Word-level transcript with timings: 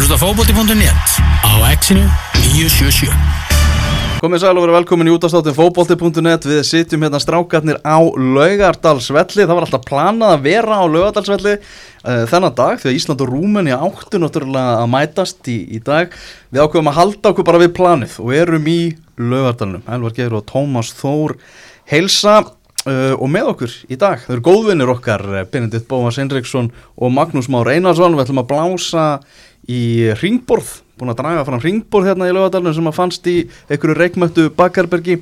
hlusta 0.00 0.16
fókbóti.net 0.16 1.08
á 1.44 1.52
exinu 1.68 2.06
977 2.56 3.12
Komið 4.24 4.40
sæl 4.40 4.54
og 4.54 4.62
verið 4.64 4.76
velkomin 4.78 5.10
í 5.10 5.12
útastáttin 5.12 5.52
fókbólti.net 5.52 6.46
Við 6.48 6.60
sitjum 6.64 7.04
hérna 7.04 7.20
strákarnir 7.20 7.82
á 7.84 8.00
Laugardalsvelli. 8.16 9.44
Það 9.44 9.52
var 9.52 9.66
alltaf 9.66 9.84
planað 9.84 10.32
að 10.32 10.46
vera 10.46 10.78
á 10.80 10.84
Laugardalsvelli 10.88 11.52
uh, 11.58 12.24
þennan 12.32 12.56
dag 12.56 12.80
Því 12.80 12.88
að 12.88 12.96
Ísland 12.96 13.24
og 13.26 13.32
Rúmeni 13.34 13.74
áttu 13.76 14.22
náttúrulega 14.22 14.78
að 14.78 14.88
mætast 14.94 15.52
í, 15.52 15.58
í 15.68 15.82
dag. 15.84 16.16
Við 16.48 16.64
ákveðum 16.64 16.92
að 16.94 16.98
halda 17.02 17.34
okkur 17.34 17.48
bara 17.50 17.60
við 17.60 17.74
planið 17.76 18.16
og 18.24 18.32
erum 18.40 18.72
í 18.72 18.78
Laugardalunum 19.20 19.84
Elvar 19.84 20.16
Geir 20.16 20.38
og 20.38 20.48
Tómas 20.48 20.94
Þór 20.96 21.36
heilsa 21.92 22.38
uh, 22.88 23.14
og 23.16 23.28
með 23.32 23.52
okkur 23.54 23.76
í 23.90 23.98
dag. 24.00 24.24
Þau 24.24 24.34
eru 24.36 24.46
góðvinnir 24.48 24.92
okkar 24.94 25.24
eh, 25.34 25.46
Benedikt 25.50 25.88
Bómas 25.90 26.20
Henriksson 26.20 26.70
og 26.96 27.12
Magnús 27.14 27.50
Már 27.52 27.68
Einarsson. 27.72 28.16
Við 28.16 28.26
ætlum 28.26 28.44
að 28.44 28.50
blása 28.52 29.06
í 29.70 29.82
ringborð 30.20 30.80
búin 31.00 31.12
að 31.14 31.20
draga 31.22 31.44
fram 31.48 31.62
ringborð 31.62 32.10
hérna 32.10 32.28
í 32.28 32.34
lögadalunum 32.34 32.76
sem 32.76 32.90
að 32.90 32.96
fannst 32.98 33.28
í 33.30 33.36
einhverju 33.70 33.96
reikmöttu 33.96 34.48
bakkarbergi 34.56 35.20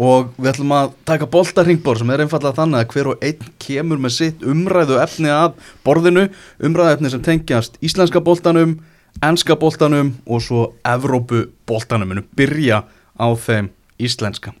og 0.00 0.30
við 0.38 0.52
ætlum 0.54 0.72
að 0.72 0.94
taka 1.08 1.28
bolta 1.28 1.64
ringborð 1.66 2.00
sem 2.00 2.12
er 2.14 2.22
einfallega 2.24 2.56
þannig 2.56 2.80
að 2.80 2.94
hver 2.94 3.10
og 3.12 3.26
einn 3.26 3.50
kemur 3.60 4.00
með 4.00 4.14
sitt 4.16 4.46
umræðu 4.46 4.96
efni 5.02 5.32
að 5.34 5.58
borðinu, 5.84 6.28
umræðu 6.62 6.94
efni 6.94 7.12
sem 7.12 7.24
tengjast 7.26 7.76
íslenska 7.84 8.22
boltanum, 8.24 8.78
enska 9.26 9.58
boltanum 9.60 10.14
og 10.24 10.44
svo 10.46 10.70
Evrópu 10.86 11.48
boltanum, 11.68 12.14
en 12.14 12.24
byrja 12.38 12.84
á 13.20 13.28
þeim 13.36 13.68
íslenska. 14.00 14.54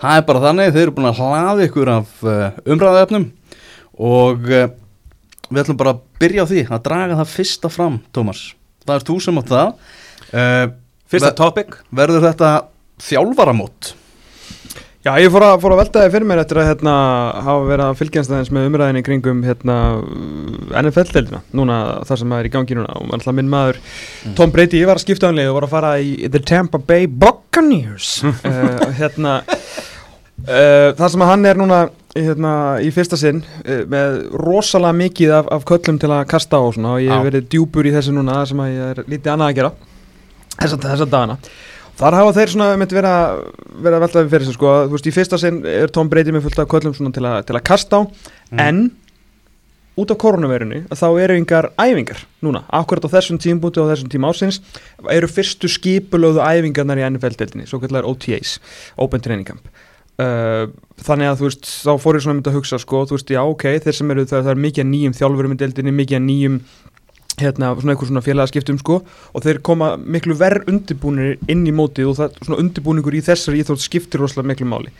Það 0.00 0.18
er 0.18 0.26
bara 0.28 0.42
þannig, 0.48 0.72
þeir 0.74 0.82
eru 0.88 0.96
búin 0.96 1.10
að 1.12 1.20
hlaða 1.22 1.68
ykkur 1.68 1.92
af 1.92 2.26
umræðu 2.66 3.04
efnum 3.04 3.30
og 3.96 4.50
við 5.50 5.62
ætlum 5.62 5.80
bara 5.82 5.94
að 5.96 6.02
byrja 6.22 6.46
á 6.46 6.50
því 6.50 6.64
að 6.70 6.82
draga 6.88 7.20
það 7.20 7.34
fyrsta 7.34 7.70
fram, 7.72 8.00
Tómas. 8.14 8.42
Það 8.86 8.96
er 8.96 9.06
þú 9.10 9.20
sem 9.22 9.38
átt 9.42 9.52
það. 9.52 9.92
Uh, 10.30 10.64
Fyrsta 11.10 11.34
topic. 11.38 11.78
Verður 11.94 12.26
þetta 12.26 12.50
þjálfaramót? 13.06 13.94
Já, 15.06 15.12
ég 15.22 15.30
fór 15.30 15.44
að, 15.46 15.60
fór 15.62 15.72
að 15.76 15.78
velta 15.84 16.00
það 16.02 16.14
fyrir 16.16 16.26
mér 16.26 16.40
eftir 16.42 16.58
að 16.58 16.64
hérna, 16.66 16.92
hafa 17.46 17.66
verið 17.68 17.84
að 17.84 17.98
fylgjast 18.00 18.32
aðeins 18.32 18.48
með 18.56 18.64
umræðinni 18.66 19.02
kringum 19.06 19.42
hérna, 19.46 19.76
NFL-deildina, 20.80 21.40
núna 21.54 21.76
það 22.08 22.18
sem 22.22 22.34
er 22.34 22.48
í 22.48 22.50
gangi 22.56 22.78
núna. 22.78 22.96
Og 22.98 23.12
alltaf 23.14 23.36
minn 23.38 23.52
maður 23.52 23.78
mm. 23.78 24.32
Tom 24.40 24.54
Brady, 24.54 24.80
ég 24.80 24.90
var 24.90 24.98
að 24.98 25.04
skipta 25.04 25.30
ánlega 25.30 25.52
og 25.52 25.60
var 25.60 25.68
að 25.68 25.76
fara 25.76 25.92
í 26.02 26.16
The 26.24 26.40
Tampa 26.50 26.80
Bay 26.82 27.06
Buccaneers. 27.06 28.16
Uh, 28.26 28.82
hérna 28.98 29.36
uh, 29.46 30.90
það 30.98 31.06
sem 31.14 31.26
hann 31.30 31.50
er 31.52 31.62
núna 31.62 31.80
hérna, 32.16 32.52
í 32.82 32.90
fyrsta 32.94 33.18
sinn 33.20 33.42
uh, 33.44 33.82
með 33.90 34.18
rosalega 34.40 34.98
mikið 35.02 35.36
af, 35.40 35.52
af 35.58 35.66
köllum 35.68 36.00
til 36.02 36.10
að 36.12 36.26
kasta 36.30 36.60
á 36.60 36.62
og 36.64 36.74
svona 36.76 36.96
og 36.96 37.04
ég 37.04 37.12
hef 37.12 37.28
verið 37.28 37.48
djúpur 37.52 37.88
í 37.88 37.94
þessu 37.94 38.14
núna 38.16 38.42
sem 38.48 38.60
að 38.62 38.72
ég 38.72 38.92
er 38.92 39.02
lítið 39.06 39.32
annað 39.34 39.52
að 39.52 39.56
gera 39.60 39.72
þess 40.56 40.76
að 40.76 40.86
þess 40.90 41.06
að 41.06 41.14
dagana. 41.14 41.38
Þar 41.96 42.18
hafa 42.18 42.32
þeir 42.36 42.52
svona 42.52 42.68
myndi 42.76 42.96
vera, 42.96 43.14
vera 43.86 43.98
veltaði 44.02 44.28
fyrir 44.32 44.48
sig 44.48 44.56
sko, 44.58 44.72
þú 44.84 44.96
veist 44.98 45.08
í 45.08 45.14
fyrsta 45.16 45.38
sinn 45.40 45.62
er 45.70 45.92
Tom 45.92 46.10
Brady 46.12 46.34
með 46.34 46.44
fullt 46.44 46.60
af 46.60 46.68
köllum 46.72 46.94
svona 46.96 47.12
til, 47.16 47.24
a, 47.24 47.38
til 47.46 47.56
að 47.56 47.64
kasta 47.70 48.00
á 48.00 48.00
mm. 48.04 48.60
en 48.60 48.82
út 49.96 50.12
af 50.12 50.20
koronavirunni 50.20 50.82
þá 50.92 51.06
eru 51.24 51.38
yngar 51.40 51.70
æfingar 51.80 52.20
núna, 52.44 52.66
akkurat 52.68 53.08
á 53.08 53.14
þessum 53.16 53.40
tímbúti 53.40 53.80
og 53.80 53.88
þessum 53.88 54.12
tím 54.12 54.28
ásins 54.28 54.60
eru 55.12 55.30
fyrstu 55.30 55.70
skipulöðu 55.72 56.42
æfingarnar 56.44 57.00
í 57.00 57.06
NFL-deltinni, 57.08 57.64
svo 57.68 57.80
kallar 57.80 58.08
OTAs 58.08 58.58
Open 59.00 59.24
Training 59.24 59.48
Camp 59.48 59.72
Uh, 60.16 60.70
þannig 61.04 61.28
að 61.28 61.40
þú 61.40 61.48
veist, 61.50 61.66
þá 61.84 61.90
fór 62.00 62.16
ég 62.16 62.22
svona 62.24 62.38
myndið 62.38 62.54
að 62.54 62.56
hugsa 62.56 62.78
sko, 62.80 63.02
þú 63.04 63.18
veist, 63.18 63.32
já 63.34 63.42
ok, 63.42 63.66
þeir 63.84 63.96
sem 63.98 64.12
eru 64.14 64.22
það, 64.24 64.46
það 64.46 64.54
er 64.54 64.62
mikið 64.64 64.88
nýjum 64.88 65.16
þjálfurum 65.18 65.52
í 65.52 65.58
deildinni, 65.60 65.92
mikið 65.92 66.22
nýjum 66.24 66.56
hérna, 67.36 67.74
svona 67.76 67.92
eitthvað 67.92 68.10
svona 68.10 68.24
félagaskiptum 68.24 68.80
sko, 68.80 68.96
og 69.36 69.44
þeir 69.44 69.60
koma 69.68 69.92
miklu 70.00 70.38
verð 70.40 70.72
undirbúinir 70.72 71.36
inn 71.52 71.68
í 71.68 71.76
mótið 71.76 72.10
og 72.14 72.18
það, 72.22 72.40
svona 72.48 72.60
undirbúningur 72.64 73.18
í 73.18 73.22
þessari 73.28 73.60
íþrótt 73.60 73.84
skiptir 73.84 74.24
rosalega 74.24 74.54
miklu 74.54 74.68
máli. 74.72 74.92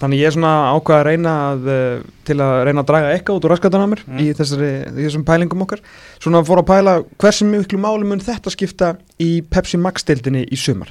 Þannig 0.00 0.22
ég 0.22 0.30
er 0.30 0.34
svona 0.34 0.52
ákvað 0.72 0.98
að 0.98 1.04
reyna 1.06 1.32
að, 1.52 1.66
eh, 1.70 2.06
til 2.26 2.38
að 2.42 2.52
reyna 2.66 2.82
að 2.82 2.88
draga 2.88 3.10
eitthvað 3.12 3.36
út 3.36 3.44
úr 3.44 3.52
raskatanamur 3.52 4.00
mm. 4.08 4.22
í, 4.24 4.32
þessari, 4.34 4.70
í 4.88 5.04
þessum 5.04 5.26
pælingum 5.28 5.62
okkar. 5.62 5.82
Svona 6.16 6.40
fór 6.48 6.62
að 6.62 6.70
pæla 6.72 6.94
hversu 7.22 7.46
miklu 7.46 7.78
máli 7.78 8.08
mun 8.08 8.24
þetta 8.24 8.50
skipta 8.50 8.94
í 9.22 9.44
Pepsi 9.46 9.78
Max 9.78 10.08
deildinni 10.08 10.42
í 10.48 10.58
sumar 10.58 10.90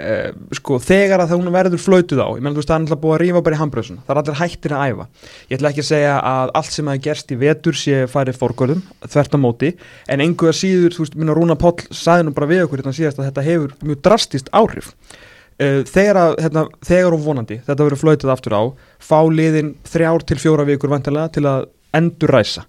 Uh, 0.00 0.30
sko 0.56 0.78
þegar 0.80 1.20
að 1.20 1.32
það 1.32 1.40
hún 1.42 1.52
verður 1.52 1.80
flautuð 1.82 2.20
á 2.24 2.28
ég 2.32 2.40
meðan 2.40 2.54
þú 2.54 2.62
veist 2.62 2.70
það 2.70 2.76
er 2.76 2.84
alltaf 2.86 3.00
búið 3.02 3.14
að 3.16 3.20
rífa 3.20 3.42
bara 3.44 3.56
í 3.56 3.60
handbröðsuna 3.60 4.04
það 4.06 4.12
er 4.14 4.20
allir 4.20 4.38
hættir 4.40 4.74
að 4.76 4.84
æfa. 4.86 5.06
Ég 5.50 5.58
ætla 5.58 5.72
ekki 5.72 5.82
að 5.84 5.88
segja 5.90 6.14
að 6.30 6.52
allt 6.60 6.76
sem 6.76 6.90
hafi 6.90 7.02
gerst 7.06 7.34
í 7.34 7.38
vetur 7.40 7.76
sé 7.80 7.98
farið 8.08 8.38
fórgörðum, 8.40 8.80
þvert 9.04 9.36
á 9.36 9.38
móti 9.42 9.72
en 10.08 10.24
einhverja 10.24 10.56
síður, 10.60 10.96
þú 10.96 11.04
veist, 11.04 11.18
minna 11.20 11.36
Rúna 11.36 11.58
Páll 11.60 11.84
saði 11.92 12.24
nú 12.26 12.34
bara 12.36 12.48
við 12.48 12.64
okkur 12.64 12.80
hérna 12.80 12.96
síðast 12.96 13.20
að 13.20 13.28
þetta 13.28 13.46
hefur 13.50 13.76
mjög 13.84 14.02
drastist 14.08 14.50
áhrif. 14.56 14.90
Uh, 15.60 15.82
þegar, 15.84 16.22
að, 16.22 16.40
hérna, 16.46 16.66
þegar 16.88 17.18
og 17.18 17.24
vonandi 17.26 17.60
þetta 17.66 17.84
verður 17.84 18.04
flautuð 18.06 18.34
aftur 18.38 18.56
á 18.56 18.62
fá 19.04 19.18
liðin 19.28 19.74
þrjár 19.84 20.24
til 20.24 20.40
fjóra 20.40 20.64
vikur 20.64 20.92
vantilega 20.94 21.34
til 21.36 21.44
að 21.50 21.68
endur 22.00 22.32
ræsa 22.32 22.64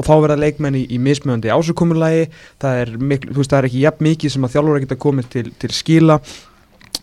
og 0.00 0.06
þá 0.06 0.12
verða 0.24 0.38
leikmenni 0.40 0.84
í, 0.88 0.98
mismjöndi 1.02 1.50
ásökumulagi 1.52 2.28
það 2.62 2.82
er, 2.82 2.92
miklu, 2.96 3.34
veist, 3.36 3.52
það 3.52 3.58
er 3.58 3.68
ekki 3.68 3.82
jafn 3.84 4.06
mikið 4.06 4.34
sem 4.34 4.46
að 4.46 4.54
þjálfur 4.54 4.78
að 4.78 4.84
geta 4.86 5.00
komið 5.04 5.30
til, 5.34 5.44
til 5.60 5.72
skila 5.74 6.18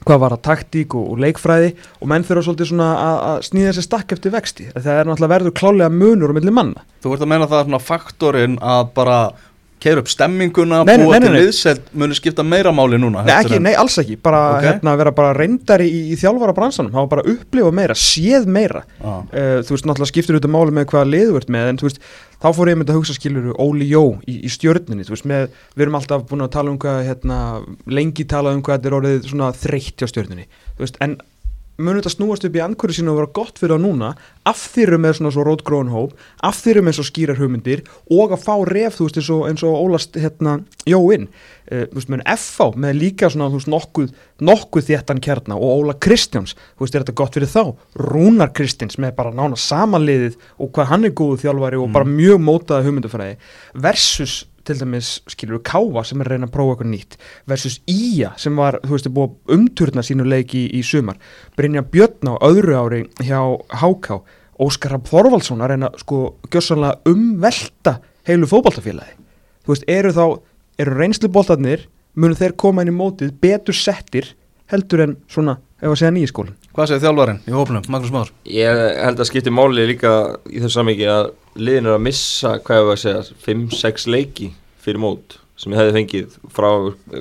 hvað 0.06 0.22
var 0.24 0.36
að 0.36 0.44
taktík 0.48 0.96
og, 0.98 1.10
og 1.14 1.22
leikfræði 1.24 1.74
og 2.02 2.12
menn 2.12 2.26
þurfa 2.28 2.46
svolítið 2.48 2.72
svona 2.72 2.90
að 3.02 3.42
snýða 3.50 3.72
þessi 3.72 3.86
stakk 3.88 4.16
eftir 4.18 4.34
vexti. 4.36 4.70
Það 4.76 4.94
er 4.94 5.10
náttúrulega 5.10 5.34
verður 5.36 5.58
klálega 5.58 5.94
munur 5.94 6.34
um 6.34 6.40
milli 6.40 6.54
manna. 6.54 6.86
Þú 7.04 7.16
ert 7.16 7.26
að 7.26 7.32
menna 7.34 7.50
það 7.52 7.68
svona 7.68 7.84
faktorinn 7.84 8.58
að 8.62 8.92
bara 8.98 9.20
keira 9.88 10.04
upp 10.04 10.12
stemminguna, 10.12 10.84
nei, 10.88 10.94
búa 11.02 11.18
nei, 11.18 11.24
nei, 11.24 11.28
til 11.28 11.48
viðselt 11.48 11.90
muni 11.98 12.18
skipta 12.18 12.46
meira 12.46 12.74
máli 12.76 13.00
núna 13.02 13.24
Nei, 13.26 13.34
ekki, 13.40 13.60
nei 13.64 13.74
alls 13.80 13.98
ekki, 14.04 14.20
bara 14.24 14.44
okay. 14.58 14.70
hérna, 14.70 14.96
vera 15.00 15.14
bara 15.16 15.34
reyndari 15.38 15.90
í, 15.90 16.02
í 16.14 16.20
þjálfara 16.20 16.56
bransanum, 16.58 16.94
hafa 16.96 17.12
bara 17.16 17.26
upplifa 17.34 17.74
meira, 17.76 17.98
séð 17.98 18.48
meira 18.52 18.84
ah. 19.02 19.24
uh, 19.24 19.60
þú 19.66 19.76
veist, 19.76 19.90
náttúrulega 19.90 20.12
skiptir 20.12 20.38
auðvitað 20.38 20.56
máli 20.58 20.78
með 20.78 20.90
hvaða 20.94 21.12
liðu 21.16 21.40
ert 21.42 21.54
með, 21.54 21.72
en 21.72 21.82
þú 21.82 21.90
veist 21.90 22.02
þá 22.38 22.50
fór 22.54 22.72
ég 22.72 22.78
með 22.78 22.92
að 22.92 23.00
hugsa 23.00 23.16
skiluru 23.18 23.56
Óli 23.62 23.88
Jó 23.90 24.04
í, 24.30 24.38
í 24.46 24.52
stjörninni 24.52 25.08
veist, 25.08 25.26
með, 25.30 25.48
við 25.74 25.88
erum 25.88 25.98
alltaf 25.98 26.28
búin 26.30 26.46
að 26.46 26.54
tala 26.54 26.74
um 26.74 26.78
hvað 26.82 27.00
hérna, 27.08 27.40
lengi 27.90 28.28
tala 28.30 28.54
um 28.54 28.62
hvað 28.66 28.78
þetta 28.78 28.92
er 28.92 28.98
orðið 29.00 29.32
svona 29.32 29.50
þreytt 29.58 30.06
á 30.06 30.08
stjörninni 30.12 30.46
veist, 30.78 31.00
en 31.04 31.18
munum 31.78 32.00
þetta 32.00 32.14
snúast 32.14 32.46
upp 32.48 32.58
í 32.58 32.62
angurðu 32.64 32.98
sína 32.98 33.14
og 33.14 33.20
vera 33.20 33.34
gott 33.38 33.60
fyrir 33.60 33.76
það 33.76 33.84
núna 33.84 34.10
af 34.50 34.64
þýru 34.74 34.98
með 35.02 35.18
svona 35.18 35.34
svo 35.36 35.46
rótgróðan 35.46 35.94
hóp 35.94 36.16
af 36.48 36.58
þýru 36.64 36.84
með 36.88 36.98
svo 36.98 37.06
skýrar 37.08 37.40
hugmyndir 37.42 37.84
og 38.14 38.34
að 38.34 38.44
fá 38.48 38.56
ref 38.70 38.98
þú 38.98 39.08
veist 39.08 39.20
eins 39.22 39.30
og, 39.36 39.44
eins 39.52 39.66
og 39.68 39.78
Ólast 39.78 40.18
hérna 40.18 40.58
Jóinn. 40.90 41.28
Uh, 41.68 41.86
þú 41.92 42.00
veist 42.00 42.12
með 42.14 42.26
FH 42.34 42.68
með 42.84 43.00
líka 43.02 43.32
svona 43.32 43.52
þú 43.52 43.62
veist 43.62 43.72
nokkuð, 43.74 44.12
nokkuð 44.50 44.90
þéttan 44.90 45.24
kjarna 45.24 45.60
og 45.60 45.84
Óla 45.84 45.98
Kristjáns. 46.02 46.58
Þú 46.78 46.86
veist 46.86 46.98
er 46.98 47.06
þetta 47.06 47.18
gott 47.22 47.38
fyrir 47.38 47.54
þá? 47.54 47.64
Rúnar 48.08 48.54
Kristjáns 48.58 48.98
með 49.02 49.16
bara 49.20 49.36
nána 49.36 49.60
samanliðið 49.60 50.38
og 50.58 50.74
hvað 50.74 50.94
hann 50.94 51.10
er 51.10 51.18
góðu 51.18 51.42
þjálfari 51.46 51.82
og 51.82 51.90
mm. 51.90 51.98
bara 51.98 52.10
mjög 52.10 52.42
mótaða 52.42 52.88
hugmyndufræði 52.88 53.38
versus 53.86 54.46
til 54.68 54.78
dæmis, 54.80 55.12
skilur 55.32 55.58
við, 55.58 55.64
Káva 55.70 56.04
sem 56.08 56.22
er 56.22 56.30
að 56.30 56.36
reyna 56.36 56.50
að 56.50 56.56
prófa 56.56 56.76
eitthvað 56.76 56.92
nýtt 56.92 57.18
versus 57.50 57.78
Ía 57.92 58.34
sem 58.42 58.58
var, 58.60 58.80
þú 58.84 58.96
veist, 58.96 59.12
búið 59.16 59.58
umturna 59.58 60.04
sínu 60.06 60.28
leiki 60.28 60.66
í, 60.66 60.80
í 60.80 60.84
sumar 60.86 61.20
Brynja 61.58 61.86
Björn 61.88 62.32
á 62.32 62.36
öðru 62.48 62.78
ári 62.80 63.04
hjá 63.24 63.40
Háká 63.82 64.22
Óskar 64.62 64.96
Rapp 64.96 65.10
Þorvaldsson 65.12 65.62
að 65.62 65.74
reyna, 65.74 65.92
sko, 66.02 66.24
gjössanlega 66.52 67.12
umvelta 67.12 68.00
heilu 68.28 68.50
fókbaltafélagi 68.50 69.16
þú 69.66 69.74
veist, 69.74 69.88
eru 69.92 70.16
þá, 70.16 70.26
eru 70.82 70.98
reynsluboltarnir 70.98 71.88
munu 72.18 72.38
þeir 72.38 72.58
koma 72.60 72.84
inn 72.84 72.94
í 72.94 72.98
mótið 72.98 73.34
betur 73.42 73.78
settir 73.78 74.34
heldur 74.72 75.04
en 75.06 75.18
svona 75.32 75.58
ef 75.78 75.92
að 75.92 76.00
segja 76.00 76.14
nýjaskólinn. 76.16 76.56
Hvað 76.76 76.90
segir 76.90 77.04
þjálfvarinn 77.06 77.42
í 77.46 77.54
hópnum, 77.54 77.86
Magnús 77.94 78.14
Már? 78.14 78.32
Ég 78.50 78.80
held 78.98 79.22
að 79.22 79.30
skipti 79.30 79.54
máli 79.54 79.86
líka 79.92 80.14
í 80.50 80.62
að 80.62 81.30
liðin 81.60 81.90
er 81.90 81.98
að 81.98 82.06
missa, 82.08 82.56
hvað 82.64 82.82
hefur 82.82 82.96
að 82.96 83.04
segja 83.04 83.38
5-6 83.48 84.08
leiki 84.14 84.50
fyrir 84.84 85.04
mót 85.04 85.38
sem 85.58 85.74
ég 85.74 85.82
hefði 85.82 85.96
fengið 85.96 86.34
frá 86.54 86.70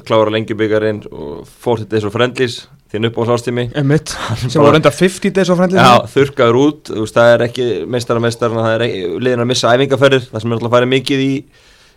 klára 0.06 0.32
lengjubikarinn 0.34 1.05
og 1.08 1.46
40 1.64 1.88
days 1.93 2.05
of 2.05 2.12
friendlies 2.16 2.58
þinn 2.93 3.08
upp 3.08 3.16
á 3.19 3.22
slástími 3.31 3.69
Emitt, 3.81 4.12
sem 4.44 4.61
voru 4.62 4.78
enda 4.78 4.93
50 4.94 5.32
days 5.34 5.50
of 5.50 5.58
friendlies. 5.58 5.81
Já, 5.82 6.05
þurkaður 6.12 6.58
út, 6.61 6.90
veist, 7.00 7.16
það 7.16 7.32
er 7.32 7.46
ekki 7.49 7.69
meistara 7.90 8.22
meistarna, 8.22 8.66
það 8.66 8.76
er 8.76 8.84
ekki, 8.87 9.06
liðin 9.26 9.43
að 9.43 9.50
missa 9.50 9.72
æfingaferðir, 9.72 10.28
það 10.31 10.44
sem 10.44 10.52
er 10.52 10.58
alltaf 10.58 10.70
að 10.70 10.76
fara 10.76 10.90
mikið 10.93 11.25
í 11.25 11.32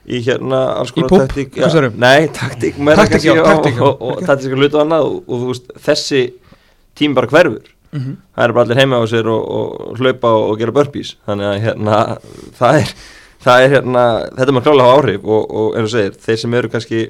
í 0.10 0.22
hérna 0.25 0.62
alls 0.80 0.94
konar 0.96 1.28
taktík 1.28 1.58
Nei, 2.00 2.30
taktík, 2.34 2.80
taktík, 2.80 3.25
já, 3.28 3.34
taktík 3.44 3.81
og, 3.84 3.92
og, 4.00 4.14
og 4.16 4.24
taktík 4.25 4.56
og 4.56 4.64
hlutu 4.64 4.80
annað 4.81 5.10
og, 5.10 5.18
og 5.28 5.44
þú 5.44 5.50
veist, 5.52 5.74
þessi 5.86 6.22
tím 6.98 7.18
bara 7.18 7.30
hverfur 7.30 7.68
mm 7.92 8.00
-hmm. 8.00 8.16
það 8.36 8.44
er 8.44 8.54
bara 8.54 8.66
allir 8.66 8.82
heima 8.82 9.00
á 9.00 9.04
sér 9.08 9.28
og 9.28 9.98
hlaupa 9.98 10.34
og 10.34 10.60
gera 10.60 10.72
burpees 10.72 11.16
þannig 11.28 11.46
að 11.46 11.62
hérna, 11.66 12.18
það 12.60 12.82
er 12.82 12.94
það 13.44 13.64
er 13.64 13.70
hérna, 13.70 14.04
þetta 14.36 14.52
maður 14.52 14.68
klálega 14.68 14.88
á 14.90 14.96
áhrif 14.98 15.24
og, 15.24 15.52
og 15.52 15.76
eins 15.78 15.94
og 15.94 15.96
segir, 15.96 16.14
þeir 16.26 16.38
sem 16.38 16.54
eru 16.54 16.70
kannski 16.70 17.02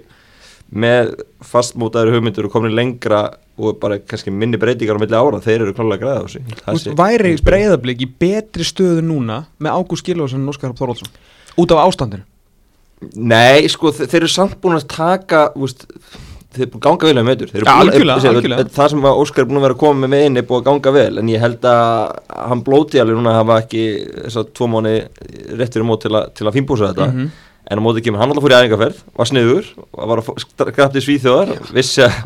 með 0.70 1.14
fastmótaður 1.42 2.14
hugmyndur 2.14 2.46
og 2.46 2.52
komin 2.54 2.76
lengra 2.78 3.24
og 3.58 3.80
bara 3.82 3.98
kannski 4.00 4.32
minni 4.32 4.58
breytingar 4.58 4.96
á 4.96 5.02
milli 5.02 5.18
ára, 5.18 5.42
þeir 5.42 5.64
eru 5.66 5.74
klálega 5.74 6.04
græða 6.04 6.22
á 6.22 6.28
sig 6.30 6.94
Væri 6.96 7.36
breyðablík 7.42 8.04
í 8.06 8.10
betri 8.20 8.64
stöðu 8.64 9.02
núna 9.02 9.46
með 9.60 9.80
Ágúst 9.80 10.06
Gilvarsson 10.06 10.46
og 10.46 10.54
Óskar 10.54 10.76
Þorvaldsson 10.78 11.10
út 11.58 11.72
af 11.74 11.88
ástandinu? 11.88 12.24
Nei, 13.16 13.68
sko, 13.72 13.92
þe- 13.96 14.08
þeir 14.12 14.22
eru 14.22 14.32
samt 14.32 14.58
búin 14.62 14.76
að 14.78 14.88
taka 14.92 15.50
úst, 15.56 15.88
þeir 16.56 16.70
búin 16.72 16.80
að 16.80 16.86
ganga 16.88 17.10
vel 17.10 17.18
með 17.20 17.28
meitur 17.30 17.50
Ja, 17.60 17.76
algjörlega. 17.84 18.66
Það 18.74 18.88
sem 18.94 19.04
Óskar 19.12 19.44
er 19.44 19.50
búin 19.50 19.60
að 19.60 19.66
vera 19.68 19.76
að 19.78 19.84
koma 19.84 20.10
með 20.10 20.26
inn 20.30 20.40
er 20.40 20.48
búin 20.50 20.62
að 20.64 20.70
ganga 20.70 20.90
vel 20.96 21.16
En 21.22 21.28
ég 21.30 21.44
held 21.44 21.62
að 21.70 21.84
hann 22.50 22.64
blóti 22.66 23.02
alveg 23.02 23.20
núna 23.20 23.36
að 23.36 23.42
hafa 23.44 23.56
ekki 23.66 23.84
þess 24.24 24.40
að 24.42 24.50
tvo 24.58 24.66
mánu 24.74 24.96
rétt 25.60 25.74
fyrir 25.78 25.88
mót 25.90 26.02
til, 26.06 26.16
til 26.38 26.46
að 26.50 26.56
fínbúsa 26.58 26.90
þetta. 26.90 27.08
Mhm. 27.14 27.26
En 27.70 27.78
á 27.78 27.82
móti 27.86 28.02
kemur 28.02 28.18
hann 28.18 28.32
alltaf 28.32 28.42
fór 28.42 28.54
í 28.56 28.58
æfingarferð 28.58 28.98
Var 29.20 29.28
sniður, 29.30 29.66
var 29.94 30.18
að 30.24 30.72
grafti 30.74 31.04
svíþjóðar 31.06 31.50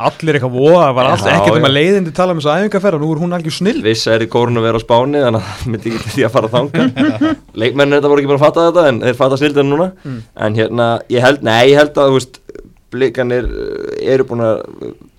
Allir 0.06 0.38
eitthvað 0.38 0.54
voða, 0.54 0.86
var 0.96 1.04
allt 1.10 1.26
Já, 1.26 1.34
ekkert 1.34 1.58
um 1.58 1.66
að 1.68 1.74
leiðindi 1.74 2.12
tala 2.16 2.32
um 2.32 2.40
þessu 2.40 2.54
æfingarferð 2.54 2.96
og 2.96 3.02
nú 3.02 3.10
er 3.12 3.20
hún 3.20 3.36
algjör 3.36 3.56
snill 3.58 3.82
Vissi 3.84 4.08
að 4.08 4.16
er 4.16 4.24
í 4.24 4.30
kórun 4.32 4.56
að 4.56 4.66
vera 4.70 4.80
á 4.80 4.86
spáni 4.86 5.20
Þannig 5.20 5.40
að 5.42 5.44
það 12.14 12.40
Blikanir 12.94 13.50
eh, 13.50 14.14
eru 14.14 14.24
búin 14.30 14.44
að 14.46 14.62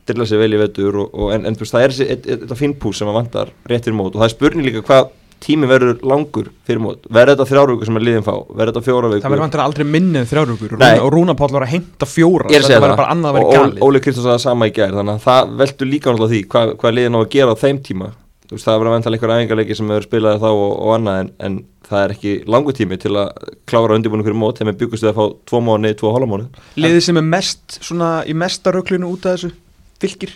Dilla 0.06 0.26
sig 0.30 0.38
vel 0.38 0.54
í 0.54 0.58
og, 1.02 1.14
og, 1.18 1.30
en, 1.34 1.46
en 1.50 1.56
það 1.58 1.82
er 1.88 1.94
eitt- 1.96 2.26
eitt- 2.30 2.42
þetta 2.46 2.58
finnpús 2.60 3.00
sem 3.02 3.10
að 3.10 3.16
vantar 3.18 3.50
rétt 3.70 3.88
fyrir 3.88 3.96
mót. 3.98 4.14
Og 4.14 4.22
það 4.22 4.28
er 4.28 4.34
spurning 4.36 4.68
líka 4.68 4.84
hvað 4.86 5.08
tími 5.46 5.68
verður 5.70 5.98
langur 6.06 6.52
fyrir 6.66 6.80
mót. 6.82 7.08
Verður 7.10 7.34
þetta 7.36 7.48
þrjárvíkur 7.50 7.90
sem 7.90 7.98
er 8.00 8.04
liðin 8.06 8.24
fá? 8.26 8.36
Verður 8.54 8.70
þetta 8.72 8.84
fjóra 8.86 9.10
vikur? 9.12 9.24
Það 9.26 9.34
verður 9.34 9.44
vantilega 9.46 9.66
aldrei 9.70 9.86
minni 9.96 10.20
en 10.22 10.30
þrjárúkur 10.30 10.78
Nei. 10.80 11.00
og 11.02 11.10
Rúna 11.14 11.36
Páll 11.38 11.52
var 11.58 11.66
að 11.66 11.74
heimta 11.74 12.06
fjóra 12.10 12.46
að 12.48 12.54
Þetta 12.56 12.70
það. 12.70 12.86
verður 12.86 13.02
bara 13.02 13.12
annað 13.16 13.32
að 13.36 13.42
og 13.42 13.50
Ó- 13.50 13.56
galið. 13.58 13.82
Óli 13.90 14.02
Kristjáns 14.06 14.26
sagði 14.26 14.38
það 14.38 14.46
sama 14.46 14.70
í 14.70 14.76
gær 14.78 14.96
þannig 14.96 15.18
að 15.18 15.26
það 15.26 15.52
veldur 15.64 15.90
líka 15.92 16.14
náttúrulega 16.14 16.34
því 16.36 16.42
hvað, 16.54 16.74
hvað 16.82 16.96
liðin 17.00 17.18
á 17.18 17.20
að 17.26 17.30
gera 17.36 17.52
á 17.58 17.62
þeim 17.66 17.82
tíma 17.90 18.08
veist, 18.52 18.66
það 18.66 18.80
verður 18.80 18.92
að 18.92 18.96
venda 18.96 19.14
einhver 19.14 19.34
æfingarleiki 19.36 19.78
sem 19.78 19.92
hefur 19.94 20.08
spilaði 20.08 20.42
þá 20.44 20.48
og, 20.52 20.72
og 20.76 20.94
annað 20.96 21.20
en, 21.22 21.32
en 21.48 21.58
það 21.86 22.04
er 22.04 22.14
ekki 22.16 22.34
langu 22.56 22.76
tími 22.76 23.00
til 23.02 23.14
að 23.22 23.52
klára 23.70 23.98
undirbúinu 23.98 24.26
fyrir 24.26 24.40
mót. 24.42 24.60
Þegar 24.60 24.72
við 24.74 24.80
byggust 24.84 25.06
við 25.06 25.12
að 25.12 25.20
fá 25.20 25.26
tvo 25.52 25.62
mánu, 25.66 25.94
tvo 26.00 26.14
hálfa 26.16 26.30
mánu 26.32 26.48
Liðið 26.80 27.04
sem 27.08 27.22
er 27.22 27.28
mest 27.30 27.80
svona 27.82 28.10
í 28.26 28.38
mesta 28.38 28.74
röklinu 28.76 29.12
út 29.14 29.28
af 29.28 29.38
þessu 29.38 29.54
fylgir 30.02 30.36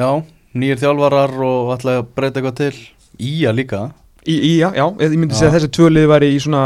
Já, 0.00 0.08
nýjir 0.56 0.80
þjálfarar 0.80 1.34
og 1.44 1.74
ætla 1.74 1.98
að 2.00 2.06
breyta 2.16 2.40
eitthvað 2.40 2.60
til. 2.62 2.76
Ía 3.20 3.52
líka 3.52 3.90
Í, 4.22 4.34
í 4.36 4.50
já, 4.60 4.68
já, 4.76 4.84
ég 5.02 5.16
myndi 5.18 5.34
segja 5.34 5.50
að 5.50 5.56
þessi 5.56 5.68
tvö 5.74 5.88
liði 5.90 6.08
væri 6.12 6.28
í 6.30 6.38
svona 6.42 6.60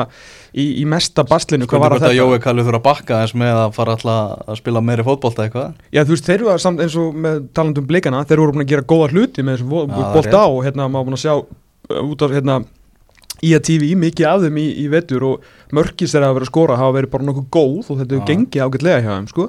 í, 0.52 0.64
í 0.82 0.84
mesta 0.88 1.24
baslinu, 1.24 1.64
hvað 1.68 1.82
var 1.82 1.94
að 1.94 2.02
hvort 2.02 2.04
að 2.04 2.12
þetta? 2.12 2.24
Jói 2.36 2.42
Kalli 2.44 2.64
þurfa 2.66 2.80
að 2.80 2.84
bakka 2.84 3.20
eins 3.24 3.32
með 3.40 3.60
að 3.62 3.70
fara 3.76 3.94
alltaf 3.96 4.42
að 4.44 4.58
spila 4.60 4.82
meiri 4.84 5.06
fótbolta 5.06 5.46
eitthvað? 5.46 5.70
Já, 5.88 6.02
þú 6.02 6.12
veist, 6.12 6.28
þeir 6.28 6.36
eru 6.44 6.56
samt 6.60 6.82
eins 6.84 6.96
og 7.00 7.16
með 7.26 7.38
talandum 7.56 7.88
blikana, 7.88 8.20
þeir 8.28 8.36
eru 8.38 8.52
búin 8.52 8.64
að 8.66 8.72
gera 8.74 8.86
góða 8.92 9.08
hluti 9.14 9.46
með 9.46 9.62
er 9.62 9.88
bólta 10.16 10.42
á 10.44 10.48
og 10.48 10.60
hérna 10.66 10.88
maður 10.92 11.08
búin 11.08 11.18
að 11.18 11.24
sjá 11.24 11.34
uh, 11.36 12.02
út 12.04 12.26
af 12.26 12.36
hérna 12.36 12.60
IATV 13.44 13.88
mikið 14.04 14.30
af 14.30 14.44
þeim 14.44 14.60
í, 14.60 14.68
í 14.84 14.86
vetur 14.92 15.28
og 15.28 15.50
mörkis 15.76 16.12
þeirra 16.12 16.30
að 16.32 16.38
vera 16.38 16.48
að 16.48 16.52
skora 16.52 16.80
hafa 16.80 16.96
verið 17.00 17.12
bara 17.16 17.28
nokkuð 17.30 17.50
góð 17.56 17.90
og 17.92 18.00
þetta 18.02 18.16
hefur 18.16 18.30
gengið 18.30 18.64
ágætlega 18.64 19.02
hjá 19.04 19.12
þeim, 19.14 19.28
sko. 19.32 19.48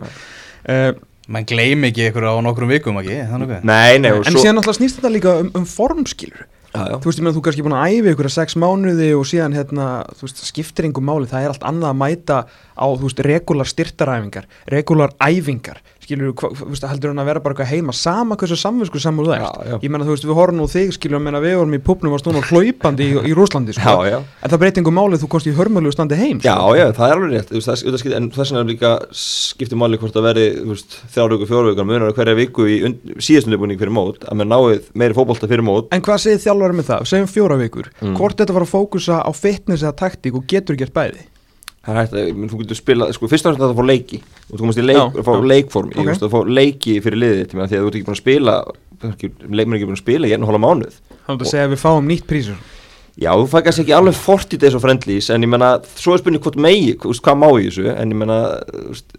Menn 1.27 1.47
gleymi 1.47 1.89
ekki 1.91 2.09
ykkur 2.09 2.27
á 2.27 2.39
nokkrum 2.43 2.71
vikum 2.71 2.99
ekki, 3.01 3.17
þannig 3.27 3.57
að 3.57 3.65
Nei, 3.67 3.99
nei, 3.99 4.13
og 4.15 4.23
En 4.23 4.31
svo 4.31 4.43
síðan 4.43 4.59
náttúrulega 4.59 4.79
snýst 4.79 4.99
þetta 4.99 5.11
líka 5.11 5.33
um, 5.43 5.49
um 5.59 5.65
formskilur 5.67 6.45
já. 6.91 6.97
Þú 7.01 7.09
veist, 7.09 7.19
ég 7.19 7.25
meina, 7.25 7.35
þú 7.35 7.43
kannski 7.47 7.65
búin 7.65 7.75
að 7.77 7.93
æfi 7.95 8.11
ykkur 8.13 8.29
að 8.29 8.35
sex 8.35 8.57
mánuði 8.61 9.09
og 9.17 9.27
síðan, 9.29 9.57
hérna, 9.57 9.87
þú 10.17 10.27
veist, 10.27 10.41
skiptir 10.47 10.87
engum 10.87 11.07
máli, 11.09 11.29
það 11.31 11.45
er 11.45 11.53
allt 11.53 11.67
annað 11.69 11.93
að 11.93 11.99
mæta 12.01 12.39
á, 12.47 12.85
þú 12.87 13.07
veist, 13.07 13.23
regular 13.27 13.71
styrtaræfingar, 13.71 14.49
regular 14.73 15.15
æfingar, 15.23 15.81
skilur, 16.07 16.31
hva, 16.39 16.49
veist, 16.71 16.85
heldur 16.87 17.11
hann 17.11 17.19
að 17.19 17.27
vera 17.33 17.41
bara 17.43 17.55
eitthvað 17.57 17.71
heima, 17.73 17.95
sama 17.95 18.37
hversu 18.39 18.55
samvinsku 18.59 18.97
ert. 19.01 19.43
Já, 19.43 19.49
já. 19.67 19.75
Ég 19.83 19.91
meina, 19.91 20.07
þú 20.07 20.15
veist, 20.15 20.27
við 20.27 20.37
horfum 20.39 20.61
nú 20.61 20.67
þig, 20.71 20.93
skilur, 20.95 21.19
meina, 21.23 21.41
við 21.43 21.57
vorum 21.59 21.75
í 21.75 21.81
pupnum 21.83 22.15
og 22.15 22.21
stónum 22.23 22.45
hlaupandi 22.47 23.09
í, 23.11 23.17
í 23.27 23.35
Rúslandi, 23.35 23.75
sko. 23.75 23.97
Já, 24.07 24.13
já. 24.15 24.19
En 24.39 24.53
það 24.53 24.61
breytir 24.63 24.83
engum 24.83 24.97
máli, 24.97 25.19
þú 25.19 25.29
komst 25.35 25.49
í 25.51 25.55
hörmölu 25.57 25.91
standi 25.91 26.19
heim, 26.19 26.39
Já, 26.39 26.55
sko. 26.55 26.75
já, 26.79 26.85
það 26.95 27.07
er 27.11 27.15
alveg 27.17 27.33
rétt 27.35 27.53
veist, 27.53 27.67
það, 27.69 27.83
það 27.91 28.01
skipti, 28.03 28.17
en 28.21 28.29
þess 28.37 28.53
vegna 28.53 28.63
er 28.63 28.71
líka 28.71 28.93
skiptir 29.21 29.81
máli 29.83 29.99
hvort 30.01 30.19
að 30.19 30.27
verði 30.29 30.47
þrjár 31.13 31.35
viku, 31.35 31.49
fjóra 31.51 31.71
viku 31.73 31.87
munar 31.87 32.15
hverja 32.17 32.37
viku 32.37 32.67
í 32.71 32.77
síðastunleibunning 33.27 33.79
fyrir 33.81 33.95
mót 33.95 34.27
að 34.27 34.41
með 34.41 34.51
náið 34.53 34.91
meiri 34.97 35.17
fótbolta 35.17 35.49
fyrir 35.49 35.65
mót 35.65 35.91
En 35.95 36.03
hvað 36.05 36.21
segir 36.23 36.43
þjálfari 36.45 36.77
með 36.77 36.89
það? 36.91 37.07
Segjum 37.11 37.31
fjóra 37.31 37.57
vikur. 37.59 37.89
Mm. 38.01 38.15
Hvort 38.19 38.39
þetta 38.41 38.55
var 38.57 38.65
að 38.67 38.73
fókusa 38.73 39.19
á 39.23 39.31
fitness 39.35 39.83
eða 39.85 39.95
taktík 40.03 40.37
og 40.37 40.47
getur 40.49 40.77
gert 40.79 40.95
bæði? 40.95 41.25
Það 41.87 41.95
er 41.95 41.99
hægt 42.01 42.15
að, 42.19 42.29
menn, 42.35 42.49
þú 42.51 42.57
getur 42.61 42.77
spila, 42.81 43.05
sko, 43.15 43.27
fyrst 43.31 43.45
og 43.47 43.53
fremst 43.53 43.63
að 43.63 43.69
það 43.71 43.77
fá 43.79 43.85
leiki 43.87 44.17
og 44.19 44.53
þú 44.57 44.59
komast 44.65 44.79
í 44.81 44.83
leik, 44.83 44.97
Já, 44.97 45.23
fá 45.23 45.31
já. 45.37 45.43
leikform 45.53 45.87
Ok. 45.93 45.99
ég 46.01 46.09
veist 46.11 46.25
að 46.27 46.33
fá 46.33 46.39
leiki 46.57 46.95
fyrir 47.05 47.21
liðið 47.21 47.39
ég 47.45 47.53
meina, 47.55 47.67
því 47.71 47.77
að 47.77 47.85
þú 47.85 47.87
ert 47.87 47.95
ekki 48.01 48.07
búin 48.09 48.17
að 48.17 48.23
spila 48.23 48.55
leikmenn 49.07 49.71
er 49.71 49.77
ekki 49.79 49.87
búin 49.87 49.95
að 49.97 50.01
spila 50.03 50.27
í 50.27 50.33
einu 50.35 50.49
hóla 50.49 50.59
mánuð 50.59 50.97
Þá 50.97 51.29
er 51.31 51.31
þetta 51.31 51.47
að 51.47 51.51
segja 51.53 51.67
að 51.67 51.71
við 51.75 51.81
fáum 51.85 52.07
nýtt 52.11 52.27
prísur. 52.27 52.59
Já, 53.17 53.31
þú 53.33 53.47
fæ 53.49 53.63
kannski 53.65 53.81
ekki 53.81 53.93
alveg 53.97 54.13
40 54.13 54.59
days 54.61 54.75
og 54.77 54.81
friendlies 54.83 55.27
en 55.33 55.41
ég 55.41 55.49
menna, 55.49 55.71
svo 55.97 56.13
er 56.13 56.21
spurning 56.21 56.43
hvort 56.43 56.59
megi 56.61 56.91
hvað 57.01 57.39
má 57.41 57.47
í 57.57 57.63
þessu, 57.65 57.87
en 57.89 58.13
ég 58.13 58.19
menna 58.19 58.37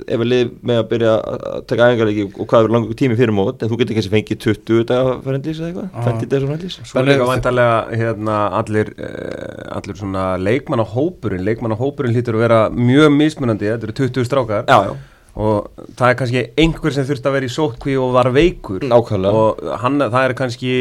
ef 0.06 0.21
við 0.23 0.29
lið 0.31 0.53
með 0.71 0.79
að 0.79 0.87
byrja 0.93 1.15
að 1.19 1.65
taka 1.73 1.89
æfingarleiki 1.89 2.27
og 2.29 2.47
hvað 2.53 2.69
er 2.69 2.75
langur 2.77 2.99
tími 3.00 3.19
fyrir 3.19 3.35
mót 3.35 3.65
en 3.65 3.73
þú 3.73 3.81
getur 3.81 3.99
kannski 3.99 4.15
fengið 4.15 4.41
20 4.47 4.87
daga 4.93 5.17
friendlies 5.27 5.59
eða 5.59 5.73
eitthvað, 5.73 5.91
Já. 5.91 6.15
20 6.23 6.31
days 6.31 6.47
og 6.47 6.53
friendlies 6.53 6.79
Svo 6.93 7.03
er 7.03 7.11
líka 7.11 7.29
vantarlega 7.33 7.99
hérna, 8.05 8.39
allir, 8.61 8.95
uh, 9.03 9.77
allir 9.81 9.99
svona 9.99 10.31
leikmannahópurinn, 10.47 11.47
leikmannahópurinn 11.50 12.15
hlýtur 12.15 12.39
að 12.39 12.47
vera 12.47 12.62
mjög 12.71 13.12
mismunandi, 13.19 13.73
þetta 13.75 13.91
eru 13.91 13.99
20 14.05 14.31
strákar. 14.31 14.71
Já, 14.71 14.93
já, 14.93 15.19
og 15.39 15.87
það 15.99 16.09
er 16.09 16.19
kannski 16.23 16.49
einhver 16.59 16.95
sem 16.95 17.06
þurfti 17.06 17.31
að 17.31 17.39
vera 17.41 17.50
í 17.50 17.55
sótkví 17.55 17.99
og 17.99 18.15
var 18.15 18.31
veikur. 18.35 18.87
Nákvæmlega. 18.87 19.43
Og 19.43 19.79
hann, 19.83 20.03
það 20.06 20.23
er 20.23 20.35
kannski 20.39 20.75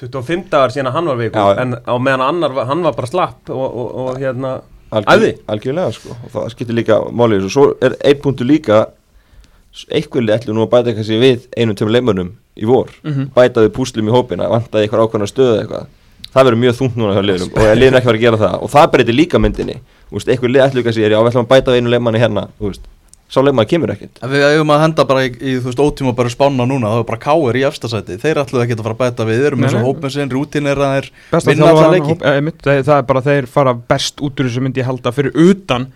25 0.00 0.48
dagar 0.50 0.72
síðan 0.74 0.88
að 0.90 0.96
hann 0.98 1.06
var 1.10 1.16
veikur 1.20 1.40
Já, 1.40 1.60
en 1.62 1.74
á 1.86 1.94
meðan 2.02 2.24
annar, 2.28 2.52
var- 2.56 2.66
hann 2.66 2.82
var 2.82 2.92
bara 2.96 3.06
slapp 3.10 3.50
og, 3.50 3.64
og, 3.64 3.94
og 4.04 4.18
hérna 4.22 4.60
Algjör, 4.94 5.14
æði 5.18 5.30
algjörlega 5.50 5.92
sko. 5.96 6.14
Og 6.24 6.30
það 6.30 6.50
skiptir 6.52 6.76
líka 6.76 6.96
máli. 7.10 7.38
Í 7.40 7.42
þessu 7.42 7.50
svo 7.54 7.64
er 7.82 7.96
einn 8.04 8.20
punktur 8.22 8.46
líka 8.46 8.84
eitthvað 9.90 10.30
ætlum 10.36 10.54
nú 10.58 10.64
að 10.66 10.70
bæta 10.70 10.92
kannski 10.94 11.16
við 11.18 11.46
einum 11.58 11.74
tveim 11.78 11.90
leimurnum 11.90 12.28
í 12.54 12.66
vor. 12.68 12.92
Mhm. 13.02 13.32
bæta 13.34 13.64
við 13.64 13.72
púslum 13.74 14.06
í 14.10 14.14
hópina, 14.14 14.46
vantaði 14.52 14.86
eitthvað 14.86 15.02
ákveðna 15.08 15.26
stöðu 15.30 15.56
eitthvað. 15.62 15.86
Það 16.34 16.44
verður 16.46 16.60
mjög 16.62 16.76
þungt 16.78 16.96
núna 16.98 17.14
hjá 17.14 17.22
liðunum 17.26 17.50
og 17.58 17.66
er 17.70 17.76
liðin 17.78 17.98
ekki 17.98 18.08
verið 18.10 18.20
að 18.20 18.26
gera 18.26 18.38
það. 18.44 18.54
Og 18.62 18.70
það 18.70 18.86
breytir 18.92 19.14
líka 19.18 19.38
myndinni. 19.42 19.76
Þú 20.10 20.14
veist, 20.18 20.28
eitthvað 20.30 20.52
lið 20.54 20.64
ætlum 20.66 20.84
kannski 20.86 21.04
er 21.04 21.10
já, 21.14 21.18
við 21.22 21.30
ætlum 21.30 21.44
að 21.46 21.52
bæta 21.54 21.74
við 21.74 21.80
einu 21.82 21.90
leimanni 21.94 22.22
hérna 22.22 22.44
þú 22.58 22.70
veist, 22.70 22.86
sá 23.28 23.40
leimanni 23.42 23.66
kemur 23.70 23.90
ekkert. 23.94 24.18
En 24.22 24.30
Við 24.30 24.44
eigum 24.46 24.70
að 24.74 24.82
henda 24.84 25.04
bara 25.08 25.24
í, 25.26 25.30
í 25.40 25.54
þú 25.58 25.70
veist, 25.70 25.80
ótíma 25.82 26.12
bara 26.14 26.28
spána 26.32 26.66
núna, 26.68 26.90
það 26.92 27.00
er 27.02 27.08
bara 27.08 27.22
káir 27.24 27.56
í 27.58 27.64
efstasæti 27.66 28.18
Þeir 28.22 28.40
ætluðu 28.44 28.62
ekki 28.66 28.76
að 28.76 28.84
fara 28.84 28.94
að 28.94 29.02
bæta 29.02 29.26
við, 29.28 29.40
þeir 29.40 29.46
eru 29.50 29.56
með 29.62 29.74
svo 29.74 29.82
hópin 29.88 30.14
sinn, 30.14 30.30
rútineraðir 30.34 31.08
besta 31.32 31.50
vinna 31.50 31.66
alla 31.70 31.80
þjálfaran 31.80 31.94
leiki. 31.96 32.14
hóp- 32.14 32.68
eh, 32.74 32.82
það 32.84 32.96
er 32.98 33.06
bara 33.10 33.22
þeir 33.28 33.46
fara 33.56 33.74
best 33.74 34.20
út 34.20 34.38
úr 34.40 34.48
þessu 34.50 34.62
myndi 34.62 34.80
ég 34.84 34.88
halda 34.90 35.12
fyrir 35.16 35.32
utan 35.34 35.88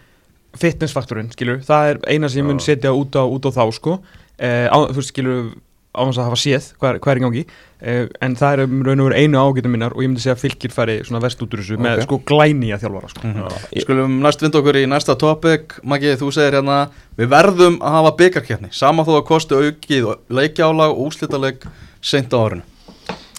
fitnessfaktorinn, 0.58 1.30
skilur, 1.34 1.60
það 1.66 1.90
er 1.92 1.98
eina 2.08 2.28
sem 2.32 2.42
ég 2.42 2.48
mun 2.48 2.58
setja 2.62 2.90
út 2.96 3.14
á, 3.14 3.22
út 3.28 3.44
á 3.46 3.50
þá, 3.52 3.64
sko. 3.76 3.98
Eh, 4.38 4.66
á, 4.70 4.76
þú 4.88 4.96
veist, 4.98 5.12
skilur, 5.12 5.52
á 5.98 6.02
þess 6.06 6.20
að 6.22 6.28
hafa 6.28 6.38
séð 6.38 6.68
hvað 6.78 6.98
hvað 7.02 7.12
er 7.12 7.18
í 7.18 7.24
gangi, 7.26 7.42
eh, 7.82 8.06
en 8.22 8.36
það 8.38 8.52
er 8.54 8.62
um 8.64 8.82
raun 8.86 9.00
og 9.02 9.08
veru 9.10 9.18
einu 9.18 9.38
ágætum 9.42 9.74
minnar 9.74 9.92
og 9.96 10.02
ég 10.02 10.08
myndi 10.12 10.22
segja 10.22 10.36
að 10.38 10.44
fylgir 10.46 10.72
fari 10.72 10.96
svona 11.04 11.20
vest 11.26 11.42
út 11.42 11.50
úr 11.56 11.60
þessu 11.64 11.78
með 11.78 11.98
Ok. 11.98 12.02
sko 12.08 12.18
glæni 12.30 12.70
að 12.72 12.82
þjálfara, 12.86 13.08
sko 13.12 13.26
Mhm. 13.26 13.82
Skulum 13.82 14.20
næst 14.22 14.40
vinda 14.42 14.58
okkur 14.62 14.78
í 14.80 14.86
næsta 14.88 15.18
topic 15.18 15.78
Maggi, 15.84 16.14
þú 16.16 16.32
segir 16.32 16.56
hérna 16.62 16.88
Við 17.18 17.28
verðum 17.28 17.78
að 17.82 17.90
hafa 17.98 18.16
byggarkeppni 18.16 18.68
Sama 18.72 19.02
þó 19.04 19.18
að 19.20 19.24
kosti 19.26 19.54
aukið 19.54 20.16
leikjálag 20.30 20.90
og 20.94 21.10
úslitaleg 21.10 21.62
seint 22.00 22.30
á 22.30 22.38
árinu 22.38 22.62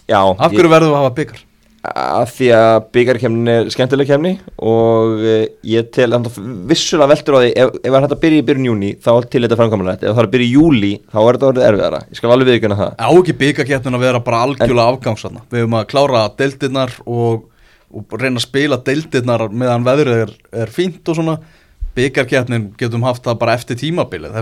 Já, 0.09 0.21
Af 0.39 0.51
hverju 0.51 0.69
verðum 0.69 0.91
við 0.91 0.97
að 0.97 1.03
hafa 1.03 1.15
byggar? 1.15 1.39
Að 1.87 2.25
því 2.35 2.47
að 2.57 2.77
byggarkemnin 2.95 3.51
er 3.53 3.69
skemmtileg 3.71 4.09
kemni 4.09 4.31
og 4.67 5.21
uh, 5.23 5.45
ég 5.63 5.87
tel 5.95 6.09
að 6.15 6.27
vissulega 6.67 7.07
veldur 7.13 7.37
á 7.37 7.39
því 7.39 7.51
ef, 7.53 7.77
ef 7.79 7.85
það 7.85 7.97
er 7.99 8.05
hægt 8.05 8.15
að 8.15 8.23
byrja 8.23 8.41
í 8.41 8.45
byrjun 8.49 8.67
júni 8.67 8.89
þá 8.99 9.11
er 9.13 9.27
til 9.31 9.43
þetta 9.45 9.59
framkvæmulegt 9.61 10.03
ef 10.03 10.11
það 10.11 10.21
er 10.23 10.27
að 10.27 10.33
byrja 10.33 10.49
í 10.49 10.57
júli 10.57 10.91
þá 11.05 11.19
er 11.21 11.29
þetta 11.29 11.49
orðið 11.51 11.67
erfiðara. 11.69 12.01
Ég 12.09 12.19
skal 12.19 12.33
alveg 12.35 12.51
viðkjöna 12.51 12.79
það. 12.81 12.91
Á 12.99 13.09
ekki 13.13 13.37
byggarkeppnin 13.43 13.99
að 13.99 14.05
vera 14.07 14.23
bara 14.25 14.41
algjörlega 14.47 14.95
afgangsatna 14.95 15.45
Við 15.47 15.63
höfum 15.63 15.79
að 15.79 15.87
klára 15.93 16.25
deildirnar 16.41 16.97
og, 17.05 17.47
og 17.95 18.19
reyna 18.19 18.41
að 18.41 18.47
spila 18.49 18.81
deildirnar 18.89 19.47
meðan 19.47 19.87
veðrið 19.87 20.25
er, 20.25 20.35
er 20.65 20.75
fínt 20.75 21.07
og 21.07 21.19
svona 21.21 21.39
Byggarkeppnin 21.99 22.65
getum 22.79 23.03
haft 23.05 23.23
það 23.27 23.37
bara 23.43 23.55
eftir 23.59 23.79
tímabilið 23.79 24.35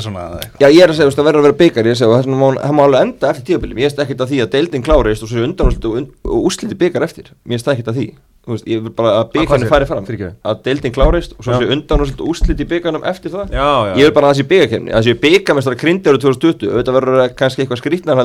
Já 0.61 0.67
ég 0.69 0.81
er 0.83 0.91
að 0.91 0.97
segja 0.97 1.07
þú 1.07 1.09
veist, 1.09 1.19
það 1.19 1.27
verður 1.27 1.41
að 1.41 1.47
vera 1.47 1.59
byggar 1.61 1.83
ég 1.83 1.91
er 1.91 1.97
að 1.97 2.01
segja 2.01 2.21
hún- 2.27 2.61
það 2.61 2.73
má 2.77 2.83
alveg 2.85 3.01
enda 3.07 3.29
eftir 3.33 3.45
tíðabilið 3.49 3.77
ég 3.77 3.87
veist 3.87 4.01
ekkert 4.03 4.21
að 4.23 4.31
því 4.31 4.37
að 4.43 4.51
deildin 4.55 4.83
klárist 4.87 5.23
og 5.23 5.29
svo 5.31 5.43
undan 5.47 5.67
og, 5.67 5.85
und, 5.97 6.09
og 6.23 6.47
úsliti 6.51 6.75
byggar 6.77 7.03
eftir. 7.07 7.25
Mér 7.47 7.57
veist 7.57 7.67
ekkert 7.73 7.89
að 7.91 7.97
því. 7.97 8.07
Veist, 8.47 8.67
ég 8.67 8.83
vil 8.83 8.93
bara 8.95 9.09
að 9.23 9.31
byggarnir 9.33 9.67
fari 9.67 9.85
fram. 9.89 10.05
Að 10.07 10.61
deildin 10.63 10.93
klárist 10.95 11.33
og 11.37 11.43
svo 11.43 11.51
Já. 11.51 11.59
sé 11.59 11.71
undan 11.73 12.01
og 12.05 12.07
úsliti 12.31 12.63
byggarnum 12.67 13.03
eftir 13.03 13.31
það. 13.33 13.51
Já, 13.51 13.67
já. 13.89 13.93
Ég 13.97 14.03
vil 14.07 14.13
bara 14.15 14.27
að 14.27 14.31
það 14.31 14.39
sé 14.39 14.47
byggarkefni 14.53 14.91
að 14.91 14.95
það 15.01 15.07
sé 15.09 15.13
byggarmestara 15.25 15.81
krindi 15.81 16.07
árið 16.07 16.21
2020 16.27 16.71
auðvitað 16.71 16.97
verður 16.99 17.35
kannski 17.35 17.65
eitthvað 17.65 17.81
skrýtnar 17.81 18.17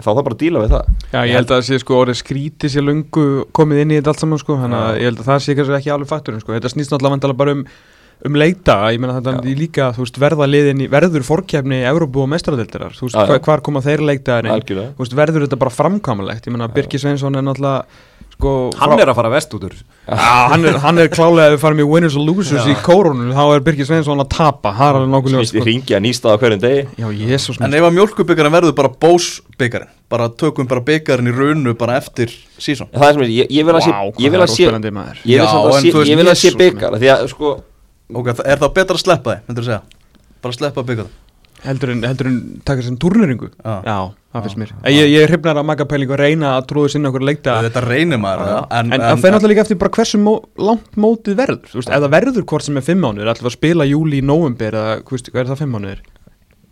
að 0.00 0.08
þá 0.08 0.10
þarf 0.10 0.26
bara 0.26 0.36
að 0.38 0.42
díla 0.42 0.64
við 0.64 0.74
það. 0.74 0.90
Já, 1.12 1.20
ég 1.20 1.36
held 1.38 1.46
að 1.46 1.54
það 1.54 1.68
sé 1.68 1.80
sko 1.84 2.00
orðið 2.00 2.20
skríti 2.24 2.72
sér 2.72 2.86
lungu 2.88 3.28
komið 3.56 3.84
inn 3.84 3.94
í 3.94 4.00
þetta 4.00 4.14
allt 4.14 4.24
saman 4.24 4.42
sko, 4.42 4.58
þannig 4.64 4.82
að 4.82 5.00
ég 5.00 5.10
held 5.10 5.22
að 5.22 5.30
það 5.30 5.40
sé 5.46 5.56
kannski 5.58 5.78
ekki 5.80 5.94
alveg 5.94 6.10
fakturinn 6.10 6.44
sko, 6.44 6.56
þetta 6.56 6.74
snýst 6.74 6.94
náttúrulega 6.94 7.16
vandalega 7.16 7.42
bara 7.44 7.56
um 7.58 7.64
um 8.28 8.36
leita, 8.36 8.76
ég 8.92 9.00
meina 9.00 9.16
þetta 9.16 9.32
er 9.38 9.56
líka 9.56 9.88
þú 9.96 10.04
veist, 10.04 10.18
verða 10.20 10.48
liðin 10.48 10.82
í, 10.84 10.88
verður 10.92 11.24
fórkjafni 11.24 11.80
í 11.80 11.86
Evrópu 11.88 12.20
og 12.24 12.28
mestradeldirar, 12.28 12.92
þú 12.96 13.08
veist, 13.08 13.44
hvar, 13.46 13.62
koma 13.64 13.80
þeir 13.84 14.04
veist, 14.98 15.16
verður 15.16 15.46
þetta 15.46 15.60
bara 15.62 15.72
framkvæmulegt, 15.72 16.48
ég 16.48 16.52
meina 16.56 16.68
Birki 16.74 17.00
Sveinsson 17.00 17.38
er 17.40 17.46
náttúrulega 17.46 17.86
sko 18.40 18.52
Hann 18.80 18.96
er 18.98 19.10
að 19.12 19.18
fara 19.20 19.30
vest 19.36 19.52
út 19.54 19.66
úr 19.68 19.74
Já, 20.10 20.16
hann 20.50 20.64
er, 20.66 20.78
hann 20.82 20.98
er 20.98 21.10
klálega 21.12 21.50
að 21.50 21.54
við 21.54 21.60
farum 21.62 21.80
í 21.84 21.86
winners 21.86 22.16
og 22.18 22.24
losers 22.26 22.66
í 22.66 22.74
kórónu 22.82 23.28
þá 23.36 23.42
er 23.54 23.62
Birgir 23.62 23.86
Sveinsson 23.86 24.18
að 24.24 24.30
tapa. 24.32 24.72
Það 24.74 24.88
er 24.88 24.98
alveg 24.98 25.12
nokkuð 25.12 25.34
ljós 25.36 25.52
Ég 25.54 25.66
ringi 25.68 25.94
að 25.94 26.02
nýsta 26.08 26.32
á 26.32 26.40
hverjum 26.40 26.62
degi. 26.64 26.82
Já, 26.98 27.06
jésús 27.30 27.60
En 27.62 27.76
ef 27.78 27.86
að 27.86 27.94
mjölkubyggarinn 28.00 28.56
verður 28.56 28.74
bara 28.80 28.90
bósbyggarinn 29.04 29.92
bara 30.10 30.26
tökum 30.34 30.66
bara 30.66 30.82
byggarinn 30.82 31.30
í 31.30 31.36
raunu 31.36 31.76
bara 31.78 32.00
eftir 32.00 32.32
sísón 32.58 32.90
Það 32.96 33.06
er 33.06 33.18
sem 33.20 33.24
ég, 33.30 33.52
ég, 33.54 33.68
vil 33.68 33.76
að 33.78 33.84
sé 33.86 33.94
Vá, 33.94 34.02
Ég 34.18 34.34
vil 34.34 34.42
að 34.42 34.50
sé 34.56 34.64
Ég 34.66 34.74
vil 34.74 35.36
Já, 35.36 35.46
að 35.46 35.78
sé 35.78 35.92
þú 35.94 36.00
veist, 36.00 36.10
Ég 36.10 36.18
vil 36.18 36.26
að 36.26 36.34
sé 36.40 36.48
Jesús, 36.48 36.58
byggar 36.64 36.98
Því 36.98 37.12
að 37.14 37.26
sko 37.30 37.52
Ok, 38.10 38.32
það- 38.34 38.46
er 38.50 38.58
það 38.64 38.72
betra 38.80 38.96
að 38.98 39.04
sleppa 39.04 39.30
þið, 39.36 39.42
myndur 39.46 39.62
þú 39.62 39.68
segja? 39.70 39.82
Bara 40.42 40.56
sleppa 40.56 40.82
byggarinn 40.90 41.18
Heldur 41.64 41.92
en, 41.92 42.02
heldur 42.08 42.28
en 42.30 42.36
taka 42.64 42.84
sem 42.84 42.96
turneringu 43.00 43.50
Já. 43.50 43.74
Já, 43.84 43.96
það 44.32 44.44
finnst 44.46 44.60
mér. 44.62 44.70
En 44.80 44.94
Ég, 44.94 45.10
ég 45.12 45.26
hrifnar 45.28 45.60
að 45.60 45.66
maga 45.68 45.86
pæling 45.88 46.12
og 46.14 46.20
reyna 46.20 46.54
að 46.58 46.68
tróðu 46.70 46.92
sinna 46.94 47.10
okkur 47.10 47.26
leikta. 47.28 47.56
Þetta 47.66 47.82
reynir 47.84 48.22
maður 48.22 48.52
En, 48.70 48.94
en 48.94 49.04
það 49.04 49.24
fer 49.24 49.34
náttúrulega 49.34 49.52
líka 49.54 49.64
eftir 49.66 49.80
bara 49.82 49.94
hversu 49.98 50.20
mó, 50.22 50.32
langt 50.60 50.96
mótið 51.00 51.36
verður 51.42 51.74
veist, 51.74 51.90
ef 51.90 52.06
það 52.06 52.14
verður 52.16 52.46
hvort 52.52 52.66
sem 52.68 52.80
er 52.80 52.86
fimm 52.86 53.04
mánuður 53.04 53.32
við 53.34 53.50
að 53.50 53.54
spila 53.56 53.88
júli 53.90 54.22
í 54.22 54.24
nóvember 54.24 54.78
eða 54.80 54.96
hvað 55.04 55.42
er 55.44 55.52
það 55.52 55.62
fimm 55.64 55.76
mánuður? 55.76 56.02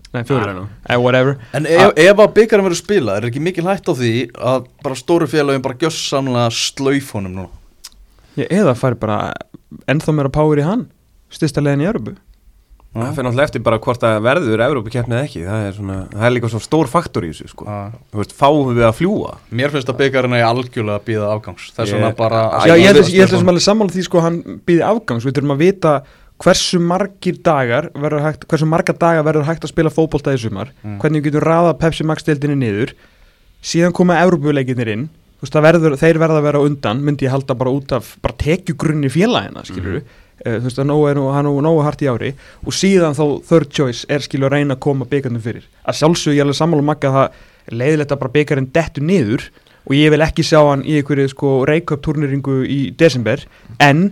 Nei, 0.09 0.23
fjóri, 0.25 0.52
eða 0.88 1.00
whatever. 1.04 1.35
En 1.52 1.66
ef, 1.68 1.90
ef 2.00 2.21
að 2.25 2.30
byggarinn 2.38 2.64
verður 2.64 2.78
spilað, 2.80 3.18
er 3.18 3.26
ekki 3.28 3.42
mikil 3.45 3.66
hætt 3.68 3.90
á 3.92 3.92
því 3.92 4.12
að 4.40 4.71
bara 4.87 4.97
stóru 4.97 5.28
félagin 5.28 5.64
bara 5.66 5.76
gjössamlega 5.83 6.49
slauf 6.57 7.11
honum 7.12 7.35
núna? 7.42 7.50
Ég, 8.38 8.49
Eða 8.49 8.73
færi 8.78 8.97
bara 9.02 9.18
ennþá 9.90 10.14
meira 10.16 10.33
power 10.33 10.62
í 10.62 10.64
hann 10.64 10.87
Styrsta 11.28 11.61
leiðin 11.61 11.85
í 11.85 11.88
Európu 11.90 12.14
Það 12.88 13.11
fyrir 13.14 13.26
náttúrulega 13.28 13.47
eftir 13.49 13.62
bara 13.62 13.78
hvort 13.85 14.00
það 14.02 14.14
verður 14.25 14.62
Evrópukeppni 14.64 15.14
eða 15.14 15.26
ekki, 15.28 15.42
það 15.47 15.64
er, 15.68 15.75
svona, 15.76 15.97
það 16.14 16.26
er 16.28 16.33
líka 16.35 16.49
svona 16.50 16.64
stór 16.64 16.88
faktor 16.90 17.26
í 17.26 17.33
þessu 17.35 17.50
sko. 17.52 17.66
Þú 18.14 18.21
veist, 18.23 18.33
fáum 18.38 18.71
við 18.75 18.87
að 18.88 18.95
fljúa 18.99 19.35
Mér 19.61 19.75
finnst 19.75 19.92
að 19.92 19.99
byggarinn 20.00 20.37
er 20.38 20.47
algjörlega 20.49 20.97
að 20.99 21.04
býða 21.11 21.28
afgangs. 21.35 21.66
Þess 21.76 21.92
vegna 21.95 22.09
Ég- 22.11 22.16
bara 22.18 22.40
Já, 22.66 22.73
ég 22.75 22.88
held 22.88 23.02
ég 23.12 23.21
held 23.23 23.35
þessum 23.35 23.52
alveg 23.52 23.66
sammála 23.68 23.95
því 23.95 24.07
sko 24.09 24.25
hann 24.25 24.40
býði 24.66 24.83
afgangs, 24.88 25.28
við 25.28 25.37
þurfum 25.37 25.54
að 25.54 25.62
vita 25.66 25.92
hversu 26.38 26.80
margir 26.80 27.38
dagar 27.42 27.90
verður 27.95 28.25
hægt, 28.25 28.49
hversu 28.49 28.66
marga 28.71 28.95
daga 28.99 29.23
verður 29.26 29.47
hægt 29.50 29.64
að 29.68 29.73
spila 29.75 29.90
fótbolta 29.90 30.33
í 30.35 30.38
sumar, 30.40 30.73
hvernig 31.02 31.23
við 31.23 31.33
getum 31.33 31.45
raða 31.45 31.76
Pepsi 31.78 32.07
Max 32.09 32.23
deildinni 32.25 32.57
niður? 32.64 32.92
Síðan 33.62 33.92
koma 33.92 34.16
Európuleikirnir 34.23 34.88
inn. 34.95 35.09
Þú 35.38 35.45
veist, 35.47 35.54
það 35.54 35.66
verður, 35.68 35.97
þeir 35.99 36.18
verða 36.18 36.38
að 36.40 36.47
vera 36.49 36.61
undan 36.66 37.02
myndi 37.04 37.26
ég 37.26 37.30
halda 37.35 37.54
bara 37.59 37.71
út 37.75 37.92
af, 37.95 38.16
bara 38.23 38.35
tekjugrunni 38.38 39.11
félagina 39.11 39.62
skilur 39.66 39.99
við, 39.99 40.14
þú 40.45 40.64
veist 40.68 40.78
að 40.83 40.88
nógu 40.90 41.07
er 41.11 41.18
nú, 41.18 41.26
hann 41.35 41.47
er 41.47 41.50
nú 41.57 41.62
nógu 41.66 41.83
hart 41.87 42.02
í 42.04 42.11
ári 42.11 42.33
og 42.64 42.75
síðan 42.76 43.16
þá 43.18 43.25
third 43.49 43.73
choice 43.75 44.07
er 44.09 44.23
skilur 44.25 44.50
að 44.52 44.59
reyna 44.61 44.76
að 44.76 44.83
koma 44.87 45.09
byggarnir 45.11 45.42
fyrir, 45.45 45.64
að 45.85 45.99
sjálfsög 46.02 46.37
ég 46.38 46.45
alveg 46.47 46.59
sammála 46.61 46.87
makka 46.92 47.11
að 47.11 47.18
það 47.18 47.75
leiðilegt 47.83 48.12
að 48.14 48.21
bara 48.23 48.35
byggarinn 48.38 48.71
dettu 48.73 49.02
niður 49.04 49.49
og 49.88 49.92
ég 49.97 50.11
vil 50.14 50.23
ekki 50.25 50.45
sjá 50.47 50.61
hann 50.68 50.85
í 50.85 50.99
einhverju 51.00 51.28
sko 51.33 51.52
reikup 51.68 52.02
turneringu 52.04 52.62
í 52.68 52.78
desember. 53.00 53.40
En 53.80 54.11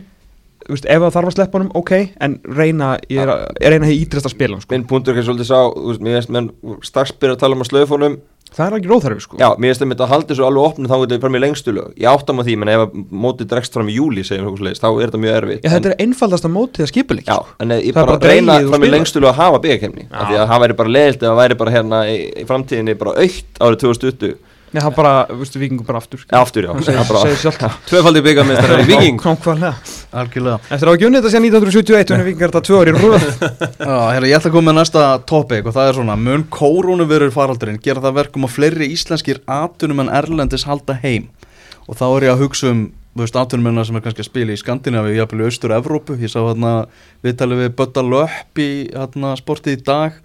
þú 0.66 0.72
veist, 0.74 0.86
ef 0.88 1.02
það 1.04 1.12
þarf 1.14 1.28
að 1.30 1.34
sleppa 1.36 1.58
honum, 1.60 1.70
ok 1.78 1.92
en 2.24 2.38
reyna, 2.56 2.94
ég 3.12 3.20
er, 3.22 3.28
að- 3.30 3.60
reyna 3.70 3.86
að 3.86 3.98
ítresta 4.00 4.30
að 4.30 4.34
spila 4.34 4.56
hann, 4.56 4.62
sko. 4.64 4.72
Minn 4.74 4.86
punktur 4.88 5.14
kannski 5.14 5.28
svolítið 5.30 5.50
sá 5.50 5.60
Þú 5.76 5.84
veist, 5.92 6.02
mér 6.02 6.16
veist 6.18 6.32
menn 6.34 6.48
strax 6.82 7.12
byrja 7.20 7.36
að 7.36 7.42
tala 7.44 7.54
um 7.58 7.62
að 7.62 7.70
slöfunum 7.70 8.16
það 8.56 8.66
er 8.66 8.78
ekki 8.78 8.90
róþarfi 8.92 9.24
sko. 9.26 9.38
Já, 9.40 9.48
mér 9.60 9.72
veist 9.72 9.84
að 9.84 9.92
þetta 9.92 10.10
haldi 10.12 10.38
svo 10.38 10.48
alveg 10.48 10.70
opnu 10.70 10.90
þá 10.90 10.96
getur 11.02 11.16
við 11.16 11.24
fram 11.26 11.36
í 11.36 11.42
lengstu 11.44 11.74
lög. 11.76 11.92
Ég 12.00 12.08
áttam 12.10 12.40
á 12.40 12.42
því, 12.46 12.56
menn 12.60 12.72
ef 12.72 12.84
að 12.86 12.96
mótið 13.26 13.50
dregst 13.52 13.76
fram 13.76 13.90
í 13.92 13.96
júli 13.96 14.24
segjum 14.26 14.48
við 14.56 14.80
þá 14.80 14.88
er 14.88 15.04
þetta 15.06 15.20
mjög 15.22 15.36
erfitt 15.40 15.66
Já, 15.66 15.70
þetta 15.74 15.90
er 15.92 16.02
einfaldasta 16.06 16.50
mótið 16.52 16.86
að 16.86 16.90
skipuleik 16.92 17.28
Já, 17.28 17.38
en 17.62 17.74
ég 17.76 17.92
Það 17.92 18.00
bara 18.00 18.16
bara 18.16 18.32
reyna 18.32 18.58
fram 18.70 18.86
í 18.86 18.90
lengstu 18.92 19.22
lög 19.22 19.32
að 19.32 19.40
hafa 19.42 19.62
byggakefni 19.66 20.08
Af 20.10 20.30
því 20.30 20.40
að 20.40 20.50
það 20.52 20.62
væri 20.64 20.78
bara 20.80 20.94
leiðilt 20.96 21.20
ef 21.22 21.28
það 21.28 21.40
væri 21.42 21.58
bara 21.62 21.74
hérna 21.76 22.02
í, 22.10 22.16
í 22.26 22.46
framtíðinni 22.48 22.96
bara 23.00 23.16
aukt 23.24 23.62
árið 23.62 23.78
2020 23.84 24.36
Nei, 24.66 24.80
það 24.82 24.96
bara, 24.96 25.12
veistu, 25.30 25.60
vikingum 25.62 25.86
bara 25.86 26.02
aftur 26.02 26.24
Ja, 26.26 26.42
aftur, 26.42 26.66
já, 26.66 26.72
Það 26.76 26.90
það 29.62 29.94
Algjörlega. 30.16 30.58
Eftir 30.66 30.88
að 30.88 30.92
hafa 30.92 31.00
gjunnið 31.02 31.22
þetta 31.22 31.32
síðan 31.34 31.48
1971 31.50 32.12
og 32.16 32.26
vikingar 32.26 32.52
þetta 32.52 32.66
tvö 32.66 32.80
ári 32.80 32.92
í 32.92 32.96
röð 32.96 33.26
Já, 33.86 33.96
herra, 34.14 34.28
ég 34.30 34.36
ætla 34.38 34.50
að 34.50 34.54
koma 34.56 34.70
með 34.70 34.78
næsta 34.80 35.06
topic 35.28 35.66
og 35.66 35.76
það 35.76 35.90
er 35.90 35.98
svona 35.98 36.18
mun 36.20 36.46
kórónuverur 36.56 37.34
faraldurinn 37.34 37.82
gera 37.84 38.04
það 38.04 38.20
verkum 38.22 38.46
að 38.48 38.54
fleiri 38.56 38.88
íslenskir 38.94 39.42
atunum 39.44 40.04
en 40.04 40.12
erlendis 40.16 40.66
halda 40.68 40.96
heim? 41.02 41.28
Og 41.86 41.98
þá 41.98 42.06
er 42.08 42.28
ég 42.28 42.34
að 42.34 42.46
hugsa 42.46 42.72
um 42.72 42.86
þú 43.16 43.24
veist, 43.24 43.36
atunumennina 43.40 43.84
sem 43.88 43.96
er 43.96 44.02
kannski 44.04 44.20
að 44.20 44.28
spila 44.28 44.52
í 44.52 44.60
Skandinavi 44.60 45.14
jafnvel 45.16 45.40
í 45.40 45.46
Austur-Evrópu, 45.48 46.18
ég 46.20 46.28
sá 46.28 46.42
hérna 46.42 46.72
viðtalið 47.24 47.62
við 47.62 47.70
Bötta 47.78 48.02
Löpp 48.04 48.60
í 48.60 48.68
hérna, 48.90 49.30
sportið 49.40 49.78
í 49.78 49.84
dag, 49.86 50.18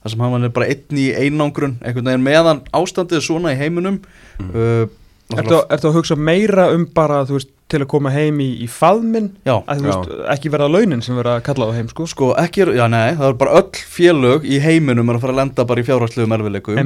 þar 0.00 0.14
sem 0.14 0.22
hann 0.24 0.48
er 0.48 0.54
bara 0.56 0.70
einn 0.72 1.02
í 1.02 1.10
einangrun, 1.12 1.76
einhvern 1.82 2.08
veginn 2.08 2.24
meðan 2.24 2.62
ástandið 2.72 3.20
er 3.20 3.26
svona 3.26 3.52
í 3.52 3.58
heiminum. 3.60 4.00
Uh, 4.40 4.88
Ertu 5.36 5.58
ertu 5.74 5.88
að 5.90 5.96
hugsa 5.98 6.16
meira 6.16 6.70
um 6.72 6.86
bara, 6.96 7.18
veist, 7.28 7.50
til 7.68 7.82
að 7.84 7.88
koma 7.92 8.08
heim 8.14 8.38
í, 8.40 8.46
í 8.64 8.68
faðminn? 8.72 9.26
Já, 9.44 9.58
að 9.68 9.82
þú 9.82 9.88
veist, 9.90 10.14
ekki 10.32 10.52
verða 10.54 10.68
launin 10.72 11.02
sem 11.04 11.18
verða 11.20 11.34
að 11.36 11.42
kalla 11.50 11.66
á 11.68 11.72
heim, 11.76 11.90
sko? 11.92 12.06
Sko 12.08 12.30
ekki, 12.40 12.62
er- 12.64 12.72
já 12.78 12.86
nei, 12.88 13.10
það 13.18 13.26
er 13.34 13.36
bara 13.42 13.58
öll 13.60 13.82
félög 13.98 14.46
í 14.48 14.56
heiminum 14.64 15.10
er 15.12 15.18
að 15.18 15.26
fara 15.26 15.34
að 15.36 15.42
lenda 15.42 15.66
bara 15.68 15.82
í 15.84 15.84
fjárhærslegum 15.84 16.32
erfileikum 16.38 16.80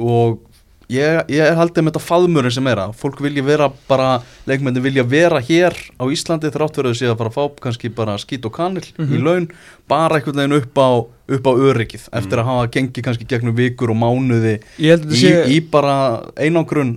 og 0.00 0.40
ég, 0.88 1.20
ég 1.28 1.44
er 1.50 1.54
haldið 1.60 1.84
með 1.84 1.92
þetta 1.92 2.04
faðmurinn 2.06 2.52
sem 2.56 2.66
er 2.72 2.80
að 2.86 2.96
fólk 2.96 3.20
vilja 3.24 3.44
vera 3.44 3.68
bara, 3.88 4.08
leikmenni 4.48 4.80
vilja 4.88 5.04
vera 5.04 5.38
hér 5.44 5.76
á 6.00 6.04
Íslandi 6.08 6.48
þrátt 6.52 6.80
verið 6.80 6.94
að 6.96 6.98
sé 7.02 7.12
að 7.12 7.20
fara 7.20 7.28
að 7.34 7.36
fá 7.36 7.60
kannski 7.68 7.92
bara 7.92 8.16
skít 8.20 8.48
og 8.48 8.56
kanil 8.56 8.88
í 9.04 9.20
laun, 9.20 9.50
bara 9.88 10.16
einhvern 10.16 10.40
veginn 10.40 10.56
upp 10.62 10.80
á, 10.80 10.88
upp 11.36 11.44
á 11.44 11.52
öryggið 11.68 12.08
eftir 12.08 12.40
að 12.40 12.48
hafa 12.48 12.66
gengið 12.72 13.04
kannski 13.04 13.28
gegnum 13.28 13.56
vikur 13.60 13.92
og 13.92 14.00
mánuði 14.00 14.58
í, 14.80 14.92
sé 15.12 15.44
í 15.52 15.60
bara 15.60 16.22
einangrun 16.40 16.96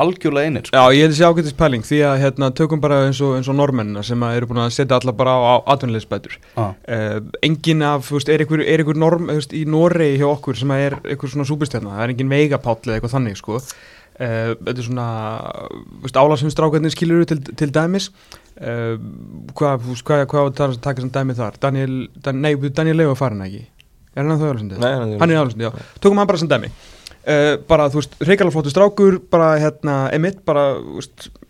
algjörlega 0.00 0.50
einir 0.50 0.66
sko. 0.66 0.76
Já, 0.76 0.92
ég 0.92 1.06
held 1.06 1.14
að 1.14 1.18
sé 1.18 1.28
ágættis 1.30 1.56
pæling 1.56 1.84
því 1.86 1.98
að 2.04 2.18
hérna, 2.20 2.50
tökum 2.56 2.80
bara 2.82 2.98
eins 3.06 3.20
og, 3.24 3.32
eins 3.38 3.48
og 3.48 3.56
normennina 3.56 4.02
sem 4.04 4.22
að 4.26 4.38
eru 4.38 4.48
búin 4.50 4.62
að 4.66 4.72
setja 4.76 4.98
alla 4.98 5.14
bara 5.16 5.36
á, 5.40 5.54
atvinnulegisbætur 5.72 6.36
ah. 6.60 6.72
uh, 6.76 7.18
engin 7.46 7.84
af, 7.86 8.08
þú 8.08 8.18
veist, 8.18 8.32
er 8.32 8.44
einhver, 8.44 8.62
er 8.64 8.82
einhver 8.82 8.98
norm, 9.00 9.30
veist, 9.32 9.54
í 9.56 9.64
Noregi 9.68 10.18
hjá 10.20 10.26
okkur 10.28 10.58
sem 10.60 10.74
að 10.74 10.82
er 10.86 10.96
einhver 11.00 11.32
svona 11.32 11.48
súbistjarna, 11.48 11.94
það 11.96 12.06
er 12.06 12.14
engin 12.14 12.34
veigapáll 12.34 12.80
eða 12.82 12.98
eitthvað 12.98 13.14
þannig, 13.14 13.38
sko. 13.40 13.60
Uh, 14.16 14.52
þetta 14.66 14.74
er 14.74 14.88
svona, 14.88 15.06
þú 15.70 16.02
veist, 16.04 16.18
álasumstrákarnir 16.20 16.92
skilur 16.92 17.24
til, 17.28 17.40
til 17.56 17.72
dæmis. 17.72 18.10
Uh, 18.56 18.98
hvað, 19.56 19.80
þú 19.86 19.94
veist, 19.94 20.04
hvað, 20.08 20.26
hvað 20.32 20.44
var 20.50 20.58
það 20.60 20.76
að 20.76 20.84
taka 20.84 21.04
sem 21.04 21.14
dæmi 21.16 21.38
þar, 21.40 21.56
Daniel, 21.64 21.96
Dan, 22.24 22.44
nei, 22.44 22.52
Daniel 22.68 23.00
Leo 23.00 23.16
er 23.16 23.20
farin 23.20 23.44
ekki, 23.44 23.64
er 24.12 24.22
hann 24.24 24.36
það 24.36 24.52
álasundið? 24.52 24.84
Nei, 24.84 24.92
hann 24.92 25.16
er- 25.16 25.24
hann 25.24 25.34
er 25.34 25.42
álasundið, 25.42 25.66
já, 25.68 25.90
tökum 26.00 26.20
hann 26.20 26.30
bara 26.30 26.40
sem 26.40 26.52
dæmi 26.52 26.72
uh, 27.26 27.56
bara, 27.68 27.88
þú 27.92 28.00
veist, 28.00 28.16
reykjala 28.28 28.54
flottu 28.54 28.72
strákur 28.72 29.18
bara, 29.32 29.54
hérna, 29.62 29.96
emitt, 30.16 30.42
bara, 30.46 30.68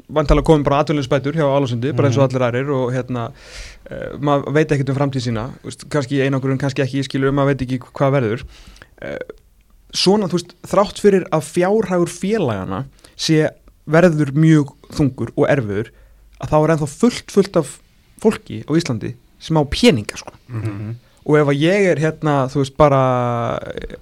vantalega 0.06 0.46
komið 0.46 0.66
bara 0.68 0.82
atvinnulegisbætur 0.84 1.36
hjá 1.38 1.46
Álasundi 1.46 1.92
bara 1.96 2.10
eins 2.10 2.18
og 2.20 2.26
allir 2.28 2.44
aðrir 2.46 2.72
og 2.74 2.92
hérna 2.94 3.26
uh, 3.32 4.12
maður 4.22 4.54
veit 4.56 4.74
ekkert 4.74 4.92
um 4.92 4.98
framtíð 5.00 5.26
sína 5.26 5.48
veist, 5.64 5.86
kannski 5.92 6.20
einangurinn, 6.22 6.60
kannski 6.62 6.84
ekki, 6.84 7.02
skilur 7.06 7.34
maður 7.34 7.54
veit 7.54 7.66
ekki 7.66 7.80
hvað 7.88 8.16
verður. 8.18 8.44
Uh, 9.02 9.18
svona, 9.96 10.30
þú 10.30 10.40
veist, 10.40 10.56
þrátt 10.70 11.02
fyrir 11.02 11.26
að 11.34 11.48
fjárhægur 11.50 12.12
félagana 12.12 12.84
sé 13.16 13.48
verður 13.86 14.32
mjög 14.36 14.74
þungur 14.94 15.32
og 15.36 15.48
erfiður 15.50 15.92
að 16.42 16.52
þá 16.52 16.56
er 16.58 16.72
ennþá 16.74 16.88
fullt, 16.92 17.32
fullt 17.32 17.58
af 17.62 17.76
fólki 18.22 18.62
á 18.66 18.70
Íslandi 18.76 19.14
sem 19.42 19.58
á 19.58 19.62
peninga, 19.68 20.18
sko 20.18 20.32
og 21.26 21.38
ef 21.40 21.52
að 21.52 21.62
ég 21.62 21.88
er 21.90 22.00
hérna, 22.00 22.34
þú 22.52 22.62
veist, 22.62 22.76
bara 22.78 23.00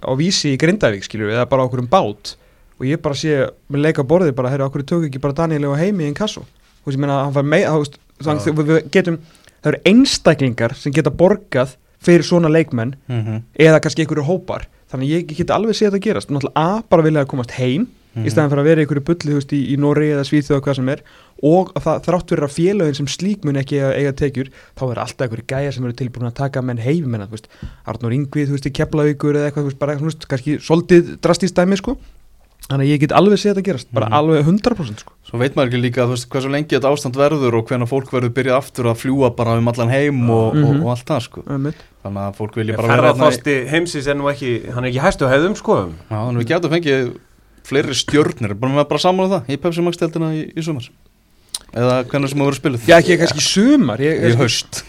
á 0.04 0.12
vísi 0.18 0.54
í 0.54 0.58
Grindavík, 0.60 1.06
við, 1.08 1.32
eða 1.32 1.48
bara 1.48 1.64
okkur 1.64 1.84
um 1.84 1.90
bát 1.90 2.34
og 2.78 2.84
ég 2.88 3.00
bara 3.00 3.16
sé 3.16 3.46
með 3.70 3.86
leika 3.86 4.04
borðið 4.04 4.34
bara, 4.36 4.50
herra, 4.52 4.68
okkur 4.68 4.84
tök 4.84 5.06
ekki 5.08 5.22
bara 5.22 5.36
Daniel 5.36 5.70
og 5.70 5.78
heimi 5.78 6.04
í 6.04 6.10
einn 6.10 6.18
kassu, 6.18 6.42
þú 6.82 6.90
veist, 6.90 6.98
ég 6.98 7.00
meina, 7.00 7.22
hann 7.24 7.34
fær 7.36 7.46
mei, 7.46 7.62
þú 7.64 7.80
veist, 7.80 7.98
þannig 8.20 8.50
að 8.50 8.62
við 8.68 8.90
getum 8.92 9.18
það 9.64 9.72
eru 9.72 9.82
einstaklingar 9.88 10.76
sem 10.76 10.92
geta 10.92 11.12
borgað 11.14 11.74
fyrir 12.04 12.26
svona 12.26 12.50
leikmenn 12.52 12.94
mm 13.08 13.20
-hmm. 13.20 13.42
eða 13.58 13.80
kannski 13.80 14.04
einhverju 14.04 14.24
hópar. 14.28 14.68
Þannig 14.92 15.08
að 15.08 15.14
ég 15.14 15.36
get 15.38 15.50
alveg 15.50 15.74
séð 15.74 15.90
þetta 15.90 16.04
gerast. 16.04 16.30
Náttúrulega 16.30 16.60
A, 16.60 16.82
bara 16.90 17.02
vilja 17.02 17.22
að 17.22 17.30
komast 17.32 17.50
heim 17.52 17.88
í 18.22 18.30
staðan 18.30 18.50
fyrir 18.52 18.62
að 18.62 18.68
vera 18.70 18.84
einhverju 18.84 19.04
bulli 19.08 19.34
veist, 19.34 19.52
í, 19.52 19.60
í 19.74 19.76
Nóri 19.80 20.10
eða 20.14 20.24
Svíþjóð 20.28 20.60
hvað 20.62 20.76
sem 20.78 20.88
er 20.94 21.02
og 21.42 21.72
að 21.74 21.82
það 21.88 22.02
þrátt 22.06 22.30
fyrir 22.34 22.46
að 22.46 22.54
félögin 22.54 22.98
sem 23.00 23.06
slík 23.10 23.44
mun 23.44 23.58
ekki 23.58 23.80
eiga, 23.80 23.92
eiga 23.98 24.12
tekjur 24.22 24.50
þá 24.78 24.82
er 24.92 25.00
alltaf 25.02 25.26
einhverju 25.26 25.48
gæjar 25.50 25.74
sem 25.74 25.84
eru 25.88 25.96
tilbúin 25.98 26.28
að 26.30 26.36
taka 26.38 26.62
menn 26.62 26.78
heim 26.78 27.08
menna, 27.10 27.26
þú 27.26 27.38
veist, 27.38 27.48
Arnur 27.90 28.14
Ingvið, 28.14 28.54
Keflavíkur 28.70 29.34
eða 29.40 29.50
eitthvað, 29.50 29.70
veist, 29.72 29.78
bara, 29.82 29.96
veist, 29.98 30.28
kannski 30.30 30.58
soldið 30.62 31.16
drastist 31.24 31.56
dæmi, 31.58 31.76
sko 31.82 31.96
þannig 32.64 32.86
að 32.86 32.90
ég 32.94 33.00
get 33.02 33.12
alveg 33.12 33.36
séð 33.42 33.50
þetta 33.58 33.64
gerast, 33.66 33.88
bara 33.92 34.06
alveg 34.16 34.46
100% 34.48 35.02
sko. 35.02 35.12
Svo 35.28 35.36
veit 35.36 35.52
maður 35.52 35.68
ekki 35.74 35.80
líka, 35.82 36.06
þú 36.08 36.14
veist, 36.14 36.28
hversu 36.32 36.48
lengi 36.48 36.72
þetta 36.72 36.92
ástand 36.94 37.18
verður 37.20 37.58
og 37.58 37.66
hvenær 37.68 37.90
fólk 37.90 38.08
verður 38.14 38.32
byrjað 38.38 38.56
aftur 38.56 38.88
að 38.88 39.02
fljúa 39.02 39.28
bara 39.36 39.58
um 39.60 39.68
allan 39.68 39.92
heim 39.92 40.22
og, 40.32 40.54
Mhm. 40.56 40.64
og, 40.64 40.78
og 40.86 40.88
allt 40.94 41.04
það, 41.10 41.20
sko. 41.26 41.44
Einmitt. 41.44 41.82
Þannig 42.06 42.22
að 42.24 42.38
fólk 42.40 42.56
vilja 42.56 42.76
bara 42.78 42.88
vera 42.88 42.96
hérna 42.96 43.12
í- 43.12 43.18
Ferðarþosti 43.20 43.68
heimsins 43.68 44.08
er 44.08 44.14
nú 44.16 44.30
ekki, 44.32 44.54
hann 44.72 44.84
er 44.84 44.88
ekki 44.94 45.04
hæstu 45.04 45.28
hefðum 45.28 45.56
sko 45.60 45.76
Já, 46.08 46.16
þannig 46.16 46.40
að 46.40 46.40
við 46.40 46.48
getum 46.54 46.72
fengið 46.78 47.12
fleiri 47.64 47.96
stjörnir, 47.96 48.54
bara 48.58 48.76
með 48.76 48.88
bara 48.92 49.02
saman 49.02 49.26
um 49.26 49.34
það 49.34 49.52
í 49.54 49.60
Pepsi 49.62 49.84
Max 49.84 50.00
teltina 50.00 50.32
í, 50.36 50.46
í 50.52 50.64
sumar. 50.64 50.90
Eða 51.74 51.98
hvernig 52.10 52.30
sem 52.32 52.38
það 52.38 52.48
voru 52.50 52.60
spiluð? 52.62 52.86
Já, 52.88 52.96
ekki 53.02 53.18
kannski 53.24 53.44
sumar 53.50 53.98
ég, 54.04 54.24
í 54.30 54.36
haust. 54.40 54.84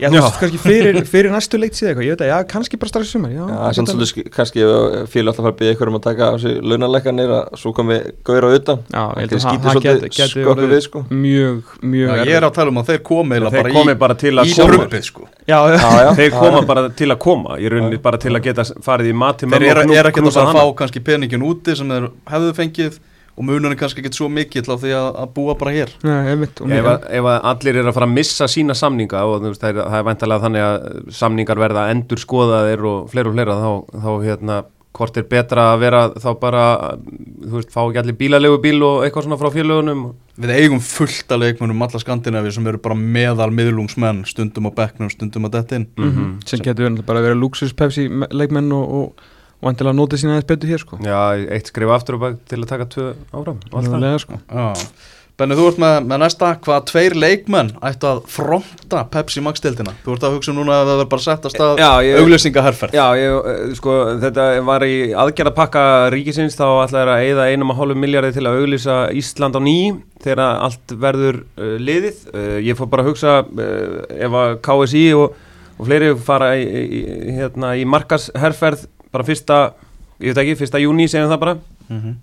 Já, 0.00 0.08
þú 0.08 0.16
veist, 0.16 0.36
kannski 0.40 0.58
fyrir, 0.62 0.96
fyrir 1.04 1.28
næstu 1.28 1.58
leikt 1.60 1.76
síðan 1.76 1.90
eitthvað 1.90 2.06
Ég 2.06 2.14
veit 2.14 2.22
að, 2.24 2.28
já, 2.30 2.36
kannski 2.48 2.78
bara 2.80 2.88
strax 2.88 3.04
í 3.04 3.12
sumar 3.12 3.32
Já, 3.34 3.42
Já, 3.50 3.72
svolítið 3.76 4.30
kannski 4.32 4.62
ef 4.64 5.10
félag 5.12 5.28
alltaf 5.34 5.44
fara 5.44 5.50
að 5.52 5.58
byggja 5.58 5.74
ykkur 5.76 5.90
um 5.90 5.98
að 5.98 6.04
taka 6.06 6.28
á 6.32 6.34
sig 6.40 6.54
launalækkanir 6.64 7.32
að 7.36 7.50
svo 7.60 7.72
komi 7.76 7.98
gauður 8.24 8.46
á 8.48 8.50
utan. 8.56 8.80
Já, 8.88 9.02
ég 9.04 9.20
held 9.20 9.20
að 9.20 9.34
Það 9.34 9.36
það- 9.36 9.44
skýtur 9.44 9.60
það 9.60 9.76
svolítið 9.76 10.00
gæti- 10.00 10.08
gæti 10.16 10.30
skökku 10.32 10.52
orðið 10.54 10.72
við 10.72 10.80
sko. 10.86 11.02
Mjög, 11.10 11.60
mjög 11.84 12.08
Já, 12.16 12.24
ég 12.30 12.32
er 12.40 12.48
að 12.48 12.54
tala 12.56 12.72
um 12.72 12.80
að 12.80 12.88
þeir 12.94 13.02
komi 13.10 13.36
Þeir 13.36 13.50
bara 13.60 13.74
komi 13.76 13.94
bara 14.06 14.14
til 14.24 14.32
að 14.40 14.48
í 14.48 14.56
koma. 14.56 15.02
sko. 15.10 15.28
Já, 15.44 15.58
já, 15.68 15.76
Já, 15.76 15.90
já, 16.00 16.10
Þeir 16.22 16.30
koma 16.40 16.62
bara 16.72 16.88
til 16.88 17.08
að 17.12 17.18
koma 17.18 17.58
Ég 17.60 17.68
rauninni 17.76 18.00
bara 18.00 18.16
til 18.24 18.32
að 18.32 18.42
geta 18.48 18.64
farið 18.80 19.12
í 19.12 19.14
mat 19.14 19.36
til 19.44 19.48
Þeir 19.52 19.68
eru 19.68 19.84
er 20.00 20.08
ekki 20.08 20.24
að 20.24 20.52
fá 20.56 20.64
kannski 20.80 21.04
peningin 21.04 21.44
úti 21.44 21.76
sem 21.76 21.84
þeir 21.92 22.08
hefðu 22.24 22.56
fengið 22.56 22.98
og 23.40 23.46
munurinn 23.48 23.78
kannski 23.80 24.02
ekki 24.04 24.12
svo 24.18 24.28
mikill 24.28 24.66
á 24.68 24.76
því 24.76 24.90
að, 24.98 25.06
að 25.24 25.30
búa 25.38 25.54
bara 25.60 25.72
hér. 25.72 25.94
Nei, 26.04 26.18
einmitt, 26.34 26.60
og 26.60 26.74
Ef, 26.76 26.88
ef 27.08 27.28
að 27.32 27.46
allir 27.54 27.78
eru 27.80 27.88
að 27.88 27.96
fara 27.96 28.08
að 28.10 28.16
missa 28.18 28.48
sína 28.52 28.76
samninga 28.76 29.22
og 29.24 29.38
þú 29.40 29.54
veist, 29.54 29.62
það 29.64 29.70
er, 29.72 29.86
það 29.94 30.02
er 30.02 30.10
væntalega 30.10 30.44
þannig 30.44 30.66
að 30.66 31.14
samningar 31.22 31.62
verða 31.64 31.86
endur 31.94 32.20
skoðaðir 32.20 32.84
og 32.90 33.08
fleira 33.14 33.32
og 33.32 33.38
fleira 33.38 33.56
þá, 33.62 33.70
þá 34.04 34.10
hérna, 34.26 34.58
hvort 35.00 35.16
er 35.20 35.26
betra 35.30 35.64
að 35.72 35.82
vera 35.84 36.00
þá 36.20 36.28
bara, 36.42 36.62
þú 37.46 37.54
veist, 37.56 37.70
fá 37.72 37.80
ekki 37.86 38.00
allir 38.02 38.16
bílalegu 38.20 38.60
bíl 38.64 38.80
og 38.84 39.04
eitthvað 39.06 39.28
svona 39.28 39.38
frá 39.40 39.48
félögunum? 39.54 40.04
Við 40.40 40.52
eigum 40.56 40.80
fullt 40.82 41.32
að 41.34 41.42
leikmunum 41.44 41.82
alla 41.84 42.00
Skandinavi 42.02 42.52
sem 42.56 42.66
eru 42.70 42.80
bara 42.82 42.96
meðal 42.98 43.50
miðlungsmenn 43.54 44.22
stundum 44.28 44.66
á 44.68 44.72
bekknum, 44.82 45.10
stundum 45.12 45.46
að 45.48 45.56
detta 45.58 45.78
inn 45.78 45.88
Mhm, 46.00 46.30
sem 46.48 46.62
getur 46.64 46.88
verið 46.88 47.04
bara 47.06 47.20
að 47.22 47.28
vera 47.30 47.38
luxus 47.38 47.72
Pepsi 47.76 48.06
leikmenn 48.32 48.72
og, 48.72 48.96
og 49.00 49.28
vantilega 49.62 49.92
að 49.94 50.00
nota 50.00 50.20
sína 50.20 50.36
aðeins 50.38 50.50
betur 50.50 50.72
hér 50.74 50.84
sko 50.84 51.00
Já, 51.04 51.20
eitt 51.56 51.70
skrif 51.72 51.94
aftur 51.96 52.16
og 52.18 52.26
bak 52.26 52.42
til 52.50 52.60
að 52.62 52.68
taka 52.74 52.90
tvö 52.96 53.08
áfram 53.32 53.58
og 53.70 53.80
allt 53.80 53.90
það. 53.90 53.96
Alveg, 54.02 54.20
sko. 54.26 54.38
Já. 54.50 54.68
Benni, 55.40 55.56
þú 55.56 55.66
ert 55.70 55.78
með, 55.80 55.94
með 56.04 56.18
næsta 56.20 56.48
hvaða 56.66 56.80
tveir 56.90 57.14
leikmenn 57.16 57.70
ættu 57.88 58.04
að 58.10 58.18
fronta 58.28 58.98
Pepsi 59.08 59.40
Max 59.40 59.62
deildina 59.64 59.94
Þú 60.04 60.12
ert 60.18 60.26
að 60.28 60.34
hugsa 60.36 60.52
núna 60.52 60.74
að 60.82 60.90
það 60.90 60.98
verður 60.98 61.08
bara 61.14 61.24
sett 61.24 61.46
að 61.48 61.54
stað 61.54 61.80
Já, 61.80 61.88
ég- 62.04 62.18
auglýsingaherferð 62.20 62.96
Já, 62.98 63.04
ég, 63.16 63.36
eh, 63.54 63.62
sko, 63.78 63.94
þetta 64.20 64.44
var 64.68 64.84
í 64.84 64.98
aðgerðapakka 65.22 65.84
ríkisins 66.12 66.58
þá 66.60 66.66
ætlaði 66.82 67.14
að 67.14 67.24
eigða 67.24 67.46
einum 67.54 67.72
og 67.72 67.80
hálfu 67.80 67.96
miljardi 68.02 68.34
til 68.36 68.44
að 68.50 68.60
auglýsa 68.60 68.98
Ísland 69.16 69.56
á 69.56 69.60
ný 69.64 69.76
þegar 70.20 70.44
allt 70.68 70.92
verður 71.06 71.40
uh, 71.56 71.74
liðið. 71.88 72.20
Uh, 72.36 72.56
ég 72.60 72.76
fór 72.76 72.92
bara 72.92 73.06
að 73.06 73.12
hugsa 73.14 73.38
uh, 73.40 73.98
ef 74.12 74.36
að 74.44 74.58
KSI 74.68 75.06
og, 75.16 75.38
og 75.80 75.88
fleiri 75.88 76.12
fara 76.20 76.52
í, 76.60 76.68
í, 76.68 77.00
hérna, 77.40 77.72
í 77.80 77.88
markasherferð 77.88 78.84
bara 79.12 79.26
fyrsta, 79.26 79.60
ég 80.20 80.32
veit 80.32 80.42
ekki, 80.44 80.58
fyrsta 80.62 80.80
júni 80.82 81.08
segjum 81.10 81.30
það 81.32 81.42
bara. 81.44 81.56
Mhm. 81.90 82.18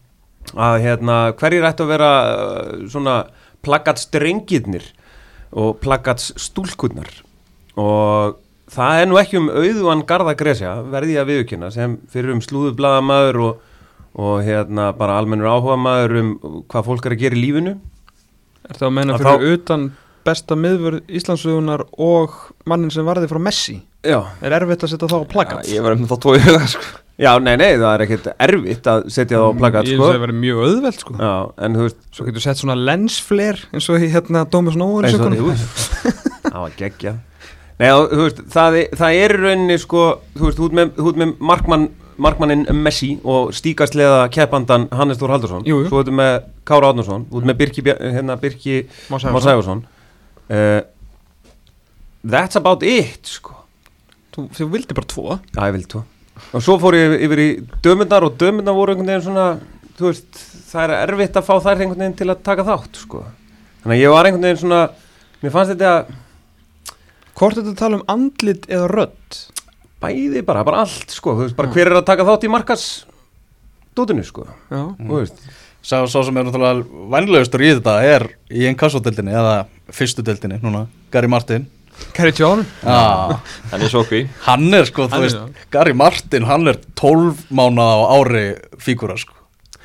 að 0.55 0.75
hérna, 0.79 1.15
hverjir 1.35 1.65
ættu 1.67 1.83
að 1.83 1.89
vera 1.91 2.09
uh, 2.23 2.83
svona 2.87 3.15
plakatstrengirnir 3.67 4.85
og 5.51 5.81
plakatsstúlkurnar 5.83 7.09
og 7.75 8.37
það 8.71 9.01
er 9.01 9.09
nú 9.09 9.19
ekki 9.19 9.39
um 9.41 9.49
auðuan 9.51 10.05
Garða 10.07 10.37
Gresja 10.39 10.77
verði 10.87 11.17
að 11.19 11.33
viðkynna 11.33 11.69
sem 11.75 11.97
fyrir 12.11 12.31
um 12.35 12.41
slúðublaðamaður 12.43 13.41
og, 13.43 13.61
og 14.15 14.41
hérna 14.47 14.89
bara 14.97 15.19
almennur 15.19 15.51
áhuga 15.51 15.77
maður 15.79 16.15
um 16.21 16.33
hvað 16.71 16.87
fólk 16.89 17.07
er 17.07 17.15
að 17.17 17.23
gera 17.25 17.37
í 17.37 17.43
lífinu. 17.43 17.75
Er 18.67 18.79
það 18.79 18.87
að 18.89 18.95
menna 19.01 19.19
fyrir 19.21 19.55
utan 19.57 19.87
besta 20.27 20.57
miðvörð 20.59 21.01
Íslandsögunar 21.19 21.85
og 21.97 22.37
mannin 22.69 22.91
sem 22.93 23.07
varði 23.07 23.29
frá 23.31 23.39
Messi. 23.47 23.79
Já, 24.07 24.19
Er 24.43 24.53
erfitt 24.59 24.83
að 24.85 24.93
setja 24.93 25.09
þá 25.11 25.19
á 25.23 25.31
plakat? 25.31 25.67
Ég 25.71 25.83
var 25.83 25.95
um 25.97 26.07
þá 26.07 26.17
tói 26.23 26.37
huga 26.43 26.65
sko. 26.69 26.85
Já 27.17 27.31
nei, 27.41 27.55
nei, 27.57 27.71
það 27.81 27.91
er 27.95 28.01
ekkert 28.05 28.27
erfitt 28.45 28.87
að 28.91 29.07
setja 29.09 29.39
það 29.39 29.47
á 29.49 29.53
plakat 29.57 29.87
Ég 29.89 29.95
sko. 29.97 30.03
sé 30.03 30.09
að 30.11 30.13
það 30.13 30.23
verið 30.27 30.37
mjög 30.43 30.59
auðvelt 30.67 30.99
sko. 31.01 31.15
Já, 31.17 31.31
en 31.65 31.77
þú 31.79 31.85
veist 31.87 32.03
Svo 32.13 32.25
getur 32.27 32.43
sett 32.45 32.59
svona 32.61 32.75
lensfler 32.77 33.63
eins 33.73 33.87
og 33.89 34.03
hérna 34.03 34.43
Dómas 34.53 34.77
Nóður 34.77 35.07
það 36.47 36.59
var 36.61 36.75
geggja 36.77 37.15
Nei, 37.77 37.89
þú 37.89 38.21
veist, 38.23 38.43
það, 38.53 38.77
það 38.97 39.17
er 39.23 39.33
rauninni 39.37 39.75
sko, 39.81 40.03
þú 40.37 40.47
veist, 40.47 40.61
ert 40.65 40.77
með, 40.77 40.93
ert 41.09 41.19
með 41.21 41.33
markmann, 41.49 41.83
markmannin 42.21 42.63
Messi 42.85 43.11
og 43.25 43.51
stíkastleða 43.57 44.23
keppandan 44.33 44.87
Hannes 44.97 45.19
Þór 45.21 45.35
Haldursson 45.35 45.65
svo 45.89 46.01
ertu 46.01 46.15
með 46.17 46.39
Kára 46.69 46.89
Átnarsson, 46.93 47.27
ert 47.33 47.49
með 47.49 47.59
Birki, 47.61 47.85
hérna, 47.85 48.37
Birki 48.41 48.79
Már 49.13 49.25
Már 49.33 49.45
Sæfarsson 49.45 49.83
uh, 50.49 50.81
That's 52.27 52.59
about 52.59 52.83
it 52.83 53.29
sko. 53.29 53.53
Þú, 54.35 54.47
þú 54.57 54.67
vildi 54.73 54.95
bara 54.97 55.07
tvo? 55.09 55.39
Já, 55.55 55.61
ég 55.69 55.75
vil 55.77 55.87
tó 55.87 56.03
og 56.53 56.61
svo 56.61 56.75
fór 56.77 56.93
ég 56.93 57.15
yfir 57.25 57.39
í 57.41 57.47
dömundar 57.83 58.21
og 58.27 58.35
dömundar 58.37 58.75
voru 58.77 58.93
einhvern 58.93 59.09
veginn 59.09 59.25
svona 59.25 59.45
þú 59.97 60.11
veist, 60.11 60.37
það 60.69 60.83
er 60.83 60.93
erfitt 61.07 61.39
að 61.39 61.47
fá 61.47 61.53
þær 61.65 61.81
einhvern 61.81 62.03
veginn 62.03 62.17
til 62.19 62.27
að 62.29 62.43
taka 62.45 62.65
þátt 62.67 62.99
sko. 63.01 63.23
þannig 63.81 63.95
að 63.97 64.03
ég 64.03 64.13
var 64.13 64.29
einhvern 64.29 64.45
veginn 64.45 64.61
svona 64.61 64.81
mér 65.41 65.55
fannst 65.55 65.73
þetta 65.73 65.93
Hvort 67.37 67.57
þetta 67.59 67.69
að 67.73 67.77
tala 67.81 67.97
um 67.99 68.05
andlit 68.09 68.63
eða 68.69 68.87
rödd? 68.89 69.39
bæði 70.01 70.43
bara, 70.45 70.61
bara 70.65 70.83
allt 70.85 71.13
sko, 71.13 71.33
þú 71.37 71.45
veist, 71.47 71.55
bara 71.57 71.71
hver 71.73 71.89
er 71.89 71.97
að 71.99 72.05
taka 72.05 72.25
þátt 72.25 72.45
í 72.45 72.49
markas 72.53 72.83
dótinu 73.97 74.25
sko. 74.25 74.45
Já. 74.69 74.83
Þú 74.99 75.15
veist, 75.23 75.41
Sá, 75.87 76.01
sá 76.09 76.19
sem 76.25 76.35
er 76.37 76.43
náttúrulega 76.43 77.05
vænlegastur 77.13 77.61
í 77.63 77.69
þetta 77.77 77.93
er 78.03 78.25
í 78.51 78.65
ennkassodeldinni 78.67 79.31
eða 79.31 79.53
fyrstu 79.93 80.23
deildinni 80.25 80.59
núna, 80.63 80.87
Gary 81.11 81.27
Martin. 81.31 81.67
Kerry 82.13 82.31
John? 82.37 82.61
Já, 82.83 83.39
Hann 83.71 83.81
er 83.81 83.89
svo 83.89 84.03
okkur 84.05 84.27
hann 84.45 84.67
er 84.77 84.85
sko, 84.85 85.07
þú 85.07 85.15
Hann 85.15 85.23
er 85.23 85.25
veist, 85.25 85.37
það. 85.39 85.63
Gary 85.73 85.93
Martin 85.97 86.43
hann 86.45 86.67
er 86.69 86.77
12 86.99 87.47
mánuða 87.49 87.95
á 87.97 88.05
ári 88.19 88.43
fígúra 88.77 89.15
sko. 89.17 89.33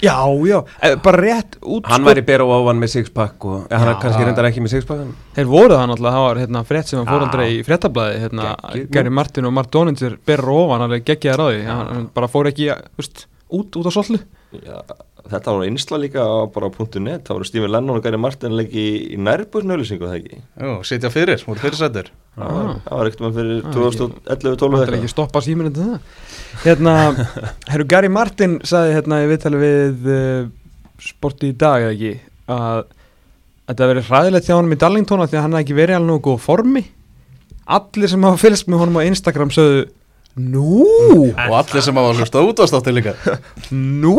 Já, 0.03 0.17
já, 0.45 0.59
eh, 0.83 0.97
bara 0.99 1.21
rétt 1.23 1.57
út 1.63 1.87
hann 1.87 2.03
sko. 2.03 2.09
væri 2.11 2.25
bera 2.27 2.43
og 2.45 2.65
ofan 2.67 2.81
með 2.83 2.91
sixpack 2.97 3.45
og 3.47 3.69
ja, 3.71 3.79
hann 3.79 3.89
er 3.89 3.95
Já. 3.95 4.01
kannski 4.03 4.25
reyndar 4.27 4.49
ekki 4.49 4.61
með 4.65 4.73
sixpack 4.75 5.13
Þeir 5.37 5.47
voru 5.47 5.77
það 5.79 5.87
náttúrulega, 5.93 6.13
það 6.19 6.27
var 6.27 6.41
hérna 6.43 6.63
frétt 6.67 6.87
sem 6.91 6.99
hann 6.99 7.07
fór 7.07 7.23
aldrei 7.29 7.47
í 7.55 7.63
fréttablaði 7.65 8.19
hérna, 8.25 8.49
Geggjuð. 8.73 8.91
Gary 8.97 9.11
Martin 9.15 9.47
og 9.47 9.53
Mark 9.55 9.71
Donninger 9.71 10.19
berra 10.27 10.53
ofan 10.59 10.83
alveg 10.89 11.05
geggjaði 11.07 11.39
ráði, 11.39 11.65
hann, 11.71 11.87
hann 11.95 12.09
bara 12.13 12.29
fór 12.29 12.51
ekki 12.51 12.69
veist, 12.99 13.27
út, 13.49 13.71
út 13.79 13.87
á 13.89 13.93
sollu. 13.95 14.19
Já, 14.53 14.83
þetta 15.31 15.53
var 15.55 15.65
einsla 15.69 15.99
líka 16.03 16.23
á- 16.25 16.51
bara 16.53 16.67
á 16.67 16.73
.net. 17.01 17.23
Það 17.29 17.35
voru 17.37 17.45
Stephen 17.47 17.71
Lennon 17.73 17.97
og 17.97 18.03
Gary 18.05 18.19
Martin 18.19 18.57
leiki 18.59 18.75
í, 18.83 19.15
í 19.15 19.19
nærbúrsnölusingu 19.23 20.09
það 20.09 20.17
ekki? 20.19 20.41
Jú, 20.61 20.73
sitja 20.89 21.11
fyrir, 21.11 21.45
voru 21.47 21.61
fyrirsættur 21.63 22.11
Það 22.33 22.49
var- 22.57 22.81
það 22.87 22.97
var 22.99 23.07
ekkert 23.11 23.21
maður 23.21 23.37
fyrir 23.39 23.59
Ah, 23.63 23.75
2011-12 23.77 24.73
Það 24.79 24.87
er 24.89 24.97
ekki 24.99 25.13
stoppa 25.13 25.41
síminn 25.45 25.69
þetta 25.73 25.87
það. 25.91 26.01
Hérna, 26.65 26.95
herru 27.73 27.85
Gary 27.93 28.09
Martin 28.09 28.59
sagði 28.65 28.97
hérna 28.97 29.21
í 29.23 29.29
viðtali 29.31 29.61
við 29.63 30.11
uh, 30.11 30.49
sporti 30.99 31.53
í 31.53 31.57
dag 31.59 31.83
eða 31.83 31.93
ekki 31.93 32.13
að 32.53 32.85
þetta 33.73 33.89
verið 33.93 34.09
hræðilegt 34.11 34.49
hjá 34.49 34.57
honum 34.59 34.75
í 34.75 34.81
Darlington 34.81 35.21
af 35.23 35.31
því 35.31 35.39
að 35.39 35.43
hann 35.47 35.53
hafði 35.57 35.65
ekki 35.69 35.77
verið 35.79 35.97
alveg 35.97 36.11
nógu 36.11 36.25
góð 36.27 36.41
formi. 36.45 36.83
Allir 37.73 38.11
sem 38.11 38.25
hafa 38.27 38.41
fylgst 38.43 38.67
með 38.69 38.81
honum 38.83 38.99
á 38.99 39.07
Instagram 39.07 39.53
sögðu 39.55 39.85
Nú, 40.33 41.29
og 41.29 41.55
allir 41.59 41.83
sem 41.85 41.99
hafa 42.01 42.13
hlusta 42.17 42.41
út 42.41 42.61
á 42.61 42.65
státtu 42.65 42.93
líka. 42.97 43.13
Nú, 43.73 44.15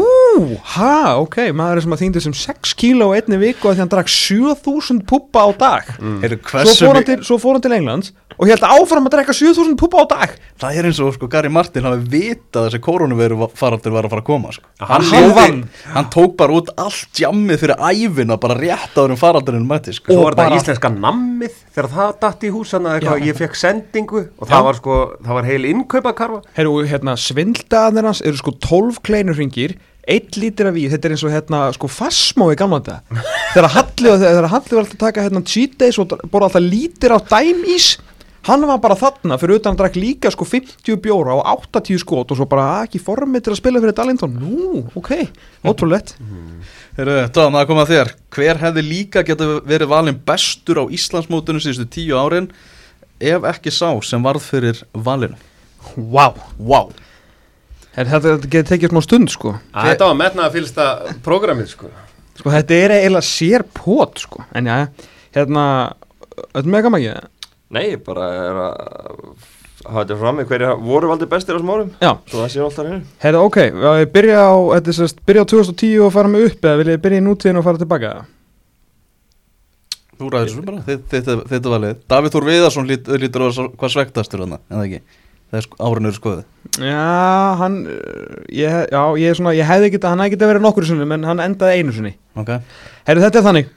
ha, 0.75 1.17
ok, 1.17 1.39
maður 1.57 1.79
er 1.81 1.85
sem 1.87 1.95
að 1.95 2.03
þýndi 2.03 2.21
sem 2.27 2.35
6 2.37 2.75
kíló 2.77 3.07
á 3.09 3.17
einni 3.17 3.39
viku 3.41 3.71
að 3.71 3.79
því 3.79 3.81
hann 3.83 3.93
drakk 3.95 4.11
7000 4.13 5.01
puppa 5.09 5.45
á 5.45 5.49
dag. 5.57 5.89
Heyrðu, 6.21 6.37
svo, 6.43 6.51
hversu 6.53 6.85
fór 6.85 6.99
hann 6.99 7.07
til, 7.09 7.17
svo 7.25 7.39
fór 7.41 7.57
hann 7.57 7.65
til 7.65 7.73
Englands 7.79 8.13
og 8.33 8.47
held 8.49 8.63
áfram 8.65 9.05
að 9.05 9.13
drekka 9.13 9.33
7000 9.37 9.75
puppa 9.77 10.01
á 10.01 10.05
dag. 10.13 10.31
Það 10.61 10.77
er 10.79 10.87
eins 10.89 11.01
og 11.05 11.11
sko 11.17 11.27
Gary 11.29 11.49
Martin 11.53 11.85
hafi 11.85 12.05
vitað 12.13 12.61
að 12.63 12.69
þessi 12.69 12.81
koronaviru 12.85 13.49
faraldur 13.57 13.93
var 13.93 14.07
að 14.07 14.13
fara 14.13 14.23
að 14.23 14.29
koma 14.29 14.53
sko. 14.55 14.69
Hann 14.81 14.93
hann, 14.93 15.27
lifði, 15.27 15.67
hann 15.97 16.09
tók 16.13 16.33
bara 16.39 16.57
út 16.57 16.71
allt 16.81 17.21
jammið 17.21 17.61
fyrir 17.61 17.83
æfina 17.89 18.37
bara 18.41 18.57
rétt 18.57 18.97
áður 18.97 19.13
en 19.13 19.21
faraldurinn 19.21 19.67
mætti 19.69 19.93
sko. 19.97 20.13
Svo 20.13 20.25
var 20.29 20.37
bara- 20.39 20.53
þetta 20.57 20.63
íslenska 20.63 20.93
nammið 20.93 21.59
þegar 21.75 21.89
það 21.97 22.13
datt 22.25 22.47
í 22.49 22.53
húsana 22.53 22.95
ég 23.21 23.37
fekk 23.37 23.55
sendingu 23.59 24.23
og 24.39 24.47
Já. 24.47 24.51
það 24.55 24.63
var 24.69 24.79
sko, 24.81 24.97
það 25.21 25.37
var 25.39 25.49
heil 25.51 25.65
innkaupakarfa 26.03 26.41
Herru, 26.57 26.75
hérna, 26.87 27.15
svindlaðanir 27.19 28.05
hans 28.09 28.21
eru 28.21 28.37
sko 28.37 28.51
12 28.59 28.99
kleinurringir 29.03 29.75
1 30.07 30.35
lítir 30.35 30.67
af 30.67 30.75
víð, 30.75 30.91
þetta 30.91 31.07
er 31.07 31.13
eins 31.15 31.23
og 31.23 31.31
hérna 31.31 31.59
sko 31.73 31.87
fassmó 31.87 32.49
í 32.51 32.57
gamla 32.59 32.81
þetta 32.83 33.23
þegar 33.53 33.69
Halli, 33.77 34.09
og- 34.11 34.19
þegar 34.19 34.49
Halli 34.51 34.75
var 34.75 34.83
alltaf 34.83 34.97
að 34.97 35.03
taka 35.05 35.23
hérna 35.23 35.43
cheat 35.47 35.77
days 35.79 35.99
og 35.99 36.17
bora 36.29 36.49
alltaf 36.49 36.61
lítir 36.65 37.15
á 37.15 37.19
dæmís 37.23 37.97
hann 38.43 38.59
var 38.67 38.77
bara 38.83 38.95
þarna. 38.99 39.37
Fyrir 39.39 39.55
utan 39.55 39.71
að 39.71 39.77
drakk 39.79 39.95
líka 39.95 40.29
sko 40.29 40.43
50 40.43 40.97
bjóra 40.99 41.31
og 41.39 41.45
80 41.71 41.97
skot 42.01 42.29
og 42.29 42.35
svo 42.35 42.45
bara 42.45 42.81
"Ah, 42.81 42.83
ekki 42.83 42.99
formið 42.99 43.41
til 43.45 43.53
að 43.53 43.55
spila 43.55 43.79
fyrir 43.79 43.95
Darlington. 43.95 44.33
Nú, 44.35 44.91
ok, 44.97 45.29
ótrúlegt. 45.63 46.15
Heyrðu, 46.97 47.31
Tom, 47.31 47.53
það 47.53 47.67
kom 47.67 47.77
að 47.77 47.87
þér. 47.87 48.11
Hver 48.35 48.57
hefði 48.57 48.83
líka 48.83 49.23
getið 49.23 49.61
verið 49.65 49.87
valinn 49.87 50.19
bestur 50.25 50.75
á 50.75 50.91
Íslandsmótunum 50.91 51.63
síðustu 51.63 51.87
tíu 51.87 52.19
árin 52.19 52.51
ef 53.21 53.41
ekki 53.43 53.71
sá 53.71 53.97
sem 54.03 54.21
varð 54.21 54.41
fyrir 54.41 54.83
valinu 54.93 55.35
wow. 55.97 56.37
wow. 56.57 56.91
Her, 57.93 58.07
þetta, 58.09 58.35
þetta 58.37 58.49
getur 58.55 58.69
tekið 58.73 58.93
smá 58.95 59.01
stund 59.05 59.29
sko? 59.33 59.55
Þetta 59.75 60.07
var 60.09 60.17
metnaða 60.17 60.53
fylgsta 60.55 60.85
prógramið 61.25 61.67
sko. 61.75 61.91
Sko 62.39 62.49
þetta 62.53 62.77
er 62.87 62.95
eiginlega 62.97 63.27
sér 63.27 63.65
pot 63.77 64.17
sko. 64.23 64.41
En 64.57 64.65
já, 64.71 64.77
hérna 65.35 65.65
þetta 66.33 66.63
er 66.63 66.71
mega 66.77 66.89
mikið 66.93 67.19
Nei, 67.73 67.95
bara 68.05 68.25
er 68.37 68.57
að 68.63 68.73
hafa 69.83 70.01
þetta 70.03 70.17
fram 70.19 70.37
með 70.39 70.47
hverja 70.51 70.73
voru 70.77 71.07
valdi 71.09 71.25
bestir 71.29 71.53
á 71.53 71.57
þessum 71.57 71.71
árum? 71.73 71.87
Já, 72.01 72.11
Svo 72.29 72.41
það 72.43 72.51
sé 72.53 72.61
alltaf 72.65 72.85
henni 72.89 72.99
Herra, 73.23 73.39
ok, 73.47 73.57
á 73.73 73.91
ég 74.01 74.11
byrja 74.13 74.43
á, 74.45 74.53
þetta 74.77 74.91
er 74.93 74.97
sérst, 74.99 75.21
byrja 75.27 75.41
á 75.45 75.47
2010 75.53 76.03
og 76.05 76.13
fara 76.13 76.29
mig 76.33 76.45
upp 76.51 76.67
eða 76.69 76.79
vil 76.81 76.91
ég 76.93 77.01
byrja 77.03 77.21
í 77.21 77.25
nútíðin 77.25 77.59
og 77.61 77.65
fara 77.65 77.81
tilbaka? 77.81 78.11
Þú 80.19 80.29
ræður 80.29 80.51
svo 80.53 80.63
bara, 80.67 80.83
þitt- 80.85 81.07
þitt- 81.11 81.43
þetta 81.49 81.71
var 81.73 81.81
leið 81.83 82.01
Davíð 82.13 82.35
Þór 82.35 82.47
Viðarsson 82.51 82.87
lít, 82.89 83.09
lítur 83.23 83.47
svo- 83.57 83.71
hvað 83.73 83.93
svektastur 83.97 84.43
hann, 84.45 84.57
en 84.69 84.77
það 84.77 84.85
ekki 84.89 85.01
Er 85.53 85.65
sko, 85.65 85.77
árinu 85.85 86.09
eru 86.09 86.17
skoðið 86.17 86.43
Já, 86.81 87.01
hann 87.59 87.75
uh, 87.85 88.37
ég, 88.49 88.77
Já, 88.89 89.01
ég 89.21 89.29
er 89.29 89.37
svona, 89.37 89.53
ég 89.57 89.67
hefði 89.69 89.91
getað, 89.93 90.13
hann 90.15 90.23
hefði 90.23 90.35
getað 90.37 90.51
verið 90.53 90.65
nokkur 90.65 90.87
sinni 90.89 91.05
En 91.17 91.27
hann 91.29 91.43
endaði 91.43 91.81
einu 91.83 91.93
sinni. 91.93 92.13
Ok, 92.39 92.49
Herru, 93.05 93.21
þetta 93.21 93.39
er 93.41 93.45
þannig. 93.45 93.69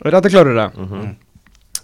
Er 0.00 0.16
þetta 0.16 0.32
klárir 0.32 0.56
það? 0.62 0.78
Mhm. 0.86 1.10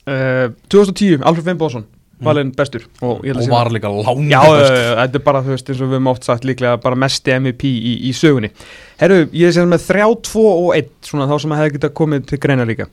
Uh, 0.07 0.47
2010, 0.73 1.25
Alfred 1.27 1.49
Finnbóðsson 1.51 1.85
Valinn 2.25 2.49
bestur. 2.57 2.87
Og, 3.05 3.21
og 3.21 3.49
var 3.51 3.69
líka 3.69 3.91
lán 3.93 4.31
Já, 4.31 4.41
já, 4.41 4.69
já, 4.73 4.93
þetta 5.03 5.19
er 5.19 5.23
bara, 5.27 5.43
þú 5.45 5.53
veist, 5.53 5.69
eins 5.69 5.81
og 5.83 5.91
við 5.91 5.99
höfum 5.99 6.07
oft 6.09 6.25
sagt 6.25 6.47
líklega 6.49 6.79
bara 6.81 6.97
mesti 6.97 7.35
MVP 7.37 7.69
í, 7.69 7.93
í 8.09 8.13
sögunni. 8.17 8.49
Herru, 8.97 9.19
ég 9.37 9.53
sé 9.53 9.65
með 9.69 9.83
3, 9.91 10.07
2 10.25 10.45
og 10.49 10.71
1 10.79 10.89
svona 11.05 11.27
þá 11.29 11.35
sem 11.43 11.53
að 11.53 11.61
hefði 11.61 11.75
getað 11.75 11.93
komið 12.01 12.23
til 12.31 12.39
greina 12.41 12.65
líka. 12.69 12.87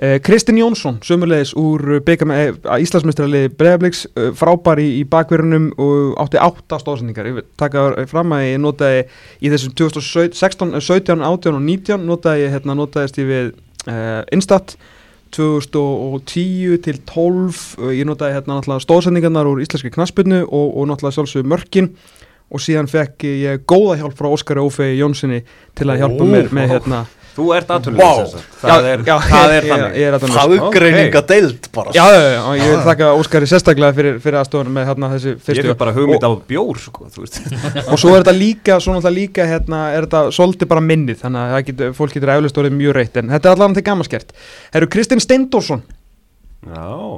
Uh, 0.00 0.14
Kristinn 0.24 0.60
Jónsson, 0.62 0.96
sömulegis 1.04 1.52
úr 1.60 1.98
byggam, 2.06 2.32
uh, 2.32 2.76
Íslandsmestrarliði 2.80 3.50
Breiðabliks, 3.60 4.06
uh, 4.14 4.30
frábær 4.38 4.80
í, 4.80 4.86
í 5.02 5.04
bakverunum 5.12 5.66
og 5.76 6.14
átti 6.24 6.40
8 6.40 6.78
stóðsendingar 6.80 7.28
ég 7.28 7.42
taka 7.60 7.90
fram 8.08 8.32
að 8.32 8.46
ég 8.46 8.62
notaði 8.64 9.02
í 9.44 9.52
þessum 9.52 9.76
2016, 9.76 10.72
17, 10.80 11.20
18 11.20 11.60
og 11.60 11.60
19 11.68 12.08
notaði 12.08 12.46
ég, 12.46 12.56
hérna, 12.56 12.78
notaðist 12.80 13.20
ég 13.20 13.28
við 13.28 13.52
uh, 13.92 14.22
Instat 14.32 14.78
2010 15.36 16.80
til 16.86 17.02
12 17.08 17.60
uh, 17.78 17.90
ég 17.94 18.06
notaði 18.08 18.36
hérna 18.38 18.58
náttúrulega 18.58 18.84
stóðsendingarnar 18.86 19.50
úr 19.50 19.62
íslenski 19.64 19.92
knaspinu 19.94 20.42
og, 20.46 20.74
og 20.74 20.90
náttúrulega 20.90 21.18
sjálfsögðu 21.18 21.52
mörkin 21.52 21.92
og 22.50 22.62
síðan 22.64 22.90
fekk 22.90 23.26
ég 23.28 23.64
góða 23.70 24.00
hjálp 24.00 24.18
frá 24.18 24.30
Óskari 24.30 24.62
Ófei 24.62 24.96
Jónssoni 24.98 25.44
til 25.78 25.86
að 25.90 26.02
hjálpa 26.02 26.26
Ó. 26.26 26.30
mér 26.32 26.50
með 26.54 26.72
hérna 26.74 27.04
Þú 27.30 27.44
ert 27.56 27.68
Vá. 27.70 27.74
aðtunlega 27.76 28.40
Það 28.60 28.86
er, 28.90 29.02
það 29.06 29.28
ég- 29.30 29.54
er 29.56 29.66
þannig 29.70 29.84
ég, 29.84 29.98
ég 30.00 30.08
er 30.10 30.16
atvinnulaus. 30.16 30.62
Hagreininga 30.64 31.22
deild 31.30 31.68
bara. 31.72 31.92
Já, 31.94 32.02
já, 32.10 32.20
já, 32.34 32.40
ég 32.60 32.72
vil 32.74 32.80
þakka 32.88 33.10
Óskari 33.20 33.48
sérstaklega 33.48 33.96
fyrir, 33.96 34.18
fyrir 34.24 34.38
aðstofunum 34.40 34.74
með 34.80 34.88
hérna 34.90 35.10
þessi 35.14 35.30
Ég 35.30 35.38
fyrstu 35.46 35.66
fikk 35.70 35.78
bara 35.84 35.94
hugmynd 35.96 36.26
á 36.26 36.30
bjór 36.50 36.80
sko, 36.82 37.06
þú 37.14 37.24
veist. 37.24 37.38
og 37.86 37.96
svo 38.02 38.14
er 38.16 38.24
þetta 38.24 38.34
líka, 38.36 38.80
svo 38.82 38.96
náttúrulega 38.96 39.16
líka 39.20 39.46
hérna, 39.46 39.80
er 39.94 40.08
þetta 40.08 40.24
svolítið 40.36 40.68
bara 40.74 40.80
minnið 40.90 41.22
þannig 41.22 41.40
að 41.46 41.54
það 41.54 41.64
getur, 41.70 41.94
fólk 42.00 42.12
getur 42.18 42.34
eflust 42.34 42.60
orðið 42.60 42.76
mjög 42.82 42.98
reitt. 42.98 43.16
En 43.22 43.28
þetta 43.30 43.46
er 43.46 43.56
allavega 43.56 43.78
til 43.80 43.86
gammaskert. 43.90 44.32
Herru 44.74 44.90
Kristinn 44.90 45.22
Steindórsson 45.24 45.82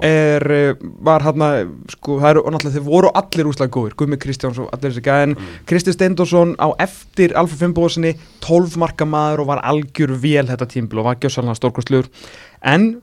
er, 0.06 0.44
eh, 0.54 0.74
var 1.02 1.24
hérna 1.26 1.48
sko, 1.90 2.20
það 2.22 2.28
eru 2.30 2.42
náttúrulega 2.46 2.76
þeir 2.76 2.86
voru 2.86 3.12
allir 3.18 3.48
úslega 3.50 3.74
góðir. 3.74 3.96
Gumi 3.98 4.18
Kristjáns 4.22 4.60
og 4.62 4.68
allir 4.70 4.92
þessi 4.92 5.02
gæðin 5.02 5.34
mm. 5.34 5.54
Kristinn 5.66 5.96
Steindórsson 5.96 6.52
á 6.62 6.70
eftir 6.78 7.34
Alfa 7.34 7.58
Finnbóðsson 7.58 8.06
12 8.40 8.76
marka 8.78 9.04
maður 9.04 9.42
og 9.42 9.50
var 9.50 9.64
algjör 9.66 10.14
vel 10.14 10.46
þetta 10.46 10.68
tímbil 10.70 11.02
og 11.02 11.10
var 11.10 11.18
gjössalega 11.18 11.58
stórkostlugur 11.58 12.06
en 12.62 13.02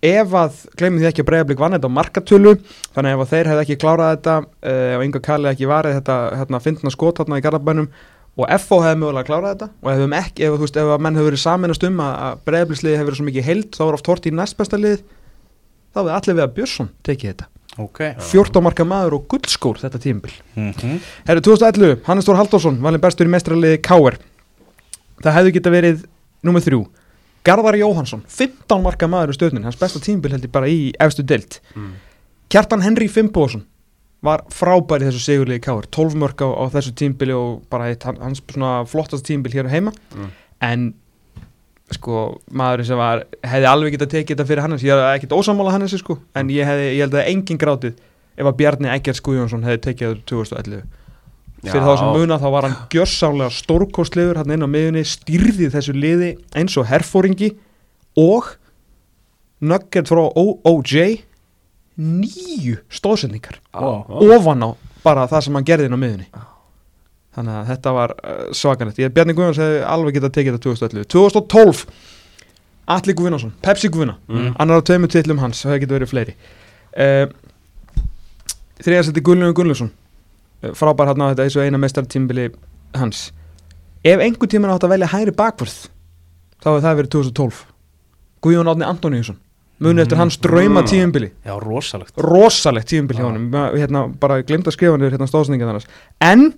ef 0.00 0.36
að, 0.36 0.62
gleymið 0.78 1.02
því 1.02 1.08
ekki 1.10 1.24
að 1.24 1.28
Breiðablík 1.28 1.60
vann 1.60 1.76
þetta 1.76 1.90
á 1.92 1.98
markatölu 1.98 2.54
þannig 2.94 3.16
ef 3.16 3.24
að 3.24 3.34
þeir 3.34 3.50
hefði 3.50 3.64
ekki 3.66 3.80
klárað 3.82 4.14
þetta 4.14 4.36
uh, 4.40 4.94
og 4.96 5.04
Inga 5.04 5.22
Kalli 5.26 5.50
ekki 5.50 5.68
varið 5.68 5.98
þetta 5.98 6.16
hérna, 6.40 6.62
fyndna 6.64 6.92
skot 6.94 7.20
hérna 7.20 7.40
í 7.40 7.44
Garðabænum 7.44 7.90
og 8.40 8.52
FO 8.62 8.80
hefði 8.80 9.00
mögulega 9.02 9.28
klárað 9.28 9.54
þetta 9.54 9.68
og 9.82 9.92
ef, 9.92 10.00
við 10.00 10.16
ekki, 10.22 10.46
ef, 10.46 10.58
veist, 10.62 10.80
ef 10.80 10.92
að 10.94 11.04
menn 11.04 11.18
hefur 11.18 11.32
verið 11.32 11.42
saminast 11.44 11.84
um 11.90 12.00
að, 12.06 12.40
Breiðablíksliði 12.48 12.96
hefur 12.96 13.10
verið 13.10 13.20
svo 13.20 13.28
mikið 13.28 13.48
heild 13.50 13.70
þá 13.76 13.82
er 13.88 13.98
oft 13.98 14.12
hort 14.12 14.28
í 14.30 14.34
næstbesta 14.38 14.80
lið 14.80 15.02
þá 15.94 15.98
hefði 16.00 16.14
allir 16.18 16.36
við 16.38 16.44
að 16.46 16.54
Björnsson 16.58 16.90
tekið 17.06 17.32
þetta 17.32 17.48
Ok 17.80 18.00
14 18.30 18.62
marka 18.66 18.84
maður 18.84 19.14
og 19.20 19.26
guldskór 19.30 19.78
þetta 19.80 20.00
tímabil 20.02 20.32
Mhm. 20.56 21.00
Herru 21.28 21.40
2011, 21.46 22.00
Hannes 22.06 22.26
Þór 22.26 22.36
Halldórsson 22.40 22.80
valin 22.82 23.00
bestur 23.00 23.26
í 23.26 23.30
mestrarliði 23.30 23.80
K.R. 23.82 24.18
Það 25.22 25.36
hefði 25.38 25.52
geta 25.56 25.70
verið 25.74 26.04
nummið 26.44 26.66
þrjú 26.68 26.80
Garðar 27.44 27.78
Jóhansson, 27.80 28.20
15 28.28 28.82
marka 28.84 29.06
maður 29.08 29.32
í 29.32 29.36
stöðnin, 29.38 29.64
hans 29.64 29.78
besta 29.80 30.00
tímabil 30.02 30.32
held 30.34 30.44
ég 30.44 30.52
bara 30.52 30.68
í 30.68 30.92
efstu 31.00 31.22
deilt 31.24 31.60
Mm. 31.74 31.92
Kjartan 32.50 32.82
Henry 32.82 33.06
Fimboðsson 33.08 33.62
var 34.22 34.42
frábær 34.52 35.00
í 35.00 35.06
þessu 35.08 35.22
sigurliði 35.24 35.62
K.R. 35.64 35.86
12 35.88 36.18
mörg 36.20 36.42
á, 36.44 36.48
á 36.52 36.64
þessu 36.74 36.92
tímabili 36.92 37.32
og 37.32 37.62
bara 37.70 37.88
eitt, 37.88 38.02
hans 38.04 38.42
flottast 38.90 39.24
tímabil 39.24 39.54
hér 39.56 39.70
heima 39.70 39.92
Mm. 40.12 40.30
en 40.60 40.94
sko 41.96 42.22
maðurinn 42.54 42.88
sem 42.88 43.00
var 43.00 43.24
hefði 43.42 43.68
alveg 43.70 43.96
getað 43.96 44.12
tekið 44.14 44.36
þetta 44.36 44.48
fyrir 44.48 44.64
Hannes. 44.64 44.84
Ég 44.86 44.94
er 44.94 45.16
ekkert 45.16 45.34
ósamála 45.36 45.74
Hannes 45.74 45.96
sko 45.98 46.18
en 46.38 46.52
ég, 46.52 46.66
hefði, 46.68 46.88
ég 46.94 47.04
held 47.04 47.18
að 47.18 47.30
engin 47.32 47.60
grátið 47.60 47.98
ef 48.40 48.48
að 48.48 48.56
Bjarni 48.60 48.90
Eggerts 48.92 49.22
Guðjónsson 49.24 49.66
hefði 49.66 49.82
tekið 49.88 50.14
þetta 50.14 50.28
2011 50.30 50.82
fyrir 51.60 51.84
þá 51.84 51.94
sem 52.00 52.12
muna 52.16 52.38
þá 52.40 52.46
var 52.54 52.66
hann 52.68 52.76
gjörsálega 52.92 53.52
stórkostlegur 53.52 54.38
hann 54.40 54.54
inn 54.54 54.64
á 54.64 54.68
miðunni 54.70 55.02
stýrði 55.04 55.68
þessu 55.74 55.92
liði 55.96 56.30
eins 56.56 56.76
og 56.80 56.88
herfóringi 56.88 57.50
og 58.20 58.54
nugget 59.60 60.08
frá 60.08 60.22
OOJ 60.24 61.20
nýju 62.00 62.78
stóðsendingar 62.88 63.60
ofan 63.76 64.64
á 64.64 64.70
bara 65.04 65.28
það 65.28 65.44
sem 65.46 65.58
hann 65.58 65.68
gerði 65.68 65.90
inn 65.90 65.98
á 66.00 66.00
miðunni 66.00 66.30
þannig 67.40 67.56
að 67.58 67.68
þetta 67.72 67.92
var 67.96 68.14
uh, 68.20 68.38
svakalegt. 68.56 69.00
Ég 69.02 69.12
Bjarni 69.16 69.34
Guðjóns 69.38 69.58
hefði 69.60 69.82
alveg 69.96 70.16
getað 70.20 70.34
tekið 70.38 70.56
þetta 70.58 70.66
2011 70.68 71.10
2012 71.16 71.84
Atli 72.90 73.14
Guðjónsson, 73.14 73.52
Pepsi 73.62 73.88
Guðjóna 73.92 74.16
Mm. 74.28 74.54
annar 74.58 74.80
á 74.82 74.86
tveimur 74.86 75.10
titlum 75.12 75.38
hans, 75.42 75.60
það 75.66 75.80
getur 75.84 75.98
verið 76.00 76.10
fleiri. 76.10 76.34
Uh, 76.90 77.26
þriðarsætti 78.82 79.22
Gunnlaugur 79.26 79.56
Gunnlaugsson. 79.60 79.90
Uh, 80.64 80.72
frábær 80.76 81.10
hann 81.12 81.22
á 81.22 81.30
þetta 81.32 81.46
eins 81.46 81.56
og 81.58 81.66
eina 81.66 81.80
mestartímbili 81.80 82.48
hans. 82.98 83.28
Ef 84.04 84.22
einhver 84.24 84.48
tíman 84.50 84.72
átt 84.72 84.86
að 84.88 84.94
velja 84.96 85.10
hægri 85.12 85.34
bakvörð 85.36 85.76
þá 86.60 86.66
hefur 86.70 86.84
það 86.86 86.98
verið 87.02 87.12
2012 87.14 87.62
Guðjón 88.44 88.70
Átni 88.72 88.86
Antoníusson. 88.88 89.38
Muni 89.80 90.02
eftir 90.02 90.18
hans 90.20 90.36
drauma 90.44 90.82
tímbili 90.84 91.30
Já, 91.44 91.54
rosalegt. 91.60 92.12
Rosalegt 92.20 92.88
tíumbil 92.90 93.16
hjá 93.16 93.24
honum. 93.28 93.46
Ma- 93.52 93.70
hérna, 93.72 94.02
bara 94.20 94.42
glemt 94.44 94.66
að 94.68 94.74
skrifa 94.76 94.92
hann 94.96 95.04
hérna 95.06 95.28
stóðsningin 95.30 95.68
annars. 95.70 95.86
En 96.20 96.50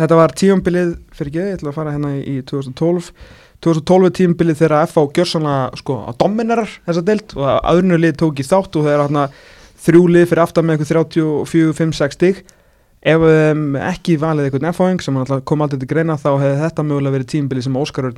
þetta 0.00 0.18
var 0.18 0.34
tíumbilið 0.38 0.92
fyrir 1.12 1.30
ekki, 1.30 1.40
ég 1.42 1.56
ætla 1.58 1.72
að 1.72 1.78
fara 1.78 1.94
hérna 1.94 2.12
í, 2.16 2.22
í 2.38 2.44
2012 2.48 3.10
2012 3.62 4.08
er 4.08 4.14
tíumbilið 4.18 4.58
þegar 4.58 4.88
FH 4.88 5.04
gjörsanlega 5.18 5.78
sko 5.78 5.98
á 6.08 6.10
dominerar 6.18 6.72
þessa 6.86 7.04
deilt 7.06 7.36
og 7.38 7.46
aðrunu 7.60 8.00
lið 8.00 8.16
tók 8.22 8.42
í 8.42 8.46
þátt 8.46 8.78
og 8.78 8.88
þeir 8.88 9.04
hérna 9.04 9.28
þrjú 9.82 10.02
lið 10.16 10.26
fyrir 10.30 10.42
aftan 10.42 10.66
með 10.66 10.76
einhver 10.78 10.90
34, 11.06 11.76
5, 11.78 11.94
6 12.00 12.18
stig 12.18 12.42
ef 13.02 13.24
um, 13.26 13.64
ekki 13.82 14.18
valið 14.22 14.48
einhvern 14.48 14.70
FH-ing 14.70 15.02
sem 15.02 15.18
kom 15.46 15.64
aldrei 15.64 15.82
til 15.82 15.90
greina 15.90 16.18
þá 16.18 16.30
hefði 16.36 16.62
þetta 16.62 16.86
mögulega 16.86 17.16
verið 17.16 17.30
tíumbilið 17.34 17.66
sem 17.66 17.78
Óskar 17.80 18.12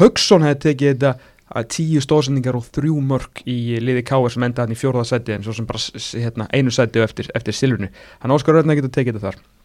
Haugsson 0.00 0.44
hefði 0.44 0.62
tekið 0.66 0.92
þetta 0.92 1.12
að 1.56 1.68
tíu 1.72 2.02
stóðsendingar 2.02 2.58
og 2.58 2.66
þrjú 2.74 2.96
mörg 3.06 3.44
í 3.48 3.78
liði 3.80 4.02
K.R. 4.06 4.32
sem 4.34 4.44
enda 4.44 4.64
hann 4.64 4.74
í 4.74 4.78
fjórða 4.78 5.06
seti 5.06 5.36
en 5.36 5.44
svo 5.46 5.54
sem 5.56 5.68
bara 5.68 5.80
hérna, 6.18 6.48
einu 6.52 6.74
seti 6.74 7.00
eftir, 7.00 7.30
eftir 7.38 7.54
silfrinu. 7.54 7.92
Hann 8.24 8.34
Óskar 8.34 8.58
Örn 8.58 8.74
getur 8.74 8.92
tekið 8.92 9.20
þetta 9.20 9.30
þar. 9.30 9.55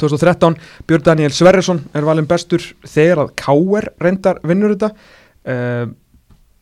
2013, 0.00 0.58
Björn 0.88 1.06
Daniel 1.06 1.34
Sverrisson 1.34 1.84
er 1.96 2.06
valinn 2.06 2.28
bestur 2.28 2.64
þegar 2.84 3.24
að 3.24 3.36
K.R. 3.40 3.88
reyndar 4.02 4.42
vinnur 4.46 4.74
þetta. 4.76 4.92
Uh, 5.46 5.86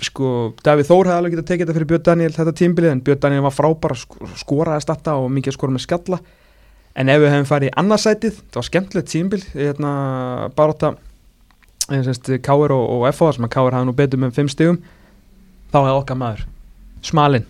sko, 0.02 0.30
Davíð 0.64 0.88
Þór 0.90 1.10
hefði 1.10 1.18
alveg 1.18 1.34
getað 1.36 1.50
tekið 1.50 1.64
þetta 1.64 1.76
fyrir 1.78 1.90
Björn 1.92 2.06
Daniel 2.08 2.32
þetta 2.34 2.56
tímbilið 2.60 2.92
en 2.92 3.02
Björn 3.06 3.20
Daniel 3.22 3.44
var 3.46 3.54
frábær 3.54 3.94
sk 3.98 4.16
skoraði 4.40 4.88
þetta 4.88 5.16
og 5.20 5.30
mikið 5.34 5.52
að 5.52 5.58
skora 5.58 5.74
með 5.74 5.84
skalla 5.84 6.20
en 6.94 7.10
ef 7.10 7.22
við 7.22 7.32
hefum 7.32 7.48
farið 7.48 7.70
í 7.70 7.74
annarsætið 7.80 8.36
það 8.38 8.60
var 8.60 8.68
skemmtilegt 8.68 9.10
tímbil 9.10 9.42
hérna, 9.54 9.94
baróta 10.56 10.94
Káir 11.84 12.72
og, 12.72 12.84
og 12.96 13.08
FH 13.10 13.34
sem 13.36 13.46
að 13.46 13.54
Káir 13.56 13.76
hafði 13.76 13.90
nú 13.90 13.96
betur 13.98 14.22
með 14.22 14.38
5 14.38 14.52
stigum 14.54 14.78
þá 15.72 15.78
hefði 15.82 15.98
okkar 15.98 16.20
maður 16.20 16.46
Smalin, 17.04 17.44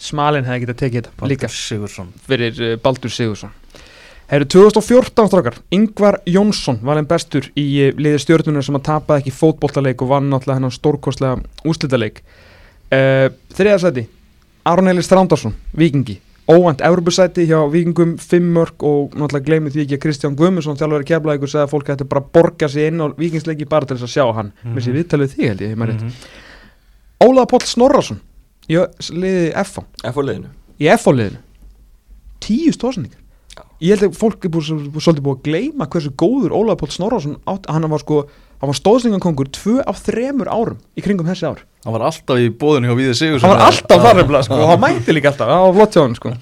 Smalin 0.00 0.46
hefði 0.48 0.64
getað 0.64 0.80
tekið 0.80 1.10
þetta 1.10 1.28
líka 1.28 1.50
Sigursson 1.52 2.14
fyrir 2.24 2.62
uh, 2.62 2.76
Baldur 2.80 3.12
Sigursson 3.12 3.52
Herru 4.28 4.46
2014 4.48 5.28
strákar, 5.28 5.58
Ingvar 5.70 6.20
Jónsson 6.26 6.78
var 6.82 6.96
einn 6.96 7.08
bestur 7.08 7.50
í 7.60 7.64
uh, 7.84 7.90
liði 8.00 8.20
stjórnunar 8.22 8.64
sem 8.64 8.78
að 8.78 8.86
tapaði 8.88 9.24
ekki 9.24 9.34
fótboltaleik 9.36 10.00
og 10.04 10.14
vann 10.14 10.30
náttúrulega 10.32 10.60
hennan 10.60 10.72
stórkostlega 10.72 11.42
úslitaleik 11.68 12.22
uh, 12.24 13.28
Þriðarsæti 13.56 14.06
Aron 14.64 14.88
Eilis 14.88 15.10
Þrándarsson, 15.10 15.52
Víkingi. 15.76 16.22
Óvænt 16.48 16.80
Európusæti 16.84 17.44
hjá 17.48 17.58
Víkingum 17.72 18.16
5 18.20 18.48
mörg 18.56 18.84
og 18.84 19.12
náttúrulega 19.12 19.48
gleymið 19.48 19.76
því 19.76 19.84
ekki 19.84 19.98
að 19.98 20.02
Kristján 20.06 20.36
Guðmundsson 20.40 20.80
þjálfur 20.80 21.04
keflaði 21.08 21.40
ykkur 21.40 21.52
segði 21.52 21.64
að 21.66 21.72
fólk 21.72 21.92
ætti 21.92 22.08
bara 22.08 22.24
að 22.24 22.30
borga 22.36 22.68
sig 22.72 22.88
inn 22.88 23.04
á 23.04 23.06
Víkingsleiki 23.16 23.68
bara 23.68 23.88
til 23.88 23.96
þess 23.96 24.08
að 24.08 24.14
sjá 24.16 24.26
hann. 24.36 24.52
Mm 24.52 24.70
-hmm. 24.70 24.84
sér 24.84 24.96
viðtalið 24.98 25.34
því 25.34 25.48
held 25.48 25.60
ég, 25.60 25.70
ég 25.70 25.76
mm 25.76 25.94
Mhm. 25.94 26.12
Ólaða 27.24 27.48
Póll 27.48 27.64
Snorrason 27.64 28.20
í 28.68 28.76
liði 29.12 29.52
F 29.54 29.78
F 30.04 30.16
á 30.16 30.22
liðinu. 30.24 30.48
Í 30.80 30.88
F-liðinu 30.88 31.40
tíu 32.44 32.72
stóðsendingar 32.74 33.23
ég 33.82 33.94
held 33.94 34.06
að 34.10 34.18
fólk 34.18 34.44
er 34.46 34.50
búið, 34.54 34.66
svo- 34.68 35.00
svolítið 35.02 35.24
búið 35.26 35.38
að 35.38 35.44
gleyma 35.48 35.86
hversu 35.90 36.10
góður 36.20 36.54
Ólaður 36.54 36.80
Páll 36.82 36.94
Snorrason 36.94 37.36
átt, 37.50 37.66
hann 37.70 37.88
var 37.90 37.98
sko 38.04 38.20
hann 38.60 38.70
var 38.70 38.78
stóðsendingankongur 38.78 39.48
tvö 39.52 39.80
af 39.84 39.98
þremur 40.06 40.48
árum 40.48 40.78
í 40.96 41.02
kringum 41.04 41.26
þessi 41.26 41.44
ár. 41.50 41.58
Hann 41.84 41.92
var 41.92 42.04
alltaf 42.06 42.38
í 42.40 42.46
bóðinu 42.48 42.88
hjá 42.88 42.96
Víði 42.96 43.14
Sigursson 43.18 43.50
hann 43.50 43.58
var 43.58 43.66
alltaf 43.66 44.00
þar 44.06 44.16
nefnilega 44.20 44.46
sko, 44.46 44.60
hann 44.70 44.80
mætti 44.80 45.12
líka 45.16 45.32
alltaf, 45.32 45.50
það 45.50 45.64
var 45.66 45.74
flott 45.80 45.98
hjá 45.98 46.02
hann 46.06 46.14
sko. 46.20 46.32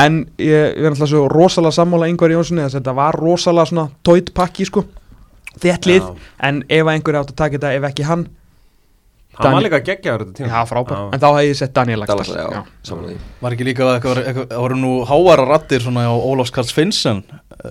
en 0.00 0.16
ég, 0.38 0.48
ég 0.48 0.82
er 0.82 0.90
alltaf 0.90 1.08
svo 1.12 1.28
rosalega 1.30 1.76
sammála 1.76 2.08
yngvar 2.10 2.30
Jónssoni 2.34 2.64
þess 2.64 2.74
að 2.74 2.80
þetta 2.80 2.94
var 2.98 3.20
rosalega 3.20 3.66
svona 3.70 3.88
tóit 4.02 4.32
pakki 4.34 4.66
sko. 4.66 4.84
Þett 5.60 5.86
lið, 5.86 6.04
en 6.46 6.62
ef 6.70 6.86
einhver 6.86 7.16
átt 7.20 7.32
að 7.34 7.36
taka 7.36 7.58
þetta 7.58 7.72
ef 7.76 7.86
ekki 7.90 8.04
hann 8.06 8.26
Hann 9.40 9.52
var 9.52 9.62
Daniel- 9.62 9.66
líka 9.70 9.80
geggjaður 9.88 10.24
þetta 10.26 10.36
tíma. 10.36 10.48
Já, 10.52 10.60
frábær, 10.68 11.00
en 11.14 11.20
þá 11.20 11.26
hefði 11.30 11.48
ég 11.50 11.56
sett 11.56 11.72
Daniel 11.74 12.04
Dallas, 12.06 12.28
Lagstall 12.28 12.52
já, 12.52 12.62
samanlega 12.84 13.16
því. 13.16 13.18
Var 13.40 13.56
ekki 13.56 13.64
líka 13.70 13.88
eitthvað, 13.96 14.20
eitthvað, 14.26 14.46
það 14.52 14.62
voru 14.66 14.76
nú 14.80 14.92
háara 15.10 15.46
rattir 15.48 15.80
svona 15.86 16.04
á 16.06 16.14
Ólafs 16.14 16.52
Karls 16.52 16.72
Finnsen 16.72 17.22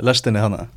lestinni 0.02 0.40
hana 0.44 0.68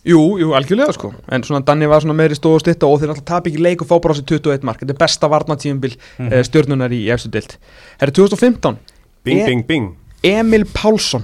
Jú, 0.00 0.38
jú, 0.40 0.54
algjörlega 0.56 0.94
sko. 0.96 1.10
En 1.28 1.42
svona 1.44 1.60
Danni 1.62 1.84
var 1.86 2.00
svona 2.00 2.14
meiri 2.16 2.32
stóð 2.34 2.54
og 2.56 2.60
stitta 2.62 2.86
og 2.88 3.00
þeir 3.02 3.10
alltaf 3.12 3.24
tap 3.28 3.46
ekki 3.50 3.60
leik 3.60 3.82
og 3.82 3.88
fá 3.90 3.98
bara 4.00 4.14
á 4.14 4.16
sig 4.16 4.24
21 4.24 4.62
mark. 4.64 4.80
Þetta 4.80 4.94
er 4.94 4.96
besta 4.96 5.28
varnatíumbil 5.28 5.92
mm 6.18 6.24
Mhm. 6.30 6.44
stjörnunar 6.48 6.88
í 6.90 7.02
efstu 7.12 7.28
dild 7.30 7.56
Herra 8.00 8.10
2015 8.10 8.78
Bing, 9.22 9.40
E- 9.42 9.46
bing, 9.46 9.66
bing. 9.66 9.96
Emil 10.24 10.64
Pálsson. 10.64 11.22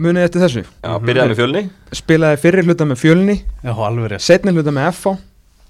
Munið 0.00 0.24
eftir 0.26 0.42
þessu? 0.42 0.64
Já, 0.82 0.98
byrjaði 0.98 1.30
með 1.30 1.38
fjölni. 1.38 1.62
Spilaði 1.94 2.38
fyrir 2.42 2.66
hluta 2.66 2.84
með 2.90 2.98
fjölni. 2.98 3.36
Já, 3.62 3.70
alveg 3.86 4.10
rétt. 4.10 4.24
Setni 4.26 4.50
hluta 4.56 4.72
með 4.74 4.88
FH 4.90 5.14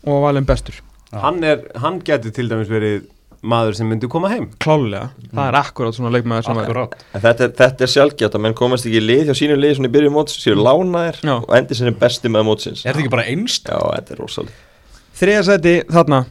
Og 0.06 0.12
var 0.22 0.32
valinn 0.32 0.46
bestur. 0.48 0.80
Hann, 1.22 1.42
er, 1.44 1.62
hann 1.82 2.00
geti 2.04 2.30
til 2.34 2.48
dæmis 2.50 2.68
verið 2.70 3.04
maður 3.44 3.74
sem 3.76 3.88
myndi 3.90 4.08
koma 4.08 4.30
heim. 4.32 4.46
Klálega, 4.62 5.10
það 5.34 5.48
er 5.50 5.56
akkurát 5.60 5.94
svona 5.98 6.10
leikmaður 6.14 6.46
sem 6.46 6.56
var 6.56 6.64
Akkurát 6.64 6.94
En 7.14 7.20
þetta 7.26 7.44
er, 7.44 7.50
þetta 7.58 7.84
er 7.84 7.90
sjálfgjátt 7.92 8.38
að 8.38 8.40
menn 8.46 8.54
komast 8.56 8.86
ekki 8.88 9.02
í 9.02 9.04
lið 9.04 9.26
hjá 9.28 9.34
sínu 9.42 9.58
lið 9.60 9.74
svona 9.76 9.90
í 9.90 9.94
byrju 9.98 10.12
móts, 10.14 10.38
séu 10.40 10.54
lánaðir 10.56 11.18
Já. 11.20 11.34
og 11.42 11.52
endur 11.58 11.76
sinni 11.76 11.92
besti 12.00 12.30
með 12.32 12.46
mótsins. 12.48 12.84
Er 12.86 12.94
þetta 12.94 13.04
ekki 13.04 13.12
bara 13.12 13.26
einst? 13.28 13.68
Já, 13.68 13.76
þetta 13.98 14.16
er 14.16 14.22
rosalega 14.24 14.70
Þriða 15.14 15.42
seti 15.50 15.74
þarna. 15.92 16.22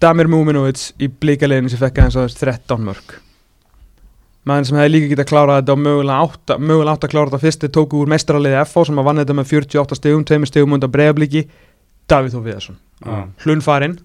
Damir 0.00 0.26
Múminovits 0.32 0.88
í 0.98 1.06
blíkaleginu 1.08 1.70
sem 1.70 1.78
fekk 1.84 2.00
aðeins 2.02 2.16
aðeins 2.18 2.40
13 2.40 2.88
mörg 2.88 3.12
maður 4.44 4.66
sem 4.68 4.76
hefði 4.80 4.90
líka 4.92 5.10
getað 5.14 5.28
klárað 5.30 5.60
þetta 5.62 5.72
og 5.72 5.78
mögulega 5.80 6.24
átt, 6.24 6.50
að- 6.52 6.64
að 7.06 7.12
klára 7.12 7.30
þetta 7.30 7.40
fyrst 7.44 7.60
þeir 7.64 7.70
tóku 7.76 8.00
úr 8.02 8.10
mestraraliði 8.12 8.58
FH 8.64 8.82
sem 8.90 8.98
að 9.00 9.04
vann 9.08 9.16
þetta 9.22 9.36
með 9.38 9.46
48 9.52 9.96
stegum, 9.96 10.24
2 10.28 10.48
stegum 10.50 10.72
undan 10.76 10.90
breiðabliki. 10.92 11.46
Davíð 12.08 12.34
Þó 12.34 12.40
Viðarsson. 12.44 12.76
Já. 13.04 13.28
hlunfarinn 13.44 13.98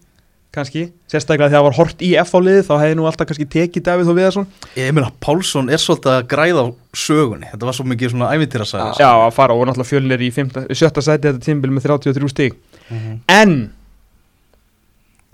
kannski, 0.56 0.88
sérstaklega 1.12 1.52
þegar 1.52 1.60
það 1.60 1.66
var 1.68 1.76
hort 1.78 2.00
í 2.02 2.10
FH 2.18 2.40
liði 2.42 2.62
þá 2.66 2.72
hefði 2.82 2.98
nú 2.98 3.06
alltaf 3.10 3.30
kannski 3.30 3.46
tekið 3.54 3.84
Davíð 3.86 4.08
Þó 4.10 4.14
Viðarsson. 4.18 4.48
Emil 4.82 5.06
Pálsson 5.22 5.70
er 5.70 5.82
svolítið 5.82 6.14
að 6.16 6.28
græða 6.32 6.64
sögunni. 6.98 7.50
Þetta 7.52 7.70
var 7.70 7.78
svo 7.78 7.86
mikið 7.92 8.14
svona 8.16 8.30
ævintýra 8.34 8.66
sæði 8.70 9.04
já 9.04 9.10
að 9.12 9.36
fara 9.38 9.58
og 9.58 9.68
náttúrulega 9.70 9.92
fjölnir 9.92 10.24
í 10.26 10.32
5, 10.34 10.50
7. 10.74 11.04
seti 11.06 11.30
þetta 11.30 11.44
tímbil 11.46 11.74
með 11.76 11.86
33 11.90 12.32
stig. 12.34 12.58
Mhm. 12.90 13.20
en 13.30 13.54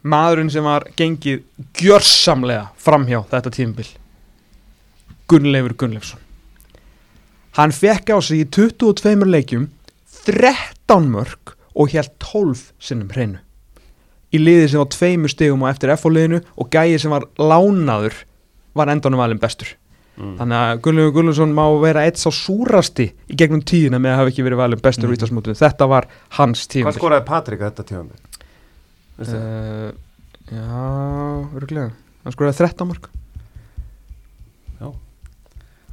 maðurinn 0.03 0.51
sem 0.51 0.65
var 0.67 0.83
gengið 0.99 1.45
gjörsamlega 1.79 2.67
framhjá 2.77 3.23
þetta 3.31 3.53
tímbil 3.55 3.87
Gunnleifur 5.31 5.73
Gunnleifsson. 5.79 6.19
Hann 7.55 7.71
fekk 7.71 8.11
á 8.11 8.19
sig 8.19 8.43
í 8.43 8.49
22 8.51 9.23
leikjum 9.25 9.69
13 10.27 11.07
mörg 11.09 11.55
og 11.73 11.95
hér 11.95 12.11
12 12.19 12.73
sinnum 12.83 13.09
hreinu 13.15 13.39
í 14.35 14.41
liði 14.41 14.67
sem 14.71 14.81
var 14.83 14.91
tveimur 14.93 15.31
stigum 15.31 15.63
á 15.63 15.71
eftir 15.71 15.93
F-liðinu 15.95 16.43
og 16.59 16.69
gæi 16.73 16.99
sem 17.01 17.13
var 17.13 17.27
lánaður 17.39 18.21
var 18.75 18.91
endanum 18.91 19.23
valinn 19.23 19.41
bestur 19.41 19.75
þannig 20.15 20.55
að 20.55 20.81
Gunnleifur 20.85 21.13
Gunnleifsson 21.17 21.53
má 21.55 21.63
vera 21.81 22.05
eitt 22.07 22.19
sá 22.21 22.29
súrasti 22.31 23.09
í 23.11 23.35
gegnum 23.35 23.63
tíðina 23.67 23.99
með 23.99 24.13
að 24.13 24.21
hafa 24.21 24.31
ekki 24.31 24.45
verið 24.45 24.61
valinn 24.61 24.83
bestur 24.83 25.11
mm. 25.11 25.25
mm. 25.27 25.57
þetta 25.59 25.87
var 25.91 26.07
hans 26.37 26.63
tímbil 26.71 26.87
Hvað 26.87 26.99
skoraði 27.01 27.25
Patrik 27.27 27.63
þetta 27.65 27.85
tíma 27.89 28.03
með? 28.05 28.45
Veistu? 29.19 29.39
Uh, 29.41 29.89
já, 30.55 30.79
öruglega 31.59 31.89
Hann 32.23 32.35
skoraði 32.35 32.59
13 32.61 32.89
mörg 32.91 33.09
Já. 34.79 34.87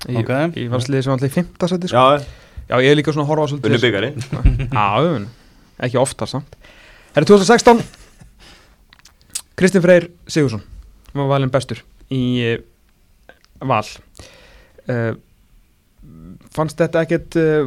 Í, 0.07 0.15
Ok. 0.23 0.33
í 0.59 0.69
varsliði 0.71 1.07
sem 1.07 1.17
alltaf 1.17 1.29
í 1.31 1.35
5. 1.41 1.67
seti 1.75 1.91
sko. 1.91 1.99
Já, 1.99 2.23
Já, 2.71 2.77
ég 2.79 2.93
er 2.93 2.99
líka 3.01 3.15
svona 3.15 3.27
að 3.27 3.33
horfa 3.33 3.49
svolítið 3.51 3.73
Unnu 3.73 3.83
byggari 3.83 4.13
Já, 4.71 4.87
ekki 5.83 5.99
ofta 5.99 6.31
samt 6.31 6.55
Það 7.11 7.25
er 7.25 7.29
2016 7.33 8.02
Kristinn 9.59 9.85
Freyr 9.85 10.09
Sigursson 10.27 10.63
var 11.13 11.29
valinn 11.31 11.53
bestur 11.53 11.83
í 12.13 12.23
uh, 12.53 12.61
val 13.69 13.85
uh, 14.89 15.13
fannst 16.53 16.81
þetta 16.81 17.05
ekkert 17.05 17.37
uh, 17.41 17.67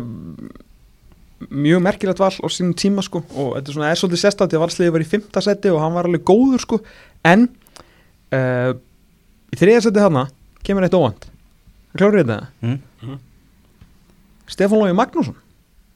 mjög 1.52 1.84
merkilegt 1.84 2.22
val 2.24 2.32
á 2.34 2.48
sínum 2.50 2.74
tíma 2.78 3.04
sko 3.06 3.22
og 3.36 3.54
þetta 3.58 3.70
er 3.70 3.78
svona 3.78 3.92
er 3.92 4.00
svolítið 4.00 4.24
því 4.40 4.58
að 4.58 4.64
valsliði 4.64 4.96
var 4.96 5.06
í 5.06 5.12
5. 5.14 5.30
seti 5.46 5.72
og 5.74 5.82
hann 5.84 5.96
var 5.96 6.10
alveg 6.10 6.26
góður 6.28 6.64
sko 6.64 6.82
en 7.28 7.48
uh, 8.34 8.74
í 9.52 9.60
þriða 9.60 9.86
seti 9.88 10.04
hana 10.04 10.28
kemur 10.66 10.88
eitt 10.88 10.98
óvand 10.98 11.30
klárið 11.96 12.26
þetta 12.26 12.42
Mm. 12.66 13.20
Stefán 14.50 14.82
Lógi 14.82 14.96
Magnússon 14.98 15.36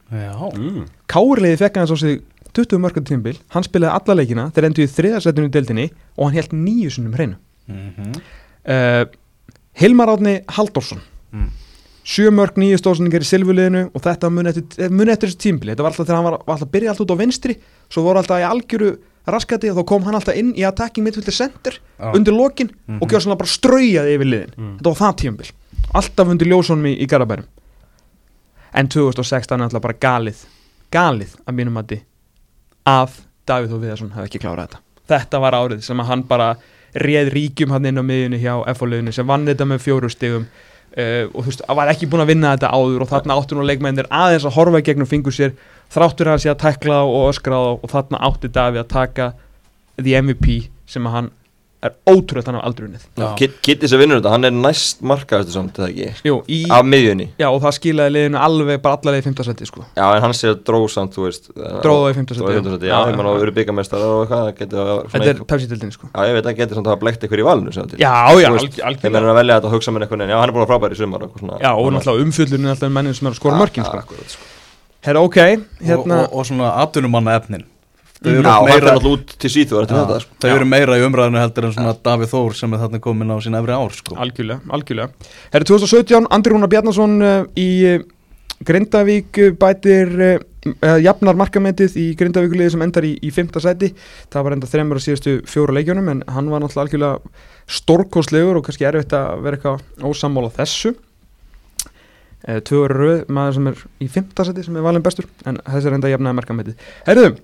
Já 0.10 0.34
mm. 0.54 0.86
Kárliði 1.10 1.58
fekk 1.60 1.80
hann 1.80 1.89
svo 1.89 1.97
sig 1.99 2.21
20 2.53 2.79
mörgum 2.81 3.03
tímbil, 3.05 3.38
hann 3.53 3.63
spilaði 3.63 3.93
alla 3.93 4.15
leikina 4.21 4.49
þeir 4.55 4.65
endur 4.69 4.83
í 4.85 4.89
þriðarsættinu 4.89 5.47
í 5.49 5.53
deildinni 5.53 5.89
og 6.17 6.25
hann 6.29 6.33
held 6.39 6.51
nýju 6.53 6.89
sinnum 6.95 7.13
hreinu 7.13 7.35
Mhm. 7.69 8.13
uh, 8.65 9.05
Hilmar 9.79 10.07
Átni 10.15 10.39
Halldórsson 10.49 11.01
Mm. 11.31 11.51
sjö 12.03 12.31
mörg 12.33 12.55
nýju 12.57 12.79
stóðsendingar 12.81 13.21
í 13.21 13.27
silfuliðinu 13.29 13.91
og 13.93 14.01
þetta 14.01 14.31
muni 14.33 14.49
eftir, 14.49 14.89
muni 14.89 15.12
eftir 15.13 15.29
þessu 15.29 15.38
tímbili 15.43 15.75
þetta 15.75 15.83
var 15.85 15.91
alltaf 15.91 16.07
þegar 16.07 16.15
hann 16.17 16.25
var, 16.25 16.38
var 16.47 16.55
alltaf 16.55 16.67
að 16.67 16.71
byrja 16.73 16.89
alltaf 16.89 17.05
út 17.05 17.13
á 17.13 17.21
vinstri 17.21 17.55
svo 17.89 18.01
voru 18.03 18.17
alltaf 18.17 18.39
í 18.41 18.47
algjöru 18.49 18.97
raskati 19.29 19.69
og 19.69 19.77
þá 19.77 19.85
kom 19.85 20.03
hann 20.07 20.15
alltaf 20.17 20.35
inn 20.35 20.55
í 20.57 20.65
attacking 20.65 21.03
midfielder 21.05 21.31
center 21.38 21.77
Já. 21.99 22.15
undir 22.15 22.33
lokin 22.33 22.71
Mhm. 22.88 22.97
og 23.03 23.09
gjör 23.12 23.21
svona 23.21 23.38
bara 23.38 23.47
straujaði 23.53 24.15
yfir 24.17 24.25
liðin 24.25 24.53
Mm. 24.57 24.77
þetta 24.79 24.89
var 24.89 24.95
það 24.97 25.15
tímbil 25.21 25.51
alltaf 25.93 26.27
undir 26.27 26.47
ljósónum 26.47 26.88
í, 26.89 26.97
í 26.97 27.05
Garabærum 27.07 27.45
en 28.73 28.88
2016 28.88 29.59
er 29.62 29.65
alltaf 29.69 29.81
bara 29.81 29.93
galið 29.93 30.45
galið 30.91 31.35
að 31.45 31.53
mínum 31.55 31.77
að 31.77 31.88
að 32.89 33.19
Davíð 33.49 33.75
og 33.75 33.84
Viðarsson 33.84 34.12
hafi 34.15 34.30
ekki 34.30 34.41
klárað 34.43 34.67
þetta. 34.67 34.82
Þetta 35.10 35.41
var 35.43 35.58
árið 35.58 35.86
sem 35.86 36.02
að 36.02 36.12
hann 36.12 36.25
bara 36.30 36.49
réð 37.06 37.32
ríkjum 37.34 37.73
hann 37.73 37.88
inn 37.89 38.02
á 38.02 38.04
miðjunni 38.06 38.41
hjá 38.41 38.54
FH-liðinu 38.73 39.13
sem 39.13 39.28
vann 39.30 39.47
þetta 39.49 39.67
með 39.69 39.84
fjóru 39.86 40.12
stigum. 40.13 40.45
Uh, 40.89 41.30
og 41.34 41.43
þú 41.43 41.52
veist, 41.52 41.65
hann 41.69 41.78
var 41.78 41.91
ekki 41.91 42.08
búin 42.10 42.23
að 42.23 42.32
vinna 42.32 42.56
þetta 42.56 42.71
áður 42.73 43.04
og 43.06 43.12
þarna 43.12 43.36
áttu 43.38 43.58
nú 43.58 43.65
leikmennir 43.65 44.08
aðeins 44.10 44.47
að 44.49 44.56
horfa 44.56 44.82
gegnum 44.86 45.10
fingur 45.10 45.36
sér 45.36 45.54
þráttur 45.93 46.32
hann 46.32 46.41
sé 46.41 46.49
að 46.49 46.63
tækla 46.63 47.04
og 47.06 47.28
öskra 47.30 47.60
og 47.75 47.86
þarna 47.91 48.21
átti 48.25 48.49
Davíð 48.54 48.82
að 48.82 48.89
taka 48.95 49.28
the 50.02 50.17
MVP 50.17 50.63
sem 50.89 51.06
hann 51.13 51.30
er 51.79 51.93
ótrúlega 52.11 52.43
þannig 52.49 52.59
á 52.59 52.67
aldrunnið. 52.67 53.03
Kitty 53.63 53.87
sem 53.87 53.99
vinnur 54.01 54.17
þetta, 54.19 54.31
hann 54.33 54.47
er 54.49 54.51
næst 54.51 54.99
markaðustu 55.05 55.53
samt, 55.55 55.77
eða 55.79 55.87
ekki? 55.93 56.07
Jú, 56.27 56.35
í, 56.51 56.57
Af 56.75 56.83
miðjunni? 56.83 57.27
Já, 57.39 57.47
og 57.53 57.61
það 57.63 57.73
skilaði 57.77 58.11
liðinu 58.17 58.37
alveg 58.43 58.81
bara 58.83 58.97
alla 58.99 59.11
leið 59.15 59.21
í 59.21 59.25
15 59.29 59.47
seti 59.47 59.63
sko. 59.69 59.81
Já, 59.95 60.05
en 60.17 60.21
hann 60.25 60.35
sé 60.35 60.45
að 60.51 60.59
dróð 60.67 60.87
samt, 60.91 61.11
þú 61.15 61.21
veist 61.29 61.43
Dróð 61.55 62.01
það 62.03 62.11
í 62.11 62.15
fimmta 62.19 62.33
sæti, 62.35 62.43
Dróð 62.43 62.51
í 62.51 62.53
já. 62.53 62.59
fimmta 62.59 62.73
seti, 62.75 62.87
Já, 62.89 62.91
já, 62.91 62.99
já, 62.99 63.07
ég 63.07 63.15
menn 63.19 63.29
að 63.31 63.39
vera 63.39 63.55
byggamestar 63.59 63.99
og 64.03 64.19
eitthvað, 64.25 64.43
það 64.43 64.55
getur 64.59 64.79
að 64.83 64.87
þetta 65.15 65.31
er 65.31 65.37
Pepsi-dildin 65.53 65.93
sko. 65.95 66.05
Já, 66.11 66.19
ég 66.27 66.33
veit 66.35 66.47
að 66.51 66.57
getur 66.59 66.75
samt 66.79 66.87
að 66.89 66.93
hafa 66.95 67.03
blekt 67.05 67.23
ykkur 67.29 67.39
í 67.39 67.47
valinu 67.47 67.71
já, 67.71 67.79
já, 67.79 68.13
Þú 68.29 68.35
veist, 68.43 68.59
alg- 68.59 68.75
Þeir 68.75 68.83
algjörlega. 68.89 69.13
mennur 69.15 69.31
að 69.31 69.39
velja 69.39 69.55
þetta 69.59 69.67
og 69.69 69.73
hugsa 69.77 69.89
með 69.95 70.01
einhvern 70.03 70.19
veginn, 70.19 70.35
já, 77.55 77.78
Þau 78.19 78.34
eru 78.34 78.43
meira, 78.43 78.91
alltaf 78.91 79.05
út 79.08 79.34
til 79.39 79.49
síðu 79.53 79.86
sko 79.88 80.34
þau 80.43 80.49
eru 80.51 80.65
meira 80.67 80.97
í 80.99 81.03
umræðinu 81.08 81.39
heldur 81.39 81.69
en 81.69 81.75
svona 81.77 81.93
Davíð 82.03 82.34
Þór 82.34 82.58
sem 82.58 82.73
er 82.75 82.82
þarna 82.82 82.99
komin 83.05 83.32
á 83.32 83.39
sín 83.39 83.55
efri 83.55 83.71
ár 83.71 83.95
sko. 83.95 84.17
algjörlega, 84.19 84.60
algjörlega 84.75 85.29
herra, 85.53 85.67
2017, 85.69 86.27
Andri 86.36 86.51
Rúnar 86.51 86.71
Bjarnason 86.73 87.15
uh, 87.23 87.38
í 87.55 87.69
uh, 87.88 88.03
Grindavík 88.67 89.39
uh, 89.39 89.53
bætir 89.55 90.12
jafnar 90.99 91.38
markametið 91.39 91.93
í 91.95 92.05
Grindavíkuliði 92.19 92.73
sem 92.73 92.82
endar 92.84 93.05
í, 93.08 93.13
í 93.23 93.29
5. 93.32 93.55
sæti 93.63 93.93
það 94.27 94.43
var 94.43 94.55
enda 94.58 94.67
þremur 94.67 94.99
á 94.99 95.05
síðustu 95.05 95.38
fjóra 95.47 95.77
leikjunum 95.77 96.12
en 96.12 96.23
hann 96.27 96.49
var 96.51 96.60
náttúrulega 96.60 96.89
algjörlega 96.89 97.77
stórkostlegur 97.79 98.60
og 98.60 98.65
kannski 98.67 98.89
erfitt 98.89 99.15
að 99.15 99.45
vera 99.45 99.55
eitthvað 99.55 100.10
ósammála 100.12 100.51
þessu 100.60 100.91
tvö 102.67 102.84
eru 102.89 102.99
röð, 102.99 103.23
maður 103.32 103.55
sem 103.55 103.71
er 103.71 103.79
í 104.03 104.10
5. 104.12 104.36
sæti 104.49 104.67
sem 104.67 104.75
er 104.79 104.84
valin 104.84 105.05
bestur 105.08 105.32
en 105.47 105.63
þessi 105.63 105.88
er 105.88 105.95
enda 105.95 106.12
jafnaði 106.12 106.39
markametið 106.41 106.86
herruðum, 107.08 107.39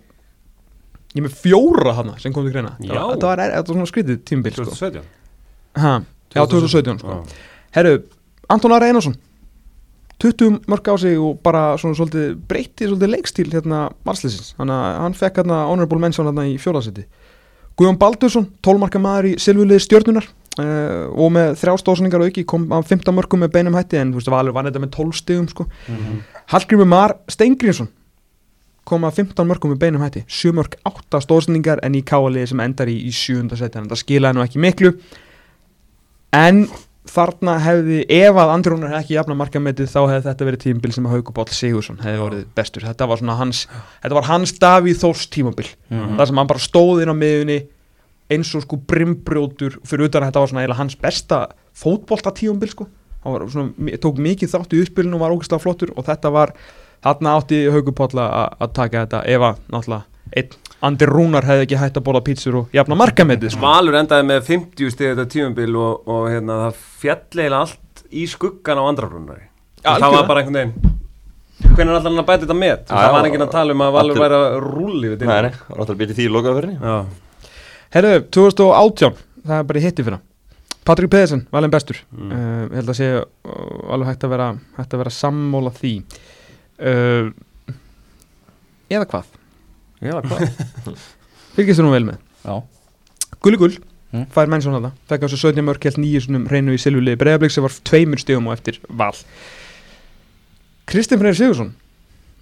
ég 1.16 1.22
er 1.22 1.28
með 1.28 1.38
fjóra 1.42 1.96
hana 2.00 2.18
sem 2.22 2.34
kom 2.36 2.46
til 2.46 2.54
greina 2.56 2.76
Já. 2.84 3.00
þetta 3.14 3.30
var, 3.30 3.44
þetta 3.44 3.56
var, 3.56 3.68
var 3.70 3.72
svona 3.72 3.92
skrítið 3.92 4.24
tímbil 4.28 4.56
sko. 4.56 4.68
2017 4.72 5.06
ha, 5.84 5.94
já, 6.36 6.42
2017 6.44 7.00
sko. 7.04 7.20
Herru, 7.76 7.96
Anton 8.52 8.76
Ari 8.76 8.92
Einarsson 8.92 9.16
20 10.24 10.62
mörg 10.72 10.88
á 10.88 10.96
sig 11.00 11.20
og 11.20 11.42
bara 11.44 11.76
svona 11.80 11.98
svolítið 11.98 12.36
breytti 12.48 12.88
svolítið 12.88 13.12
leikstíl 13.12 13.50
hérna 13.52 13.86
varsleisins, 14.08 14.54
hann, 14.60 14.72
hann 14.72 15.16
fekk 15.16 15.42
hérna 15.42 15.66
honorable 15.68 16.00
mention 16.00 16.28
hérna 16.30 16.48
í 16.48 16.56
fjóðasetti 16.62 17.04
Guðjón 17.76 18.00
Baldursson, 18.00 18.48
12 18.64 18.80
marka 18.80 19.00
maður 19.04 19.34
í 19.34 19.38
silfuliði 19.44 19.84
stjörnunar 19.84 20.28
uh, 20.64 21.12
og 21.12 21.34
með 21.36 21.58
þrjá 21.60 21.82
stóðsningar 21.82 22.24
auki 22.24 22.46
kom 22.48 22.70
á 22.72 22.80
15 22.80 23.12
mörgum 23.16 23.44
með 23.44 23.52
beinum 23.58 23.76
hætti 23.76 24.00
en 24.00 24.14
þú 24.14 24.22
veist, 24.22 24.32
Valur 24.32 24.56
vann 24.56 24.70
þetta 24.70 24.84
með 24.84 24.94
12 24.96 25.20
stigum 25.20 25.50
sko. 25.52 25.66
Hallgrimur 26.54 26.88
Mar 26.88 27.18
Steingrínsson 27.32 27.92
kom 28.86 29.06
að 29.08 29.18
15 29.24 29.48
mörgum 29.50 29.72
með 29.74 29.80
beinum 29.82 30.04
hætti 30.06 30.22
7 30.30 30.54
mörg 30.56 30.76
8 30.86 31.22
stóðsningar 31.26 31.80
en 31.84 31.96
í 31.98 32.04
káaliði 32.06 32.52
sem 32.54 32.60
endar 32.66 32.88
í, 32.92 32.98
í 33.10 33.12
7. 33.12 33.50
seti 33.58 33.80
en 33.82 33.88
það 33.90 34.02
skilaði 34.04 34.38
nú 34.38 34.44
ekki 34.46 34.62
miklu 34.62 34.92
en 36.36 36.66
þarna 37.06 37.60
hefði, 37.62 38.00
ef 38.10 38.38
að 38.42 38.52
Andri 38.56 38.72
Rúnar 38.74 38.90
hefði 38.96 39.04
ekki 39.04 39.16
jafna 39.20 39.36
markametið 39.38 39.92
þá 39.92 40.00
hefði 40.10 40.26
þetta 40.26 40.48
verið 40.50 40.62
tímabil 40.64 40.94
sem 40.96 41.06
að 41.06 41.14
Haugubáll 41.16 41.52
Sigursson 41.54 42.00
hefði 42.02 42.24
orðið 42.26 42.48
bestur 42.58 42.86
þetta 42.88 43.08
var 43.12 43.22
hans, 43.40 43.62
þetta 44.02 44.18
var 44.18 44.28
hans 44.32 44.56
Davíð 44.62 45.02
Þórs 45.04 45.28
tímabil 45.32 45.68
Mhm. 45.92 46.18
þar 46.18 46.28
sem 46.32 46.38
hann 46.42 46.48
bara 46.50 46.60
stóð 46.66 47.04
inn 47.04 47.14
á 47.14 47.16
miðunni 47.16 47.60
eins 48.34 48.56
og 48.58 48.64
sko 48.66 48.78
brimbrjótur 48.82 49.78
fyrir 49.86 50.10
utan 50.10 50.24
að 50.26 50.32
þetta 50.32 50.42
var 50.42 50.50
svona 50.50 50.76
hans 50.82 50.96
besta 50.98 51.40
fótbolta 51.78 52.34
tíumbil 52.34 52.70
sko 52.74 52.88
hann 53.24 53.34
var 53.38 53.46
svona, 53.54 53.98
tók 54.02 54.18
mikið 54.18 54.50
þátt 54.50 54.74
í 54.74 54.82
uppspilinu 54.82 55.14
og 55.16 55.22
var 55.22 55.32
ógæslega 55.38 55.62
flottur 55.62 55.94
og 55.96 56.06
þetta 56.10 56.32
var 56.34 56.54
þarna 57.06 57.38
átti 57.40 57.62
Haugupálla 57.72 58.28
að 58.60 58.76
taka 58.76 59.06
þetta 59.06 59.24
ef 59.30 59.48
að 59.50 59.64
náttúrulega 59.72 60.04
einn 60.36 60.62
Andi 60.86 61.08
Rúnar 61.08 61.46
hefði 61.48 61.66
ekki 61.66 61.78
hægt 61.80 61.98
að 61.98 62.04
bóla 62.06 62.22
pítsur 62.22 62.58
og 62.60 62.74
jafna 62.76 62.98
markametið 63.00 63.54
sko. 63.56 63.64
Valur 63.64 63.96
endaði 63.98 64.26
með 64.28 64.42
50 64.50 64.92
stið 64.94 65.12
þetta 65.14 65.26
tíumbil 65.32 65.72
og, 65.80 66.10
og 66.12 66.28
hérna, 66.30 66.58
það 66.66 66.82
fjalleila 67.02 67.62
allt 67.64 68.04
í 68.12 68.26
skuggan 68.30 68.82
á 68.82 68.84
andrarunari 68.84 69.46
Já, 69.46 69.96
það 69.96 69.96
algjörlega. 69.96 70.20
var 70.20 70.30
bara 70.30 70.44
einhvern 70.44 70.60
veginn 70.60 70.94
hvernig 71.56 71.88
er 71.88 71.96
alltaf 71.96 72.12
hann 72.12 72.22
að 72.22 72.28
bæta 72.28 72.44
þetta 72.44 72.58
með 72.60 72.76
það 72.92 73.14
var 73.16 73.30
ekki 73.30 73.42
að 73.46 73.54
tala 73.56 73.76
um 73.76 73.84
að 73.86 73.96
Valur 73.96 74.22
væri 74.22 74.38
að 74.42 74.58
rúli 74.66 75.12
við 75.14 75.26
Nei, 75.26 75.36
nei, 75.46 75.52
það 75.56 75.72
var 75.72 75.82
náttúrulega 75.82 76.02
býtið 76.04 76.20
því 76.20 76.26
í 76.28 76.34
lokaðverðinni 76.36 76.92
Já, 76.92 76.96
Herðu, 77.96 78.16
2018, 78.36 79.20
það 79.46 79.62
er 79.62 79.68
bara 79.70 79.80
í 79.80 79.86
hitti 79.86 80.06
fyrir 80.06 80.24
Patrik 80.86 81.10
Pedersen, 81.10 81.48
valin 81.50 81.72
bestur. 81.74 81.98
Mm. 82.14 82.30
uh, 82.30 82.66
ég 82.68 82.76
held 82.78 82.92
að 82.92 82.98
sé 83.00 83.08
uh, 83.18 83.94
alveg 83.96 84.12
hægt 84.12 84.26
að 84.28 84.34
vera 84.36 84.50
hægt 84.76 84.92
að 84.94 85.02
vera 85.02 85.14
sammóla 85.16 85.72
því 85.74 85.94
uh, 86.80 87.32
eða 88.92 89.08
hvað? 89.12 89.26
Já 90.06 90.16
hvað? 90.22 90.48
Fylgist 91.56 91.80
þú 91.80 91.86
nú 91.88 91.92
vel 91.96 92.06
með? 92.12 92.18
Já, 92.46 92.56
Gulli 93.42 93.58
Gull, 93.62 93.78
Mm. 94.16 94.28
fær 94.32 94.48
menn 94.48 94.62
svona 94.64 94.80
það. 94.80 94.92
Fekk 95.10 95.24
á 95.26 95.28
svo 95.28 95.38
17 95.52 95.66
mörk, 95.66 95.84
held 95.84 95.98
nýju 96.00 96.20
svonum 96.24 96.44
reynu 96.48 96.72
í 96.72 96.80
Silvulegi 96.80 97.18
Breiðablík 97.20 97.52
sem 97.52 97.66
var 97.66 97.74
tveimur 97.90 98.22
stegum 98.22 98.46
og 98.48 98.54
eftir 98.56 98.78
val. 98.88 99.12
Kristinn 100.88 101.20
Freyr 101.20 101.36
Sigursson 101.36 101.74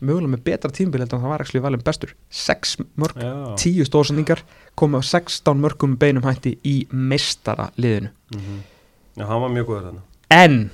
mögulega 0.03 0.33
með 0.35 0.43
betra 0.45 0.69
tímbil 0.75 1.01
heldur 1.01 1.17
en 1.17 1.23
það 1.23 1.31
var 1.33 1.43
ekki 1.45 1.61
valin 1.63 1.81
bestur. 1.87 2.11
6 2.29 2.75
mörk, 2.99 3.15
Já, 3.23 3.31
10 3.63 3.87
stóðsendingar 3.89 4.41
komið 4.77 5.01
á 5.01 5.03
16 5.15 5.63
mörkum 5.63 5.95
beinum 5.97 6.25
hætti 6.27 6.57
í 6.67 6.75
meistara 6.91 7.69
liðinu 7.79 8.11
Mhm. 8.35 8.59
já 9.17 9.25
hann 9.25 9.41
var 9.41 9.49
mjög 9.49 9.65
góður 9.71 9.85
þarna. 9.87 10.01
En 10.29 10.69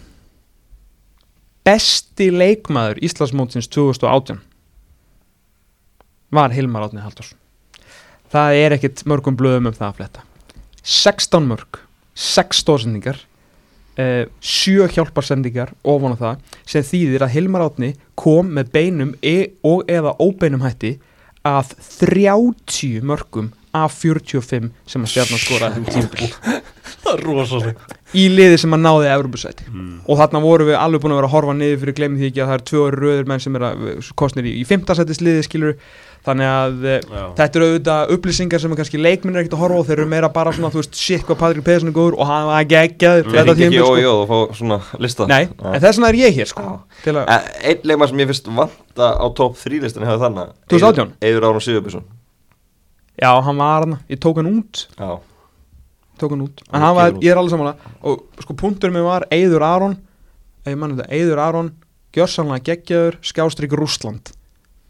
besti 1.69 2.32
leikmaður 2.34 2.97
Íslandsmótsins 3.05 3.67
2018 3.69 4.39
var 6.34 6.53
Hilmar 6.53 6.88
Átni 6.88 7.03
Halldórsson. 7.03 7.38
Það 8.29 8.62
er 8.62 8.75
ekkit 8.77 9.03
mörgum 9.10 9.38
blöðum 9.38 9.69
um 9.69 9.75
það 9.75 9.88
að 9.88 9.99
fletta. 9.99 10.23
16 10.82 11.45
mörg, 11.49 11.79
6 12.13 12.62
stóðsendingar, 12.63 13.19
uh, 14.01 14.25
7 14.41 14.89
hjálparsendingar 14.95 15.73
ofan 15.84 16.17
á 16.17 16.21
það 16.21 16.58
sem 16.73 16.88
þýðir 16.89 17.25
að 17.25 17.34
Hilmar 17.36 17.65
Átni 17.67 17.91
kom 18.17 18.49
með 18.58 18.73
beinum 18.73 19.13
e 19.21 19.38
og 19.65 19.86
eða 19.89 20.15
óbeinum 20.21 20.65
hætti 20.65 20.95
að 21.45 21.75
30 21.99 23.05
mörgum 23.05 23.53
af 23.75 23.95
45 24.01 24.69
sem 24.89 25.05
að 25.05 25.13
stjarnan 25.13 25.41
skoraði 25.43 25.82
um 25.84 25.88
tímbil 25.89 26.29
það 27.03 27.13
er 27.13 27.23
rosalega 27.27 27.97
í 28.17 28.25
liði 28.34 28.58
sem 28.58 28.73
að 28.73 28.86
náði 28.88 29.10
Evropasæti 29.13 29.69
og 29.69 30.17
þarna 30.17 30.41
vorum 30.41 30.69
við 30.71 30.79
alveg 30.82 31.03
búin 31.03 31.13
að 31.13 31.19
vera 31.21 31.29
að 31.29 31.36
horfa 31.38 31.58
niður 31.60 31.82
fyrir 31.84 31.97
glemði 31.99 32.23
því 32.23 32.29
ekki 32.32 32.41
að 32.43 32.49
það 32.49 32.58
er 32.60 32.67
tvö 32.71 32.86
röður 32.95 33.27
menn 33.29 33.43
sem 33.43 33.58
er 33.60 33.65
að 33.69 33.84
kostnir 34.17 34.47
í, 34.49 34.55
í 34.58 34.63
fimmtasætis 34.65 35.21
liði 35.21 35.43
skilur 35.45 35.75
þannig 36.25 36.49
að 36.51 36.82
eh, 36.89 37.03
Já. 37.05 37.21
þetta 37.38 37.60
eru 37.60 37.67
auðvitað 37.69 38.13
upplýsingar 38.15 38.60
sem 38.63 38.73
kannski 38.75 38.99
leikminn 38.99 39.38
er 39.38 39.43
ekkert 39.45 39.55
að 39.55 39.62
horfa 39.63 39.77
og 39.79 39.86
þeir 39.88 40.01
eru 40.01 40.10
meira 40.12 40.29
bara 40.36 40.51
svona 40.51 40.71
þú 40.73 40.82
veist 40.82 40.99
shit 40.99 41.23
hvað 41.23 41.39
Patrik 41.39 41.63
Pedersen 41.69 41.91
er 41.93 41.95
góður 41.95 42.17
og 42.19 42.27
hann 42.27 42.49
var 42.49 42.65
þetta 42.67 43.53
ekki 43.53 43.55
tímabil, 43.62 43.79
ó 43.79 43.86
sko. 43.86 43.95
í 43.95 44.03
ó 44.03 44.13
og 44.17 44.25
fá 44.27 44.58
svona 44.60 44.79
lista. 44.99 45.29
Nei, 45.32 45.45
en 45.47 45.79
þess 45.79 45.95
vegna 46.01 46.10
er 46.12 46.19
ég 46.19 46.36
hér 46.41 46.51
sko 46.51 46.65
til 47.05 47.15
að, 47.15 47.32
Eh, 47.32 47.49
Einn 47.71 47.88
leikmann 47.88 48.12
sem 48.12 48.19
ég 48.25 48.32
finnst 48.34 48.51
vanta 48.51 49.10
á 49.15 49.25
top 49.39 49.55
3 49.63 49.79
listan 49.86 50.08
hefur 50.10 50.25
þannig 50.25 50.51
2018? 50.75 51.15
Eður 51.29 51.47
Áron 51.53 51.63
Sigurbjörnsson 51.63 52.08
já 53.21 53.32
hann 53.45 53.58
var 53.58 53.86
hann 53.86 53.97
ég 54.10 54.19
tók 54.19 54.39
hann 54.39 54.49
út. 54.51 54.88
Já, 54.97 55.19
tók 56.19 56.32
hann 56.36 56.45
út. 56.47 56.63
En 56.71 56.82
hann 56.82 56.95
var, 56.95 57.13
ég 57.19 57.32
er 57.32 57.38
alveg 57.41 57.53
samanlega 57.53 57.93
og 58.01 58.43
sko 58.43 58.55
punktur 58.58 58.93
mér 58.95 59.08
var 59.08 59.27
Eyður 59.32 59.65
Aron. 59.67 59.97
Eyður 60.65 61.39
Aron 61.43 61.71
gjörsanlega 62.15 62.71
geggjaður, 62.71 63.19
skjástrík 63.21 63.73
Rússland 63.77 64.34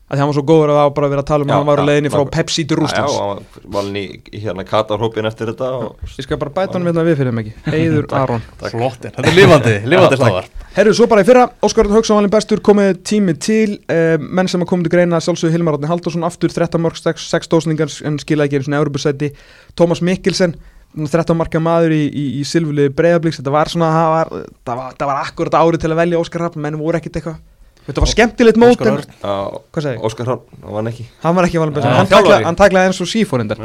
að 0.09 0.21
hann 0.21 0.29
var 0.29 0.37
svo 0.39 0.43
góður 0.49 0.71
að 0.73 0.77
það 0.79 0.87
var 0.87 0.93
bara 0.97 1.09
verið 1.11 1.21
að 1.21 1.27
tala 1.29 1.45
um 1.45 1.49
Já, 1.49 1.53
að 1.53 1.59
hann 1.59 1.69
var 1.69 1.81
já, 1.81 1.85
leiðinni 1.89 2.11
frá. 2.13 2.21
Pepsi 2.33 2.65
til 2.65 2.77
Rússlands. 2.79 3.13
Já, 3.13 3.25
hann 3.29 3.73
var 3.75 3.89
í, 3.99 4.05
hérna 4.33 4.65
Katarhópin 4.65 5.29
eftir 5.29 5.51
þetta 5.51 5.69
og, 5.77 6.07
ég 6.17 6.25
skal 6.25 6.39
bara 6.41 6.53
bæta 6.55 6.77
hann 6.77 6.87
með 6.87 6.97
það 6.99 7.09
við 7.09 7.19
fyrir 7.19 7.41
ekki. 7.43 7.53
Eyður 7.79 8.07
Aron. 8.17 8.47
Flottir, 8.63 9.13
þetta 9.13 9.29
er 9.29 9.37
lifandi, 9.37 9.75
lifandi 9.93 10.17
Já, 10.17 10.23
sláðar 10.23 10.49
Herru, 10.79 10.95
svo 10.95 11.09
bara 11.09 11.25
í 11.25 11.27
fyrra, 11.27 11.45
Óskar 11.65 11.87
Örn 11.87 11.97
Hauksson 11.97 12.19
valin 12.19 12.33
bestur 12.33 12.61
komið 12.65 12.99
tími 13.09 13.33
til, 13.41 13.77
uh, 13.89 14.15
menn 14.21 14.49
sem 14.49 14.61
að 14.61 14.69
komið 14.69 14.87
til 14.87 14.93
greina 14.93 15.21
sjálfsögðu 15.25 15.57
Hilmar 15.57 15.77
Átni 15.77 15.89
Halldórsson 15.89 16.25
aftur 16.27 16.53
13 16.53 16.81
mörg, 16.81 16.99
6, 17.01 17.25
6 17.33 17.49
dósningar 17.51 17.93
en 18.05 18.19
skilaði 18.21 18.51
ekki 18.51 18.59
einu 18.59 18.67
svona 18.67 18.81
Európusæti, 18.83 19.31
Tómas 19.77 20.03
Mikkelsen 20.05 20.53
13 20.97 21.37
marka 21.37 21.61
maður 21.61 21.93
í, 21.93 22.03
í, 22.07 22.25
í 22.39 22.45
Silvulegi 22.47 22.93
Breiðablíks, 22.97 23.41
þetta 23.41 23.53
var 23.53 23.69
svona 23.69 23.89
það 23.93 24.13
var, 24.13 24.31
það 24.65 24.79
var, 24.79 24.95
það 24.97 25.11
var 25.11 25.19
akkurat 25.25 25.57
árið 25.59 25.83
til 25.83 25.91
að 25.91 25.99
velja 26.01 26.21
Óskar 26.21 26.45
Rapp 26.45 26.57
menn 26.57 26.79
voru 26.79 26.97
ekkit 26.97 27.19
eitthvað, 27.19 27.41
þetta 27.89 28.03
var 28.05 28.11
skemmtilegt 28.13 28.59
mót 28.61 28.75
Óskar 28.77 28.87
en, 28.91 28.99
Örn. 29.01 29.17
Já, 29.19 29.35
hvað 29.73 29.85
segir, 29.89 29.99
Óskar 30.09 30.29
Hrafn, 30.29 30.61
hann 30.63 30.77
vann 30.79 30.91
ekki. 30.93 31.05
Hann 31.25 31.35
var 31.39 31.49
ekki 31.49 31.59
valin 31.63 31.75
bestur. 31.75 31.91
Já, 31.91 32.39
hann, 32.45 32.59
taklaði 32.63 32.91
eins 32.93 33.01
og 33.03 33.09
sífórindar 33.11 33.61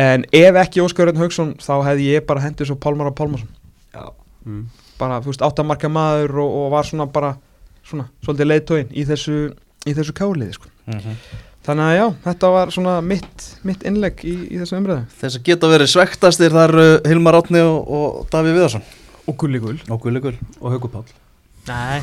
en 0.00 0.24
ef 0.32 0.60
ekki 0.62 0.80
Óskar 0.84 1.10
Örn 1.10 1.18
Hauksson 1.20 1.54
þá 1.60 1.72
hefði 1.90 2.06
ég 2.14 2.26
bara 2.28 2.40
hendið 2.46 2.70
svo 2.70 2.76
Pálmar 2.80 3.10
Pálmarsson. 3.16 3.50
Já, 3.94 4.06
Mm. 4.46 4.62
bara, 4.98 5.18
þú 5.20 5.28
veist, 5.34 5.42
áttamarka 5.44 5.88
maður 5.92 6.38
og, 6.40 6.52
og 6.62 6.70
var 6.72 6.86
svona 6.88 7.04
bara, 7.12 7.34
svona, 7.84 8.06
svolítið 8.24 8.46
leiðtóin 8.48 8.88
í 8.96 9.02
þessu, 9.04 9.34
í 9.84 9.92
þessu 9.96 10.14
káliði, 10.16 10.54
sko. 10.56 10.70
Þannig 11.66 11.84
að 11.84 11.96
já, 11.98 12.04
þetta 12.24 12.48
var 12.54 12.72
svona 12.72 12.94
mitt, 13.04 13.44
mitt 13.68 13.84
innlegg 13.84 14.22
í, 14.24 14.32
í 14.48 14.56
þessu 14.62 14.78
umræðu. 14.78 15.04
Þess 15.20 15.36
að 15.36 15.44
geta 15.50 15.68
verið 15.68 15.90
svektastir 15.92 16.54
þar 16.56 16.72
uh, 16.80 16.88
Hilmar 17.04 17.36
Átni 17.36 17.60
og, 17.60 17.84
og 17.84 18.30
Davíð 18.32 18.56
Viðarsson. 18.56 18.86
Og 19.28 19.36
gulli 19.44 19.60
gull. 19.60 19.76
og 19.92 20.00
Gulli 20.00 20.22
Gull. 20.24 20.38
Og 20.62 20.72
Haukur 20.72 20.88
Páll. 20.96 21.12
Nei. 21.68 22.00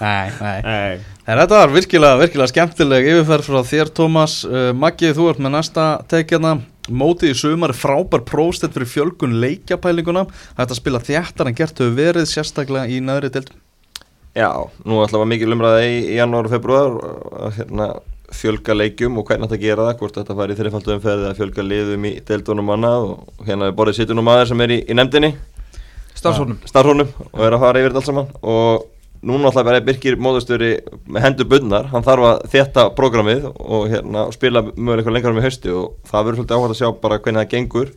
Nei, 0.00 0.28
nei. 0.40 0.58
Nei. 0.62 0.96
En 1.26 1.40
þetta 1.40 1.60
var 1.60 1.72
virkilega, 1.74 2.20
virkilega 2.20 2.52
skemmtileg 2.52 3.10
yfirferð 3.10 3.48
frá 3.48 3.60
þér 3.66 3.92
Tómas. 3.96 4.38
Uh, 4.46 4.70
Maggi, 4.76 5.12
þú 5.16 5.30
ert 5.32 5.42
með 5.42 5.56
næsta 5.56 5.86
tekjana 6.10 6.58
Mótið 6.86 7.32
í 7.32 7.34
sumar 7.34 7.72
er 7.72 7.78
frábær 7.78 8.22
próstett 8.22 8.74
fyrir 8.76 8.86
fjölgun 8.86 9.40
leikjapælinguna. 9.42 10.26
Þetta 10.58 10.76
spila 10.78 11.00
þjættar 11.02 11.50
en 11.50 11.56
gert 11.58 11.80
hefur 11.82 11.96
verið 11.96 12.28
sérstaklega 12.30 12.86
í 12.86 13.00
neðri 13.02 13.32
deildum 13.34 13.62
Já, 14.36 14.50
nú 14.84 15.00
ætla 15.00 15.22
var 15.22 15.28
mikil 15.30 15.54
umræða 15.54 15.80
í, 15.88 15.96
í 16.12 16.16
janúar 16.18 16.46
og 16.46 16.52
februar 16.52 16.96
að 17.40 17.54
hérna, 17.56 17.86
fjölga 18.36 18.74
leikjum 18.76 19.16
og 19.16 19.24
hvernig 19.30 19.48
þetta 19.48 19.62
gera 19.62 19.86
það, 19.86 19.98
hvort 20.02 20.18
þetta 20.18 20.36
færi 20.36 20.56
þreifaldu 20.58 20.92
umferði 20.92 21.28
að 21.30 21.38
fjölga 21.38 21.64
liðum 21.64 22.04
í 22.04 22.10
deildunum 22.28 22.72
annað. 22.74 23.06
Og 23.14 23.46
hérna 23.48 23.70
er 23.70 23.78
borðið 23.78 24.02
sittunum 24.02 24.28
maður 24.28 24.50
sem 24.52 24.64
er 24.66 24.74
í, 24.76 24.78
í 24.84 24.96
nefndinni 24.98 25.32
Starfsónum. 26.26 26.60
starfhónum 26.70 27.10
og 27.32 27.42
er 27.46 27.56
að 27.56 27.64
fara 27.64 27.82
yfir 27.82 27.94
þetta 27.94 28.02
allt 28.02 28.10
saman. 28.10 28.32
Og 28.42 28.86
núna 29.26 29.50
alltaf 29.50 29.66
bara 29.66 29.82
Birkir 29.84 30.18
móðustöri 30.20 30.72
með 31.06 31.26
hendur 31.26 31.50
bundnar, 31.50 31.90
hann 31.92 32.06
þarf 32.06 32.30
að 32.30 32.42
þétta 32.54 32.88
prógramið 32.98 33.46
og 33.54 33.86
hérna, 33.92 34.26
spila 34.34 34.64
mögulega 34.68 35.02
eitthvað 35.02 35.16
lengra 35.18 35.34
um 35.34 35.40
í 35.40 35.46
hausti. 35.46 35.72
Og 35.72 36.10
það 36.10 36.28
verður 36.28 36.40
svolítið 36.42 36.58
áhægt 36.58 36.76
að 36.76 36.82
sjá 36.82 36.90
bara 37.06 37.20
hvernig 37.22 37.42
það 37.42 37.54
gengur 37.54 37.94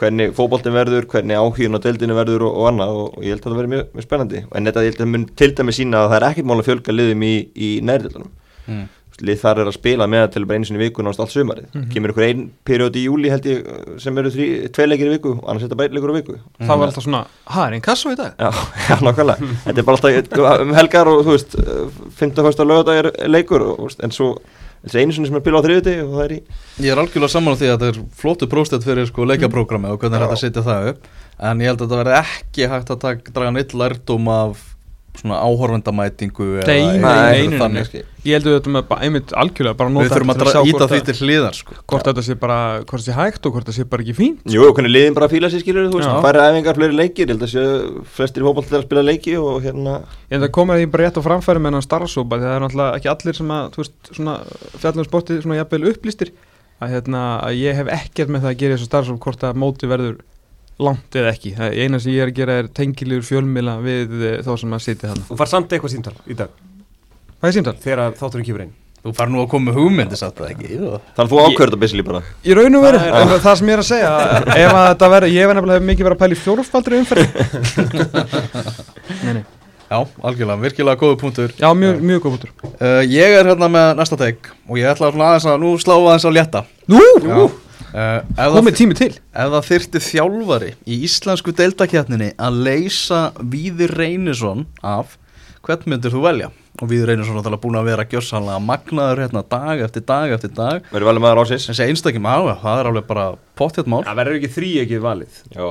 hvernig 0.00 0.32
fótboltin 0.36 0.74
verður, 0.74 1.06
hvernig 1.10 1.38
áhugin 1.38 1.76
á 1.76 1.84
deildinu 1.84 2.16
verður 2.16 2.46
og, 2.48 2.56
og 2.60 2.68
annað. 2.70 2.94
Og, 2.98 3.16
og 3.16 3.26
ég 3.26 3.34
held 3.34 3.44
að 3.44 3.48
það 3.50 3.60
verður 3.60 3.72
mjög, 3.74 3.84
mjög 3.92 4.06
spennandi. 4.06 4.42
En 4.48 4.68
þetta 4.68 4.84
ég 4.84 4.92
held 4.92 5.04
að 5.04 5.12
mun 5.12 5.26
til 5.38 5.50
dæmi 5.58 5.76
sína 5.76 6.02
að 6.02 6.10
það 6.12 6.18
er 6.18 6.26
ekkert 6.30 6.48
mál 6.48 6.58
að 6.58 6.68
fjölga 6.68 6.96
liðum 6.96 7.24
í, 7.26 7.32
í 7.52 7.70
nærdeildunum. 7.86 8.32
Mm. 8.66 8.84
Lið 9.22 9.38
þar 9.42 9.60
er 9.62 9.70
að 9.70 9.76
spila 9.76 10.08
með 10.10 10.24
til 10.34 10.44
bara 10.48 10.58
einu 10.58 10.68
sinni 10.68 10.80
í 10.80 10.84
viku 10.86 11.04
náttúrulega 11.04 11.26
allt 11.26 11.34
sumarið, 11.36 11.76
kemur 11.92 12.12
ykkur 12.12 12.26
ein 12.26 12.40
periódi 12.66 13.02
í 13.02 13.04
júli 13.06 13.30
held 13.30 13.46
ég 13.46 13.68
sem 14.02 14.18
eru 14.18 14.32
tvei 14.32 14.86
leikir 14.88 15.10
í 15.10 15.12
viku 15.14 15.36
og 15.36 15.44
annars 15.46 15.62
er 15.62 15.68
þetta 15.68 15.78
bara 15.78 15.90
einn 15.90 15.98
leikur 15.98 16.14
á 16.14 16.18
viku. 16.18 16.38
Það 16.62 16.82
var 16.82 16.90
alltaf 16.90 17.06
svona, 17.06 17.22
ha, 17.54 17.66
er 17.68 17.76
einn 17.76 17.84
kasso 17.84 18.10
í 18.12 18.18
dag? 18.18 18.34
Já, 18.34 18.50
já, 18.88 18.96
nákvæmlega. 19.06 19.52
Þetta 19.68 19.84
er 19.84 19.88
bara 19.88 20.00
alltaf 20.00 20.66
um 20.66 20.74
helgar 20.78 21.12
og 21.12 21.22
þú 21.22 21.36
veist 21.36 21.56
15. 22.18 22.42
fyrsta 22.48 22.66
lögadag 22.66 23.00
er 23.04 23.30
leikur 23.30 23.66
og, 23.68 23.94
en 24.02 24.14
svo 24.14 24.34
þessi 24.82 25.02
einu 25.04 25.14
sinni 25.14 25.30
sem 25.30 25.38
er 25.38 25.44
pila 25.46 25.62
á 25.62 25.64
þriðuti 25.64 25.96
og 26.02 26.14
það 26.16 26.24
er 26.24 26.34
í 26.34 26.40
Ég 26.82 26.90
er 26.90 27.00
algjörlega 27.02 27.30
saman 27.30 27.54
á 27.54 27.58
því 27.60 27.68
að 27.70 27.76
þetta 27.76 27.90
er 27.92 28.00
flottu 28.18 28.48
próstett 28.50 28.86
fyrir 28.86 29.06
sko 29.06 29.26
leikjaprógrami 29.30 29.92
og 29.92 30.02
hvernig 30.02 30.18
er 30.18 30.26
að 30.26 30.40
setja 30.42 30.64
það 30.66 30.88
upp. 30.92 31.08
En 31.42 31.62
ég 31.62 31.70
held 31.70 31.80
að 31.80 31.86
þetta 31.86 32.00
verði 32.02 32.18
ekki 32.18 32.70
hægt 32.72 32.90
að 32.94 33.02
taka, 33.06 33.34
draga 33.36 33.54
neitt 33.54 33.76
lærdóm 33.78 34.30
af 34.32 34.64
svona 35.18 35.38
áhorfendamætingu 35.44 36.46
eða 36.62 36.66
Nei, 36.72 37.46
nei, 37.52 37.68
nei. 37.68 38.02
Ég 38.22 38.36
held 38.38 38.46
að 38.46 38.54
þetta 38.56 38.72
með 38.72 38.92
einmitt 39.02 39.32
algjörlega 39.34 39.76
bara 39.76 39.90
nota 39.92 40.06
Við 40.06 40.12
þurfum 40.14 40.32
að 40.32 40.50
sjá 40.52 40.60
íta 40.70 40.86
því 40.88 40.98
að- 41.00 41.06
til 41.08 41.14
hliðar 41.26 41.56
sko. 41.58 41.74
Hvort 41.90 42.06
þetta 42.08 42.22
sé 42.22 42.36
bara, 42.38 42.58
hvort 42.86 43.02
þetta 43.02 43.08
sé 43.10 43.16
hægt 43.18 43.46
og 43.46 43.52
hvort 43.52 43.66
þetta 43.66 43.76
sé 43.76 43.84
bara 43.90 44.02
ekki 44.04 44.14
fínt. 44.16 44.40
Jú, 44.46 44.62
og 44.68 44.76
hvernig 44.76 44.92
liðin 44.94 45.16
bara 45.18 45.28
fíla 45.28 45.50
sér 45.50 45.60
skilur 45.64 45.90
þú 45.90 45.98
veist, 45.98 46.22
færri 46.22 46.44
æfingar, 46.46 46.78
fleiri 46.78 46.96
leikir 46.96 47.26
ég 47.26 47.34
held 47.34 47.42
að 47.42 47.52
séu 47.52 48.04
flestir 48.14 48.42
til 48.46 48.78
að 48.78 48.86
spila 48.86 49.02
leiki 49.02 49.36
og 49.42 49.62
hérna 49.66 49.94
Ég 50.30 50.38
held 50.38 50.46
að 50.48 50.52
koma 50.52 50.78
því 50.78 50.90
bara 50.90 51.02
rétt 51.10 51.18
á 51.18 51.22
framfæri 51.26 51.60
með 51.60 51.72
hann 51.76 51.86
starfsópa 51.88 52.38
því 52.38 52.46
það 52.46 52.56
er 52.56 52.62
náttúrulega 52.62 52.96
ekki 52.96 53.12
allir 53.12 53.34
sem 53.36 53.48
að, 53.52 53.70
þú 53.74 53.82
veist, 53.82 54.14
svona 54.16 54.34
fjallum 54.78 55.08
sportið 55.10 55.42
svona 55.42 55.58
jafnvel 55.60 55.90
upplýstir 55.92 56.30
að, 56.80 56.88
hérna, 56.94 57.22
að 57.42 57.58
ég 57.58 57.74
hef 57.74 57.86
ekkert 57.90 58.28
með 58.32 58.46
það 58.46 58.52
að 58.54 58.60
gera 58.62 58.76
þessu 58.78 58.88
starfsópa 58.88 59.24
hvort 59.26 59.42
að 59.50 59.58
móti 59.60 59.90
verður 59.90 60.16
langt 60.80 61.16
eða 61.20 61.32
ekki. 61.34 61.52
Það 61.58 61.76
eina 61.82 61.98
sem 62.00 62.12
ég 62.14 62.22
er 62.24 62.30
að 62.32 62.38
gera 62.40 62.52
er 62.62 62.66
tengilegur 62.72 63.26
fjölmila 63.28 63.74
við 63.84 64.08
eh, 64.22 64.38
þá 64.46 64.52
sem 64.60 64.72
að 64.72 64.84
sitja 64.86 65.10
þarna. 65.12 65.24
Þú 65.28 65.36
far 65.42 65.50
samt 65.52 65.72
eitthvað 65.76 65.92
símtal 65.96 66.14
í 66.26 66.34
dag 66.38 66.50
Hvað 67.42 67.48
er 67.50 67.56
símtal? 67.58 67.76
þegar 67.82 68.16
þátturinn 68.20 68.46
kýfur 68.46 68.64
einn 68.66 68.72
Þú 69.02 69.10
fær 69.18 69.30
nú 69.34 69.40
að 69.42 69.48
koma 69.50 69.66
með 69.66 69.78
hugmyndi 69.80 70.14
satt 70.14 70.36
það 70.38 70.50
ekki. 70.52 70.68
Þannig 70.78 71.22
að 71.24 71.30
þú 71.32 71.38
ákveður 71.42 71.70
þetta 71.72 71.80
basically 71.82 72.04
bara 72.06 72.20
Í 72.46 72.54
raun 72.54 72.76
og 72.78 72.84
veru, 72.86 73.00
en 73.02 73.32
það 73.42 73.56
sem 73.58 73.66
ég 73.66 73.74
er 73.74 73.80
að 73.82 73.88
segja 73.88 74.10
ef 74.62 74.76
að 74.78 74.86
þetta 74.92 75.08
verður, 75.10 75.32
ég 75.34 75.42
hef 75.42 75.50
nefnilega 75.58 75.80
hef 75.80 75.86
mikið 75.88 76.06
verið 76.06 76.14
að 76.14 76.22
pæla 76.22 76.36
í 76.36 76.42
fjórfaldri 76.44 77.00
umferð 77.02 77.26
Nei, 79.24 79.32
nei, 79.40 79.42
Já, 79.92 79.98
algjörlega, 80.24 80.60
virkilega 80.62 81.00
góðu 81.02 81.18
punktur 81.20 81.50
já, 81.58 81.66
mjög, 81.76 81.98
mjög 82.12 82.22
góð 82.24 82.36
bútur 82.36 82.54
uh, 82.78 83.02
Ég 83.10 83.34
er 83.40 83.50
hérna 83.50 83.68
með 83.74 83.90
næsta 83.98 84.16
teik 84.22 84.46
Og 84.70 84.78
ég 84.78 84.86
ætla 84.94 85.10
svona 85.10 85.32
aðeins 85.32 85.48
að, 85.50 85.58
nú 85.66 85.74
slá 85.82 85.96
aðeins 85.98 86.28
að 86.30 86.36
létta 86.38 86.62
Nú, 86.94 87.02
Já. 87.26 87.42
Uh, 87.92 88.22
það, 88.36 88.56
komið 88.56 88.78
tími 88.80 88.96
til. 88.98 89.12
ef 89.32 89.52
það 89.56 89.68
þyrfti 89.70 90.02
þjálfari 90.08 90.70
Í 90.88 90.98
íslensku 91.08 91.54
deildakjarninni 91.58 92.32
Að 92.40 92.60
leysa 92.68 93.22
Víðir 93.52 93.94
Reynisson 93.98 94.66
af 94.82 95.16
Hvern 95.62 95.84
myndir 95.92 96.10
þú 96.14 96.24
velja? 96.24 96.50
Og 96.82 96.88
Víðir 96.90 97.10
Reynisson 97.12 97.36
er 97.38 97.58
búin 97.62 97.76
að 97.78 97.90
vera 97.90 98.06
gjössanlega 98.08 98.62
Magnaður 98.64 99.20
hérna 99.26 99.42
dag 99.52 99.82
eftir 99.84 100.02
dag 100.08 100.32
eftir 100.34 100.50
dag. 100.56 100.86
Verður 100.90 101.10
velum 101.12 101.22
maður 101.22 101.42
ásins 101.44 101.66
Þessi 101.68 101.84
einstakjum 101.86 102.24
á, 102.26 102.36
það 102.62 102.80
er 102.80 102.88
alveg 102.90 103.04
bara 103.10 103.26
pottjætt 103.60 103.90
mál. 103.92 104.00
Það 104.08 104.18
verður 104.22 104.38
ekki 104.40 104.50
þrý 104.56 104.70
ekki 104.82 105.00
valið. 105.04 105.36
Jó, 105.54 105.68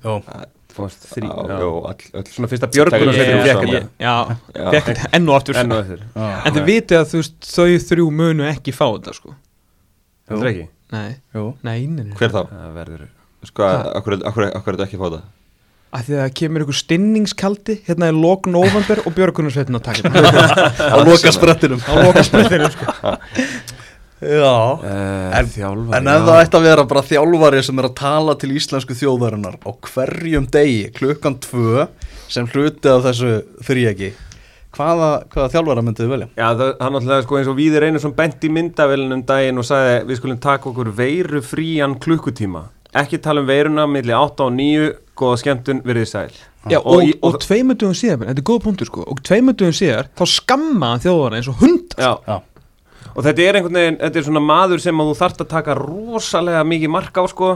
Jó, 0.00 0.14
veist, 0.80 1.06
þrý 1.12 1.28
já, 1.28 1.36
já. 1.44 1.58
jó, 1.60 1.70
all, 1.90 2.04
öll 2.16 2.32
Svona 2.32 2.50
fyrsta 2.50 2.70
við 2.72 3.20
ég- 3.20 3.46
fekk 3.50 3.74
Já, 4.00 4.14
Já. 4.56 4.66
fekk 4.74 4.88
þetta 4.90 5.10
enn 5.20 5.28
og 5.28 5.36
aftur. 5.36 5.60
En 5.60 6.56
þið 6.56 6.66
vitið 6.72 6.98
að 7.02 7.08
þú 7.12 7.20
veist, 7.20 7.38
þau 7.52 7.68
þrjú 7.90 8.10
munu 8.22 8.48
ekki 8.48 8.74
fá 8.74 8.86
þetta 8.88 9.14
sko. 9.20 9.34
Heldur 10.30 10.50
ekki? 10.54 10.66
Nei, 10.90 11.10
jú. 11.36 11.44
Nei, 11.66 11.84
nei, 11.86 12.04
nei. 12.08 12.14
Hver 12.18 12.32
þá? 12.34 12.40
Það 12.50 12.72
verður 12.80 13.04
Sko, 13.48 13.66
akkur 13.96 14.16
er 14.18 14.24
þetta 14.24 14.86
ekki 14.86 14.98
að 14.98 15.04
fá 15.04 15.10
það? 15.14 15.20
Að 15.90 16.02
því 16.06 16.14
að 16.16 16.20
það 16.22 16.34
kemur 16.38 16.62
ykkur 16.66 16.76
stinningskaldi 16.78 17.76
Hérna 17.88 18.08
er 18.12 18.18
lok 18.18 18.46
november 18.50 19.00
og 19.06 19.14
björgunarsveitin 19.16 19.78
að 19.78 19.86
taka 19.88 20.12
þetta. 20.14 20.64
Á 20.94 20.96
loka 21.06 21.32
sprettinum 21.34 21.80
Á 21.82 21.92
loka 22.04 22.22
sprettinum 22.26 22.74
sko 22.74 22.94
Já. 24.20 24.52
En, 24.84 25.32
En- 25.40 25.46
þjálfari, 25.48 25.96
En 25.96 26.08
ef 26.12 26.24
það 26.26 26.40
ætti 26.44 26.58
að 26.58 26.64
vera 26.68 26.82
bara 26.90 27.02
þjálfari 27.08 27.62
sem 27.64 27.78
er 27.80 27.86
að 27.88 27.94
tala 28.02 28.34
til 28.36 28.50
íslensku 28.52 28.96
þjóðarinnar 28.98 29.56
á 29.64 29.70
hverjum 29.88 30.48
degi 30.52 30.90
klukkan 30.98 31.38
tvö 31.40 31.86
sem 32.30 32.44
hluti 32.52 32.90
af 32.92 33.06
þessu 33.06 33.30
þrýjegi 33.64 34.10
hvaða, 34.76 35.10
hvaða 35.32 35.52
þjálfara 35.54 35.84
myndið 35.86 36.04
þið 36.04 36.12
velja? 36.14 36.28
Já, 36.34 36.48
það, 36.60 36.74
hann 36.80 36.96
náttúrulega 36.96 37.26
sko 37.26 37.38
eins 37.40 37.50
og 37.50 37.56
Víðir 37.58 37.86
Einarsson 37.86 38.16
bent 38.18 38.44
í 38.44 38.52
myndavelunum 38.54 39.24
daginn 39.28 39.62
og 39.62 39.66
sagði 39.68 39.96
við 40.10 40.20
skulum 40.20 40.42
taka 40.42 40.70
okkur 40.70 40.92
veiru 41.00 41.42
frían 41.44 41.96
klukkutíma 42.02 42.66
ekki 43.00 43.20
tala 43.22 43.42
um 43.42 43.48
veiruna 43.50 43.86
milli 43.86 44.14
8 44.16 44.46
og 44.46 44.54
9 44.56 44.92
góða 45.18 45.40
skemmtun 45.42 45.82
verið 45.86 46.08
sæl 46.10 46.30
Já, 46.68 46.76
Og 46.76 47.00
og, 47.00 47.10
og, 47.24 47.36
tveimur 47.40 47.76
dögum 47.78 47.96
síðar, 47.96 48.26
þetta 48.28 48.42
er 48.42 48.44
góð 48.50 48.58
punktur 48.66 48.88
sko 48.90 49.04
Og 49.08 49.20
tveimur 49.24 49.54
dögum 49.56 49.72
síðar, 49.72 50.10
þá 50.12 50.24
skamma 50.28 50.90
þjóðara 51.00 51.38
eins 51.38 51.48
og 51.48 51.62
hund 51.62 51.94
Já. 51.96 52.10
Já. 52.26 52.36
Og 53.10 53.24
þetta 53.24 53.42
er 53.42 53.58
einhvern 53.58 53.78
veginn, 53.78 53.96
þetta 54.02 54.20
er 54.20 54.26
svona 54.26 54.42
maður 54.44 54.82
sem 54.84 55.00
þú 55.00 55.14
þarft 55.18 55.40
að 55.44 55.48
taka 55.54 55.76
rosalega 55.78 56.60
mikið 56.68 56.92
mark 56.92 57.16
á 57.16 57.24
sko 57.32 57.54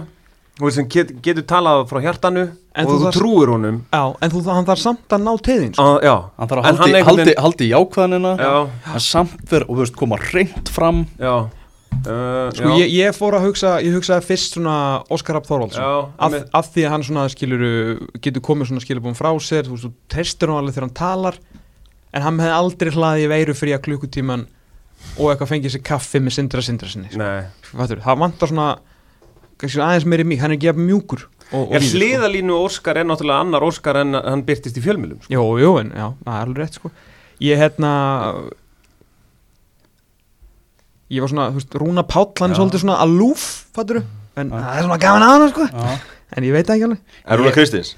og 0.63 0.71
sem 0.75 0.87
get, 0.89 1.09
getur 1.25 1.43
talað 1.51 1.89
frá 1.91 1.99
hjartanu 2.05 2.45
En 2.75 2.87
og 2.87 2.91
þú 2.91 2.95
þú, 2.99 3.05
þarft- 3.07 3.19
trúir 3.21 3.51
honum. 3.55 3.77
Já, 3.95 4.03
en 4.23 4.31
þú, 4.31 4.41
hann 4.51 4.67
þarf 4.67 4.81
samt 4.83 5.09
að 5.15 5.23
ná 5.23 5.33
tegðin 5.47 5.75
sko. 5.75 5.83
að, 5.83 5.99
Já, 6.07 6.15
Hann 6.39 6.49
þarf 6.51 6.61
að 6.65 6.69
En 6.69 6.77
haldi, 6.83 7.03
haldi, 7.09 7.35
haldi 7.45 7.69
jákvæðanina 7.71 8.33
Já, 8.39 8.55
en 8.95 9.01
samt 9.01 9.45
verð 9.51 9.69
og 9.69 9.77
þú 9.77 9.83
veist 9.85 9.97
koma 10.01 10.19
reynd 10.33 10.69
fram. 10.75 11.05
Já. 11.19 11.35
Uh, 12.05 12.51
Sko, 12.53 12.73
ég, 12.83 12.91
ég 12.91 13.15
fór 13.15 13.37
að 13.39 13.45
hugsa, 13.47 13.77
ég 13.81 13.95
hugsaði 13.95 14.27
fyrst 14.27 14.57
svona 14.57 14.75
Óskar 15.15 15.37
Rapp 15.39 15.47
Þorvaldsson. 15.47 16.11
Af, 16.19 16.35
af 16.53 16.71
því 16.75 16.83
að 16.85 16.91
hann 16.91 17.05
svona 17.07 17.27
skilur 17.31 17.63
getur 18.21 18.43
komið 18.45 18.73
svona 18.73 18.83
skilubum 18.83 19.15
frá 19.15 19.31
sér 19.41 19.69
þú 19.71 19.77
veist, 19.77 19.87
þú 19.87 19.93
treystir 20.11 20.51
hann 20.51 20.59
alveg 20.59 20.75
þegar 20.75 20.89
hann 20.89 20.99
talar 20.99 21.39
en 22.13 22.23
hann 22.27 22.41
hefði 22.43 22.57
aldrei 22.59 22.91
hlaðið 22.97 23.25
í 23.25 23.31
veiru 23.31 23.55
frí 23.55 23.73
að 23.79 23.85
klukkutíman 23.87 24.43
og 25.19 25.31
eitthvað 25.31 25.53
fengið 25.55 25.77
sér 25.77 25.85
kaffi 25.87 26.21
með 26.27 26.37
sindra 26.41 26.63
sindra 26.67 26.91
sinni 26.91 27.15
sko. 27.15 27.31
Það 28.03 28.21
vantar 28.27 28.51
svona 28.51 28.69
kannski 29.65 29.83
aðeins 29.85 30.07
meiri 30.13 30.25
mig, 30.29 30.41
hann 30.43 30.53
er 30.55 30.59
ekki 30.59 30.69
jafn 30.71 30.85
mjúkur 30.89 31.25
Já, 31.55 31.79
sko. 31.79 31.99
hliðalínu 31.99 32.55
Óskar 32.57 32.99
er 32.99 33.05
náttúrulega 33.07 33.45
annar 33.45 33.63
Óskar 33.67 33.99
en 34.01 34.15
hann 34.17 34.43
byrtist 34.47 34.79
í 34.81 34.83
fjölmjölum 34.85 35.21
sko. 35.23 35.33
Jú, 35.35 35.43
jú, 35.61 35.73
en 35.83 35.91
já, 35.95 36.07
það 36.25 36.39
er 36.39 36.47
alveg 36.49 36.63
rétt 36.65 36.79
sko 36.81 36.91
Ég 37.45 37.59
hérna 37.61 37.91
Ég 41.13 41.21
var 41.23 41.31
svona, 41.31 41.51
þú 41.53 41.59
veist, 41.61 41.75
Rúna 41.79 42.03
Páll 42.09 42.31
hann 42.41 42.55
er 42.55 42.59
svolítið 42.59 42.83
svona 42.87 42.97
alúf, 43.05 43.43
fattur 43.77 44.01
en 44.01 44.49
Já. 44.51 44.57
það 44.57 44.79
er 44.81 44.87
svona 44.89 44.99
gaman 45.03 45.23
að 45.27 45.35
hann 45.35 45.53
sko 45.53 45.67
Já. 45.69 45.99
En 46.35 46.47
ég 46.49 46.55
veit 46.57 46.71
ekki 46.75 46.87
alveg 46.89 47.21
Er 47.29 47.39
Rúna 47.39 47.53
Kristins? 47.55 47.93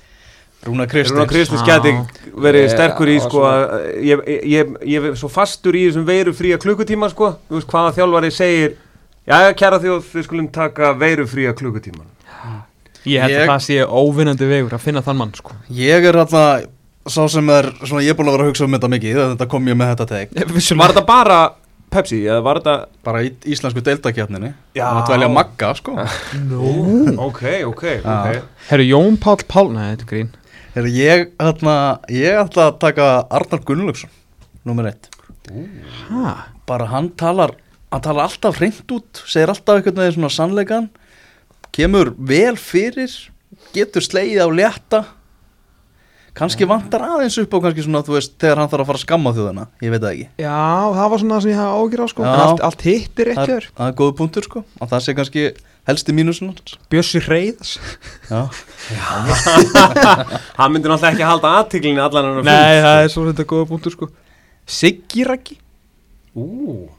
Rúna 0.66 0.86
Kristins 0.90 1.62
geti 1.64 1.92
verið 2.34 2.66
Ég- 2.66 2.72
sterkur 2.74 3.08
í 3.12 3.16
sko 3.22 3.44
að 3.46 3.62
ég, 4.02 4.24
ég, 4.26 4.42
ég, 4.56 4.74
ég 4.96 5.06
er 5.12 5.16
svo 5.20 5.30
fastur 5.32 5.78
í 5.78 5.86
þessum 5.86 6.04
veiru 6.08 6.34
fría 6.36 6.58
klukkutíma 6.58 7.08
sko 7.12 7.36
Þú 7.48 7.60
veist 7.60 7.70
hvaða 7.70 7.94
þjálfari 8.00 8.32
segir 8.34 8.74
Jæja 9.26 9.54
kæra 9.58 9.78
þjóð, 9.82 10.04
við 10.14 10.26
skulum 10.28 10.48
taka 10.54 10.92
veiru 10.98 11.26
fría 11.26 11.52
klukkutíma 11.56 12.04
Ég 13.06 13.22
held 13.22 13.32
Ég- 13.32 13.42
að 13.44 13.50
það 13.52 13.62
sé 13.66 13.76
óvinnandi 13.86 14.46
vegur 14.50 14.74
að 14.74 14.82
finna 14.82 15.02
þann 15.06 15.16
mann 15.20 15.32
sko. 15.38 15.52
Ég 15.70 16.04
er 16.08 16.16
alltaf 16.18 16.64
sá 17.06 17.22
sem 17.30 17.50
er 17.54 17.68
svona 17.86 18.02
ég 18.02 18.10
er 18.10 18.16
búin 18.18 18.26
að 18.26 18.34
vera 18.34 18.46
að 18.46 18.50
hugsa 18.50 18.64
um 18.66 18.72
þetta 18.74 18.90
mikið 18.90 19.20
þetta 19.22 19.46
kom 19.52 19.68
ég 19.70 19.76
með 19.78 19.92
þetta 19.94 20.06
teik 20.10 20.32
Var 20.80 20.90
þetta 20.90 21.04
bara 21.06 21.36
Pepsi 21.90 22.18
eða 22.26 22.40
var 22.42 22.58
þetta 22.58 22.74
bara 23.06 23.20
í 23.22 23.28
íslensku 23.46 23.82
deildakjarninni 23.86 24.48
Já. 24.74 24.88
og 24.90 24.96
að 25.04 25.06
dvelja 25.12 25.28
magga 25.30 25.68
sko. 25.78 25.94
Nú. 26.50 26.72
Ok, 27.28 27.42
ok, 27.68 27.84
ok. 28.02 28.40
Herru, 28.72 28.86
Jón 28.90 29.14
Páll 29.22 29.44
Pál, 29.46 29.70
nei, 29.70 29.94
þetta 29.94 30.02
er 30.02 30.10
grín. 30.10 30.32
Ætla, 31.38 31.76
ég 32.10 32.40
ætla 32.42 32.66
að 32.72 32.80
taka 32.82 33.06
Arnar 33.30 33.62
Gunnlaugsson 33.64 34.10
nummer 34.66 34.90
eitt. 34.90 35.06
Hæ? 35.46 36.34
bara 36.66 36.88
hann 36.90 37.12
talar 37.14 37.52
hann 37.93 38.03
talar 38.05 38.28
alltaf 38.28 38.59
hreint 38.61 38.93
út 38.93 39.22
segir 39.24 39.53
alltaf 39.53 39.78
einhvern 39.78 40.01
veginn 40.03 40.18
svona 40.18 40.32
sannleikan 40.34 40.89
kemur 41.76 42.14
vel 42.16 42.57
fyrir 42.59 43.12
getur 43.76 44.05
slegið 44.05 44.43
á 44.43 44.49
létta. 44.51 45.05
Kannski 46.37 46.66
vantar 46.68 47.01
aðeins 47.01 47.39
upp 47.41 47.55
á 47.57 47.59
kannski 47.64 47.87
svona 47.87 48.03
þú 48.05 48.18
veist 48.18 48.34
þegar 48.37 48.61
hann 48.61 48.68
þarf 48.68 48.82
að 48.82 48.89
fara 48.91 49.01
að 49.01 49.05
skamma 49.07 49.30
þjóðina 49.32 49.62
ég 49.80 49.93
veit 49.95 50.03
það 50.03 50.11
ekki. 50.11 50.26
Já, 50.43 50.57
það 50.99 51.07
var 51.12 51.22
svona 51.22 51.37
það 51.37 51.45
sem 51.45 51.53
ég 51.53 51.61
hafa 51.62 51.78
ágjur 51.80 52.03
á 52.05 52.07
sko. 52.12 52.26
Já. 52.26 52.28
En 52.28 52.43
allt, 52.45 52.61
allt 52.68 52.84
hitt 52.84 53.22
er 53.22 53.30
rétt 53.30 53.39
það 53.39 53.47
er, 53.47 53.55
þér. 53.55 53.68
það 53.78 53.89
er 53.89 53.97
góðu 54.01 54.14
punktur 54.18 54.49
sko. 54.49 54.62
Og 54.76 54.91
það 54.91 55.05
sé 55.07 55.14
kannski 55.16 55.47
helsti 55.89 56.16
mínusun 56.18 56.51
hans. 56.53 56.76
Bjössi 56.93 57.22
Reyðs 57.24 57.72
já. 58.28 58.41
Hann 60.59 60.74
myndi 60.74 60.91
náttúrulega 60.93 61.14
ekki 61.14 61.28
halda 61.30 61.55
aðtiklinni 61.62 62.05
allan 62.05 62.28
hann 62.34 62.51
Nei, 62.51 62.84
það 62.84 63.01
er 63.07 63.12
svo 63.14 63.24
þetta 63.30 63.49
góða 63.55 63.70
punktur 63.72 63.97
sko. 63.97 64.11
Siggi 64.76 65.24
Raggi. 65.24 65.57
Ú, 66.37 66.91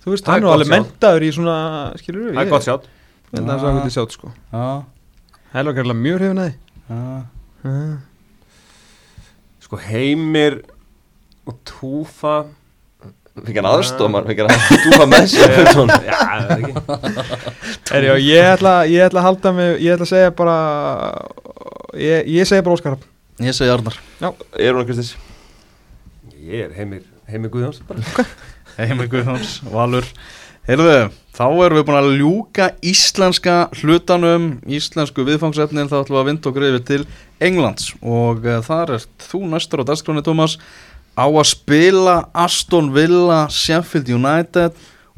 Þú 0.00 0.14
veist, 0.14 0.24
Það 0.24 0.32
er 0.32 0.40
hann 0.40 0.48
er 0.48 0.54
alveg 0.56 0.70
mentaður 0.72 1.24
í 1.26 1.30
svona 1.36 1.56
Skilur 2.00 2.22
við 2.28 2.36
það 2.38 2.42
er 2.46 2.52
gott 2.54 2.66
sjátt 2.68 2.86
Ég 3.30 3.36
held 3.36 3.50
að 3.50 3.60
það 3.60 3.68
er 3.70 3.80
svo 3.80 3.90
sjátt 3.96 4.14
sko. 4.16 4.30
Já. 4.50 4.68
Það 5.50 5.60
er 5.60 5.68
alveg 5.84 5.98
mjög 6.00 6.16
hrifin 6.20 6.40
að 6.40 6.48
já. 6.50 7.02
Því 9.60 9.66
Sko 9.66 9.78
heimir 9.84 10.56
og 11.46 11.58
túfa. 11.68 12.34
Fikk 13.40 13.60
hann 13.60 13.68
aðstofar, 13.70 14.24
fikk 14.26 14.40
hann 14.42 14.50
að 14.56 14.82
dúfa 14.86 15.06
með 15.08 15.28
sér 15.30 15.52
Já, 15.54 15.68
það 15.70 16.50
er 16.50 16.50
ekki. 16.56 16.72
Er, 17.94 18.06
já, 18.08 18.14
ég, 18.24 18.48
ætla, 18.56 18.72
ég 18.90 19.04
ætla 19.06 19.20
að 19.22 19.26
halda 19.28 19.52
mig 19.54 19.70
Ég 19.84 19.94
ætla 19.94 20.06
að 20.08 20.10
segja 20.10 20.32
bara 20.40 20.56
Ég, 22.00 22.26
ég 22.34 22.48
segja 22.50 22.64
bara 22.66 22.74
Óskar 22.76 22.96
Hrafn. 22.96 23.06
ég 23.46 23.54
segi 23.56 23.70
Arnar. 23.72 23.96
Er 24.58 24.74
Rúna 24.74 24.84
Kristins? 24.88 25.14
Ég 26.40 26.66
er 26.66 26.74
heimir, 26.76 27.02
heimir 27.30 27.50
Guðjóns. 27.54 27.80
Bara 27.88 28.26
Heimir 28.78 29.10
Guðjóns, 29.10 29.58
Valur 29.70 30.06
Heyrðu, 30.68 31.08
þá 31.34 31.44
erum 31.64 31.78
við 31.80 31.84
búin 31.88 31.96
að 31.98 32.08
ljúka 32.20 32.66
íslenska 32.86 33.54
hlutanum 33.80 34.44
íslensku 34.70 35.24
viðfangsefnin, 35.26 35.88
þá 35.90 36.02
ætlum 36.02 36.18
við 36.18 36.20
að 36.20 36.28
vinda 36.28 36.50
okkur 36.50 36.66
yfir 36.68 36.84
til 36.90 37.00
Englands 37.42 37.88
og 38.04 38.44
uh, 38.44 38.60
þar 38.62 38.92
er 38.98 39.06
þú 39.24 39.40
næstur 39.50 39.82
á 39.82 39.88
dagskráni, 39.88 40.22
Tómas 40.22 40.58
á 41.16 41.26
að 41.26 41.48
spila 41.50 42.16
Aston 42.36 42.92
Villa 42.94 43.46
Sheffield 43.50 44.12
United 44.12 44.76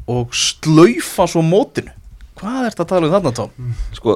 og 0.09 0.33
slaufa 0.33 1.27
svo 1.29 1.43
mótinu 1.45 1.93
Hvað 2.39 2.69
ert 2.71 2.81
að 2.81 2.89
tala 2.89 3.07
um 3.07 3.13
þarna, 3.13 3.33
Tóm? 3.37 3.75
Sko, 3.93 4.15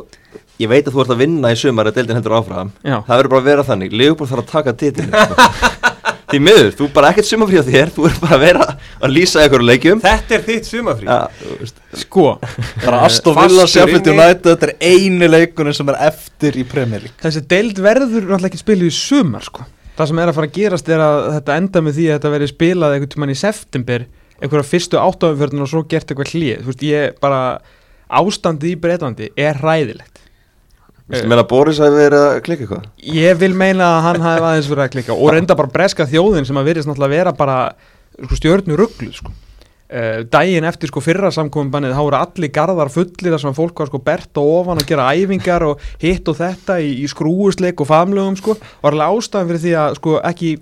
ég 0.57 0.71
veit 0.71 0.87
að 0.87 0.95
þú 0.95 1.03
ert 1.03 1.13
að 1.13 1.21
vinna 1.21 1.51
í 1.53 1.59
sumar 1.59 1.91
að 1.91 1.99
deildin 1.99 2.17
heldur 2.17 2.39
áfram 2.39 2.71
Já. 2.81 2.97
Það 3.03 3.13
verður 3.13 3.33
bara 3.35 3.43
að 3.43 3.51
vera 3.51 3.67
þannig, 3.67 3.93
Leopold 3.93 4.31
þarf 4.31 4.47
að 4.47 4.55
taka 4.55 4.73
sko. 4.79 5.83
Því 6.27 6.39
miður, 6.43 6.69
þú 6.75 6.85
er 6.87 6.91
bara 6.97 7.09
ekkert 7.13 7.27
sumarfrí 7.29 7.61
á 7.61 7.63
þér 7.63 7.91
Þú 7.95 8.05
er 8.09 8.15
bara 8.19 8.35
að 8.35 8.41
vera 8.43 8.65
að 8.99 9.13
lýsa 9.15 9.45
ykkur 9.47 9.63
leikjum. 9.63 10.01
Þetta 10.03 10.35
er 10.35 10.41
þitt 10.43 10.67
sumafrí 10.67 11.07
Já, 11.07 11.19
þú 11.39 11.55
veist, 11.61 11.79
Sko, 12.01 12.25
Bara 12.83 12.99
Aston 13.07 13.37
Fastur 13.37 13.53
Villa 13.53 13.67
Sheffield. 13.71 14.09
United 14.11 14.49
þetta 14.49 14.67
er 14.67 14.73
eini 14.91 15.29
leikunum 15.31 15.77
sem 15.77 15.93
er 15.93 15.99
eftir 16.09 16.59
í 16.59 16.65
Premier 16.67 17.05
League. 17.05 17.15
Þessi 17.23 17.45
deild 17.47 17.79
verður 17.79 18.27
náttúrulega 18.27 18.51
ekki 18.51 18.59
spiluð 18.59 18.91
í 18.91 18.97
sumar 18.97 19.47
sko. 19.47 19.63
Það 19.97 20.11
sem 20.11 20.19
er 20.21 20.29
að 20.33 20.37
fara 20.37 20.51
að 20.51 20.57
gerast 20.59 20.91
er 20.93 21.01
að 21.07 21.21
þetta 21.37 21.57
enda 21.63 21.81
með 21.87 21.95
því 21.97 22.03
að 22.11 22.17
þetta 22.17 22.33
verður 22.35 22.51
spilað 22.51 22.97
einhvern 22.97 23.13
tímann 23.15 23.33
í 23.33 23.39
september 23.39 24.03
einhverja 24.37 24.69
fyrstu 24.69 24.99
áttafumfjörðin 25.01 25.63
og 25.65 25.71
svo 25.71 25.81
gert 25.89 26.11
eitthvað 26.11 26.35
hlið 26.35 26.59
Þú 26.61 26.69
veist, 26.73 26.83
ég 26.85 27.15
bara 27.23 27.39
ástandið 28.19 28.75
í 28.75 28.77
Breitlandi 28.83 29.31
er 29.33 29.57
hræðilegt 29.63 30.21
Vistu 31.07 31.27
meina 31.31 31.43
að 31.45 31.51
Boris 31.53 31.77
hafi 31.79 31.95
verið 31.95 32.21
að 32.25 32.37
klikka 32.43 32.65
eitthvað? 32.65 32.87
Ég 33.15 33.37
vil 33.39 33.53
meina 33.55 33.85
að 33.93 34.01
hann 34.03 34.23
hafi 34.25 34.41
aðeins 34.43 34.69
verið 34.71 34.83
að 34.83 34.93
klikka 34.95 35.15
og 35.15 35.29
reynda 35.31 35.55
bara 35.55 35.71
breska 35.71 36.07
þjóðin 36.09 36.47
sem 36.47 36.59
að 36.59 36.67
virðist 36.67 36.89
náttúrulega 36.89 37.13
vera 37.13 37.33
bara 37.37 37.59
sko, 38.25 38.39
stjörnu 38.41 38.75
rugglu 38.79 39.13
sko. 39.15 39.31
uh, 39.31 40.25
daginn 40.27 40.67
eftir 40.67 40.91
sko 40.91 41.03
fyrra 41.05 41.31
samkominnbannið 41.31 41.95
þá 41.95 42.01
voru 42.01 42.19
allir 42.19 42.51
garðar 42.57 42.91
fullir 42.91 43.31
þar 43.31 43.43
sem 43.45 43.53
að 43.53 43.59
fólk 43.61 43.79
var 43.79 43.91
sko 43.93 44.03
bert 44.09 44.41
og 44.41 44.51
ofan 44.57 44.83
að 44.83 44.89
gera 44.91 45.07
æfingar 45.15 45.67
og 45.69 45.87
hitt 46.03 46.27
og 46.27 46.39
þetta 46.41 46.79
í, 46.83 46.91
í 46.99 47.07
skrúusleik 47.07 47.79
og 47.79 47.87
famlögum 47.87 48.35
sko 48.41 48.57
og 48.57 48.83
var 48.83 48.97
alveg 48.97 49.21
ástæðan 49.21 49.51
fyrir 49.53 49.63
því 49.63 49.75
að 49.85 49.99
sko 50.01 50.17
ekki, 50.27 50.53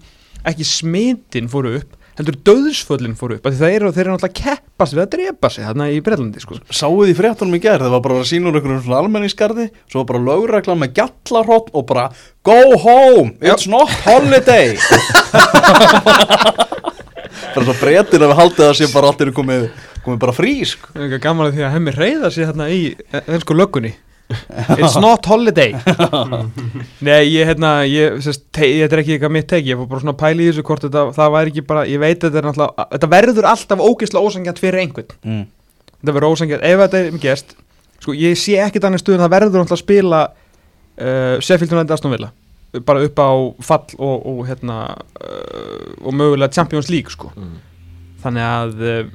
ekki 0.46 0.70
smitin 0.76 1.50
fóru 1.50 1.80
upp 1.80 1.98
heldur 2.20 2.38
döðsföllin 2.48 3.16
fóru 3.20 3.38
upp 3.38 3.48
það 3.50 3.74
eru, 3.74 3.92
þeir 3.92 4.04
eru 4.06 4.14
náttúrulega 4.16 4.32
að 4.32 4.38
keppast 4.40 4.96
við 4.96 5.04
að 5.04 5.12
drepa 5.16 5.52
sig 5.52 5.68
þarna 5.68 5.88
í 5.92 6.00
Breitlandi 6.06 6.44
sko. 6.44 6.60
Sáuð 6.72 7.12
í 7.12 7.16
fréttunum 7.18 7.58
í 7.58 7.62
gerð, 7.64 7.88
það 7.88 7.96
var 7.96 8.04
bara 8.06 8.20
að 8.22 8.30
sína 8.30 8.52
úr 8.52 8.60
einhverjum 8.60 8.96
almenningskarði, 9.00 9.68
svo 9.92 10.02
var 10.02 10.10
bara 10.14 10.24
lögregla 10.30 10.78
með 10.80 10.96
gjallarhótt 11.02 11.74
og 11.76 11.88
bara 11.92 12.08
Go 12.46 12.78
home, 12.78 13.34
it's 13.42 13.66
not 13.68 13.90
holiday. 14.06 14.76
Bara 17.56 17.66
svo 17.66 17.76
breytir 17.80 18.22
að 18.22 18.32
við 18.32 18.40
haldið 18.40 18.68
að 18.68 18.74
sé 18.78 18.90
bara 18.92 19.10
allt 19.10 19.22
eru 19.26 19.34
komið, 19.36 19.70
komið 20.06 20.20
bara 20.22 20.36
frí. 20.36 20.54
Það 20.62 21.00
er 21.00 21.06
eitthvað 21.06 21.24
gaman 21.24 21.48
að 21.48 21.56
því 21.56 21.64
að 21.66 21.74
hemmi 21.76 21.94
reyða 21.96 22.32
sig 22.32 22.46
hérna 22.46 22.68
í 22.70 22.82
ennsku 23.26 23.58
löggunni 23.58 23.96
It's 24.26 24.96
not 24.98 25.26
holiday. 25.30 25.76
Nei, 27.06 27.28
ég, 27.30 27.46
hérna, 27.46 27.72
ég, 27.86 28.18
sérst, 28.26 28.48
te, 28.56 28.66
þetta 28.82 28.98
er 28.98 29.02
ekki 29.04 29.16
eitthvað 29.16 29.34
mitt 29.36 29.48
teki, 29.52 29.72
ég 29.74 29.80
fór 29.80 29.90
bara 29.92 30.02
svona 30.02 30.16
að 30.16 30.22
pæla 30.24 30.42
í 30.42 30.48
þessu 30.50 30.64
hvort 30.66 30.86
þetta, 30.88 31.04
það 31.18 31.36
væri 31.36 31.54
ekki 31.54 31.64
bara, 31.70 31.84
ég 31.90 32.02
veit 32.02 32.16
að 32.18 32.26
þetta 32.26 32.40
er 32.42 32.48
náttúrulega, 32.50 32.88
þetta 32.96 33.10
verður 33.12 33.50
alltaf 33.52 33.84
ógeðslega 33.86 34.30
ósangjant 34.30 34.62
fyrir 34.64 34.82
einhvern. 34.82 35.20
Mm. 35.22 35.44
Þetta 35.92 36.16
verður 36.18 36.34
ósangjant, 36.34 36.66
ef 36.66 36.82
þetta 36.82 37.02
er 37.02 37.20
gest, 37.26 37.54
sko, 38.00 38.16
ég 38.18 38.40
sé 38.42 38.58
ekki 38.64 38.82
þannig 38.82 39.04
stuðin, 39.04 39.22
það 39.26 39.36
verður 39.36 39.54
náttúrulega 39.62 39.78
að 39.78 39.84
spila 39.84 40.24
uh, 40.32 41.36
Sheffield 41.46 41.78
United 41.78 41.96
Aston 41.98 42.16
Villa. 42.16 42.32
Bara 42.86 43.06
upp 43.06 43.22
á 43.22 43.32
fall 43.64 43.86
og, 44.02 44.26
og 44.32 44.42
hérna, 44.50 44.80
uh, 45.22 45.94
og 46.02 46.18
mögulega 46.18 46.58
Champions 46.58 46.90
League, 46.90 47.14
sko. 47.14 47.30
Mm. 47.38 47.62
Þannig 48.26 48.50
að 48.50 48.84
uh, 48.90 49.14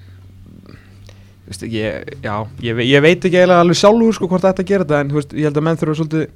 veist, 1.51 1.66
ég, 1.66 2.16
já, 2.22 2.34
ég, 2.62 2.82
ég 2.86 3.03
veit 3.03 3.18
ekki 3.18 3.38
eiginlega 3.40 3.64
alveg 3.64 3.78
sjálfur 3.80 4.16
sko 4.16 4.28
hvort 4.30 4.46
þetta 4.46 4.66
gera 4.66 4.86
þetta 4.86 5.01
en 5.05 5.14
veist, 5.16 5.32
ég 5.34 5.48
held 5.48 5.59
að 5.59 5.66
menn 5.66 5.80
þurfa 5.80 5.96
svolítið 5.98 6.26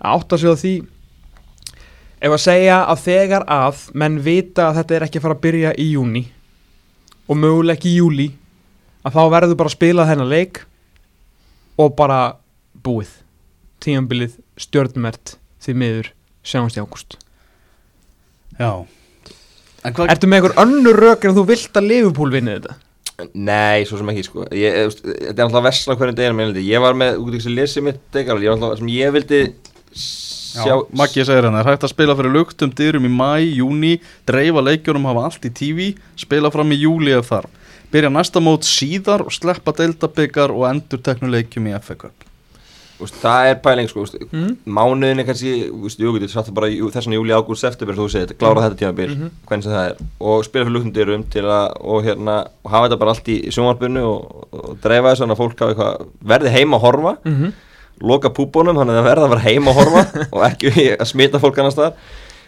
að 0.00 0.14
átta 0.14 0.38
sig 0.40 0.54
á 0.54 0.56
því. 0.62 0.74
Ef 2.24 2.36
að 2.36 2.44
segja 2.44 2.78
að 2.88 3.02
þegar 3.04 3.44
að 3.52 3.82
menn 4.00 4.16
vita 4.24 4.70
að 4.70 4.78
þetta 4.80 4.96
er 4.96 5.06
ekki 5.06 5.20
að 5.20 5.26
fara 5.26 5.36
að 5.36 5.44
byrja 5.44 5.74
í 5.76 5.90
júni 5.92 6.24
og 7.28 7.40
möguleg 7.40 7.76
ekki 7.76 7.92
í 7.92 7.98
júli 7.98 8.28
að 9.04 9.18
þá 9.18 9.22
verður 9.36 9.58
bara 9.60 9.72
að 9.72 9.76
spila 9.76 10.08
þennan 10.08 10.32
leik 10.32 10.62
og 11.80 11.94
bara 11.98 12.20
búið. 12.84 13.10
Tímanbilið 13.84 14.38
stjórnmert 14.60 15.36
því 15.60 15.76
miður 15.80 16.10
sjáumst 16.44 16.78
í 16.78 16.84
ágúst. 16.84 17.18
Já. 18.56 18.86
Ertu 19.84 20.28
með 20.30 20.38
einhver 20.38 20.56
önnur 20.62 20.96
rök 20.96 21.26
en 21.28 21.36
þú 21.36 21.44
vilt 21.50 21.76
að 21.76 21.88
Liverpool 21.90 22.32
vinni 22.32 22.56
þetta? 22.56 22.78
Nei, 23.34 23.84
svo 23.86 24.00
sem 24.00 24.10
ekki 24.10 24.24
sko 24.26 24.44
ég, 24.50 24.64
ég, 24.64 24.88
veist, 24.88 25.04
Þetta 25.06 25.36
er 25.36 25.44
alltaf 25.46 25.66
vesla 25.68 25.94
hvernig 26.00 26.16
deginum 26.18 26.40
ég, 26.42 26.56
ég 26.66 26.82
var 26.82 26.96
með, 26.98 27.20
út 27.22 27.30
í 27.30 27.38
þessu 27.38 27.52
lesið 27.54 27.86
mitt 27.86 28.18
ég 28.18 28.32
alltaf, 28.32 28.78
sem 28.80 28.90
ég 28.90 29.14
vildi 29.14 29.40
sjá 29.94 30.64
Já, 30.66 30.74
Maggi 30.94 31.24
segir 31.26 31.46
hann, 31.48 31.56
það 31.56 31.64
er 31.64 31.70
hægt 31.72 31.86
að 31.86 31.92
spila 31.94 32.14
fyrir 32.18 32.34
luktum 32.34 32.72
dyrum 32.78 33.06
í 33.08 33.10
mæ, 33.10 33.30
júni, 33.58 33.94
dreifa 34.26 34.62
leikjunum, 34.62 35.08
hafa 35.10 35.24
allt 35.28 35.48
í 35.48 35.50
TV, 35.50 35.88
spila 36.18 36.50
fram 36.54 36.70
í 36.70 36.78
júli 36.78 37.14
ef 37.16 37.32
þarf. 37.32 37.64
Byrja 37.90 38.10
næsta 38.14 38.42
mót 38.42 38.66
síðar 38.66 39.26
og 39.26 39.34
sleppa 39.34 39.74
deildabyggar 39.74 40.54
og 40.54 40.68
endur 40.70 41.02
teknuleikjum 41.02 41.66
í 41.70 41.74
FA 41.82 41.98
Cup. 42.04 42.33
Úst, 43.04 43.16
það 43.22 43.48
er 43.50 43.58
pæling 43.64 43.88
sko, 43.90 44.04
Mm. 44.32 44.56
mánuðin 44.66 45.20
er 45.20 45.26
kannski, 45.28 45.52
jú, 45.70 46.12
getur 46.16 46.30
satt 46.32 46.48
það 46.48 46.54
bara 46.58 46.68
í 46.72 46.78
þessan 46.94 47.14
júli, 47.16 47.34
ágúst, 47.36 47.60
september, 47.66 47.94
þú 47.98 48.08
segir, 48.10 48.34
klára 48.40 48.64
þetta 48.64 48.80
tímabil, 48.80 49.10
Mhm. 49.14 49.30
hvernig 49.48 49.62
sem 49.64 49.72
það 49.72 49.90
er 49.90 49.96
og 50.20 50.44
spila 50.44 50.64
fyrir 50.64 50.74
luktundyrum 50.78 51.24
til 51.30 51.42
að 51.44 51.76
og, 51.80 52.02
hérna, 52.04 52.36
og 52.64 52.70
hafa 52.70 52.88
þetta 52.88 52.98
bara 52.98 53.10
allt 53.14 53.28
í 53.28 53.36
sjónvarpinu 53.52 54.02
og, 54.02 54.48
og 54.52 54.76
dreifa 54.82 55.14
þannig 55.14 55.36
að 55.36 55.42
fólk 55.42 55.58
hafi 55.60 55.74
eitthvað, 55.74 56.06
verði 56.24 56.50
heima 56.56 56.76
að 56.78 56.84
horfa 56.88 57.16
Mm 57.24 57.34
-hmm. 57.36 57.52
loka 58.02 58.28
púbónum, 58.30 58.74
þannig 58.74 58.94
að 58.94 58.98
það 58.98 59.08
verða 59.10 59.24
að 59.24 59.32
vera 59.34 59.46
heima 59.48 59.70
að 59.70 59.78
horfa 59.78 60.02
og 60.34 60.42
ekki 60.50 60.96
að 60.98 61.06
smita 61.06 61.38
fólk 61.38 61.58
annars 61.58 61.74
staðar 61.74 61.92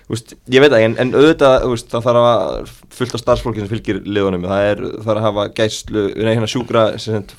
Úst, 0.07 0.36
ég 0.54 0.62
veit 0.62 0.70
ekki, 0.70 0.86
en, 0.86 0.92
en 1.02 1.09
auðvitað 1.18 1.64
úst, 1.66 1.88
það 1.90 2.04
þarf 2.07 2.26
að 2.30 2.72
fullt 2.94 3.14
af 3.16 3.20
starfsfólki 3.24 3.59
sem 3.64 3.70
fylgir 3.72 3.96
liðunum, 4.07 4.44
það 4.46 4.66
er, 4.70 4.82
þarf 5.02 5.16
að 5.18 5.24
hafa 5.26 5.46
gæslu, 5.59 6.04
nei, 6.14 6.28
hérna 6.36 6.46
sjúkra, 6.52 6.84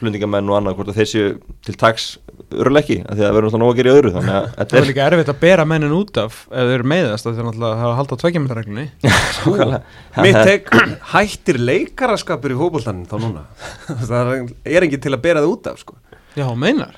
flundingamenn 0.01 0.49
og 0.51 0.57
annað, 0.59 0.75
hvort 0.75 0.91
að 0.91 0.97
þeir 0.99 1.09
séu 1.13 1.29
til 1.63 1.77
taks 1.79 2.07
örleiki, 2.51 2.97
af 3.07 3.15
því 3.15 3.23
að 3.23 3.27
það 3.29 3.37
verður 3.37 3.47
náttúrulega 3.47 3.63
nóg 3.63 3.71
að 3.71 3.79
gera 3.79 3.89
í 3.93 3.95
öðru, 4.01 4.11
þannig 4.17 4.35
að 4.35 4.43
Það 4.47 4.57
þetta 4.59 4.75
er 4.77 4.81
er 4.83 4.89
líka 4.91 5.05
erfitt 5.07 5.31
að 5.31 5.39
bera 5.45 5.65
mennin 5.71 5.95
út 5.95 6.19
af 6.25 6.35
ef 6.51 6.67
þau 6.67 6.73
eru 6.75 6.89
meiðast 6.91 7.27
það 7.27 7.39
er 7.41 7.47
náttúrulega 7.47 7.87
að 7.87 7.95
halda 8.01 8.19
tveikjumildarreglunni 8.21 8.85
nákvæmlega- 9.07 9.81
Mitt 10.27 10.39
tek, 10.51 10.71
hættir 11.15 11.59
leikaraskapur 11.63 12.55
í 12.55 12.59
fótboltanum 12.59 13.07
þá 13.07 13.15
núna? 13.23 13.43
Það 14.11 14.33
er- 14.35 14.53
er 14.77 14.87
enginn 14.87 15.03
til 15.07 15.15
að 15.15 15.23
bera 15.27 15.43
það 15.43 15.55
út 15.55 15.71
af 15.73 15.81
sko 15.83 15.97
Já, 16.37 16.47
meinar. 16.53 16.93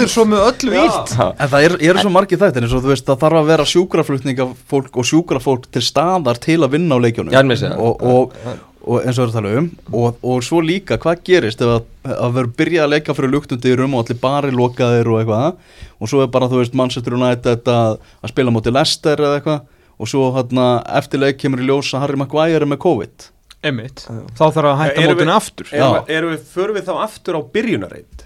Er 0.00 0.08
svo 0.10 0.24
með 0.26 0.40
öllu 0.48 0.72
Já. 0.74 1.26
En 1.30 1.52
það 1.52 1.66
eru 1.68 1.78
er 1.86 2.00
svo 2.02 2.10
margir 2.14 2.40
þættir 2.40 2.66
eins 2.66 2.74
og 2.74 2.82
þú 2.82 2.90
veist 2.90 3.06
það 3.06 3.20
þarf 3.22 3.40
að 3.40 3.50
vera 3.52 3.66
sjúkraflutningafólk 3.74 4.98
og 4.98 5.08
sjúkrafólk 5.12 5.68
til 5.70 5.84
staðar 5.86 6.40
til 6.42 6.58
að 6.66 6.74
vinna 6.74 6.98
á 6.98 7.02
leikjunum. 7.04 7.32
Já, 7.70 7.78
og, 7.78 8.02
og, 8.02 8.34
og 8.82 9.04
eins 9.06 9.18
og 9.20 9.28
við 9.28 9.28
erum 9.28 9.30
að 9.30 9.38
tala 9.38 9.54
um 9.60 9.70
og, 10.00 10.20
og 10.32 10.44
svo 10.46 10.60
líka 10.64 10.98
hvað 11.00 11.22
gerist 11.28 11.60
ef 11.62 11.74
að, 11.76 11.88
að 12.16 12.36
vera 12.38 12.54
byrja 12.60 12.84
að 12.86 12.94
leika 12.94 13.16
fyrir 13.16 13.34
luktundyrum 13.34 13.94
og 13.94 14.04
allir 14.06 14.20
bari 14.22 14.54
lokaðir 14.56 15.10
og 15.12 15.20
eitthvað 15.20 16.00
og 16.00 16.10
svo 16.10 16.22
er 16.24 16.32
bara 16.32 16.48
þú 16.50 16.62
veist 16.62 16.78
Manchester 16.78 17.14
United 17.18 17.68
að, 17.70 17.98
að 18.24 18.32
spila 18.32 18.54
móti 18.54 18.72
Leicester 18.72 19.20
eða 19.20 19.40
eitthvað 19.40 19.60
og 20.00 20.08
svo 20.08 20.30
hérna 20.32 20.70
eftir 20.96 21.20
leik 21.20 21.38
kemur 21.42 21.60
í 21.60 21.68
ljós 21.68 21.92
að 21.92 22.06
Harry 22.06 22.20
Maguire 22.20 22.62
er 22.62 22.70
með 22.70 22.80
COVID 22.86 23.28
Einmitt, 23.62 24.06
þá 24.08 24.44
þarf 24.56 24.68
að 24.70 24.78
hætta 24.80 25.02
Erum 25.02 25.10
við- 25.10 25.18
mótinu 25.20 25.34
aftur. 25.36 25.66
Erum, 25.76 26.04
erum 26.16 26.30
við, 26.34 26.44
förum 26.54 26.76
við 26.78 26.86
þá 26.88 26.94
aftur 27.04 27.36
á 27.36 27.40
byrjunarreit? 27.56 28.22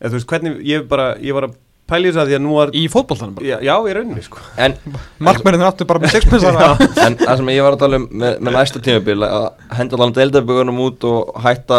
Eða 0.00 0.08
þú 0.08 0.16
veist, 0.16 0.28
hvernig, 0.32 0.54
ég 0.64 0.86
bara, 0.88 1.08
ég 1.20 1.36
var 1.36 1.48
að 1.50 1.56
pæla 1.90 2.06
í 2.06 2.12
þess 2.12 2.22
að 2.22 2.30
því 2.30 2.36
að 2.38 2.42
nú 2.44 2.56
var 2.56 2.70
Í 2.76 2.82
fótboltanum 2.92 3.34
bara. 3.36 3.46
Já, 3.46 3.56
já 3.66 3.74
í 3.74 3.94
rauninni 3.96 4.22
sko. 4.24 4.42
En, 4.60 4.76
Markmennir 5.22 5.66
aftur 5.66 5.88
bara 5.90 6.02
með 6.02 6.14
sexpensara 6.16 6.68
en 7.06 7.16
það 7.20 7.34
sem 7.40 7.50
ég 7.54 7.62
var 7.66 7.74
að 7.76 7.82
tala 7.84 8.00
um 8.00 8.06
með, 8.10 8.32
með 8.40 8.52
næsta 8.56 8.78
tímabil 8.84 9.18
að 9.26 9.46
henda 9.78 9.98
allan 9.98 10.14
deildabögunum 10.16 10.78
út 10.86 11.00
og 11.10 11.18
hætta 11.44 11.78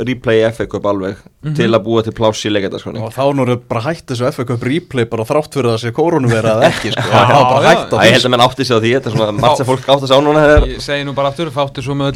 replay 0.00 0.40
Cup 0.72 0.86
alveg 0.88 1.16
til 1.56 1.68
að 1.68 1.82
búa 1.84 2.02
til 2.06 2.14
pláss 2.14 2.44
í 2.46 2.50
leikætaskonni 2.52 3.00
og 3.02 3.10
þá 3.14 3.24
nú 3.34 3.42
er 3.46 3.58
bara 3.68 3.82
hætt 3.88 4.06
þessu 4.12 4.46
Cup 4.46 4.62
replay 4.66 5.04
bara 5.10 5.24
þrátt 5.26 5.52
fyrir 5.58 5.78
sé 5.80 5.90
koronuvera 5.94 6.56
eða 6.56 6.70
ekki 6.70 6.88
sko. 6.94 7.06
það 7.08 7.32
er 7.34 7.46
bara 7.50 7.62
hætt 7.66 7.90
á 7.92 7.96
Æ, 7.98 8.04
ég 8.06 8.12
held 8.16 8.26
að 8.28 8.32
menn 8.34 8.44
átti 8.46 8.62
sig 8.66 8.74
á 8.76 8.80
því, 8.82 8.90
þetta 8.96 9.08
er 9.10 9.14
svona 9.16 9.34
margt 9.36 9.58
sem 9.60 9.68
fólk 9.68 9.86
átti 9.94 10.06
sig 10.08 10.16
á 10.16 10.20
núna 10.22 10.40
Ég 10.70 10.82
segi 10.84 11.02
nú 11.06 11.12
bara 11.16 11.32
aftur, 11.32 11.50
fáttur 11.52 11.82
svo 11.82 11.94
með 11.98 12.12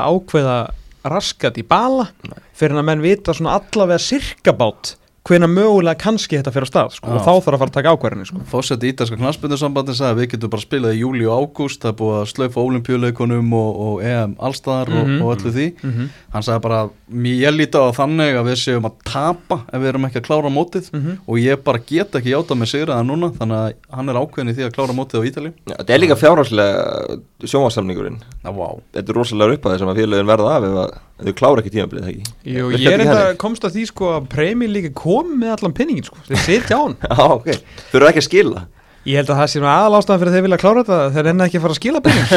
að 0.00 0.18
ákveða 0.18 0.58
raskat 1.04 1.60
í 1.60 1.64
bala 1.68 2.08
Fyrir 2.54 2.78
að 2.78 2.86
menn 2.88 3.04
vita 3.04 3.34
svona 3.34 3.56
allavega 3.58 4.00
sirkabát 4.00 4.94
Hvena 5.24 5.46
mögulega 5.48 5.96
kannski 5.96 6.36
þetta 6.36 6.52
fyrir 6.52 6.66
að 6.66 6.68
stað 6.68 6.90
sko. 6.98 7.08
Og 7.16 7.22
þá 7.24 7.30
þarf 7.32 7.54
að 7.54 7.60
fara 7.62 7.70
að 7.70 7.76
taka 7.78 7.92
ákverðinni 7.96 8.26
sko. 8.28 8.40
Fósett 8.50 8.82
ítalska 8.84 9.16
knastbyrnusambandi 9.16 9.94
sagði 9.96 10.12
að 10.12 10.18
við 10.20 10.26
getum 10.34 10.50
bara 10.52 10.64
spilað 10.66 10.92
í 10.92 10.98
júli 11.00 11.24
og 11.24 11.46
ágúst 11.48 11.80
það 11.80 11.92
er 11.94 11.96
búið 12.00 12.18
að 12.18 12.26
slaufa 12.34 12.64
olimpíuleikunum 12.68 13.54
og, 13.56 13.70
og 13.86 14.02
EM 14.04 14.34
allstaðar 14.36 14.92
Mhm. 14.92 15.14
og, 15.22 15.24
og 15.24 15.38
öllu 15.38 15.52
því 15.56 15.66
Mhm. 15.80 16.10
hann 16.34 16.42
sagði 16.44 16.60
bara, 16.66 16.80
ég 17.24 17.56
líti 17.56 17.80
á 17.80 17.88
þannig 17.96 18.36
að 18.36 18.50
við 18.50 18.58
séum 18.66 18.84
að 18.84 19.00
tapa 19.08 19.56
ef 19.72 19.80
við 19.80 19.88
erum 19.94 20.04
ekki 20.10 20.20
að 20.20 20.26
klára 20.28 20.50
mótið 20.52 20.92
Mhm. 20.92 21.16
og 21.26 21.36
ég 21.40 21.64
bara 21.64 21.78
get 21.78 22.12
ekki 22.12 22.34
játa 22.36 22.52
með 22.54 22.68
sigraða 22.74 23.06
núna 23.08 23.32
þannig 23.32 23.56
að 23.56 23.72
hann 23.96 24.08
er 24.10 24.20
ákveðin 24.20 24.52
í 24.52 24.54
því 24.60 24.68
að 24.68 24.74
klára 24.76 24.92
mótið 24.92 25.24
á 25.24 25.24
Ítali 25.24 25.52
Já, 25.72 25.76
Þetta 25.80 25.94
er 25.94 25.98
líka 26.04 26.20
fjárhagslega 26.20 27.18
sjónvarsamningurinn 27.48 28.20
vá 28.44 28.68
Þetta 28.92 29.08
er 29.08 29.14
rosalega 29.16 29.50
ef 31.14 31.28
þau 31.28 31.34
klára 31.38 31.62
ekki 31.62 31.72
tímabilið, 31.74 32.06
ekki? 32.10 32.36
Jú, 32.54 32.70
ég 32.74 32.86
er 32.90 33.04
enda 33.04 33.26
komst 33.40 33.66
að 33.66 33.76
því 33.76 33.84
sko 33.90 34.12
að 34.16 34.30
premi 34.32 34.68
líka 34.70 34.90
kom 34.98 35.34
með 35.40 35.56
allan 35.56 35.74
pinningin 35.76 36.06
sko. 36.06 36.18
Þeir 36.26 36.40
sitja 36.42 36.78
á 36.78 36.82
hann 36.82 36.96
Já, 37.10 37.26
ok, 37.26 37.50
þau 37.90 37.98
eru 38.00 38.08
ekki 38.10 38.22
að 38.22 38.26
skila. 38.28 38.64
Ég 39.04 39.20
held 39.20 39.30
að 39.30 39.40
það 39.42 39.50
sé 39.52 39.60
nú 39.60 39.68
aðalástæðan 39.68 40.20
fyrir 40.20 40.30
að 40.30 40.36
þeir 40.36 40.44
vilja 40.46 40.58
klára 40.62 40.82
þetta 40.82 40.98
Þeir 41.12 41.26
enna 41.30 41.46
ekki 41.46 41.58
að 41.58 41.64
fara 41.64 41.74
að 41.74 41.80
skila 41.80 42.00
penning 42.04 42.28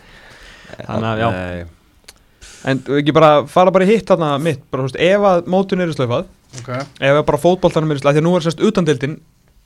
Þannig 0.88 1.08
að 1.10 1.20
já. 1.20 1.26
Nei. 1.36 2.46
En 2.62 2.80
þú 2.86 2.96
ekki 3.02 3.14
bara 3.16 3.30
fara 3.50 3.74
bara 3.74 3.84
í 3.84 3.90
hitt 3.90 4.08
þarna 4.08 4.30
mitt 4.40 4.62
bara, 4.72 4.86
þú 4.86 4.88
veist, 4.88 5.00
Ef 5.04 5.26
að 5.28 5.50
mótun 5.52 5.84
eru 5.84 5.96
slöfað 5.96 6.24
okay. 6.62 6.86
Ef 6.96 7.18
að 7.18 7.26
bara 7.28 7.42
fótboltanum 7.42 7.92
eru 7.92 8.00
slöfað 8.00 8.16
Því 8.16 8.22
að 8.22 8.26
nú 8.28 8.34
er 8.38 8.46
sérst 8.46 8.64
utandildin 8.70 9.18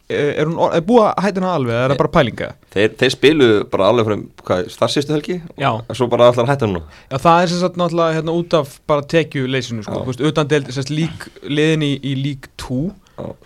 Er, 0.07 0.47
hún, 0.47 0.61
er 0.71 0.85
búið 0.87 1.03
að 1.03 1.25
hættina 1.25 1.49
alveg 1.51 1.75
eða 1.75 1.87
Er 1.87 1.93
það 1.93 1.99
bara 1.99 2.11
pælinga? 2.15 2.49
Þeir, 2.77 2.93
þeir 3.01 3.11
spilu 3.11 3.47
bara 3.73 3.89
alveg 3.91 4.21
frá, 4.47 4.87
sístu 4.93 5.17
helgi? 5.17 5.41
Já. 5.59 5.73
Og 5.83 5.99
svo 5.99 6.07
bara 6.13 6.29
allar 6.31 6.47
hætta 6.53 6.69
núna 6.71 6.85
Já 7.11 7.17
það 7.25 7.41
er 7.41 7.51
sérst 7.51 7.81
náttúrulega 7.81 8.19
hérna 8.21 8.37
út 8.39 8.55
af 8.55 8.77
bara 8.87 9.03
tekju 9.03 9.49
leysinu 9.51 9.83
sko 9.83 10.05
Utandild, 10.31 10.71
sérst 10.77 10.95
lík 10.95 11.27
Liðin 11.43 11.83
í, 11.89 11.91
í 12.07 12.15
lík 12.23 12.47
2 12.63 12.85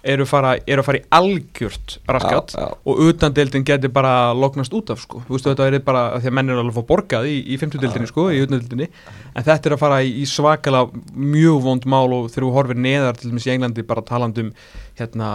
Eru 0.02 0.24
fara, 0.26 0.56
eru 0.66 0.82
að 0.82 0.86
fara 0.88 0.98
í 0.98 1.02
algjört 1.14 1.92
raskat 2.10 2.54
Já, 2.56 2.62
já. 2.64 2.78
og 2.90 3.02
utandeildin 3.06 3.66
geti 3.68 3.90
bara 3.92 4.32
lognast 4.34 4.74
út 4.74 4.90
af 4.90 5.02
sko. 5.04 5.20
þú 5.28 5.36
veistu 5.36 5.52
þetta 5.52 5.68
er 5.68 5.84
bara 5.86 6.02
því 6.18 6.30
að 6.32 6.36
menn 6.38 6.50
er 6.50 6.58
alveg 6.58 6.74
að 6.74 6.80
fá 6.80 6.88
borgað 6.88 7.28
í, 7.30 7.36
í 7.54 7.58
50 7.60 7.84
deildinni 7.84 8.10
sko, 8.10 8.26
í 8.34 8.40
utandeildinni 8.42 8.88
en 8.90 9.46
þetta 9.46 9.70
er 9.70 9.76
að 9.76 9.82
fara 9.84 10.00
í, 10.02 10.10
í 10.22 10.26
svakala 10.26 10.82
mjög 11.14 11.62
vond 11.68 11.86
mál 11.86 12.08
og 12.16 12.28
þegar 12.32 12.48
þú 12.48 12.52
horfir 12.56 12.82
neðar 12.82 13.20
til 13.20 13.30
dæmis 13.30 13.46
í 13.46 13.54
Englandi 13.54 13.86
bara 13.86 14.06
talandi 14.10 14.48
um 14.48 14.52
hérna, 14.98 15.30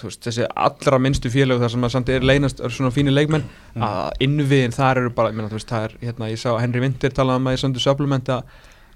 veist, 0.00 0.22
þessi 0.24 0.46
allra 0.54 1.02
minnstu 1.02 1.32
félög 1.32 1.60
þar 1.60 1.74
sem 1.74 1.86
að 1.86 1.94
samt 1.96 2.12
er 2.14 2.24
leynast 2.24 2.62
er 2.62 2.72
svona 2.72 2.94
fínir 2.94 3.16
leikmenn 3.16 3.44
að 3.76 4.24
innviðin 4.24 4.76
þar 4.76 5.02
eru 5.02 5.12
bara, 5.16 5.34
ég 5.34 5.50
þú 5.50 5.58
veist, 5.58 5.70
það 5.70 5.88
er 5.88 5.96
hérna, 6.06 6.30
ég 6.30 6.40
sá 6.40 6.50
að 6.54 6.62
Henry 6.62 6.84
Winter 6.86 7.16
talaði 7.16 7.42
um 7.42 7.50
að 7.50 7.58
í 7.58 7.62
söndu 7.64 7.82
supplement 7.82 8.30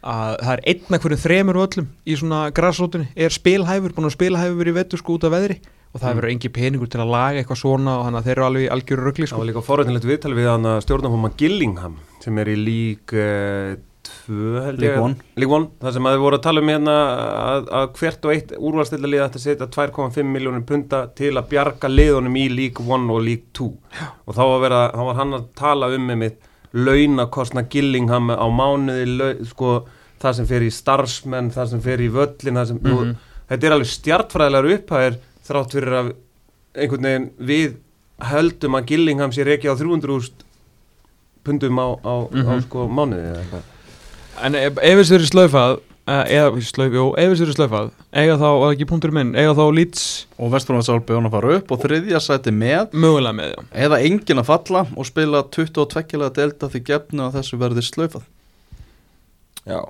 að 0.04 0.34
að 0.34 0.42
það 0.44 0.52
er 0.54 0.62
einn 0.72 0.96
af 0.98 1.04
hverjum 1.04 1.22
þremur 1.24 1.58
völlum 1.62 1.86
í 2.04 2.16
svona 2.20 2.40
grassrótunni 2.54 3.06
er 3.16 3.34
spilhæfur, 3.34 3.94
búin 3.96 4.08
að 4.10 4.16
spilhæfur 4.18 4.70
í 4.70 4.76
vettur 4.76 5.00
sko 5.00 5.16
út 5.16 5.26
af 5.28 5.34
veðri. 5.34 5.56
Og 5.94 6.02
það 6.02 6.16
verður 6.18 6.32
engi 6.34 6.50
peningur 6.50 6.90
til 6.90 7.00
að 7.04 7.12
laga 7.14 7.38
eitthvað 7.40 7.60
svona 7.60 7.92
og 8.00 8.06
þannig 8.08 8.18
að 8.20 8.28
þeir 8.28 8.34
eru 8.34 8.46
alveg 8.48 8.64
í 8.64 8.70
algjöru 8.74 9.04
röggli 9.06 9.26
Það 9.28 9.30
sko. 9.30 9.40
var 9.40 9.50
líka 9.50 9.64
forrætnilegt 9.68 10.06
viðtal 10.10 10.32
við 10.34 10.48
hann 10.50 10.66
að 10.72 10.80
stjórnarfóma 10.88 11.30
Gillingham 11.38 11.98
sem 12.24 12.40
er 12.42 12.50
í 12.50 12.56
lík 12.58 13.14
uh, 13.14 13.76
2 14.26 14.64
held 14.64 14.82
ég. 14.82 14.82
League 14.82 15.04
One. 15.04 15.14
League 15.38 15.54
One 15.54 15.68
Það 15.80 15.94
sem 15.96 16.08
að 16.08 16.16
þið 16.16 16.24
voru 16.24 16.38
að 16.40 16.42
tala 16.48 16.64
um 16.64 16.72
hérna 16.72 16.96
að, 17.44 17.70
að 17.78 17.86
hvert 18.00 18.26
og 18.26 18.34
eitt 18.34 18.54
úrvalstilla 18.58 19.10
lið 19.12 19.22
ætti 19.28 19.40
að 19.40 19.44
setja 19.46 19.68
2,5 19.78 20.26
miljónir 20.34 20.64
punta 20.68 21.04
til 21.16 21.30
að 21.38 21.48
bjarga 21.54 21.90
liðunum 21.92 22.36
í 22.42 22.48
League 22.52 22.84
1 22.84 23.06
og 23.14 23.22
League 23.24 23.46
2 23.56 23.70
og 23.70 24.34
þá 24.34 24.42
var, 24.42 24.58
vera, 24.66 24.82
þá 24.92 25.02
var 25.08 25.20
hann 25.22 25.38
að 25.38 25.46
tala 25.62 25.92
um 25.94 26.10
með 26.10 26.20
mitt 26.24 26.50
launakostna 26.74 27.62
Gillingham 27.70 28.30
á 28.34 28.46
mánuði 28.50 29.06
lau, 29.18 29.30
sko, 29.46 29.86
það 30.20 30.34
sem 30.40 30.46
fer 30.50 30.64
í 30.66 30.70
starfsmenn 30.74 31.50
það 31.54 31.68
sem 31.70 31.80
fer 31.84 32.00
í 32.02 32.08
völlin 32.10 32.66
sem, 32.66 32.78
mm 32.78 32.90
Mhm. 32.94 33.14
þetta 33.50 33.66
er 33.66 33.72
alveg 33.76 33.90
stjartfræðilegar 33.92 34.70
upphæðir 34.78 35.18
þrátt 35.46 35.72
fyrir 35.76 35.92
að 36.00 36.12
einhvern 36.74 37.02
veginn 37.08 37.30
við 37.38 37.76
höldum 38.30 38.74
að 38.78 38.86
Gillingham 38.86 39.30
sé 39.32 39.44
reiki 39.44 39.68
á 39.70 39.74
300.000 39.76 40.32
pundum 41.44 41.78
á, 41.78 41.86
á, 42.02 42.14
á 42.26 42.32
Mhm. 42.32 42.62
sko 42.62 42.88
mánuði 42.88 43.44
en 44.42 44.54
ef, 44.54 44.74
þessu 44.98 45.14
eru 45.14 45.26
slöfað 45.30 45.80
eða 46.04 46.60
slöf, 46.68 46.92
jú, 46.92 47.04
ef 47.16 47.30
þessu 47.32 47.44
eru 47.46 47.54
slöfað 47.56 47.86
eiga 48.12 48.34
þá, 48.36 48.46
var 48.60 48.74
ekki 48.74 48.86
punktur 48.90 49.12
minn, 49.16 49.30
eiga 49.40 49.54
þá 49.56 49.62
Leeds 49.72 50.02
og 50.36 50.50
Vesturlandsálfi 50.52 51.16
án 51.16 51.28
að 51.30 51.36
fara 51.38 51.54
upp 51.56 51.72
og 51.72 51.80
þriðja 51.80 52.20
sæti 52.20 52.52
með 52.52 52.92
mögulega 52.92 53.38
með 53.38 53.54
já. 53.54 53.62
eða 53.86 54.00
engin 54.04 54.42
að 54.42 54.48
falla 54.50 54.82
og 54.92 55.08
spila 55.08 55.40
22 55.56 56.18
lega 56.20 56.34
delta 56.36 56.68
því 56.68 56.82
gefnu 56.90 57.24
að 57.24 57.38
þessu 57.40 57.60
verði 57.62 57.86
slaufað 57.88 58.26
Já, 59.64 59.80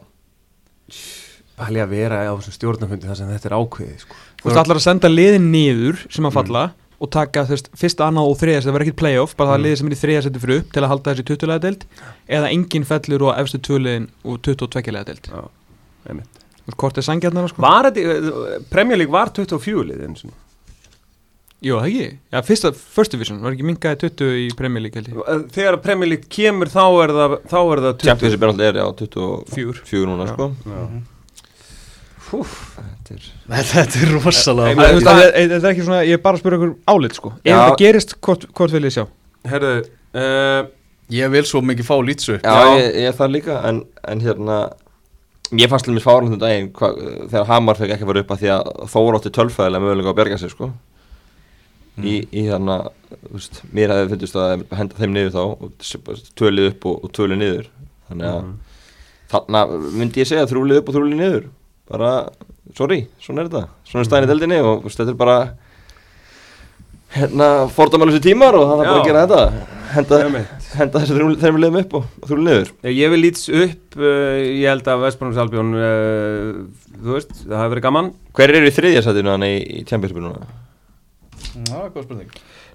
Pæli 1.58 1.82
að 1.82 1.92
vera 1.94 2.22
á 2.26 2.34
þessum 2.34 2.54
stjórnafundi 2.60 3.06
þar 3.10 3.18
sem 3.18 3.28
þetta 3.34 3.48
er 3.50 3.54
ákveðið 3.58 3.98
sko. 4.04 4.16
þú 4.42 4.48
veist 4.48 4.60
allar 4.62 4.78
að 4.80 4.86
senda 4.86 5.10
liðin 5.10 5.50
niður 5.54 6.00
sem 6.10 6.26
að 6.30 6.34
falla 6.38 6.64
og 7.04 7.10
taka 7.14 7.42
þú 7.46 7.54
veist, 7.56 7.68
fyrsta, 7.78 8.06
annað 8.06 8.30
og 8.30 8.38
þriðja 8.40 8.62
það 8.64 8.74
verður 8.76 8.86
ekkert 8.86 9.00
playoff, 9.02 9.34
bara 9.36 9.50
það 9.50 9.58
Mm. 9.58 9.64
liðið 9.66 9.78
sem 9.80 9.86
er 9.90 9.94
í 9.94 10.00
þriðja 10.02 10.22
seti 10.28 10.42
fyrir 10.44 10.60
upp 10.62 10.72
til 10.72 10.82
að 10.82 10.90
halda 10.92 11.10
þessi 11.14 11.26
20 11.30 11.50
lega 11.50 11.62
deild 11.66 11.84
eða 12.38 12.50
engin 12.54 12.86
fellur 12.86 13.22
og 13.26 13.38
efstu 13.42 13.58
tvöliðin 13.66 14.06
og 14.24 14.38
22 14.46 14.92
lega 14.94 15.04
deild 15.10 15.26
Já, 15.30 15.42
hvort 16.78 16.96
er 16.98 17.04
sangjarnar 17.06 17.48
sko? 17.52 17.62
Var 17.64 17.90
þetta, 17.90 18.62
Premier 18.72 18.96
League 19.00 19.12
var 19.12 19.30
24 19.36 19.84
lið 19.90 20.02
eins 20.08 20.24
og 20.28 20.32
Jú, 21.64 21.78
það 21.80 21.86
ekki, 21.88 22.06
já, 22.34 22.40
fyrsta, 22.44 22.70
first 22.76 23.14
division 23.14 23.38
var 23.40 23.54
ekki 23.54 23.64
mingaði 23.64 23.96
20 24.10 24.34
í 24.42 24.48
Premier 24.58 24.82
League 24.84 25.00
held 25.00 25.06
ég? 25.08 25.46
Þegar 25.54 25.78
Premier 25.80 26.10
League 26.10 26.28
kemur 26.28 26.68
þá 26.68 26.82
er 27.06 27.12
það, 27.16 27.36
þá 27.48 27.56
er 27.62 27.80
það 27.86 27.94
20 28.02 28.08
Championship 28.10 28.42
er 28.44 28.50
alltaf 28.50 28.66
er 28.66 28.80
á 28.84 28.88
24 29.00 29.80
Fjúr. 29.88 30.10
núna 30.10 30.26
sko. 30.28 30.50
Já. 30.68 30.82
Þetta 32.34 33.14
er 33.14 33.66
þetta 33.70 34.00
er 34.02 34.12
rosalega 34.18 34.74
Það 34.74 34.84
er- 34.90 35.02
það 35.06 35.22
er- 35.24 35.48
það 35.54 35.64
er 35.64 35.70
ekki 35.72 35.84
svona, 35.86 36.02
ég 36.04 36.12
er 36.18 36.22
bara 36.24 36.36
að 36.36 36.40
spura 36.44 36.56
ykkur 36.58 36.74
álit 36.88 37.14
sko. 37.14 37.32
Ef 37.44 37.50
Já. 37.52 37.56
þetta 37.60 37.78
gerist, 37.84 38.14
hvort, 38.20 38.46
hvort 38.52 38.70
vil 38.72 38.82
ég 38.88 38.94
sjá? 38.96 39.04
Herðu, 39.44 39.72
uh, 40.14 40.62
ég 41.10 41.30
vil 41.30 41.42
svo 41.44 41.60
mikið 41.62 41.84
fá 41.88 41.96
lítsu 42.04 42.40
Já, 42.40 42.76
ég, 42.76 42.94
ég 42.96 43.08
er 43.08 43.12
það 43.12 43.30
líka 43.38 43.58
en, 43.68 43.84
en 44.08 44.20
hérna 44.20 44.58
Ég 45.52 45.68
fannst 45.68 45.84
til 45.86 45.92
mér 45.94 46.02
fárlega 46.02 46.32
um 46.34 46.40
daginn 46.40 46.70
hva, 46.72 46.88
þegar 47.28 47.46
Hamar 47.50 47.76
fekk 47.78 47.92
ekki 47.94 48.04
að 48.06 48.10
fara 48.10 48.22
upp 48.24 48.30
að 48.34 48.40
því 48.42 48.50
að 48.54 48.68
Þóra 48.94 49.18
átti 49.20 49.32
tölfæðilega 49.36 49.84
mögulega 49.84 50.10
að 50.14 50.16
berga 50.22 50.38
sig 50.40 50.50
sko. 50.54 50.70
Í, 52.00 52.14
í 52.34 52.46
þarna 52.48 52.78
þú 53.12 53.32
veist, 53.36 53.60
mér 53.76 53.92
hefði 53.94 54.08
fundist 54.14 54.38
að 54.40 54.64
henda 54.74 54.96
þeim 54.98 55.12
niður 55.14 55.34
þá 55.36 55.42
og 55.44 55.84
tvölið 56.40 56.70
upp 56.72 56.86
og, 56.90 56.96
og 57.06 57.12
tvölið 57.14 57.38
niður. 57.44 57.68
Þannig 58.08 58.30
að 58.32 58.40
Mhm. 58.40 58.54
þarna 59.34 59.60
myndi 60.00 60.20
ég 60.24 60.26
segja 60.32 60.46
þrjúlið 60.50 60.80
upp 60.80 60.88
og 60.90 60.94
þrjúlið 60.96 61.20
niður. 61.20 61.46
Bara, 61.92 62.10
sorry, 62.76 62.98
svona 63.20 63.44
er 63.44 63.48
þetta. 63.52 63.62
Svona 63.84 64.02
er 64.04 64.08
stæðin 64.10 64.26
í 64.26 64.32
deldinni 64.32 64.58
og 64.64 64.82
þetta 64.88 65.08
er 65.12 65.20
bara 65.20 65.38
hérna 67.14 67.48
fordamælusi 67.70 68.20
tímar 68.24 68.56
og 68.58 68.66
það 68.66 68.80
er 68.80 68.88
bara 68.90 69.00
að 69.00 69.06
gera 69.06 69.26
þetta 69.26 69.42
henda, 69.94 70.18
henda 70.78 71.00
þessi 71.02 71.14
þrjúlið 71.16 71.44
þeim 71.44 71.60
liðum 71.62 71.78
upp 71.82 71.94
og, 72.00 72.08
og 72.22 72.28
þrjúlið 72.30 72.48
niður 72.50 72.92
Ég 72.98 73.12
vil 73.14 73.20
lýts 73.24 73.46
upp, 73.50 73.98
uh, 74.00 74.40
ég 74.44 74.66
held 74.70 74.90
að 74.94 75.04
Vestbrunns 75.06 75.40
Albjón, 75.44 75.72
uh, 75.78 76.98
þú 77.04 77.16
veist, 77.18 77.32
það 77.44 77.58
hafi 77.62 77.74
verið 77.76 77.86
gaman. 77.88 78.12
Hver 78.38 78.54
eru 78.58 78.70
í 78.70 78.74
þriðja 78.78 79.04
sætinu 79.06 79.34
hann 79.34 79.46
í, 79.48 79.54
í 79.80 79.84
Championshipu 79.88 80.24
núna? 80.24 80.44
Já, 81.54 81.78
góð 81.94 82.02
spurning. 82.08 82.30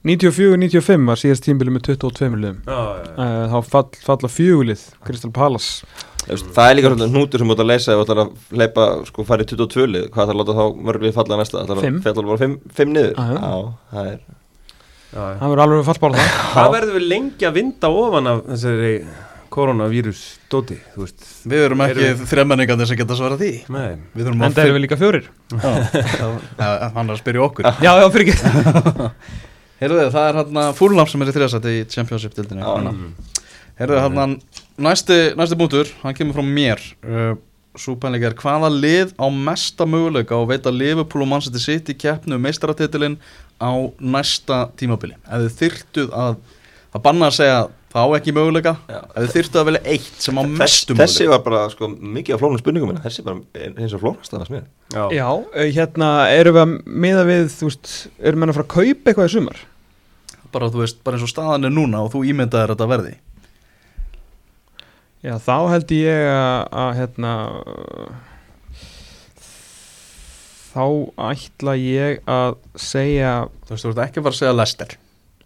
94-95 0.08 1.08
var 1.10 1.20
síðast 1.20 1.44
tímbili 1.44 1.74
með 1.76 1.90
22 1.90 2.38
liðum. 2.40 2.60
Já, 2.64 2.78
já, 2.80 3.10
já. 3.10 3.16
uh, 3.20 3.42
Þá 3.52 3.72
fall, 3.74 3.88
falla 4.06 4.30
fjögulið 4.32 4.86
Crystal 5.04 5.32
Palace. 5.36 5.84
Þú 6.24 6.32
veist, 6.36 6.50
Það 6.56 6.70
er 6.72 6.78
líka 6.78 6.92
svona 6.94 7.08
hnútur 7.12 7.42
sem 7.42 7.50
þú 7.50 7.56
ert 7.58 7.64
að 7.66 7.70
leysa 7.74 7.92
ef 7.92 8.00
þú 8.00 8.06
ætlar 8.06 8.22
að 8.24 8.32
hleypa, 8.60 8.86
sko, 9.10 9.26
fara 9.28 9.44
í 9.44 9.50
22 9.52 9.88
lið. 9.92 10.06
Hvað 10.14 10.24
ætlar 10.24 10.38
að 10.38 10.42
láta 10.44 10.56
þá 10.60 10.82
mörglið 10.88 11.16
falla 11.18 11.40
næsta? 11.42 11.64
Ætlar 11.66 11.82
Fimm. 11.84 12.00
að 12.00 12.08
fella 12.08 12.26
bara 12.30 12.50
5 12.80 12.94
niður? 12.96 13.14
Já, 13.20 13.52
það 13.94 14.12
er. 14.14 14.20
Það 15.10 15.48
verður 15.48 15.64
alveg 15.64 15.88
fallbára 15.88 16.20
það 16.20 16.38
Hvað 16.54 16.76
verður 16.76 16.98
við 17.00 17.08
lengi 17.10 17.48
að 17.50 17.58
vinda 17.58 17.90
ofan 18.04 18.30
af 18.30 18.46
þessari 18.52 18.94
koronavírus 19.50 20.22
dóti, 20.52 20.78
þú 20.94 21.02
veist? 21.02 21.28
við 21.50 21.64
erum 21.66 21.82
ekki 21.82 22.04
Erum- 22.06 22.28
þremmenningarnir 22.30 22.90
sem 22.90 23.00
geta 23.00 23.18
svarað 23.18 23.42
því. 23.42 23.52
Nei. 23.74 23.88
við 24.14 24.28
þurfum 24.28 24.46
En 24.46 24.56
það 24.56 24.68
eru 24.68 24.76
við 24.76 24.84
líka 24.86 25.00
fjórir. 25.00 25.30
Já, 26.62 26.68
hann 26.94 27.10
er 27.10 27.16
að 27.16 27.22
spyrja 27.24 27.46
okkur. 27.48 27.70
Já, 27.82 27.92
já, 27.98 28.06
fyrir 28.14 28.30
ekki. 28.30 29.10
Heyrðu, 29.80 30.06
það 30.14 30.26
er 30.28 30.40
hann 30.42 30.58
að 30.60 30.72
Fúlnam 30.78 31.10
sem 31.10 31.22
er 31.24 31.32
í 31.32 31.36
þriðasæti 31.38 31.76
í 31.80 31.84
mm. 32.70 33.12
Heyrðu, 33.80 34.00
hann 34.04 34.34
næsti, 34.76 35.20
næsti 35.40 35.58
bútur, 35.60 35.92
hann 36.04 36.18
kemur 36.18 36.36
frá 36.36 36.44
mér. 36.44 36.82
Uh, 37.00 37.38
Súpænleika 37.80 38.30
er 38.30 38.38
hvaða 38.42 38.70
lið 38.76 39.14
á 39.16 39.26
mesta 39.32 39.86
möguleika 39.88 40.36
og 40.38 40.50
veit 40.52 40.68
að 40.68 40.78
Liverpool 40.82 41.24
og 41.26 41.32
Manchester 41.32 41.64
City 41.64 41.96
keppnu 41.96 42.36
um 42.36 42.44
meistaratitilinn 42.44 43.16
á 43.64 43.72
næsta 44.00 44.66
tímabili? 44.80 45.16
Ef 45.26 45.46
þið 45.48 45.60
þyrtuð 45.62 46.16
að 46.20 46.40
það 46.94 47.06
banna 47.08 47.30
að 47.30 47.38
segja 47.40 47.60
það 47.90 48.06
á 48.06 48.10
ekki 48.20 48.34
möguleika. 48.38 48.74
Já. 48.92 49.00
ef 49.16 49.24
þið 49.24 49.32
þyrtuð 49.38 49.62
að 49.62 49.68
velja 49.72 49.82
eitt 49.96 50.22
sem 50.28 50.38
á 50.38 50.42
Þess, 50.44 50.60
mestu 50.60 50.94
Þessi 51.00 51.24
möguleika. 51.26 51.32
var 51.34 51.42
bara, 51.48 51.64
sko, 51.74 51.90
mikið 52.20 52.36
af 52.36 52.44
flóknum 52.44 52.62
spurningum 52.62 52.92
minna 52.92 53.02
Þessi 53.08 53.26
bara 53.26 53.42
er 53.58 53.74
eins 53.80 53.96
og 53.98 54.04
flóknast 54.04 54.36
að 54.36 54.44
það 54.44 54.54
mér 54.58 54.68
Já. 54.94 55.04
Já, 55.18 55.28
uh, 55.30 55.66
hérna, 55.80 56.10
erum 56.34 56.56
við 56.60 56.62
að 56.66 56.76
miða 57.08 57.26
við, 57.30 57.50
þú 57.56 57.70
veist, 57.72 57.92
erum 58.22 58.46
við 58.46 58.52
að 58.54 58.60
fara 58.60 58.68
að 58.68 58.74
kaupa 58.76 59.10
eitthvað 59.14 59.30
í 59.30 59.34
sumar? 59.38 59.64
bara, 60.50 60.70
þú 60.74 60.80
veist, 60.82 61.02
bara 61.06 61.18
eins 61.18 61.26
og 61.28 61.30
staðan 61.30 61.68
er 61.70 61.74
núna 61.74 62.00
og 62.02 62.14
þú 62.14 62.24
ímyndaðir 62.32 62.72
þetta 62.74 62.88
verði 62.90 63.12
Já, 65.20 65.34
þá 65.44 65.56
held 65.74 65.90
ég 65.92 66.26
að, 66.32 66.60
að 66.80 66.90
hérna, 66.96 67.32
þá 70.70 70.84
ætla 71.34 71.74
ég 71.76 72.22
að 72.30 72.54
segja, 72.80 73.34
þú 73.68 73.74
veist, 73.76 73.84
þú 73.84 73.90
veist 73.92 74.02
ekki 74.06 74.22
að 74.22 74.28
fara 74.28 74.36
að 74.36 74.40
segja 74.40 74.56
Lester 74.56 74.94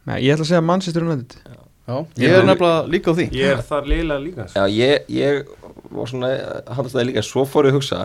nei, 0.04 0.18
ég 0.22 0.36
ætla 0.36 0.46
að 0.46 0.50
segja 0.52 0.66
Manchester 0.68 1.06
United. 1.08 1.38
Já, 1.84 1.96
ég 2.22 2.36
er 2.38 2.46
nefnilega 2.48 2.92
líka 2.94 3.12
á 3.12 3.14
því 3.18 3.26
Ég 3.36 3.50
er 3.58 3.64
þar 3.68 3.88
liðlega 3.92 4.24
líka 4.24 4.44
sko. 4.48 4.60
Já, 4.62 4.64
ég, 4.72 5.10
ég 5.12 5.50
var 5.92 6.08
svona 6.08 6.30
Handast 6.72 6.96
það 6.96 7.08
líka, 7.10 7.24
svo 7.28 7.44
fór 7.50 7.68
ég 7.68 7.74
að 7.74 7.80
hugsa 7.82 8.04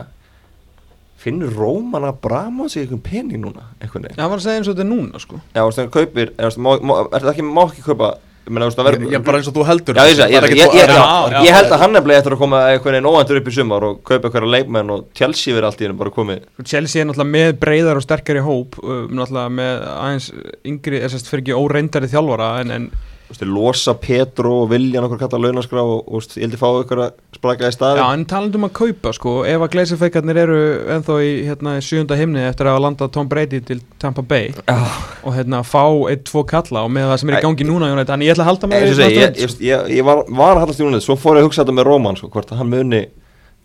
Finnur 1.18 1.52
Róman 1.54 2.06
að 2.08 2.18
brama 2.24 2.66
sig 2.72 2.86
einhvern 2.86 3.04
pening 3.06 3.44
núna 3.44 3.68
Einhvern 3.78 4.08
veginn 4.08 4.18
Það 4.18 4.32
var 4.32 4.40
að 4.40 4.46
segja 4.48 4.62
eins 4.62 4.70
og 4.70 4.74
þetta 4.74 4.84
er 4.86 4.90
núna, 4.90 5.22
sko. 5.22 5.38
Já, 5.52 5.60
þú 5.60 5.68
veist, 5.68 5.78
þegar 5.78 5.94
kaupir 5.94 6.32
Er 6.34 6.50
þetta 6.56 7.32
ekki, 7.36 7.46
má 7.46 7.62
ekki 7.68 7.86
kaupa 7.86 8.10
Ég 8.48 8.52
meina, 8.56 8.64
þú 8.64 8.70
veist, 8.70 8.78
það 8.78 8.86
Ég, 8.88 8.94
verður 8.98 9.12
ég 9.12 9.24
bara 9.26 9.38
eins 9.42 9.48
og 9.50 9.56
þú 9.58 9.64
heldur 9.68 9.98
Já, 9.98 10.00
Það 10.00 10.08
er 10.08 10.32
ég, 10.32 10.44
ekki 10.48 10.56
ég, 10.56 10.68
búið- 10.72 11.34
ég, 11.44 11.52
held 11.58 11.72
að 11.74 11.82
hann 11.82 11.92
nefnilega 11.98 12.20
eftir 12.22 12.32
að 12.36 12.40
koma 12.40 12.60
einhvern 12.72 12.94
veginn 12.96 13.08
óvendur 13.10 13.40
upp 13.42 13.48
í 13.50 13.54
sumar 13.58 13.84
og 13.88 13.98
kaupa 14.08 14.30
einhverja 14.30 14.52
leikmenn 14.54 14.92
og 14.94 15.02
Chelsea 15.18 15.52
verið 15.54 15.68
allt 15.68 15.82
í 15.82 15.84
hennu 15.88 15.98
bara 16.00 16.14
komið. 16.16 16.40
Chelsea 16.64 17.02
er 17.02 17.10
náttúrulega 17.10 17.34
með 17.34 17.52
breyðar 17.60 18.00
og 18.00 18.06
sterkari 18.06 18.40
hóp, 18.46 18.78
uh, 18.80 19.04
náttúrulega 19.12 19.52
með 19.58 19.84
aðeins 19.98 20.30
yngri, 20.64 21.02
þess 21.04 21.20
að 21.20 21.28
fyrir 21.34 21.44
ekki 21.44 21.58
óreindari 21.60 22.08
þjálfara, 22.08 22.48
en, 22.64 22.90
veist, 23.28 23.44
losa 23.44 23.94
Petro 24.00 24.54
og 24.62 24.70
Viljan 24.72 25.04
okkur 25.06 25.20
kalla 25.20 25.40
launaskrá 25.44 25.82
og, 25.84 26.06
og 26.08 26.24
ég 26.24 26.46
held 26.46 26.56
að 26.56 26.62
fá 26.62 26.68
ykkur 26.82 27.02
að 27.04 27.12
spraka 27.36 27.68
í 27.70 27.74
staði 27.74 28.00
Já, 28.00 28.06
en 28.16 28.24
talandum 28.30 28.66
að 28.68 28.72
kaupa 28.78 29.12
sko, 29.16 29.34
ef 29.48 29.64
að 29.66 29.72
gleysifeikarnir 29.74 30.40
eru 30.44 30.58
ennþá 30.96 31.18
í 31.24 31.30
hérna, 31.48 31.76
í 31.78 31.84
sjönda 31.84 32.18
himni 32.18 32.42
eftir 32.48 32.68
að 32.68 32.76
hafa 32.76 32.84
landað 32.86 33.12
Tom 33.18 33.30
Brady 33.30 33.60
til 33.68 33.78
Tampa 34.02 34.24
Bay 34.26 34.50
Já. 34.56 34.78
og 35.22 35.36
hérna 35.36 35.62
fá 35.66 35.84
eitt, 36.10 36.24
tvo 36.30 36.44
kalla 36.48 36.86
og 36.88 36.92
með 36.94 37.12
það 37.12 37.22
sem 37.22 37.32
er 37.32 37.38
í 37.38 37.44
gangi 37.48 37.68
núna, 37.68 37.92
Jónætt, 37.92 38.12
þannig 38.12 38.30
ég 38.30 38.36
ætla 38.36 38.46
að 38.46 38.52
halda 38.52 38.72
með 38.72 38.86
ég, 38.86 39.02
ég, 39.04 39.42
ég, 39.44 39.56
ég, 39.68 39.90
ég 39.98 40.08
var, 40.08 40.24
var 40.28 40.56
að 40.56 40.64
hallast 40.66 40.82
í 40.82 40.88
núna 40.88 41.02
svo 41.04 41.18
fór 41.18 41.38
ég 41.38 41.44
að 41.44 41.50
hugsa 41.50 41.64
þetta 41.64 41.76
með 41.78 41.90
Róman 41.92 42.20
sko, 42.20 42.30
hvort 42.32 42.52
að 42.54 42.62
hann 42.62 42.72
muni 42.72 43.02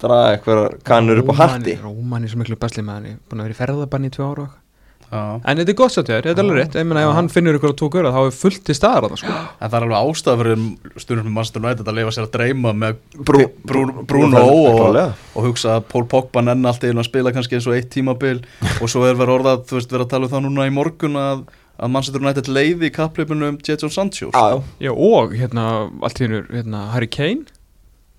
draga 0.04 0.36
eitthvað 0.36 0.66
kannur 0.88 1.24
upp 1.24 1.32
á 1.32 1.36
hatti 1.46 1.78
Róman 1.80 2.26
er 2.26 2.34
svo 2.34 2.42
miklu 2.42 2.60
besli 2.60 2.84
með 2.84 3.00
hann, 3.00 3.08
ég 3.14 3.18
er 3.18 3.24
búin 3.32 3.44
að 3.44 3.48
vera 3.48 3.56
í 3.56 3.62
ferðabann 3.62 4.10
í 4.10 4.12
tvö 4.14 4.28
ára 4.28 4.46
og. 4.50 4.60
En 5.14 5.60
þetta 5.60 5.70
er 5.74 5.78
gott 5.78 5.94
satt 5.94 6.08
þér, 6.10 6.24
þetta 6.26 6.42
er 6.42 6.46
alveg 6.48 6.58
rétt. 6.60 6.76
Ég 6.80 6.88
meina 6.90 7.04
ef 7.06 7.14
hann 7.18 7.30
finnur 7.30 7.58
ykkur 7.60 7.72
að 7.74 7.78
tók 7.84 7.98
öra 8.02 8.12
þá 8.16 8.20
er 8.26 8.36
fullt 8.38 8.64
til 8.66 8.76
staðar 8.78 9.06
þarna, 9.08 9.20
sko. 9.22 9.34
En 9.62 9.70
það 9.70 9.78
er 9.80 9.86
alveg 9.88 9.98
ástæða 10.14 10.38
fyrir 10.42 10.64
stundum 11.04 11.28
með 11.28 11.36
Manchester 11.38 11.64
United 11.66 11.92
að 11.92 11.98
leifa 12.00 12.14
sér 12.16 12.26
að 12.28 12.32
dreyma 12.38 12.74
með 12.84 13.02
Brú- 13.30 13.50
Brú- 13.70 14.06
Bruno 14.10 14.44
og, 14.50 14.96
og 15.36 15.48
hugsa 15.50 15.76
að 15.78 15.86
Pól 15.94 16.06
Pogba 16.10 16.42
nenn 16.48 16.66
allt 16.66 16.84
einu 16.88 17.04
að 17.04 17.10
spila 17.12 17.34
kannski 17.36 17.60
eins 17.60 17.68
og 17.70 17.76
eitt 17.78 17.92
tímabil. 17.94 18.42
Og 18.82 18.90
svo 18.90 19.04
er 19.08 19.16
verið 19.20 19.36
orðað, 19.40 19.66
þú 19.70 19.78
veist, 19.80 19.92
verið 19.94 20.06
að 20.08 20.14
tala 20.16 20.28
um 20.28 20.34
það 20.34 20.46
núna 20.48 20.66
í 20.68 20.74
morgun 20.74 21.20
að, 21.20 21.44
að 21.78 21.92
Manchester 21.94 22.24
United 22.26 22.50
leiði 22.52 22.90
í 22.90 22.94
kappleipinu 22.96 23.52
um 23.54 23.58
Jetson 23.64 23.92
Sancho 23.94 24.32
Já, 24.34 24.42
já, 24.50 24.58
Já, 24.88 24.92
og 24.94 25.34
hérna, 25.38 25.68
allt 26.04 26.20
í 26.22 26.26
hennu, 26.26 26.42
hérna, 26.50 26.82
Harry 26.96 27.08
Kane. 27.12 27.46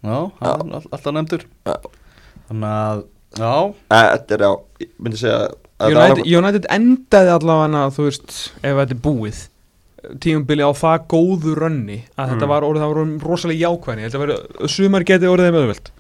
Já, 0.05 0.17
hann 0.41 0.73
all- 0.79 0.89
alltaf 0.93 1.13
nefndur. 1.17 1.45
Já. 1.67 1.77
Þannig 2.49 2.71
að, 2.71 3.05
já, 3.41 3.53
Eh, 3.91 4.09
þetta 4.15 4.35
er 4.39 4.43
já, 4.45 4.51
ég 4.85 4.91
myndi 5.01 5.21
segja 5.21 5.39
að 5.43 5.55
United, 5.83 6.23
United 6.29 6.69
endaði 6.71 7.33
allavega 7.35 7.89
þú 7.95 8.07
veist, 8.07 8.37
ef 8.63 8.79
þetta 8.79 8.95
er 8.95 9.03
búið 9.03 9.43
tíumbili 10.21 10.65
á 10.65 10.71
það 10.77 11.07
góðu 11.11 11.55
rönni 11.59 11.99
að 12.21 12.35
þetta 12.35 12.49
var 12.51 12.67
orðið, 12.67 12.83
það 12.85 12.93
orðið 12.95 13.25
rosalega 13.25 13.71
jákvæðni. 13.71 14.05
Ég 14.05 14.11
held 14.11 14.19
að 14.19 14.25
vera, 14.25 14.69
sumar 14.75 15.07
geti 15.09 15.31
orðið 15.31 15.49
þeim 15.49 15.59
auðvelt. 15.61 15.91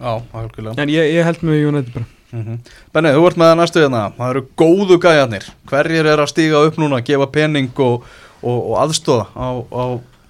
Já, 0.00 0.12
algjörlega. 0.40 0.74
En 0.80 0.92
ég, 0.92 1.10
ég 1.16 1.26
held 1.28 1.44
með 1.46 1.66
United 1.72 1.92
bara. 1.98 2.08
Mm 2.30 2.60
Benni, 2.94 3.10
þú 3.10 3.24
ert 3.26 3.40
með 3.40 3.48
það 3.50 3.58
næstu 3.58 3.82
hérna. 3.82 4.04
Það 4.16 4.32
eru 4.32 4.44
góðu 4.62 4.98
gæjarnir. 5.02 5.48
Hverjir 5.66 6.08
er 6.12 6.22
að 6.22 6.30
stíga 6.30 6.62
upp 6.66 6.78
núna, 6.78 7.02
gefa 7.02 7.26
pening 7.34 7.82
og, 7.82 8.06
og, 8.40 8.58
og 8.70 8.76
aðstóða 8.84 9.26
á, 9.34 9.48
á 9.66 9.84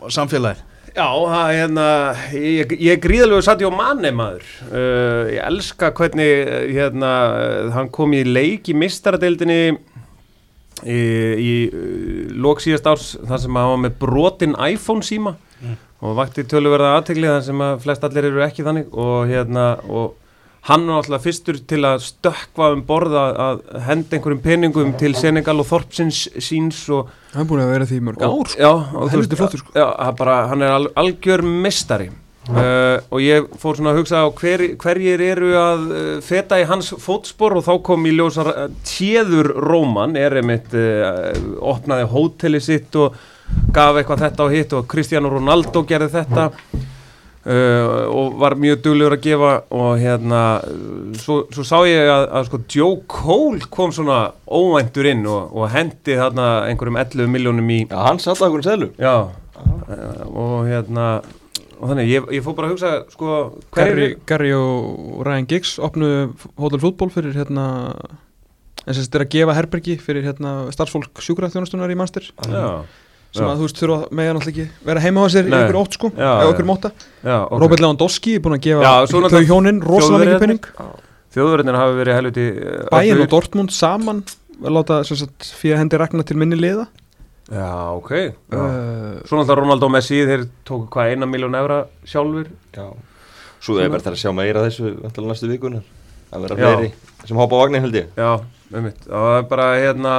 samfélagið 0.09 0.65
Já, 1.01 1.09
það, 1.17 1.51
hérna, 1.57 1.85
ég, 2.37 2.73
ég 2.77 2.91
er 2.93 2.99
gríðalegu 3.01 3.45
satt 3.47 3.63
á 3.65 3.73
manni 3.73 4.11
maður. 4.13 4.45
Uh, 4.69 5.31
Ég 5.33 5.47
elska 5.47 5.89
hvernig 5.97 6.33
uh, 6.45 6.57
hérna, 6.69 7.13
uh, 7.33 7.71
hann 7.73 7.89
kom 7.95 8.13
í 8.13 8.21
leik 8.27 8.69
í 8.69 8.75
mistaradeildinni 8.77 9.57
í, 10.85 10.99
í 11.41 11.55
lók 12.37 12.61
síðast 12.61 12.91
árs 12.91 13.07
þar 13.17 13.41
sem 13.47 13.57
hann 13.57 13.73
var 13.73 13.81
með 13.87 13.97
brotin 14.03 14.59
iPhone 14.61 15.07
síma 15.07 15.39
og 16.01 16.17
vakti 16.17 16.45
töluverða 16.49 16.95
aðtegli 16.99 17.29
þar 17.29 17.43
sem 17.49 17.65
að 17.65 17.83
flest 17.87 18.05
allir 18.05 18.29
eru 18.31 18.45
ekki 18.45 18.65
þannig 18.65 18.93
og 18.93 19.29
hérna 19.29 19.67
og 19.89 20.20
hann 20.69 20.87
var 20.91 21.01
alltaf 21.01 21.25
fyrstur 21.25 21.59
til 21.69 21.81
að 21.89 22.03
stökkva 22.05 22.73
um 22.75 22.83
borða 22.87 23.25
að 23.47 23.61
henda 23.87 24.17
einhverjum 24.17 24.43
peningum 24.45 24.97
til 25.01 25.15
Senegal 25.17 25.63
og 25.63 25.69
Þorpsins 25.71 26.27
síns 26.37 26.83
og 26.93 27.09
hann 27.33 27.47
er 27.47 27.49
búin 27.49 27.63
að 27.65 27.73
vera 27.75 27.87
því 27.89 28.01
mörg 28.09 28.25
ár 28.27 28.51
sko. 28.51 28.61
Já, 28.61 28.73
og 28.73 29.15
veist, 29.15 29.37
flottur, 29.39 29.63
sko. 29.63 29.77
já, 29.79 29.87
hann 29.89 30.19
bara, 30.19 30.41
hann 30.51 30.67
er 30.67 30.75
al, 30.77 30.91
algjör 31.01 31.45
mistari 31.47 32.11
uh, 32.51 33.01
og 33.09 33.25
ég 33.25 33.49
fór 33.63 33.79
svona 33.79 33.95
að 33.95 34.03
hugsa 34.03 34.21
á 34.21 34.29
hver, 34.43 34.67
hverjir 34.85 35.25
eru 35.31 35.51
að 35.57 35.89
uh, 35.89 36.13
feta 36.25 36.61
í 36.61 36.69
hans 36.69 36.93
fótspor 37.01 37.57
og 37.57 37.67
þá 37.67 37.73
kom 37.87 38.05
í 38.11 38.15
ljósar 38.19 38.53
uh, 38.53 38.63
tjeður 38.85 39.55
Róman 39.65 40.19
er 40.21 40.43
einmitt 40.43 40.77
uh, 40.77 41.33
opnaði 41.73 42.09
hóteli 42.13 42.61
sitt 42.65 43.01
og 43.01 43.17
gaf 43.75 43.97
eitthvað 43.97 44.27
þetta 44.27 44.45
og 44.45 44.55
hitt 44.55 44.77
og 44.77 44.89
Cristiano 44.91 45.33
Ronaldo 45.33 45.83
gerði 45.89 46.13
þetta 46.21 46.51
Uh, 47.41 48.05
og 48.13 48.35
var 48.37 48.53
mjög 48.61 48.83
duglegur 48.85 49.15
að 49.17 49.23
gefa 49.25 49.53
og 49.73 49.95
hérna 49.97 50.41
svo, 51.17 51.39
svo 51.49 51.63
sá 51.65 51.79
ég 51.89 52.05
að, 52.05 52.25
að 52.37 52.49
sko 52.51 52.59
Joe 52.75 52.99
Cole 53.09 53.69
kom 53.73 53.95
svona 53.97 54.19
óvæntur 54.45 55.09
inn 55.09 55.25
og, 55.25 55.55
og 55.57 55.71
hendi 55.73 56.19
þarna 56.21 56.51
einhverjum 56.67 57.01
11 57.01 57.33
miljónum 57.33 57.73
í 57.73 57.79
Já, 57.87 57.97
hann 58.05 58.21
satt 58.21 58.43
á 58.43 58.45
einhverjum 58.45 58.67
seðlum. 58.69 58.93
Já, 59.01 59.15
uh, 59.57 60.23
og 60.29 60.69
hérna 60.69 61.07
og 61.81 61.89
þannig, 61.89 62.11
ég, 62.13 62.29
ég 62.37 62.45
fór 62.45 62.59
bara 62.59 62.69
að 62.69 62.75
hugsa 62.75 62.93
sko, 63.15 63.37
Gary, 63.73 64.11
Gary 64.29 64.53
og 64.53 65.23
Ryan 65.25 65.49
Giggs 65.49 65.79
opnuðu 65.81 66.27
Hotel 66.61 66.83
Fútból 66.83 67.09
fyrir 67.15 67.41
hérna 67.41 67.71
en 68.85 68.97
sem 68.97 69.05
þetta 69.05 69.21
er 69.21 69.25
að 69.25 69.33
gefa 69.35 69.57
herbergi 69.57 69.97
fyrir 70.01 70.27
hérna 70.29 70.53
starfsfólk 70.75 71.25
sjúkraþjónustunar 71.25 71.93
í 71.93 71.97
Manster 71.99 72.29
Já, 72.49 72.85
sem 73.31 73.45
Já. 73.45 73.51
að 73.53 73.61
þú 73.61 73.67
veist 73.69 73.81
þurfa 73.83 73.99
með 74.11 74.27
hann 74.31 74.39
alltaf 74.41 74.51
ekki 74.53 74.65
vera 74.91 75.01
heima 75.05 75.23
á 75.23 75.27
sér 75.31 75.47
í 75.47 75.51
Nei. 75.53 75.59
einhver 75.61 75.79
ótt 75.81 75.95
sko 75.99 76.11
Já, 76.17 76.31
eða 76.31 76.49
einhver 76.51 76.67
móta 76.71 76.91
já, 77.23 77.37
ok. 77.47 77.61
Robert 77.63 77.81
Lewandowski 77.85 78.35
er 78.37 78.43
búin 78.45 78.57
að 78.59 78.65
gefa 78.67 78.83
Já, 78.83 78.93
þau 79.07 79.21
náttúrulega 79.25 79.51
hjónin 79.53 79.79
rosalega 79.87 80.25
mikið 80.33 80.43
penning 80.45 80.71
Þjóðverðin 81.31 81.77
hafi 81.79 81.99
verið 82.01 82.17
helviti 82.19 82.47
Bayern 82.91 83.21
öflugir. 83.21 83.23
og 83.23 83.31
Dortmund 83.37 83.71
saman 83.77 84.25
að 84.61 84.75
láta 84.75 84.97
fyrir 85.07 85.79
hendi 85.79 85.97
regna 86.01 86.25
til 86.27 86.37
minni 86.37 86.57
liða. 86.59 86.89
Já, 87.51 87.69
ok. 87.95 88.11
Já. 88.51 88.59
uh, 88.59 89.23
Svo 89.27 89.39
náttúrulega 89.39 89.61
Ronaldo 89.63 89.87
og 89.87 89.95
Messi 89.95 90.19
þeir 90.27 90.49
tóku 90.67 90.89
hvað 90.91 91.15
eina 91.15 91.27
miljón 91.31 91.55
evra 91.59 91.85
sjálfur 92.07 92.51
Já. 92.75 92.89
Svo 93.63 93.79
er 93.79 93.89
bara 93.95 94.03
það 94.03 94.17
að 94.17 94.21
sjá 94.25 94.31
meira 94.35 94.67
þessu 94.67 94.91
vantilega 95.05 95.31
næstu 95.33 95.49
vikunar 95.51 95.87
Það 96.31 96.45
verða 96.49 96.59
Já. 96.59 96.67
fleiri 96.75 96.91
sem 97.31 97.37
hoppa 97.41 97.55
á 97.59 97.61
vagnin 97.63 97.83
held 97.87 97.95
ég. 97.99 98.07
Já, 98.19 98.31
einmitt. 98.75 99.01
Og 99.07 99.25
það 99.31 99.39
er 99.39 99.49
bara 99.55 99.67
hérna 99.79 100.13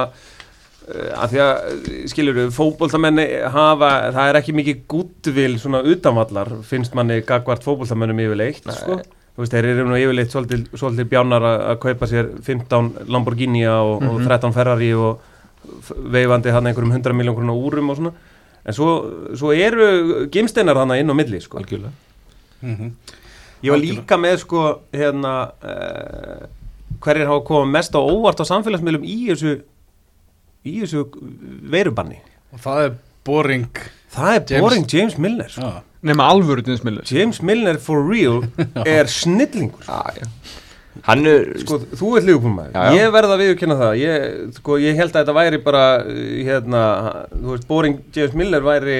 uh, 0.88 1.22
að 1.22 1.32
því 1.32 1.42
að 1.44 1.88
skilur 2.12 2.38
við 2.38 2.52
fótboltamenni 2.56 3.26
hafa, 3.54 3.90
það 4.14 4.30
er 4.30 4.38
ekki 4.40 4.56
mikið 4.58 4.84
gúttvil 4.90 5.56
svona 5.62 5.82
utanvallar 5.94 6.54
finnst 6.68 6.96
manni 6.98 7.20
gagvart 7.26 7.66
fótboltamennum 7.66 8.22
yfirleitt 8.24 8.66
Nei. 8.68 8.76
sko. 8.78 8.98
þú 9.36 9.44
veist, 9.44 9.54
þeir 9.54 9.70
eru 9.72 9.86
nú 9.88 10.00
yfirleitt 10.00 10.34
svolítið, 10.34 10.66
svolítið 10.74 11.10
bjánar 11.14 11.48
að 11.48 11.64
að 11.70 11.80
kaupa 11.86 12.10
sér 12.10 12.30
15 12.48 12.92
Lamborghini 13.12 13.64
og, 13.70 14.04
og 14.08 14.20
13 14.26 14.56
Ferrari 14.56 14.92
og 14.98 15.28
veifandi 16.12 16.52
hann 16.52 16.68
einhverjum 16.68 16.94
100 16.98 17.16
miljón 17.16 17.38
krona 17.38 17.54
úrum 17.54 17.92
og 17.92 18.00
svona 18.00 18.14
en 18.62 18.76
svo, 18.76 18.88
svo 19.38 19.50
eru 19.54 20.28
gimsteinar 20.32 20.78
hann 20.78 20.94
inn 20.94 21.10
á 21.10 21.14
milli 21.18 21.40
sko. 21.42 21.58
Algjörlega 21.58 21.90
Ég 23.62 23.70
var 23.70 23.78
líka 23.78 24.18
með 24.18 24.40
sko 24.42 24.62
hérna 24.94 25.32
uh, 25.62 26.46
hverjir 27.02 27.28
hafa 27.30 27.44
komið 27.46 27.74
mest 27.76 27.94
á 27.94 28.00
óvart 28.02 28.42
á 28.42 28.44
samfélagsmiðlum 28.46 29.06
í 29.06 29.18
þessu 29.30 29.52
í 30.68 30.76
þessu 30.82 31.06
veirubanni. 31.72 32.20
Og 32.52 32.60
það 32.62 32.84
er 32.86 32.92
boring 33.26 33.68
Það 34.12 34.34
er 34.36 34.42
James- 34.50 34.62
boring 34.66 34.84
James 34.92 35.14
Milner 35.18 35.54
Já, 35.56 35.70
nema 36.04 36.26
alvöru 36.28 36.62
dinsmillir 36.66 37.06
James 37.08 37.38
Milner 37.42 37.78
for 37.80 38.02
real 38.04 38.42
er 38.86 39.08
snillingur. 39.08 39.86
Já 39.88 40.28
Hann 41.06 41.24
er 41.24 41.46
Sko, 41.62 41.78
þú 41.96 42.10
ert 42.18 42.26
lífbúlmaður 42.28 42.74
Já, 42.76 42.82
já. 42.84 42.96
Ég 43.00 43.12
verð 43.14 43.30
að 43.32 43.40
viðurkenna 43.40 43.76
það. 43.80 43.92
Ég, 44.02 44.24
sko, 44.58 44.74
ég 44.82 44.98
held 44.98 45.14
að 45.14 45.22
þetta 45.22 45.34
væri 45.38 45.60
bara 45.64 45.84
uh, 46.04 46.18
hérna, 46.44 46.82
þú 47.32 47.54
veist, 47.54 47.64
boring 47.70 47.96
James 48.12 48.34
Milner 48.36 48.66
væri 48.66 48.98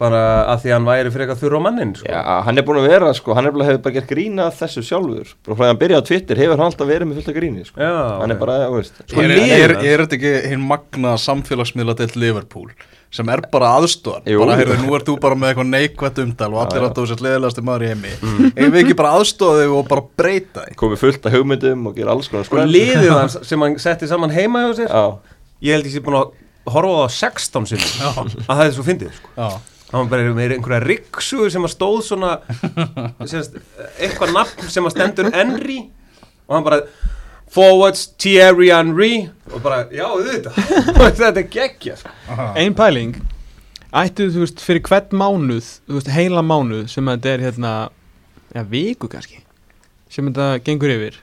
bara 0.00 0.20
að 0.52 0.62
því 0.64 0.70
að 0.70 0.76
hann 0.76 0.86
væri 0.88 1.10
frekar 1.14 1.36
þurr 1.38 1.56
á 1.58 1.60
mannin 1.66 1.92
sko. 1.98 2.06
Já, 2.10 2.22
hann 2.46 2.58
er 2.58 2.64
búin 2.66 2.80
að 2.80 2.88
vera, 2.90 3.10
sko, 3.14 3.34
hann 3.38 3.46
er 3.46 3.54
bara 3.54 3.68
hefur 3.68 3.82
bara 3.84 3.94
gert 3.98 4.08
grína 4.10 4.46
af 4.48 4.56
þessu 4.62 4.82
sjálfur. 4.88 5.34
Bara 5.46 5.58
frá 5.58 5.62
því 5.62 5.66
að 5.68 5.72
hann 5.72 5.82
byrjaði 5.82 6.02
á 6.02 6.08
Twitter 6.08 6.40
hefur 6.42 6.56
hann 6.58 6.66
alltaf 6.72 6.88
verið 6.90 7.10
með 7.10 7.20
fullt 7.20 7.30
af 7.32 7.36
gríni, 7.38 7.66
sko. 7.68 7.78
Já, 7.82 7.92
Hann 8.22 8.34
er 8.34 8.40
bara, 8.40 8.56
já, 8.64 8.70
veist 8.74 8.98
Sko, 9.04 9.20
er, 9.22 9.34
liðið 9.36 9.62
er, 9.66 9.76
er 9.92 10.02
þetta 10.06 10.18
ekki 10.18 10.32
hinn 10.54 10.66
magna 10.72 11.14
samfélagsmiðla 11.22 11.94
til 12.02 12.10
Liverpool 12.18 12.72
sem 13.12 13.28
er 13.28 13.42
bara 13.52 13.74
aðstofan 13.76 14.24
bara 14.40 14.54
heyrðu, 14.56 14.76
nú 14.86 14.94
ert 14.96 15.04
þú 15.04 15.18
bara 15.20 15.36
með 15.36 15.50
eitthvað 15.50 15.66
neikvætt 15.68 16.20
umtal 16.22 16.46
og 16.54 16.60
allir 16.62 16.86
að 16.86 16.94
þú 16.96 17.02
sér 17.10 17.20
leðilegasti 17.26 17.64
maður 17.68 17.82
í 17.84 17.90
heimi. 17.90 18.12
Mm. 18.22 18.46
eigum 18.56 18.70
við 18.72 18.78
ekki 18.86 18.94
bara 18.96 19.10
aðstofa 19.18 19.58
þig 19.58 19.74
og 19.76 19.82
bara 19.90 20.04
breyta 20.22 20.62
þig 20.64 20.78
Komið 20.80 21.02
fullt 21.02 21.28
af 21.28 21.34
hugmyndum 21.36 21.82
og 21.90 21.98
gera 21.98 22.14
alls 22.16 22.30
konar 22.32 22.46
Sko, 22.48 22.56
sprell. 22.56 22.72
liðið 22.72 23.12
hans 23.20 23.36
sem 23.50 23.66
hann 23.66 23.76
setti 23.84 24.08
saman 24.08 24.32
heima 24.32 24.62
hjá 24.64 24.72
sér 24.80 24.88
Já, 24.96 25.04
ég 25.68 25.76
held 25.76 25.90
ég 25.90 25.92
sé 25.98 26.00
búin 26.08 26.16
að 26.22 26.32
horfa 26.72 26.94
á 26.96 27.00
það 27.02 27.12
16 27.18 27.68
sinni 27.74 27.90
að 28.08 28.32
það 28.48 28.64
er 28.64 28.74
svo 28.78 28.86
fyndið 28.88 29.12
sko. 29.20 29.50
Já, 29.92 29.98
það 29.98 30.04
var 30.06 30.12
bara 30.12 30.34
með 30.36 30.52
einhverja 30.56 30.84
riksu 30.86 31.48
sem 31.52 31.66
að 31.68 31.72
stóð 31.74 31.98
svona 32.06 32.30
semst, 33.28 33.58
eitthvað 34.00 34.30
nafn 34.32 34.70
sem 34.72 34.86
að 34.88 34.94
stendur 34.94 35.28
Henry 35.34 35.82
og 36.46 36.54
hann 36.56 36.64
bara 36.64 36.78
forwards 37.52 38.06
Thierry 38.16 38.70
Henry. 38.72 39.28
Og 39.52 39.60
bara 39.60 39.82
já 39.92 40.06
þetta 40.24 40.54
þetta 41.20 41.42
er 41.42 41.48
geggja 41.52 41.98
sko. 42.00 42.14
ein 42.56 42.72
pæling. 42.72 43.18
Ættu 43.92 44.30
þú 44.32 44.46
veist 44.46 44.64
fyrir 44.64 44.80
hvern 44.88 45.12
mánuð 45.20 45.68
þú 45.84 45.98
veist 45.98 46.12
heila 46.14 46.40
mánuð 46.40 46.86
sem 46.94 47.12
að 47.12 47.18
þetta 47.18 47.34
er 47.34 47.46
hérna 47.50 47.72
ja, 48.56 48.64
viku 48.64 49.12
kannski 49.12 49.42
sem 50.08 50.24
þetta 50.30 50.64
gengur 50.64 50.96
yfir. 50.96 51.20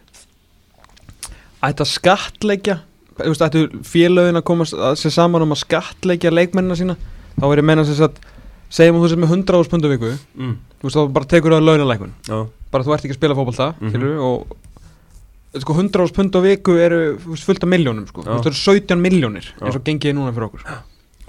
Ættu 1.66 1.88
að 1.88 1.96
skattleggja 1.96 2.84
þú 3.18 3.32
veist 3.34 3.48
ættu 3.50 3.66
félögin 3.82 4.38
að 4.38 4.46
koma 4.46 4.70
að 4.70 5.00
sér 5.02 5.18
saman 5.18 5.50
um 5.50 5.58
að 5.58 5.66
skattleggja 5.66 6.38
leikmennina 6.38 6.78
sína 6.78 7.02
þá 7.40 7.48
er 7.50 7.64
ég 7.64 7.68
meina 7.74 7.88
sem 7.88 7.98
sagt 7.98 8.22
segjum 8.70 8.98
að 9.00 9.04
þú 9.06 9.10
sért 9.12 9.22
með 9.24 9.34
100 9.36 9.60
ás 9.60 9.70
pundu 9.72 9.90
viku 9.92 10.12
mm. 10.14 10.56
þú 10.80 10.88
veist 10.88 10.98
þá 11.00 11.04
bara 11.18 11.30
tekur 11.34 11.56
það 11.56 11.66
launalækun 11.68 12.12
já, 12.30 12.40
bara 12.72 12.86
þú 12.86 12.94
ert 12.96 13.06
ekki 13.08 13.16
að 13.16 13.20
spila 13.22 13.38
fótbolta 13.40 13.70
Mhm. 13.80 13.96
mm 13.98 14.20
og 14.30 15.62
sko 15.64 15.74
100 15.74 16.04
ás 16.06 16.14
pund 16.14 16.36
á 16.38 16.42
viku 16.46 16.76
eru 16.78 17.18
þú 17.18 17.34
veist, 17.34 17.46
fullt 17.48 17.64
af 17.66 17.70
miljónum 17.72 18.06
sko. 18.08 18.22
Þú 18.22 18.36
veist 18.36 18.46
það 18.46 18.52
eru 18.54 18.60
17 18.86 19.02
miljónir 19.02 19.46
eins 19.62 19.76
og 19.80 19.84
gengið 19.88 20.12
er 20.12 20.18
núna 20.20 20.34
fyrir 20.36 20.46
okkur 20.46 20.66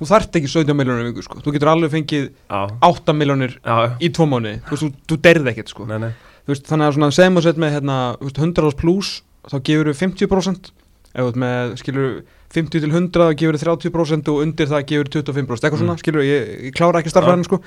þú 0.00 0.08
þarft 0.10 0.36
ekki 0.36 0.48
17 0.52 0.76
miljónir 0.76 1.06
viku 1.08 1.22
sko. 1.24 1.40
þú 1.40 1.52
getur 1.56 1.70
alveg 1.72 1.90
fengið 1.94 2.26
já, 2.28 2.60
8 2.84 3.14
miljónir 3.16 3.56
í 4.00 4.10
tvo 4.12 4.26
mánu 4.28 4.60
þú 4.68 4.76
þú, 4.82 4.90
þú 5.08 5.16
derði 5.24 5.50
ekkert 5.54 5.72
sko. 5.72 5.86
Nei, 5.88 5.98
nei. 6.04 6.12
Þú 6.44 6.52
veist, 6.52 6.68
þannig 6.68 6.86
að 6.88 6.94
svona 6.98 7.10
segjum 7.16 7.36
að 7.40 7.46
setja 7.48 7.60
með 7.64 7.72
hérna, 7.76 7.96
þú 8.20 8.28
veist, 8.28 8.38
100 8.44 8.68
ás 8.68 8.76
pluss 8.80 9.10
þá 9.48 9.56
gefur 9.64 9.88
við 9.88 9.98
50% 10.04 10.70
ef 11.16 11.24
þú 11.32 11.40
með 11.40 11.74
skilur 11.80 12.22
50 12.50 12.82
til 12.82 12.90
100 12.90 13.14
þá 13.14 13.38
gefur 13.38 13.56
við 13.56 13.64
30% 13.66 14.30
og 14.32 14.42
undir 14.42 14.70
það 14.70 14.86
gefur 14.90 15.08
við 15.08 15.16
25% 15.20 15.66
eitthvað 15.66 15.82
svona, 15.84 15.98
skilur, 16.00 16.26
ég, 16.26 16.52
ég 16.66 16.76
klára 16.76 17.02
ekki 17.02 17.12
starfræðin 17.12 17.46
sko. 17.46 17.60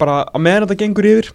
bara 0.00 0.22
að 0.30 0.44
meðan 0.46 0.66
þetta 0.66 0.80
gengur 0.84 1.08
yfir 1.10 1.32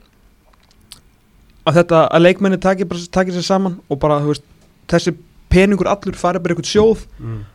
að 1.65 1.81
þetta, 1.81 2.03
að 2.07 2.23
leikmenni 2.23 2.59
takir 2.61 3.35
sér 3.35 3.45
saman 3.45 3.79
og 3.89 3.99
bara, 3.99 4.21
þú 4.23 4.31
veist, 4.31 4.45
þessi 4.91 5.15
peningur 5.51 5.89
allur 5.91 6.17
farið 6.19 6.43
bara 6.43 6.55
eitthvað 6.55 6.71
sjóð 6.71 7.05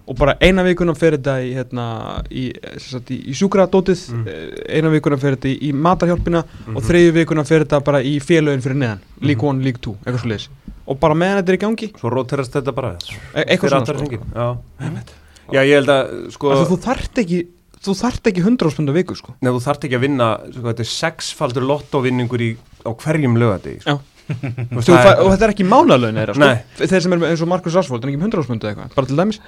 og 0.06 0.18
bara 0.18 0.36
eina 0.40 0.64
vikuna 0.66 0.94
fer 0.98 1.16
þetta 1.18 1.36
í, 1.44 1.52
hérna, 1.58 1.86
í, 2.30 2.46
í, 2.50 3.18
í 3.20 3.36
sjúkradótið 3.36 4.04
mm. 4.16 4.26
eina 4.68 4.92
vikuna 4.94 5.20
fer 5.20 5.36
þetta 5.36 5.50
í, 5.52 5.56
í 5.68 5.72
matarhjálpina 5.76 6.42
og 6.74 6.82
þriðju 6.86 7.14
vikuna 7.20 7.46
fer 7.48 7.66
þetta 7.66 7.82
bara 7.86 8.02
í 8.02 8.16
félögin 8.24 8.64
fyrir 8.64 8.80
neðan, 8.82 9.06
lík 9.20 9.46
1, 9.52 9.64
lík 9.66 9.80
2 9.84 9.96
eitthvað 10.00 10.20
svo 10.24 10.32
leiðis 10.32 10.50
og 10.90 10.98
bara 10.98 11.16
meðan 11.18 11.40
þetta 11.40 11.52
er 11.52 11.58
í 11.58 11.62
gangi 11.64 11.88
Svo 12.00 12.12
róterast 12.12 12.56
þetta 12.56 12.74
bara 12.74 12.92
e 12.96 13.44
eitthvað 13.44 13.76
svona 13.76 13.98
sko. 14.00 15.16
Já, 15.50 15.60
ég 15.66 15.74
held 15.80 15.90
að 15.92 16.12
sko 16.34 16.54
þú 16.70 16.78
þarft 16.84 17.20
ekki 17.22 17.40
þú 17.80 17.96
þarft 17.96 18.30
ekki 18.30 18.44
100 18.44 18.70
áspund 18.70 18.92
á 18.92 18.94
viku 18.94 19.16
sko. 19.16 19.34
Nei, 19.40 19.50
þú 19.50 19.60
þarft 19.64 19.86
ekki 19.88 19.98
að 19.98 20.04
vinna 20.04 20.30
sko, 20.50 20.64
Þetta 20.68 20.84
er 20.84 20.90
sexfaldur 20.90 21.66
lottovinningur 21.68 22.44
á 22.84 22.90
hverjum 22.92 23.38
lögadegi 23.40 23.84
sko. 23.84 23.96
Já. 23.96 24.19
Og 24.30 24.84
þetta 24.84 25.44
er 25.46 25.52
ekki 25.54 25.66
mánalögn 25.68 26.18
þeirra 26.20 26.34
sko. 26.36 26.44
Nei. 26.46 26.86
þeir 26.86 27.04
sem 27.04 27.12
er 27.16 27.26
eins 27.30 27.42
og 27.44 27.50
Markus 27.50 27.74
hann 27.76 28.00
er 28.00 28.10
ekki 28.12 28.20
með 28.20 28.26
100 28.30 28.42
áspund 28.44 28.64
eða 28.64 28.72
eitthvað 28.74 28.96
bara 28.96 29.10
til 29.10 29.18
dæmis 29.20 29.40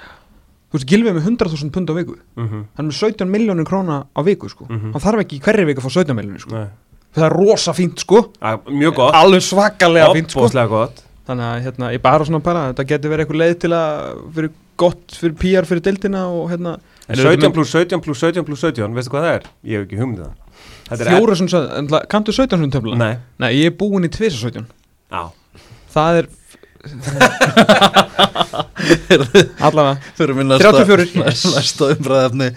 þú 0.73 0.79
veist 0.79 0.87
Gilvið 0.89 1.11
er 1.11 1.17
með 1.19 1.27
100.000 1.29 1.71
pund 1.75 1.91
á 1.91 1.93
viku 1.99 2.15
Mhm, 2.35 2.63
hann 2.77 2.85
er 2.85 2.89
með 2.89 2.97
17 2.99 3.29
miljónir 3.29 3.67
króna 3.69 3.97
á 4.09 4.19
viku 4.25 4.49
sko. 4.49 4.65
hann 4.69 4.93
þarf 5.03 5.21
ekki 5.23 5.37
í 5.39 5.43
hverri 5.45 5.65
viku 5.69 5.81
að 5.83 5.87
fá 5.87 5.91
17 6.01 6.15
miljónir 6.17 6.41
sko. 6.41 6.51
nei. 6.57 6.67
það 7.13 7.25
er 7.29 7.35
rosa 7.37 7.73
fínt 7.77 7.99
sko 8.01 8.23
Að, 8.41 8.59
Mjög 8.73 8.95
gott 8.95 9.13
alveg 9.13 9.41
svakalega 9.45 10.13
fínt 10.17 10.31
sko. 10.33 10.47
Þannig 11.23 11.45
að 11.47 11.61
hérna, 11.63 11.89
ég 11.93 12.01
bara 12.03 12.25
svona 12.27 12.41
bara 12.43 12.73
þetta 12.73 12.83
getur 12.89 13.11
verið 13.13 13.23
eitthvað 13.23 13.39
leið 13.39 13.53
til 13.63 13.69
að 13.71 13.91
fyrir 14.35 14.49
gott 14.75 15.13
fyrir 15.15 15.35
PR 15.39 15.63
fyrir 15.69 15.81
deildina 15.85 16.25
og 16.27 16.49
hérna 16.51 16.73
En 17.07 17.15
17 17.15 17.51
pluss 17.53 17.71
17 17.71 18.01
pluss 18.03 18.19
17 18.19 18.43
pluss 18.43 18.59
17 18.65 18.91
Veistu 18.95 19.11
hvað 19.13 19.23
það 19.27 19.35
er? 19.37 19.45
Ég 19.63 19.77
hef 19.77 19.85
ekki 19.87 19.99
hugmyndið 20.01 20.25
það 20.25 20.42
Þetta 20.89 21.09
fjóra 21.09 21.37
sem 21.39 21.49
sagði, 21.51 21.99
kanntu 22.11 22.35
17 22.35 22.63
sem 22.65 22.71
töfla? 22.73 22.99
Nei 22.99 23.13
Nei, 23.41 23.51
ég 23.61 23.71
er 23.71 23.77
búinn 23.79 24.07
í 24.07 24.11
2 24.13 24.31
17 24.35 24.65
Já 25.13 25.23
það 25.93 26.23
er 26.23 26.31
allavega 29.63 29.93
Fyrir 30.17 30.35
minn 30.35 30.49
næsta, 30.51 30.83
34. 30.83 31.05
næsta 31.55 31.87
umræðefni 31.93 32.49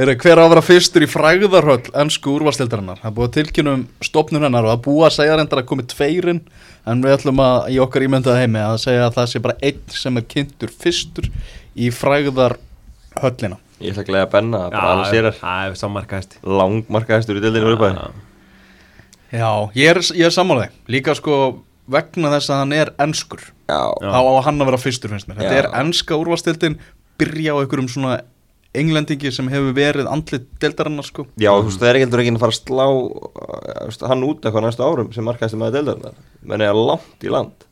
er 0.00 0.12
hver 0.16 0.40
á 0.40 0.44
að 0.46 0.52
vera 0.54 0.62
fyrstur 0.64 1.04
í 1.04 1.08
frægðarhöll 1.10 1.90
ennsku 2.00 2.32
úrvarstildarinnar. 2.32 3.02
Það 3.02 3.14
búið 3.18 3.28
að 3.28 3.34
tilkynum 3.38 3.82
stopnum 4.08 4.44
hennar 4.46 4.64
og 4.64 4.72
það 4.72 4.84
búið 4.86 5.04
að 5.08 5.16
segja 5.18 5.36
reyndar 5.36 5.60
að 5.60 5.68
komi 5.68 5.84
tveirinn 5.92 6.40
en 6.88 6.96
við 7.04 7.16
ætlum 7.18 7.42
að 7.44 7.56
í 7.74 7.76
okkar 7.84 8.06
ímyndaða 8.06 8.40
heimi 8.40 8.60
að 8.64 8.78
segja 8.86 9.02
að 9.08 9.16
það 9.18 9.26
sé 9.32 9.38
bara 9.44 9.60
einn 9.68 9.82
sem 10.00 10.14
er 10.20 10.24
kynntur 10.32 10.70
fyrstur 10.84 11.26
í 11.76 11.86
frægðarhöllina. 11.92 13.58
Ég 13.82 13.90
ætla 13.92 14.04
að 14.04 14.10
glega 14.10 14.26
að 14.28 14.32
benna 14.36 14.62
bara 14.70 14.92
alveg 14.94 15.10
sér 15.10 15.28
er 15.30 15.38
Það 15.40 15.68
er 15.68 15.78
sammarkaðist 15.80 16.36
langmarkaðistur 16.46 17.40
í 17.40 17.44
deildinu 17.44 17.70
fyrir 17.72 17.80
bæði 17.82 18.08
Já, 19.34 19.48
ég 19.74 19.88
er, 19.90 19.98
ég 20.14 20.28
er 20.28 20.34
sammálaði. 20.34 20.70
Líka 20.94 21.14
sko 21.18 21.38
vegna 21.90 22.30
þess 22.36 22.52
að 22.54 22.60
hann 22.60 22.74
er 22.76 22.92
ennskur. 23.02 23.40
Þá 23.66 24.14
á 24.14 24.46
hann 24.46 24.62
að 24.62 24.68
vera 24.70 24.78
fyrstur 24.78 25.10
finnst 25.10 25.26
mér. 25.26 25.40
Þetta 25.40 25.56
Já. 25.56 25.58
er 25.58 25.68
ennska 25.80 26.18
úrvarstildin, 26.20 26.76
byrja 27.18 27.56
á 27.56 27.58
einhverjum 27.58 27.90
svona 27.90 28.20
englendingi 28.74 29.30
sem 29.34 29.48
hefur 29.52 29.74
verið 29.76 30.08
andlit 30.10 30.46
deildarinnar 30.62 31.06
sko. 31.06 31.26
Já, 31.38 31.50
þú 31.50 31.68
veist, 31.68 31.80
það 31.82 31.90
er 31.90 31.98
ekki 31.98 32.06
heldur 32.06 32.22
ekki 32.22 32.32
að 32.34 32.40
fara 32.42 32.54
að 32.54 32.58
slá 32.60 32.86
uh, 32.86 33.28
þú 33.84 33.90
veist, 33.90 34.06
hann 34.10 34.26
út 34.26 34.48
eitthvað 34.48 34.66
næstu 34.66 34.86
árum 34.86 35.12
sem 35.14 35.28
markaðist 35.28 35.60
með 35.60 35.76
deildarinnar 35.78 36.16
menn 36.50 36.66
er 36.66 36.78
langt 36.78 37.26
í 37.26 37.30
land 37.32 37.68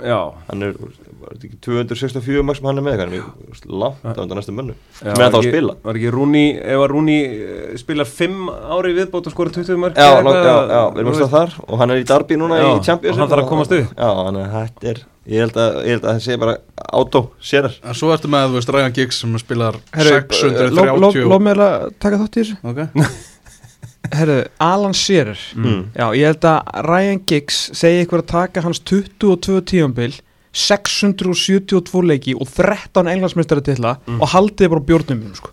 Já 0.00 0.18
hann 0.48 0.66
er, 0.66 0.74
var 1.20 1.34
þetta 1.34 1.46
ekki 1.48 1.58
264 1.66 2.42
mörg 2.48 2.58
sem 2.58 2.66
hann 2.70 2.80
er 2.80 2.84
með? 2.86 3.02
Er 3.04 3.10
veist, 3.14 3.66
langt 3.68 4.02
á 4.04 4.20
undan 4.24 4.40
næstu 4.40 4.54
mönnu 4.56 4.74
Já, 4.74 5.10
með 5.10 5.22
það 5.26 5.36
að 5.40 5.46
spila. 5.50 5.76
Var 5.84 5.98
ekki 6.00 6.12
Rúni, 6.14 6.42
ef 6.58 6.82
að 6.84 6.88
Rúni 6.94 7.16
eh, 7.28 7.76
spilar 7.80 8.10
5 8.10 8.50
ári 8.76 8.92
viðbót 8.98 9.30
og 9.30 9.34
skora 9.34 9.54
20 9.56 9.80
mörg 9.84 10.00
Já, 10.00 10.10
langt, 10.24 10.40
já, 10.40 10.54
já, 10.72 10.82
við 10.96 11.02
erum 11.04 11.12
að 11.12 11.18
stað 11.20 11.32
þar 11.36 11.56
og 11.66 11.82
hann 11.82 11.94
er 11.94 12.02
í 12.02 12.06
Darby 12.10 12.40
núna 12.40 12.60
Já, 12.60 12.68
í 12.72 12.84
Champions 12.88 13.16
og 13.16 13.24
hann 13.24 13.32
þarf 13.34 13.44
að 13.44 13.50
komast 13.54 13.74
upp. 13.78 13.96
Já, 13.96 14.10
hann 14.24 14.40
er, 14.42 14.52
þetta 14.56 14.92
er, 14.94 15.02
ég 15.34 15.44
held 15.46 15.58
að, 15.64 15.80
ég 15.84 15.96
held 15.98 16.06
að 16.06 16.14
það 16.14 16.22
sé 16.28 16.38
bara 16.44 16.56
átó, 17.00 17.24
sérar 17.52 17.80
En 17.84 17.98
svo 18.00 18.12
ertu 18.14 18.30
með, 18.32 18.48
þú 18.50 18.60
veist, 18.60 18.74
Ryan 18.78 18.96
Giggs 19.00 19.20
sem 19.24 19.40
spilar 19.42 19.80
Herru, 19.96 20.22
630 20.30 21.28
Lof 21.30 21.44
mér 21.44 21.64
að 21.66 21.90
taka 22.02 22.22
þátt 22.22 22.40
í 22.40 22.44
þessu. 22.44 22.60
Ok, 22.70 22.86
Herru, 24.16 24.40
Alan 24.58 24.94
Shearer. 24.96 25.38
Mm. 25.54 25.82
Já, 25.94 26.06
ég 26.16 26.24
held 26.32 26.46
að 26.48 26.70
Ryan 26.86 27.20
Giggs 27.28 27.58
segi 27.78 28.00
ykkur 28.04 28.22
að 28.24 28.30
taka 28.32 28.64
hans 28.64 28.80
22 28.88 29.60
tífambil 29.70 30.10
672 30.52 32.02
leiki 32.06 32.34
og 32.34 32.48
13 32.48 33.06
englandsmeistari 33.08 33.62
til 33.62 33.84
og 33.86 34.28
haldið 34.34 34.72
bara 34.74 34.86
bjórnum 34.90 35.24
sko. 35.34 35.52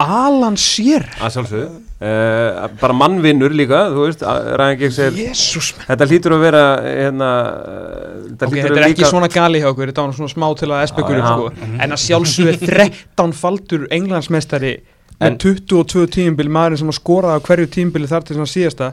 Alan 0.00 0.56
sjálfsögðu. 0.56 1.68
Uh, 2.00 2.68
Bara 2.80 2.94
mannvinnur 2.96 3.52
líka, 3.52 3.90
þú 3.92 4.06
veist 4.06 4.22
Ryan 4.24 4.78
Giggs 4.80 4.98
er 5.04 5.10
Jésús 5.12 5.66
Þetta 5.84 6.06
hlýtur 6.08 6.32
að 6.32 6.44
vera 6.46 6.62
hérna, 6.80 7.26
eh, 7.60 8.14
Þetta 8.30 8.46
Ok, 8.46 8.54
hlýtur 8.54 8.62
þetta 8.70 8.80
er 8.80 8.86
ekki 8.86 9.10
svona 9.10 9.28
gali 9.28 9.60
hjá 9.60 9.66
okkur, 9.68 9.90
þetta 9.90 10.06
var 10.06 10.14
svona 10.16 10.32
smá 10.32 10.46
til 10.56 10.70
að 10.72 10.84
espekulum 10.86 11.26
sko. 11.28 11.50
En 11.76 11.92
að 11.92 12.00
sjálfsögðu 12.06 12.54
er 12.54 12.88
13 12.96 13.36
faldur 13.36 13.84
englandsmeistari 13.92 14.72
með 15.20 15.28
En- 15.28 15.38
22 15.44 16.06
tímbil 16.16 16.48
maðurinn 16.48 16.80
sem 16.80 16.88
að 16.94 17.00
skora 17.02 17.36
á 17.36 17.38
hverju 17.44 17.68
tímbili 17.68 18.08
þar 18.08 18.24
til 18.24 18.38
svona 18.38 18.48
síðasta 18.54 18.92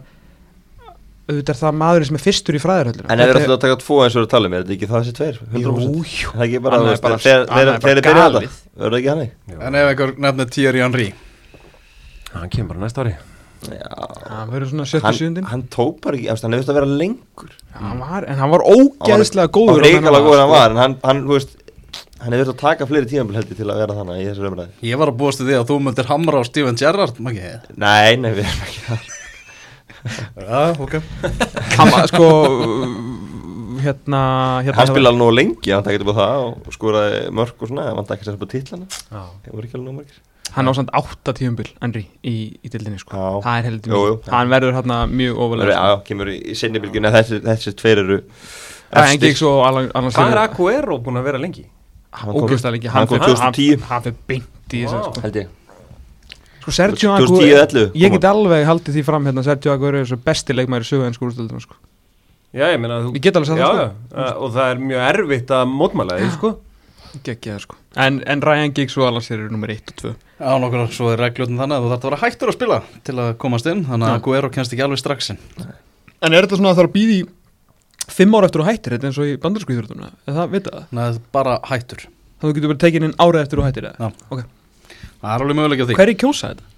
auðvitað 1.27 1.51
er 1.53 1.59
það 1.59 1.75
maðurinn 1.81 2.07
sem 2.09 2.17
er 2.19 2.23
fyrstur 2.23 2.55
í 2.57 2.61
fræðarhöllur 2.63 3.07
En 3.11 3.19
ef 3.23 3.27
við 3.27 3.39
ætlum 3.41 3.55
að 3.57 3.63
taka 3.65 3.77
tvo 3.83 3.97
eins 4.05 4.15
og 4.17 4.23
við 4.23 4.29
talum, 4.33 4.53
er 4.57 4.63
þetta 4.63 4.75
ekki 4.77 4.87
það 4.91 5.01
þessi 5.03 5.15
tveir? 5.17 5.39
100%? 5.51 5.63
Jú, 5.63 6.03
jú 6.07 6.31
Það 6.31 6.41
er 6.41 6.47
ekki 6.47 6.61
bara, 6.67 6.77
Annað 6.77 6.87
þú 6.87 6.87
er 6.87 6.93
veist, 6.97 7.05
bara- 7.07 7.21
þegar 7.27 7.41
annað 7.47 7.57
er 7.57 7.67
þegar 7.67 7.81
bara 7.81 7.87
þeir 7.87 8.01
byrja 8.01 8.17
galið. 8.17 8.47
þetta 8.47 8.77
Verður 8.77 8.93
það 8.93 8.99
ekki 9.01 9.11
hannig? 9.13 9.31
en 9.67 9.75
ef 9.81 9.89
einhver 9.91 10.13
nefnir 10.27 10.49
Thierry 10.55 10.83
Henry? 10.85 11.07
Hann 12.37 12.49
kemur 12.53 12.69
bara 12.75 12.83
næsta 12.85 13.03
ári. 13.03 13.13
Já, 13.67 13.89
hann 14.29 14.49
verður 14.53 14.69
svona 14.69 14.85
77. 14.85 15.35
hann, 15.41 15.47
hann 15.51 15.63
tók 15.73 15.95
bara 16.03 16.15
ekki, 16.19 16.27
hann 16.29 16.53
hefðist 16.53 16.69
að 16.69 16.77
vera 16.77 16.89
lengur. 16.99 17.49
Hann 17.73 17.99
var, 18.03 18.27
en 18.29 18.37
hann 18.37 18.51
var 18.53 18.61
ógeðslega 18.69 19.49
góður 19.49 19.71
Hann 19.71 19.81
var 19.81 19.87
meðan 19.87 20.03
reikalega 20.03 20.27
góður 20.27 20.41
hann 20.43 20.51
var 20.53 20.69
En 20.75 20.77
hann, 20.83 20.95
hann, 21.03 21.23
veist 21.31 21.55
Hann 22.17 22.33
hefði 22.33 22.43
verið 22.43 22.53
að 22.53 22.59
taka 22.61 22.85
fleiri 22.89 23.09
tímambil 23.09 23.35
heldur 23.37 23.57
til 23.57 23.65
að 23.69 23.77
vera 23.81 23.95
þannig 23.97 24.21
í 24.21 24.27
þessu 24.29 24.45
umræði 24.49 24.87
Ég 24.89 24.97
var 25.01 25.11
að 25.11 25.17
búast 25.19 25.37
til 25.41 25.45
því 25.49 25.57
að 25.57 25.65
þú 25.69 25.75
myndir 25.87 26.07
hamra 26.09 26.39
á 26.41 26.43
Steven 26.47 26.77
Gerrard 26.79 27.19
Maggi. 27.21 27.51
Nei, 27.77 28.15
nei, 28.21 28.31
við 28.37 28.45
erum 28.45 28.63
ekki 28.65 28.81
það 28.87 29.16
Já, 30.47 30.61
ok. 30.77 30.95
Hann 31.77 31.91
var 31.93 32.07
sko 32.11 32.29
hérna, 33.83 34.21
hérna 34.65 34.77
Hann 34.79 34.89
spilaði 34.91 35.21
nú 35.21 35.27
lengi, 35.33 35.73
hann 35.73 35.83
upp 35.83 36.13
á 36.13 36.19
það 36.21 36.47
og 36.47 36.71
skoraði 36.75 37.19
mörg 37.37 37.61
og 37.61 37.71
svona, 37.71 37.89
hann 37.89 37.99
vant 38.01 38.15
ekki 38.15 38.25
að 38.25 38.31
setja 38.31 38.39
upp 38.39 38.47
á 38.47 38.53
titlana. 38.55 38.89
Já. 39.11 39.21
Það 39.45 39.53
voru 39.57 39.69
ekki 39.69 39.79
alveg 39.79 39.87
nú 39.91 39.99
mörgir 39.99 40.23
hann 40.55 40.69
á 40.69 40.71
samt 40.73 40.91
8 40.95 41.33
tíumbil 41.37 41.67
Henry 41.81 42.05
í, 42.23 42.35
í 42.63 42.71
dildinni 42.71 42.99
sko. 43.01 43.41
Það 43.43 43.59
er 43.59 43.67
heldur 43.67 43.93
mjög 43.93 44.29
hann 44.31 44.51
verður 44.53 44.77
hérna 44.77 44.99
mjög 45.11 45.41
ofalega 45.45 45.75
já, 45.75 45.97
kemur 46.07 46.31
í, 46.31 46.37
í 46.39 46.55
sinni 46.57 46.81
bylgjuna 46.83 47.11
þessi, 47.15 47.41
þessi 47.45 47.73
tveir 47.77 48.03
eru 48.03 48.19
Hvað 48.87 50.31
er 50.31 50.41
Aguero 50.45 50.97
búin 51.03 51.19
að 51.19 51.27
vera 51.27 51.41
lengi? 51.43 51.65
Hann 52.17 52.31
kom- 52.31 52.47
ógeðslega 52.47 52.77
lengi. 52.77 52.87
hann 52.93 53.07
kom 53.07 53.19
2010. 53.19 53.83
hann 53.89 54.05
fyrir 54.05 54.19
beint 54.31 54.73
í 54.73 54.85
þessu 54.85 55.01
sko. 55.03 55.21
Held 55.25 55.41
ég 55.41 55.47
sko 56.67 56.75
Sergio 56.75 57.13
2010, 57.15 57.31
Aguero 57.31 57.61
11 57.63 57.95
ég 57.95 58.11
get 58.11 58.25
alveg 58.27 58.65
haldið 58.67 58.97
því 58.97 59.03
fram 59.07 59.23
hérna 59.29 59.43
Sergio 59.45 59.71
Aguero 59.71 60.01
er 60.01 60.07
svo 60.09 60.17
besti 60.19 60.51
leikmæri 60.55 60.83
sögu 60.83 61.05
en 61.07 61.15
skúrstildina 61.15 61.61
sko. 61.63 61.75
Já, 62.51 62.67
ég 62.73 62.79
meina 62.81 62.99
þú 63.05 63.13
Ég 63.15 63.23
get 63.23 63.35
alveg 63.39 63.47
sagt 63.53 63.61
það, 63.61 63.77
já, 63.79 63.87
uh, 64.11 64.33
Og 64.43 64.51
það 64.55 64.71
er 64.71 64.77
mjög 64.83 65.01
erfitt 65.07 65.49
að 65.55 65.63
mótmæla 65.71 66.17
því, 66.19 66.27
sko. 66.35 66.49
Geggjaði 67.23 67.63
sko. 67.63 67.75
En, 67.95 68.13
en 68.27 68.43
Ryan 68.43 68.73
Giggs 68.75 68.97
og 68.99 69.21
Shearer 69.23 69.45
eru 69.45 69.53
nummer 69.53 69.71
1 69.71 69.93
og 69.93 69.95
2 70.03 70.11
Já, 70.11 70.49
nokkur, 70.61 70.83
svo 70.93 71.05
er 71.13 71.19
regljóðin 71.23 71.59
þannig 71.61 71.75
að 71.77 71.83
þú 71.83 71.89
þarf 71.93 72.03
að 72.03 72.07
vera 72.09 72.21
hættur 72.25 72.49
að 72.51 72.57
spila 72.57 72.79
til 73.07 73.15
að 73.15 73.29
komast 73.41 73.69
inn 73.71 73.81
Þannig 73.87 74.07
að 74.11 74.17
Aguero 74.19 74.49
kennst 74.53 74.71
ekki 74.75 74.85
alveg 74.85 74.99
strax 75.01 75.31
inn. 75.33 75.41
En 76.19 76.33
er 76.33 76.41
þetta 76.45 76.59
svona 76.59 76.71
að 76.73 76.77
það 76.77 76.83
er 76.83 76.89
að 76.89 76.97
býði 76.97 77.19
fimm 78.07 78.31
ára 78.37 78.47
það 85.21 85.29
er 85.31 85.35
er 85.37 85.45
alveg 85.45 85.57
mögulega 85.61 85.87
því. 85.89 85.97
Hverju 85.99 86.17
kjósa 86.23 86.51
þetta? 86.53 86.73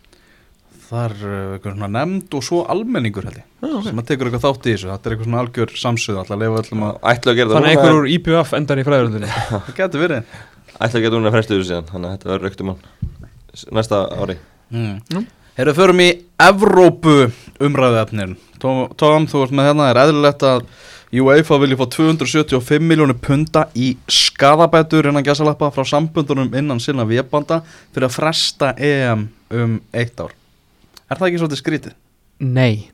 Það 0.90 1.04
er 1.06 1.16
uh, 1.22 1.40
eitthvað 1.56 1.74
svona 1.76 1.90
nefnd 1.94 2.36
og 2.40 2.46
svo 2.48 2.60
almenningur 2.74 3.26
held 3.30 3.36
ég 3.38 3.46
Ah, 3.60 3.74
okay. 3.76 3.90
sem 3.92 4.00
að 4.02 4.08
tekur 4.10 4.30
eitthvað 4.30 4.46
þátt 4.48 4.66
í 4.70 4.72
þessu. 4.74 4.88
Þetta 4.90 5.10
er 5.10 5.14
eitthvað 5.16 5.28
svona 5.30 5.42
algjör 5.44 5.74
samsöðu 5.84 6.22
Alltaf 6.22 6.36
að 6.38 6.42
lefa 6.46 6.62
öllum 6.64 6.86
að 6.88 6.96
Ætla 7.14 7.34
að 7.34 7.38
gera 7.42 7.50
það 7.50 7.58
þannig 7.60 7.70
að 7.70 7.84
einhver 7.84 8.00
úr 8.00 8.08
IPVF 8.16 8.54
endar 8.60 8.80
í 8.82 8.86
fræðaröndinni 8.88 9.30
Það 9.50 9.70
getur 9.82 10.04
verið. 10.06 10.32
Ætla 10.80 10.90
að 10.90 11.04
gera 11.06 11.20
núna 11.20 11.34
fremstu 11.36 11.58
þessu 11.60 11.70
síðan 11.70 11.90
Þannig 11.92 12.10
að 12.10 12.16
þetta 12.16 12.32
verður 12.34 12.50
um 12.66 12.72
S- 13.60 13.68
Næsta 13.76 14.00
ári. 14.24 14.38
Mm. 14.70 15.28
Herru, 15.60 15.74
förum 15.76 16.00
í 16.00 16.10
Evrópu 16.40 17.16
umræðuefnin 17.60 18.38
Tom, 18.64 18.86
Tom, 19.00 19.26
þú 19.28 19.42
ert 19.44 19.56
með 19.56 19.66
hérna, 19.70 19.88
er 19.92 20.00
eðlilegt 20.06 20.44
að 20.48 20.62
UEFA 21.20 21.58
vilji 21.60 21.78
fá 21.80 21.86
275 21.96 22.86
miljónu 22.86 23.16
punta 23.20 23.66
í 23.76 23.90
skadabætur 24.08 25.10
innan 25.10 25.26
gæsalappa 25.26 25.72
frá 25.76 25.84
sambundunum 25.90 26.54
innan 26.56 26.80
sinna 26.84 27.04
vébanda 27.10 27.60
fyrir 27.92 28.08
að 28.08 28.16
fresta 28.16 28.70
EM 28.78 29.26
um 29.50 29.74
eitt 29.92 30.22
ár. 30.22 30.32
Er 31.10 31.18
það 31.20 31.28
ekki 31.32 31.42
svolítið 31.42 31.62
skrítið? 31.64 31.96
nei, 32.40 32.88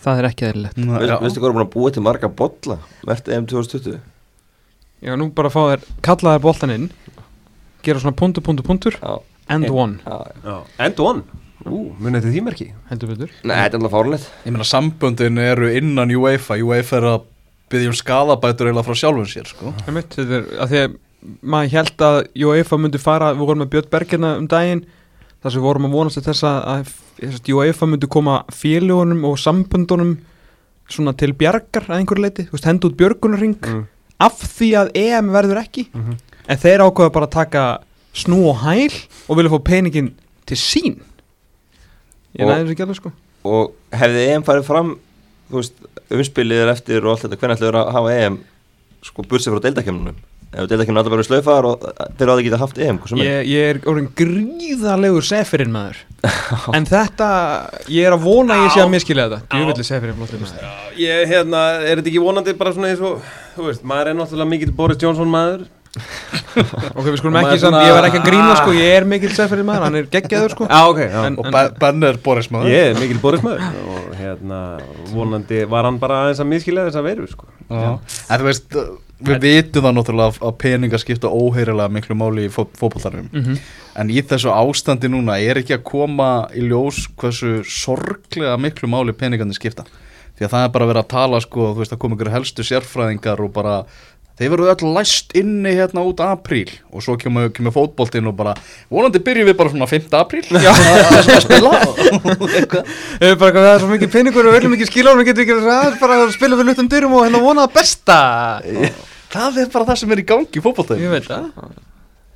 það 0.00 0.20
er 0.22 0.28
ekki 0.30 0.46
eðlilegt 0.48 0.78
já. 0.80 1.16
Veistu 1.20 1.42
hvað 1.42 1.50
er 1.50 1.56
búin 1.58 1.66
að 1.66 1.72
búa 1.74 1.90
til 1.92 2.04
marga 2.06 2.30
bolla 2.40 2.78
Mert 3.04 3.28
EM 3.28 3.48
2020 3.50 3.98
já, 5.04 5.12
nú 5.18 5.28
bara 5.36 5.50
fá 5.52 5.60
þér, 5.74 5.84
kalla 6.08 6.36
þér 6.38 6.44
boltan 6.46 6.72
inn 6.72 6.86
gera 7.84 8.00
svona 8.00 8.16
puntur, 8.16 8.44
puntur, 8.46 8.64
puntur 8.64 8.96
Ein- 9.48 9.68
one, 9.68 9.98
já, 10.04 10.16
já. 10.24 10.40
Já, 10.44 10.56
End 10.86 11.00
one 11.04 11.22
Ú, 11.66 11.78
munið 11.98 12.20
þetta 12.22 12.32
því 12.34 12.42
merki? 12.46 12.66
Heldur 12.90 13.10
betur. 13.14 13.30
Nei, 13.42 13.56
þetta 13.58 13.74
er 13.74 13.80
alltaf 13.80 13.94
fárlegt 13.96 14.28
Ég 14.46 14.52
meina 14.54 14.66
sambundin 14.68 15.38
eru 15.42 15.70
innan 15.74 16.12
UEFA. 16.14 16.56
UEFA 16.62 16.96
er 17.00 17.06
að 17.14 17.24
byggja 17.72 17.90
um 17.90 17.96
skadabætur 17.98 18.70
eða 18.70 18.84
frá 18.86 18.94
sjálfum 18.96 19.26
sér 19.28 19.48
sko. 19.50 19.72
Einmitt, 19.86 20.14
þetta 20.14 20.38
er 20.38 20.46
að 20.62 20.70
því 20.72 20.82
að 20.84 20.94
maður 21.42 21.72
held 21.74 22.04
að 22.06 22.18
UEFA 22.46 22.78
myndi 22.78 23.00
fara, 23.02 23.32
við 23.34 23.42
vorum 23.48 23.62
með 23.64 23.70
Björn 23.74 23.90
Bergerna 23.90 24.30
um 24.38 24.46
daginn 24.48 24.84
þar 25.42 25.50
sem 25.52 25.58
við 25.60 25.66
vorum 25.66 25.88
að 25.88 25.96
vonast 25.98 26.18
til 26.20 26.26
þess 26.28 26.46
að, 26.46 26.86
að 27.26 27.50
UEFA 27.58 27.88
myndi 27.90 28.06
koma 28.10 28.36
félugunum 28.54 29.24
og 29.28 29.36
samböndunum 29.42 30.14
svona 30.88 31.12
til 31.18 31.34
bjargar 31.36 31.84
að 31.90 31.98
einhverju 31.98 32.22
leiti, 32.24 32.46
þú 32.48 32.54
veist, 32.56 32.68
henda 32.70 32.88
út 32.88 32.96
björgunarring 32.96 33.58
Mm. 33.66 33.82
af 34.20 34.38
því 34.56 34.68
að 34.80 34.88
EM 34.98 35.28
verður 35.34 35.60
ekki. 35.60 35.88
Mhm. 35.94 36.16
en 36.48 36.56
þeir 36.58 36.80
ákveða 36.86 37.12
bara 37.12 37.26
að 37.26 37.30
taka 37.36 37.64
snú 38.14 38.38
og 38.48 38.56
hæl 38.64 38.94
og 39.28 39.36
vilja 39.36 39.50
fá 39.52 39.58
peningin 39.68 40.14
til 40.46 40.56
sín 40.56 40.96
ég 42.38 42.48
næði 42.48 42.64
þessu 42.64 42.76
ekki 42.76 42.86
alveg 42.86 43.00
sko. 43.00 43.12
og 43.48 43.98
hefði 44.02 44.24
EM 44.32 44.46
farið 44.46 44.66
fram 44.68 44.94
veist, 45.52 45.76
umspilið 46.12 46.64
er 46.64 46.72
eftir 46.74 47.04
og 47.04 47.14
allt 47.14 47.26
þetta 47.26 47.40
hvernig 47.40 47.60
ætlaður 47.60 47.80
að 47.82 47.92
hafa 47.98 48.16
EM 48.24 48.40
sko 49.08 49.24
bursið 49.28 49.54
frá 49.54 49.64
deildakemnunum 49.68 50.18
ef 50.48 50.68
deildakemnun 50.68 51.00
alltaf 51.02 51.12
verið 51.12 51.26
slaufaðar 51.28 51.66
og 51.68 51.82
þeir 52.16 52.30
áður 52.32 52.44
geta 52.46 52.60
haft 52.62 52.78
EM 52.80 52.98
er. 53.04 53.18
Ég, 53.20 53.48
ég 53.50 53.66
er 53.72 53.80
orðin 53.90 54.06
gríðalegur 54.16 55.26
sefirinn 55.28 55.74
maður. 55.74 56.00
En 56.76 56.86
þetta, 56.88 57.28
ég 57.92 58.08
er 58.08 58.16
að 58.16 58.24
vona 58.24 58.56
að 58.56 58.64
ég 58.64 58.72
sé 58.74 58.80
að 58.82 58.92
miskilja 58.94 59.26
þetta. 59.28 59.40
Djúvillig 59.52 59.86
sefirinn 59.86 60.16
flottir 60.16 60.40
maður. 60.40 60.70
Ég, 60.98 61.24
hérna, 61.28 61.64
er 61.84 62.00
þetta 62.00 62.12
ekki 62.14 62.22
vonandi 62.24 62.54
bara 62.58 62.72
svona 62.74 62.92
eins 62.94 63.02
og, 63.04 63.20
þú 63.58 63.68
veist, 63.68 63.84
maður 63.92 64.12
er 64.12 64.18
náttúrulega 64.18 64.52
mikill 64.54 64.72
Boris 64.80 65.02
Johnson 65.02 65.30
maður 65.32 65.66
ok, 65.96 67.06
við 67.08 67.16
skulum 67.20 67.36
ekki 67.40 67.56
samt, 67.56 67.62
svona- 67.64 67.82
ég 67.86 67.94
var 67.96 68.06
ekki 68.08 68.20
að 68.20 68.26
grína 68.28 68.54
sko. 68.60 68.74
Ég 68.76 68.92
er 68.98 69.06
mikill 69.08 69.32
sefirinn 69.34 69.66
maður, 69.68 69.86
hann 69.88 69.98
er 70.00 70.08
geggjaður 70.12 70.54
sko. 70.54 70.68
Já, 70.68 70.80
ok, 70.92 71.00
já. 71.08 71.24
En- 71.26 71.38
Og 71.38 71.50
Be- 71.54 71.72
Ben 71.80 72.02
er 72.04 72.16
Boris 72.22 72.48
maður. 72.52 72.70
Ég 72.74 72.90
er 72.92 73.00
mikill 73.00 73.20
Boris 73.22 73.40
maður. 73.42 73.60
Og 73.88 74.14
hérna, 74.20 74.60
vonandi 75.12 75.64
var 75.68 75.84
hann 75.88 75.98
bara 75.98 76.22
aðeins 76.26 76.40
að 76.44 76.50
miskilja 76.52 76.86
þess 76.88 77.00
að 77.00 77.08
veru, 77.10 77.26
sko. 77.30 77.46
Já. 77.70 77.98
En 78.30 78.40
þú 78.40 78.44
veist, 78.48 78.78
við 79.28 79.40
vitum 79.42 79.82
það 79.82 79.96
náttúrulega 79.98 80.30
að- 80.32 80.42
að 80.48 80.58
peningar 80.58 80.98
skipta 81.02 81.28
óheyrilega 81.32 81.90
miklu 81.90 82.14
máli 82.16 82.46
í 82.46 82.50
fó 82.52 82.66
fótbollarnum 82.78 83.30
Mhm. 83.32 83.58
En 83.98 84.08
í 84.10 84.22
þessu 84.22 84.52
ástandi 84.54 85.08
núna 85.10 85.40
er 85.42 85.56
ekki 85.56 85.74
að 85.76 85.82
koma 85.82 86.46
í 86.54 86.62
ljós 86.68 87.08
hversu 87.18 87.64
sorglega 87.66 88.56
miklu 88.56 88.86
máli 88.88 89.12
peningarnir 89.12 89.58
skipta. 89.58 89.84
Því 90.38 90.46
að 90.46 90.50
það 90.50 90.64
er 90.64 90.68
bara 90.68 90.86
verið 90.86 91.02
að 91.02 91.08
tala 91.08 91.40
sko, 91.40 91.74
þú 91.74 91.78
veist, 91.78 91.92
að 91.92 91.98
koma 91.98 92.14
ykkur 92.14 92.30
helstu 92.30 92.62
sérfræðingar 92.62 93.40
og 93.42 93.52
bara 93.52 93.84
Þeir 94.38 94.52
verður 94.52 94.70
öll 94.70 94.90
læst 94.94 95.32
inni 95.38 95.72
hérna 95.74 96.04
út 96.06 96.20
apríl. 96.22 96.68
Og 96.94 97.02
svo 97.02 97.16
kemur, 97.18 97.48
kemur 97.54 97.74
fótboltinn 97.74 98.28
og 98.30 98.36
bara 98.38 98.52
vonandi 98.92 99.18
byrjum 99.26 99.48
við 99.50 99.56
bara 99.58 99.72
svona 99.72 99.88
5. 99.90 100.06
apríl. 100.14 100.44
Að 100.54 101.32
spila. 101.42 101.72
Bara 103.40 103.50
það 103.50 103.72
er 103.72 103.82
svo 103.82 103.90
mikið 103.90 104.12
peningur 104.12 104.46
og 104.46 104.54
við 104.54 104.60
viljum 104.60 104.76
ekki 104.76 104.86
skila 104.92 105.12
honum, 105.14 105.26
getum 105.26 105.42
við 105.42 105.48
ekki 105.48 105.74
að 105.74 105.98
bara 105.98 106.20
að 106.22 106.32
spila 106.36 106.58
við 106.60 106.70
lutum 106.70 106.90
dyrum 106.92 107.16
og 107.18 107.26
hérna 107.26 107.42
vona 107.42 107.66
það 107.66 107.74
besta. 107.80 108.18
Það 109.32 109.58
er 109.64 109.72
bara 109.74 109.88
það 109.90 110.00
sem 110.02 110.14
er 110.14 110.22
í 110.22 110.26
gangi 110.28 110.60
í 110.60 110.62
fótboltinn 110.64 111.02
Ég 111.02 111.12
veit 111.12 111.26
það. 111.26 111.50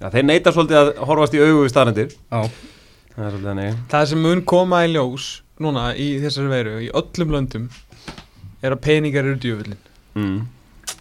Já, 0.03 0.09
þeir 0.11 0.27
neyta 0.27 0.53
svolítið 0.53 0.81
að 0.81 0.91
horfast 1.07 1.37
í 1.37 1.41
augu 1.41 1.63
við 1.63 1.71
staðrendir 1.73 2.11
Já, 2.11 2.41
Það 3.15 3.49
er 3.53 3.77
Það 3.93 4.07
sem 4.11 4.23
mun 4.27 4.43
koma 4.49 4.83
í 4.83 4.91
ljós 4.97 5.29
núna 5.63 5.93
í 5.95 6.09
þessari 6.23 6.51
veru, 6.51 6.75
í 6.83 6.91
öllum 6.91 7.35
löndum 7.37 7.69
er 8.63 8.75
að 8.75 8.83
peningar 8.85 9.27
eru 9.27 9.39
djöfullin. 9.43 9.79
Mm. 10.19 10.43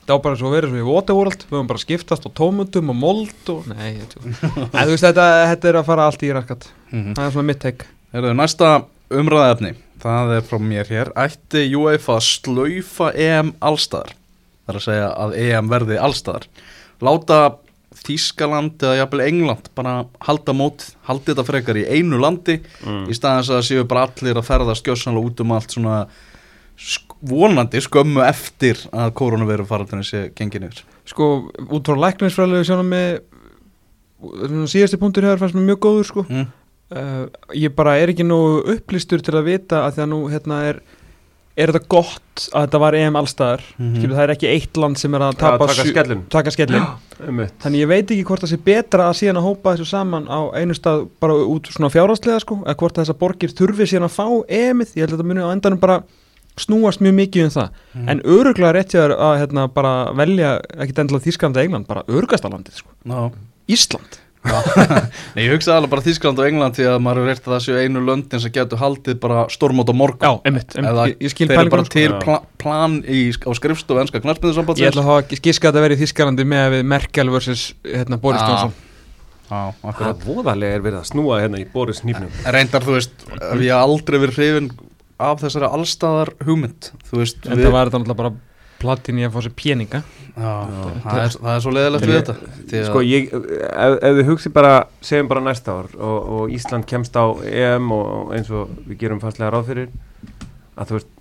Það 0.08 0.18
á 0.18 0.24
bara 0.26 0.38
svo 0.40 0.50
að 0.50 0.56
vera 0.58 0.70
svo 0.72 0.80
í 0.82 0.86
Waterworld. 0.88 1.44
Við 1.48 1.54
höfum 1.56 1.68
bara 1.70 1.82
skiptast 1.84 2.26
á 2.26 2.30
tómutum 2.36 2.90
og 2.92 2.98
mold 2.98 3.52
og... 3.54 3.68
Nei, 3.70 3.92
ég 4.00 4.08
tjók 4.12 4.26
En 4.76 4.88
þú 4.88 4.96
veist, 4.96 5.06
þetta, 5.06 5.28
þetta 5.54 5.70
er 5.72 5.78
að 5.82 5.86
fara 5.92 6.08
allt 6.10 6.26
í 6.28 6.32
raskat 6.36 6.70
Mhm. 6.92 7.14
Það 7.16 7.26
er 7.28 7.32
svona 7.32 7.48
mitt 7.48 7.60
teik 7.64 7.86
næsta 8.36 8.70
umræðefni, 9.16 9.70
það 10.04 10.32
er 10.36 10.42
frá 10.50 10.58
mér 10.60 10.90
hér, 10.92 11.12
ætti 11.16 11.62
UEFA 11.80 12.18
að 12.18 12.26
slaufa 12.28 13.12
EM 13.16 13.54
allstaðar, 13.64 14.12
það 14.66 14.74
er 14.74 14.80
að 14.80 14.84
segja 14.88 15.10
að 15.24 15.36
EM 15.46 15.70
verði 15.72 16.00
allstaðar, 16.04 16.48
láta 17.04 17.38
Þískaland 18.02 18.82
eða 18.82 18.98
jafnvel 19.02 19.24
England 19.28 19.68
bara 19.78 19.94
halda 20.26 20.54
mót, 20.58 20.86
haldi 21.08 21.32
þetta 21.34 21.46
frekar 21.48 21.80
í 21.80 21.86
einu 21.92 22.20
landi, 22.24 22.58
Mm. 22.84 23.06
í 23.12 23.14
staðins 23.16 23.52
að 23.52 23.60
það 23.60 23.68
séu 23.70 23.88
bara 23.88 24.06
allir 24.08 24.40
að 24.40 24.48
ferðast 24.48 24.86
gjössanlega 24.88 25.28
út 25.32 25.44
um 25.46 25.52
allt 25.56 25.76
svona 25.76 25.98
vonandi 27.30 27.82
skömmu 27.86 28.24
eftir 28.26 28.80
að 28.92 29.12
koronaviru 29.20 29.66
faraldurinn 29.70 30.04
sé 30.08 30.24
gengin 30.36 30.66
yfir. 30.70 30.82
Sko, 31.06 31.28
út 31.70 31.86
frá 31.92 32.00
læknisfræðilegu 32.08 32.66
sjónum 32.70 32.90
með 32.94 33.20
Síðasti 34.70 35.00
punktur 35.02 35.26
hefur 35.26 35.40
fannst 35.42 35.56
mér 35.58 35.64
mjög 35.72 35.80
góður 35.82 36.06
sko 36.12 36.24
Mm. 36.30 36.48
uh, 36.94 37.26
Ég 37.58 37.74
bara 37.76 37.96
er 37.98 38.12
ekki 38.14 38.22
nú 38.28 38.38
upplýstur 38.70 39.22
til 39.26 39.34
að 39.34 39.48
vita 39.50 39.80
að 39.88 39.96
því 39.96 40.04
að 40.04 40.10
nú 40.12 40.20
hérna 40.30 40.60
er 40.70 40.82
Er 41.58 41.68
þetta 41.68 41.88
gott 41.92 42.46
að 42.56 42.64
þetta 42.68 42.80
var 42.80 42.96
EM 42.96 43.16
allstaðar 43.20 43.62
Mhm. 43.78 43.96
Skilur, 43.98 44.16
það 44.16 44.24
er 44.24 44.32
ekki 44.36 44.48
eitt 44.48 44.78
land 44.78 44.98
sem 44.98 45.14
er 45.16 45.20
að 45.26 45.34
Já, 45.34 45.40
tapa 45.42 45.68
taka 45.68 45.74
sjö- 45.84 45.92
skellinn. 45.92 46.22
taka 46.30 46.50
skellin 46.52 46.86
Einmitt. 47.28 47.54
Þannig 47.60 47.82
ég 47.82 47.88
veit 47.88 48.06
ekki 48.12 48.24
hvort 48.24 48.42
það 48.46 48.52
sé 48.54 48.58
betra 48.64 49.10
að 49.10 49.18
síðan 49.20 49.38
að 49.42 49.48
hópa 49.50 49.74
þessu 49.76 49.86
saman 49.90 50.26
á 50.32 50.40
einu 50.56 50.74
stað 50.74 51.10
bara 51.20 51.34
út 51.34 51.68
svona 51.68 51.90
fjárhastlega 51.92 52.40
sko 52.40 52.62
eða 52.64 52.78
hvort 52.78 52.96
þessar 53.02 53.18
borgir 53.20 53.50
þurfi 53.52 53.84
síðan 53.90 54.08
að 54.08 54.16
fá 54.16 54.26
EMið, 54.48 54.94
ég 54.96 55.02
held 55.04 55.12
að 55.12 55.18
þetta 55.18 55.28
muni 55.28 55.42
á 55.44 55.54
endanum 55.54 55.80
bara 55.82 56.04
snúast 56.60 57.00
mjög 57.04 57.16
mikið 57.22 57.46
um 57.48 57.54
það 57.56 58.10
en 58.12 58.22
öruglega 58.26 58.74
rétt 58.76 58.94
ég 58.98 59.14
að 59.16 59.38
hérna, 59.42 59.68
bara 59.72 59.94
velja 60.18 60.58
ekkit 60.78 61.00
endilega 61.06 61.26
Þískland 61.30 61.56
eða 61.56 61.64
England 61.70 61.88
bara 61.88 62.04
örugasta 62.08 62.52
landið 62.52 62.82
sko, 62.82 62.92
Já. 63.08 63.32
Ísland 63.72 64.20
Nei, 65.36 65.44
ég 65.46 65.52
hugsa 65.54 65.76
alveg 65.78 65.92
bara 65.92 66.02
Þískland 66.02 66.40
og 66.42 66.48
England 66.50 66.74
því 66.74 66.88
að 66.90 67.02
maður 67.06 67.20
er 67.22 67.28
rétt 67.30 67.44
að 67.46 67.54
það 67.54 67.60
séu 67.68 67.76
einu 67.78 68.02
löndin 68.02 68.42
sem 68.42 68.50
getur 68.56 68.80
haldið 68.82 69.20
bara 69.22 69.44
stormót 69.54 69.92
á 69.94 69.96
morgun 69.96 70.26
Já, 70.26 70.32
einmitt, 70.50 70.74
einmitt. 70.74 70.90
Eða 70.90 71.04
Ég- 71.12 71.20
ég 71.22 71.30
skil 71.36 71.48
þeir 71.52 71.60
eru 71.62 71.70
bara 71.76 71.86
sko. 71.86 71.94
til 71.94 72.08
Já. 72.10 72.20
pla 72.24 72.38
plan 72.58 72.96
í, 73.06 73.20
á 73.38 73.52
skrifstofu 73.54 74.02
enska 74.02 74.18
Ég 74.18 74.26
knarspiðinsambandsins 74.26 74.90
ætla 74.90 75.04
að 75.06 75.12
hafa 75.12 75.42
giska 75.46 75.70
að 75.70 75.78
verið 75.86 76.00
í 76.00 76.02
Þískalandi 76.02 76.48
með 76.56 76.66
við 76.74 76.84
Merkel 76.90 77.30
vs. 77.30 77.68
Hérna, 77.86 78.18
Boris. 78.18 78.42
Johnson 78.42 78.74
Já, 79.52 79.62
Það 79.78 79.90
akkurat 79.94 80.26
voðalega 80.26 80.74
er 80.80 80.82
verið 80.88 81.00
að 81.04 81.10
snúa 81.12 81.40
hérna 81.44 81.60
í 81.62 81.66
Boris 81.70 82.02
nýpnum 82.08 82.34
Reyndar, 82.56 82.82
þú 82.88 82.98
veist, 82.98 83.12
ég 83.62 83.70
hef 83.70 83.78
aldrei 83.86 84.20
verið 84.26 84.38
hrifin 84.42 84.72
af 85.22 85.42
þessari 85.44 85.70
allstaðar 85.72 86.34
hugmynd 86.48 86.92
Þú 87.10 87.22
veist, 87.22 87.44
Þetta 87.46 87.72
var 87.74 87.92
þetta 87.94 88.16
bara 88.18 88.34
platin 88.82 89.20
í 89.22 89.26
að 89.28 89.36
fá 89.36 89.42
sér 89.46 89.54
peninga. 89.54 90.00
Já, 90.34 90.52
það, 91.04 91.18
er, 91.22 91.34
það 91.38 91.52
er 91.54 91.60
svo 91.62 91.72
leðilegt 91.76 92.06
við 92.10 92.16
þetta 92.18 92.34
því 92.72 92.80
að- 92.80 92.88
Sko, 92.88 93.02
ég, 93.06 93.28
ef, 93.36 93.98
ef 94.02 94.16
þið 94.18 94.30
hugsi 94.32 94.50
bara, 94.56 94.72
segjum 95.06 95.28
bara 95.30 95.44
næsta 95.46 95.76
ár 95.84 95.90
og, 96.00 96.30
og 96.40 96.56
Ísland 96.56 96.88
kemst 96.90 97.14
á 97.20 97.26
EM 97.46 97.92
og, 97.94 98.08
og 98.24 98.34
eins 98.40 98.50
og 98.50 98.72
við 98.88 98.98
gerum 99.04 99.22
fastlega 99.22 99.52
ráð 99.54 99.70
fyrir 99.70 99.92
að 100.82 100.90
þú 100.90 100.98
veist 100.98 101.12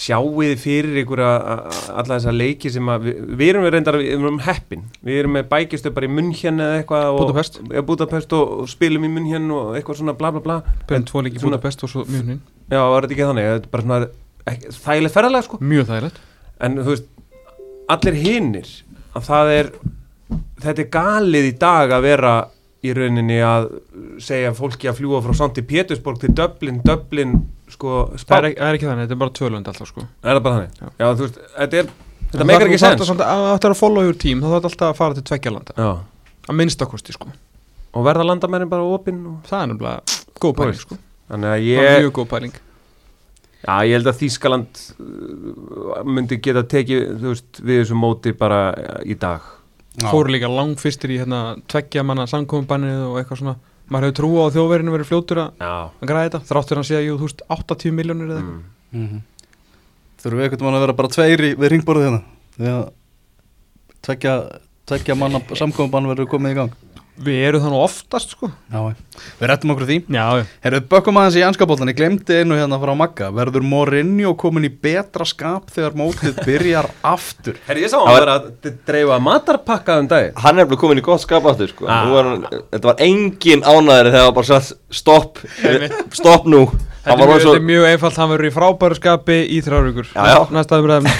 sjáuði 0.00 0.54
fyrir 0.56 1.00
ykkur 1.02 1.20
að 1.20 1.34
að- 1.54 1.88
alla 2.00 2.14
þessa 2.16 2.32
leiki 2.32 2.70
sem 2.72 2.86
að 2.88 3.02
við, 3.08 3.16
við 3.36 3.48
erum 3.52 3.64
við 3.66 3.72
reyndar, 3.74 3.98
við 4.00 4.12
erum 4.16 4.38
heppin. 4.46 4.84
Við 5.04 5.18
erum 5.22 5.34
með 5.36 5.48
bækistu 5.50 5.92
bara 5.92 6.06
í 6.08 6.12
München 6.14 6.56
eða 6.62 6.78
eitthvað 6.82 7.10
og- 7.12 7.18
Budapest. 7.26 7.60
ja, 7.70 7.82
Budapest 7.82 8.32
og, 8.32 8.54
og 8.64 8.68
spilum 8.72 9.04
í 9.04 9.10
München 9.12 9.50
og 9.52 9.74
eitthvað 9.76 10.00
svona 10.00 10.16
bla 10.16 10.30
bla 10.32 10.40
bla. 10.40 10.62
Byrjum 10.88 11.04
tvo 11.10 11.22
leiki 11.26 11.38
Svona- 11.38 11.58
Budapest 11.60 11.84
og 11.84 11.90
svo 11.90 12.04
mjög 12.08 12.38
Já, 12.70 12.80
var 12.86 13.04
þetta 13.06 13.16
ekki 13.16 13.26
þannig, 13.26 13.48
þetta 13.50 13.66
er 13.66 13.72
bara 13.74 13.86
svona 13.86 14.76
þægilegt 14.80 15.14
ferðalega 15.16 15.46
sko. 15.46 15.58
Mjög 15.72 15.88
þægilegt. 15.88 16.20
En 16.60 16.76
þú 16.78 16.92
veist 16.92 17.08
allir 17.90 18.18
hinnir 18.20 18.70
að 19.18 19.26
það 19.26 19.52
er 19.56 19.70
þetta 20.62 20.84
er 20.84 20.90
galið 20.94 21.48
í 21.48 21.54
dag 21.60 21.94
að 21.96 22.06
vera 22.06 22.34
í 22.80 22.92
rauninni 22.96 23.40
að 23.44 23.66
segja 24.22 24.52
fólki 24.56 24.88
að 24.88 25.00
fljúa 25.00 25.20
frá 25.24 25.34
Santi 25.36 25.64
Pétursborg 25.66 26.22
til 26.22 26.30
Dublin, 26.36 26.78
Dublin 26.86 27.34
sko, 27.70 28.04
það 28.22 28.36
er, 28.38 28.54
er 28.54 28.78
ekki 28.78 28.88
þannig, 28.88 29.04
þetta 29.08 29.16
er 29.18 29.20
bara 29.24 29.36
tvölund 29.36 29.72
alltaf 29.72 29.90
sko. 29.90 30.06
Er 30.22 30.38
það 30.38 30.46
bara 30.46 30.60
þannig? 30.60 30.78
Já. 30.78 30.94
Já, 31.02 31.10
þú 31.10 31.26
veist, 31.26 31.42
þetta 31.58 31.82
er 31.82 31.92
þetta 32.30 32.48
meikar 32.48 32.70
ekki 32.70 32.80
sens. 32.84 33.12
Það 33.20 33.68
er 33.68 33.74
að 33.74 33.78
follow 33.82 34.06
your 34.06 34.16
team, 34.24 34.40
þá 34.40 34.54
þarf 34.54 34.70
alltaf 34.70 34.88
að 34.88 34.98
fara 35.02 35.18
til 35.18 35.26
tveggja 35.28 35.54
landa. 35.56 35.76
Já, 35.76 35.92
Að 36.50 36.56
minnstakosti 36.56 37.14
sko. 37.14 37.28
Og 37.94 38.06
verða 38.06 38.24
landamærin 38.26 38.70
bara 38.70 38.86
opinn 38.86 39.20
og... 39.28 39.38
Það 39.50 39.60
er 39.60 39.70
nefnilega 39.74 40.20
góð 40.40 40.56
pæling 40.56 40.80
sko 40.80 40.96
þannig 41.30 41.48
að 41.48 41.54
Það 41.54 41.62
er 41.62 41.94
ég, 41.94 42.02
mjög 42.04 42.12
góð 42.18 42.28
pæling. 42.34 42.58
Já, 43.60 43.72
ég 43.84 43.94
held 43.98 44.10
að 44.10 44.20
Þískaland 44.22 44.82
uh, 44.96 45.96
myndi 46.08 46.38
geta 46.40 46.62
tekið, 46.74 47.02
þú 47.20 47.32
veist, 47.34 47.60
við 47.60 47.82
þessu 47.82 47.98
móti 48.00 48.34
bara 48.36 48.60
uh, 48.72 49.00
í 49.04 49.16
dag. 49.20 49.48
Fóru 50.00 50.32
líka 50.32 50.48
langfyrstir 50.48 51.12
í 51.12 51.18
hérna 51.20 51.40
tveggja 51.68 52.04
manna 52.06 52.24
samkominnbannið 52.30 53.02
og 53.08 53.18
eitthvað 53.20 53.42
svona. 53.42 53.56
Maður 53.90 54.06
hefur 54.06 54.16
trú 54.20 54.30
á 54.38 54.42
að 54.46 54.54
þjóðverðinu 54.56 54.94
verið 54.94 55.08
fljótur 55.10 55.40
að 55.42 55.64
að 55.66 56.06
græða 56.08 56.26
þetta. 56.28 56.40
Þráttur 56.50 56.78
hann 56.78 56.86
segja, 56.88 57.02
jú, 57.04 57.16
þú 57.18 57.26
veist, 57.26 57.42
80 57.58 57.96
miljónir 57.98 58.30
eða 58.30 58.40
eitthvað 58.40 58.60
mm. 58.60 58.68
Mhm. 59.00 59.20
Þurfum 60.20 60.38
við 60.40 60.46
einhvern 60.46 60.64
veginn 60.66 60.76
að 60.78 60.84
vera 60.84 60.94
bara 60.98 61.10
tveir 61.14 61.42
í, 61.46 61.50
við 61.56 61.72
ringborðið 61.74 62.06
hérna? 62.06 62.20
Því 62.56 62.70
að 62.70 62.80
tveggja, 64.06 64.34
tveggja 64.90 65.16
manna 65.18 65.40
samkominbann 65.60 66.08
verður 66.12 66.30
komið 66.32 66.54
í 66.54 66.58
gang 66.60 66.74
Við 67.20 67.40
erum 67.44 67.60
það 67.60 67.72
nú 67.74 67.78
oftast 67.84 68.30
sko. 68.32 68.48
Já, 68.72 68.94
við 69.40 69.48
rettum 69.50 69.72
okkur 69.74 69.88
því. 69.88 69.96
Herru, 70.64 70.78
bökkum 70.88 71.18
aðeins 71.20 71.36
í 71.36 71.42
anskapoltan, 71.44 71.90
ég 71.92 71.98
glemdi 71.98 72.38
einu 72.40 72.56
hérna 72.56 72.78
frá 72.80 72.92
Magga. 72.96 73.28
Verður 73.36 73.66
Mourinho 73.68 74.32
komin 74.40 74.64
í 74.64 74.70
betra 74.72 75.26
skap 75.28 75.68
þegar 75.74 75.98
mótið 76.00 76.38
byrjar 76.48 76.88
aftur? 77.04 77.58
Herri, 77.66 77.84
ég 77.84 77.92
sá 77.92 77.98
hann 77.98 78.16
vera 78.16 78.36
að 78.38 78.70
dreifa 78.88 79.18
matarpakka 79.20 79.98
um 80.00 80.08
dag 80.08 80.30
hann 80.40 80.54
er 80.54 80.62
nefnilega 80.62 80.80
komin 80.80 81.02
í 81.02 81.04
gott 81.10 81.24
skap 81.26 81.48
aftur 81.50 81.72
sko. 81.74 81.88
Ah. 81.90 82.06
Nú 82.06 82.16
var 82.16 82.30
hann, 82.30 82.46
þetta 82.70 82.92
var 82.92 83.04
engin 83.04 83.66
ánæðri 83.66 84.14
þegar 84.14 84.16
það 84.16 84.30
var 84.30 84.38
bara 84.38 84.50
satt 84.52 84.96
stopp 85.02 85.42
stopp 86.16 86.48
nú. 86.48 86.62
Þetta 87.00 87.10
hann 87.10 87.20
er, 87.20 87.26
var 87.26 87.34
mjög, 87.34 87.42
svo, 87.44 87.52
þetta 87.52 87.60
er 87.60 87.68
mjög 87.68 87.86
einfalt, 87.90 88.18
hann 88.20 88.32
verður 88.32 88.48
í 88.48 88.54
frábæru 88.56 88.96
skapi 88.98 89.36
í 89.48 89.60
þrjárugur 89.64 90.08
Já, 90.12 90.24
já. 90.28 90.40
Næsta 90.52 90.80
umræðum 90.82 91.06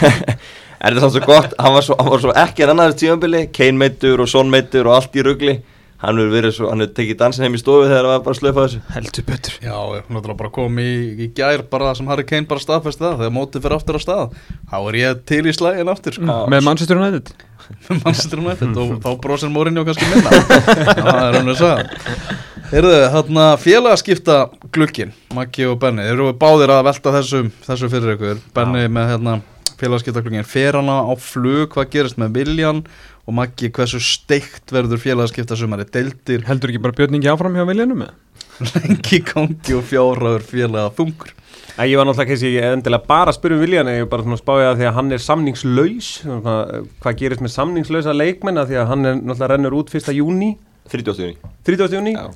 En 0.81 0.95
þetta 0.95 0.97
er 0.97 1.03
samt 1.05 1.15
svo 1.15 1.23
gott, 1.25 1.55
hann 1.61 1.75
var 1.77 1.85
svo, 1.85 1.97
hann 2.01 2.13
var 2.13 2.23
svo 2.25 2.35
ekki 2.41 2.65
en 2.65 2.73
annar 2.75 2.97
tímabili, 2.97 3.43
Kane 3.53 3.81
meittur 3.81 4.21
og 4.25 4.29
Son 4.33 4.53
meittur 4.53 4.89
og 4.89 4.97
allt 4.97 5.17
í 5.17 5.25
rugli 5.25 5.55
Hann 6.01 6.17
hefur 6.17 6.33
verið 6.33 6.55
svo, 6.57 6.71
hann 6.73 6.81
hefur 6.81 6.95
tekið 6.97 7.19
dansin 7.21 7.45
heim 7.45 7.59
í 7.59 7.61
stofu 7.61 7.85
þegar 7.85 8.07
það 8.07 8.15
var 8.15 8.23
bara 8.25 8.37
að 8.37 8.41
slöfa 8.41 8.63
þessu. 8.65 8.81
Heldur 8.95 9.27
betur. 9.29 9.57
Já, 9.61 9.75
ég 9.99 10.07
náttúrulega 10.09 10.39
bara 10.39 10.53
kom 10.57 10.81
í, 10.81 10.89
í 11.21 11.29
gær 11.37 11.67
bara 11.69 11.93
sem 11.99 12.09
Harry 12.09 12.25
Kane 12.29 12.49
bara 12.49 12.65
staðfesti 12.65 13.05
það 13.05 13.19
þegar 13.21 13.35
mótið 13.37 13.67
fyrir 13.67 13.77
aftur 13.77 13.99
á 13.99 14.05
stað. 14.07 14.39
Þá 14.71 14.77
er 14.81 15.01
ég 15.01 15.23
til 15.29 15.43
í 15.45 15.55
slægin 15.57 15.93
aftur 15.93 16.17
sko. 16.17 16.39
Með 16.55 16.65
Manchester 16.71 17.01
United? 17.03 17.35
Manchester 18.05 18.41
United 18.41 18.81
og 18.81 18.97
þá 19.05 19.11
brosir 19.21 19.53
Mourinho 19.53 19.85
kannski 19.89 20.09
minna. 20.09 20.41
Það 21.05 21.21
er 21.27 21.37
hann 21.39 21.53
að 21.53 21.61
sagða 21.61 22.39
Heyrðu, 22.71 22.99
hérna 23.11 23.45
félagaskipta 23.59 24.35
glukkin 24.71 25.09
Maggi 25.35 25.65
og 25.67 25.81
Benni, 25.83 26.05
þeir 26.07 26.13
eru 26.15 26.35
báðir 26.39 26.71
að 26.71 26.85
velta 26.87 27.13
þessum, 27.17 27.49
þessu 27.65 27.89
fyrir 27.91 28.13
ykkur. 28.15 28.43
Benni 28.55 28.85
með 28.95 29.09
hérna 29.11 29.33
félagaskipta 29.81 30.23
glukkin 30.23 30.47
fer 30.47 30.79
hana 30.79 31.01
á 31.03 31.13
flug, 31.19 31.73
hvað 31.75 31.91
gerist 31.97 32.21
með 32.23 32.37
Viljan 32.39 32.85
og 33.31 33.37
Maggi, 33.39 33.71
hversu 33.71 34.01
steikt 34.03 34.73
verður 34.75 34.99
félagaskipta 35.01 35.59
sumari, 35.59 35.87
deildir 35.87 36.43
Heldur 36.49 36.73
ekki 36.73 36.83
bara 36.83 36.97
Björningi 36.99 37.31
áfram 37.31 37.55
hjá 37.55 37.67
viljanum 37.69 38.03
með? 38.03 38.17
lengi 38.75 39.21
gangi 39.25 39.77
og 39.79 39.87
fjáraður 39.89 40.43
félaga 40.49 40.91
þungur 40.99 41.37
Æ, 41.79 41.87
Ég 41.87 41.97
var 41.97 42.09
náttúrulega 42.09 42.33
kannski 42.33 42.51
endilega 42.67 43.07
bara 43.07 43.31
að 43.31 43.39
spyrja 43.39 43.57
um 43.57 43.63
Viljan 43.63 43.89
ég 43.93 44.03
er 44.03 44.11
bara 44.11 44.27
svona 44.27 44.37
að 44.37 44.43
spája 44.43 44.67
það 44.67 44.81
því 44.81 44.89
að 44.89 44.97
hann 44.99 45.15
er 45.15 45.23
samningslaus 45.25 46.09
hvað 46.27 47.21
gerist 47.23 47.45
með 47.47 47.55
samningslausa 47.55 48.17
leikmenn 48.17 48.61
af 48.61 48.69
því 48.69 48.81
að 48.83 48.91
hann 48.91 49.07
er 49.07 49.21
náttúrulega 49.21 49.51
rennur 49.55 49.79
út 49.79 49.95
1. 49.95 50.11
júni 50.19 50.51
30. 50.91 51.23
júni 51.23 51.53
30. 51.71 51.97
júni 51.97 52.17
Já. 52.19 52.27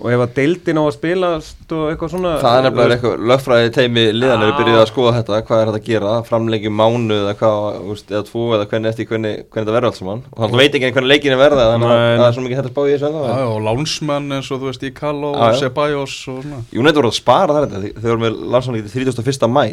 Og 0.00 0.06
ef 0.14 0.20
að 0.24 0.30
deildin 0.38 0.78
á 0.80 0.82
að 0.86 0.94
spilast 0.96 1.72
og 1.76 1.82
eitthvað 1.90 2.10
svona 2.14 2.30
Það 2.40 2.56
er 2.56 2.64
nefnilega 2.66 2.94
eitthvað 2.96 3.24
lögfræði 3.30 3.72
teimi 3.76 4.04
liðan 4.16 4.44
eru 4.46 4.54
byrjuð 4.56 4.78
að 4.80 4.86
skoða 4.90 5.12
þetta, 5.18 5.40
hvað 5.48 5.60
er 5.60 5.68
þetta 5.70 5.80
að 5.82 5.88
gera, 5.90 6.12
framlengjum 6.30 6.76
mánu 6.80 7.16
eða 7.18 7.34
hvað, 7.40 7.76
úst, 7.92 8.08
eða 8.14 8.22
tvo 8.30 8.44
eða 8.56 8.66
hvernig 8.70 8.88
eftir 8.94 9.08
hvernig, 9.10 9.34
hvernig 9.44 9.60
þetta 9.60 9.74
verður 9.76 9.88
alls 9.90 10.00
saman. 10.00 10.22
Og 10.32 10.40
hann 10.46 10.56
veit 10.62 10.78
ekki 10.80 10.90
hvernig 10.96 11.12
leikin 11.12 11.36
er 11.36 11.40
verða 11.42 11.66
þannig 11.74 11.92
að 11.92 12.00
það 12.20 12.26
er 12.30 12.36
svo 12.38 12.44
mikið 12.46 12.60
hægt 12.60 12.70
að 12.70 12.74
spá 12.74 12.80
í 12.80 12.94
þessu 12.94 13.10
ennþá, 13.10 13.36
og 13.50 13.60
lánsmenn 13.68 14.32
eins 14.38 14.50
og 14.50 14.62
þú 14.64 14.70
veist 14.70 14.88
Íkalo 14.90 15.30
Já, 15.36 15.44
og. 15.50 15.60
Ceballos 15.60 16.16
og 16.32 16.40
svona. 16.46 16.62
United 16.80 17.00
voru 17.02 17.12
að 17.12 17.18
spara 17.20 17.58
það 17.58 17.68
þetta, 17.76 17.92
þau 18.00 18.10
voru 18.10 18.24
með 18.24 18.40
landsáningi 18.56 18.88
til 18.88 19.04
31. 19.04 19.52
mæ, 19.60 19.64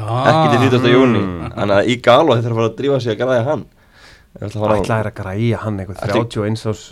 ekki 0.00 0.46
til 0.52 0.70
30. 0.78 0.94
júni 0.94 1.24
þannig 1.56 1.76
að 1.80 1.90
í 1.90 1.96
galo 2.04 2.36
þeir 2.36 2.44
þurfa 2.46 2.54
að 2.54 2.60
fara 2.60 2.70
að 2.70 2.78
drífa 2.80 3.00
sig 3.04 3.14
að 3.16 3.20
græða 3.24 3.44
hann. 3.48 3.64
Þeir 4.30 4.46
ætla 4.46 4.60
að 4.60 4.62
fara 4.64 4.76
á- 4.76 4.80
ætlaðir 4.84 5.08
að 5.10 5.16
græja 5.20 5.58
hann 5.64 5.80
eitthvað 5.82 6.04
Ætli- 6.06 6.22
31 6.22 6.70
ás 6.70 6.82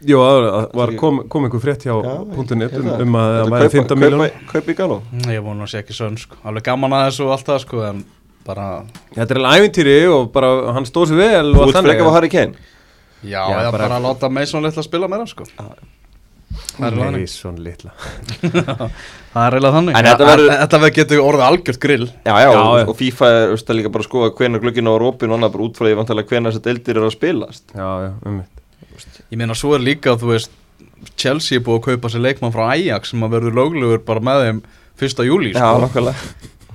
Og 0.00 0.44
það 0.46 0.74
var- 0.80 0.94
kom, 0.96 1.18
kom 1.28 1.44
einhver 1.44 1.60
frétt 1.60 1.82
hjá 1.84 1.92
Já, 1.92 2.14
.net 2.56 2.72
um, 2.78 2.86
um 3.04 3.18
að 3.20 3.34
það 3.36 3.50
væri 3.50 3.66
kaupa- 3.66 3.74
15 3.76 3.98
miljón 4.00 4.30
Kaupa 4.52 4.72
í 4.72 4.76
galo 4.78 5.02
Ég 5.28 5.42
vona 5.44 5.66
að 5.66 5.72
sé 5.74 5.82
ekki 5.82 5.92
sönn 5.96 6.16
sko. 6.18 6.36
Alveg 6.44 6.64
gaman 6.64 6.90
að 6.96 7.04
þessu 7.10 7.26
og 7.26 7.32
allt 7.36 7.46
það 7.50 7.60
sko 7.66 7.82
En 7.90 8.04
bara 8.46 8.66
Þetta 9.14 9.30
er 9.36 9.40
alveg 9.42 9.60
ævintýri 9.60 9.96
og 10.14 10.32
bara 10.32 10.72
hann 10.72 10.88
stóð 10.88 11.12
sér 11.12 11.20
vel 11.20 11.52
Þú 11.52 11.60
og 11.60 11.68
ert 11.74 11.84
frekar 11.84 12.08
á 12.08 12.12
Harry 12.16 12.28
Kane? 12.32 12.54
Já, 13.20 13.44
Já, 13.44 13.56
eða 13.60 13.72
bara- 13.72 13.88
bara, 13.88 13.98
að 14.00 14.06
láta 14.08 14.30
Mason 14.32 14.62
litla 14.64 14.82
spila 14.82 15.08
meira 15.12 15.26
sko. 15.28 15.44
Svona 16.80 17.58
litla. 17.62 17.92
Það 19.30 19.44
er 19.44 19.54
eiginlega 19.54 19.74
þannig. 19.76 19.94
En 19.98 20.06
þetta 20.08 20.26
verður- 20.26 20.54
Þetta 20.60 20.78
verður 20.80 20.94
getur 20.96 21.20
orðið 21.22 21.44
algjört 21.46 21.78
grill. 21.84 22.06
Já, 22.26 22.32
já, 22.40 22.48
Já, 22.50 22.60
og, 22.64 22.88
og 22.88 22.96
FIFA 22.98 23.28
er 23.30 23.76
líka 23.78 23.92
bara 23.92 24.02
að 24.02 24.08
skoða 24.08 24.30
hvenar 24.40 24.62
glugginn 24.64 24.88
á 24.90 24.92
opin 24.96 25.30
og 25.30 25.36
annað 25.38 25.52
bara 25.54 25.66
út 25.68 25.76
frá 25.78 25.86
því 25.86 25.98
vantilega 26.00 26.32
hvenar 26.32 26.50
þessi 26.56 26.64
deildir 26.64 26.96
eru 26.98 27.06
að 27.10 27.14
spilast. 27.14 27.64
Já, 27.76 27.88
já, 28.06 28.10
um 28.26 28.40
Ég 29.30 29.38
meina 29.38 29.54
svo 29.58 29.74
er 29.76 29.84
líka 29.84 30.16
þú 30.18 30.32
veist 30.34 30.50
Chelsea 31.16 31.58
er 31.58 31.64
búið 31.64 31.78
að 31.80 31.84
kaupa 31.90 32.10
sér 32.12 32.24
leikmann 32.26 32.52
frá 32.54 32.64
Ajax 32.74 33.12
sem 33.12 33.22
að 33.24 33.36
verður 33.38 33.58
löglegur 33.60 34.02
bara 34.04 34.20
með 34.24 34.42
þeim 34.46 34.62
1. 35.00 35.22
júli 35.28 35.52
Já, 35.54 35.60
sko 35.68 35.84
nokkulega 35.84 36.16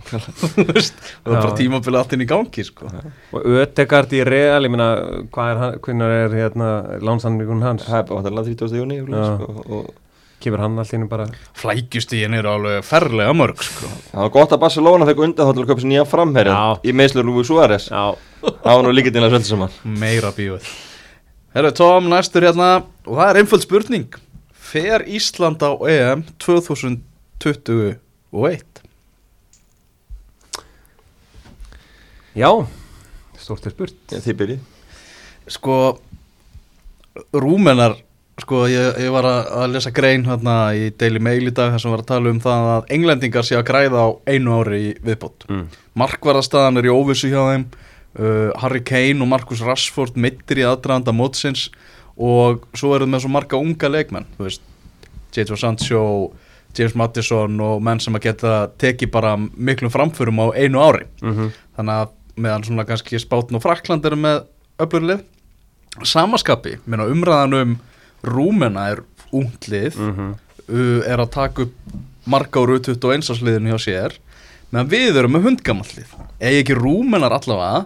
Þú 0.06 0.64
veist, 0.70 0.98
Það 1.02 1.32
er 1.32 1.40
bara 1.40 1.50
Já. 1.50 1.58
tímabilið 1.58 1.98
allt 2.00 2.12
inn 2.14 2.24
í 2.24 2.28
gangi 2.30 2.64
sko 2.68 2.90
Og 3.34 3.46
Ödegard 3.58 4.12
í 4.14 4.20
Real, 4.28 4.62
ég 4.68 4.74
meina 4.74 4.88
hvað 5.34 5.52
er 5.52 5.62
hann, 5.64 5.78
hvernig 5.86 6.14
er 6.20 6.36
hérna 6.40 6.68
lánsamningun 7.02 7.64
hans 7.66 7.86
Það 7.88 8.00
er 8.02 8.08
bara 8.12 8.20
vantilega 8.22 8.58
30. 8.66 8.76
júni 8.82 9.00
Já. 9.02 9.24
sko, 9.34 9.66
og 9.80 9.94
kemur 10.46 10.62
hann 10.62 10.78
allt 10.78 10.94
í 10.94 10.98
hennu 11.00 11.10
bara 11.10 11.26
Flækjustíðin 11.58 12.38
eru 12.38 12.52
alveg 12.54 12.86
ferlega 12.86 13.34
mörg 13.34 13.62
sko 13.66 13.90
það 14.12 14.20
var 14.28 14.34
gott 14.36 14.54
að 14.54 14.62
Barcelona 14.66 15.08
fekk 15.10 15.24
undan 15.26 15.48
þá 15.50 15.54
til 15.58 15.64
að 15.66 15.70
kaupa 15.72 15.82
sér 15.86 15.92
nýja 15.94 16.04
framherja 16.12 16.58
Já. 16.60 16.82
í 16.86 16.94
meðslur 17.02 17.26
Lúi 17.30 17.46
Suárez 17.48 17.88
Já, 17.90 18.04
það 18.46 18.70
var 18.76 18.84
nú 18.86 18.94
líka 18.94 19.14
til 19.16 19.24
að 19.26 19.32
svelta 19.34 19.50
saman 19.50 19.80
Meira 20.04 20.30
bíóð 20.38 20.70
Herru, 21.56 21.72
Tom, 21.72 22.10
næstur 22.12 22.44
hérna. 22.44 22.84
Og 23.08 23.16
það 23.16 23.30
er 23.30 23.38
einföld 23.40 23.64
spurning. 23.64 24.16
Fer 24.52 25.06
Ísland 25.08 25.62
á 25.64 25.72
EM 25.88 26.26
2021? 26.44 27.00
já 32.36 32.50
Stórt 33.40 33.66
er 33.66 33.72
spurt. 33.72 33.96
Já, 34.12 34.20
þið 34.20 34.36
byrjið. 34.42 34.60
Sko 35.56 35.76
Rúmenar 37.32 37.96
Sko, 38.36 38.66
ég, 38.68 38.98
ég 39.00 39.14
var 39.16 39.24
að, 39.24 39.48
að 39.56 39.70
lesa 39.78 39.92
grein 39.96 40.26
hérna 40.28 40.76
í 40.76 40.90
Daily 41.00 41.22
Mail 41.24 41.48
í 41.48 41.56
dag 41.56 41.72
þar 41.72 41.80
sem 41.80 41.94
var 41.94 42.02
að 42.04 42.10
tala 42.10 42.34
um 42.34 42.42
það 42.44 42.68
að 42.74 42.90
englendingar 42.98 43.48
sé 43.48 43.56
að 43.56 43.68
græða 43.70 44.02
á 44.04 44.08
einu 44.28 44.58
ári 44.60 44.80
í 44.90 44.92
viðbót. 45.08 45.48
Mm. 45.48 45.70
Markvarðastaðan 46.04 46.82
er 46.82 46.90
í 46.90 46.92
óvissu 46.92 47.32
hjá 47.32 47.40
þeim 47.48 47.64
uh, 48.20 48.52
Harry 48.62 48.82
Kane 48.86 49.22
og 49.22 49.28
Marcus 49.32 49.62
Rashford 49.66 50.16
mittir 50.16 50.62
í 50.62 50.66
aðdraðanda 50.68 51.14
mótsins 51.16 51.70
og 52.16 52.64
svo 52.78 52.94
eru 52.96 53.08
með 53.12 53.26
svo 53.26 53.32
marga 53.34 53.58
unga 53.60 53.90
leikmenn 53.92 54.26
þú 54.38 54.48
veist, 54.48 54.62
J.J. 55.36 55.58
Sancho 55.60 56.02
James 56.76 56.96
Maddison 56.96 57.60
og 57.64 57.82
menn 57.84 58.00
sem 58.04 58.16
að 58.16 58.26
geta 58.30 58.54
tekið 58.80 59.12
bara 59.12 59.36
miklum 59.40 59.92
framförum 59.92 60.40
á 60.44 60.48
einu 60.56 60.80
ári 60.84 61.06
Mm 61.22 61.52
þannig 61.76 61.96
að 62.02 62.14
meðan 62.40 62.64
svona 62.68 62.84
kannski 62.88 63.20
Spátn 63.20 63.56
og 63.56 63.62
Frakland 63.64 64.06
eru 64.08 64.16
með 64.20 64.42
öflurlið 64.80 65.22
samaskapi, 66.04 66.78
minna 66.86 67.06
umræðan 67.08 67.54
um 67.62 67.76
Rúmena 68.26 68.90
er 68.92 69.04
unglið 69.36 69.96
Mhm. 70.00 70.36
uh, 70.70 71.02
er 71.08 71.20
að 71.22 71.32
taka 71.32 71.62
upp 71.68 71.74
marga 72.26 72.60
úr 72.64 72.80
21 72.80 73.30
ásliðinu 73.32 73.72
hjá 73.76 73.80
sér 73.86 74.16
meðan 74.72 74.90
við 74.90 75.20
erum 75.20 75.32
með 75.36 75.44
hundgamallið 75.50 76.16
eða 76.42 76.62
ekki 76.64 76.76
rúmenar 76.80 77.36
allavega 77.38 77.86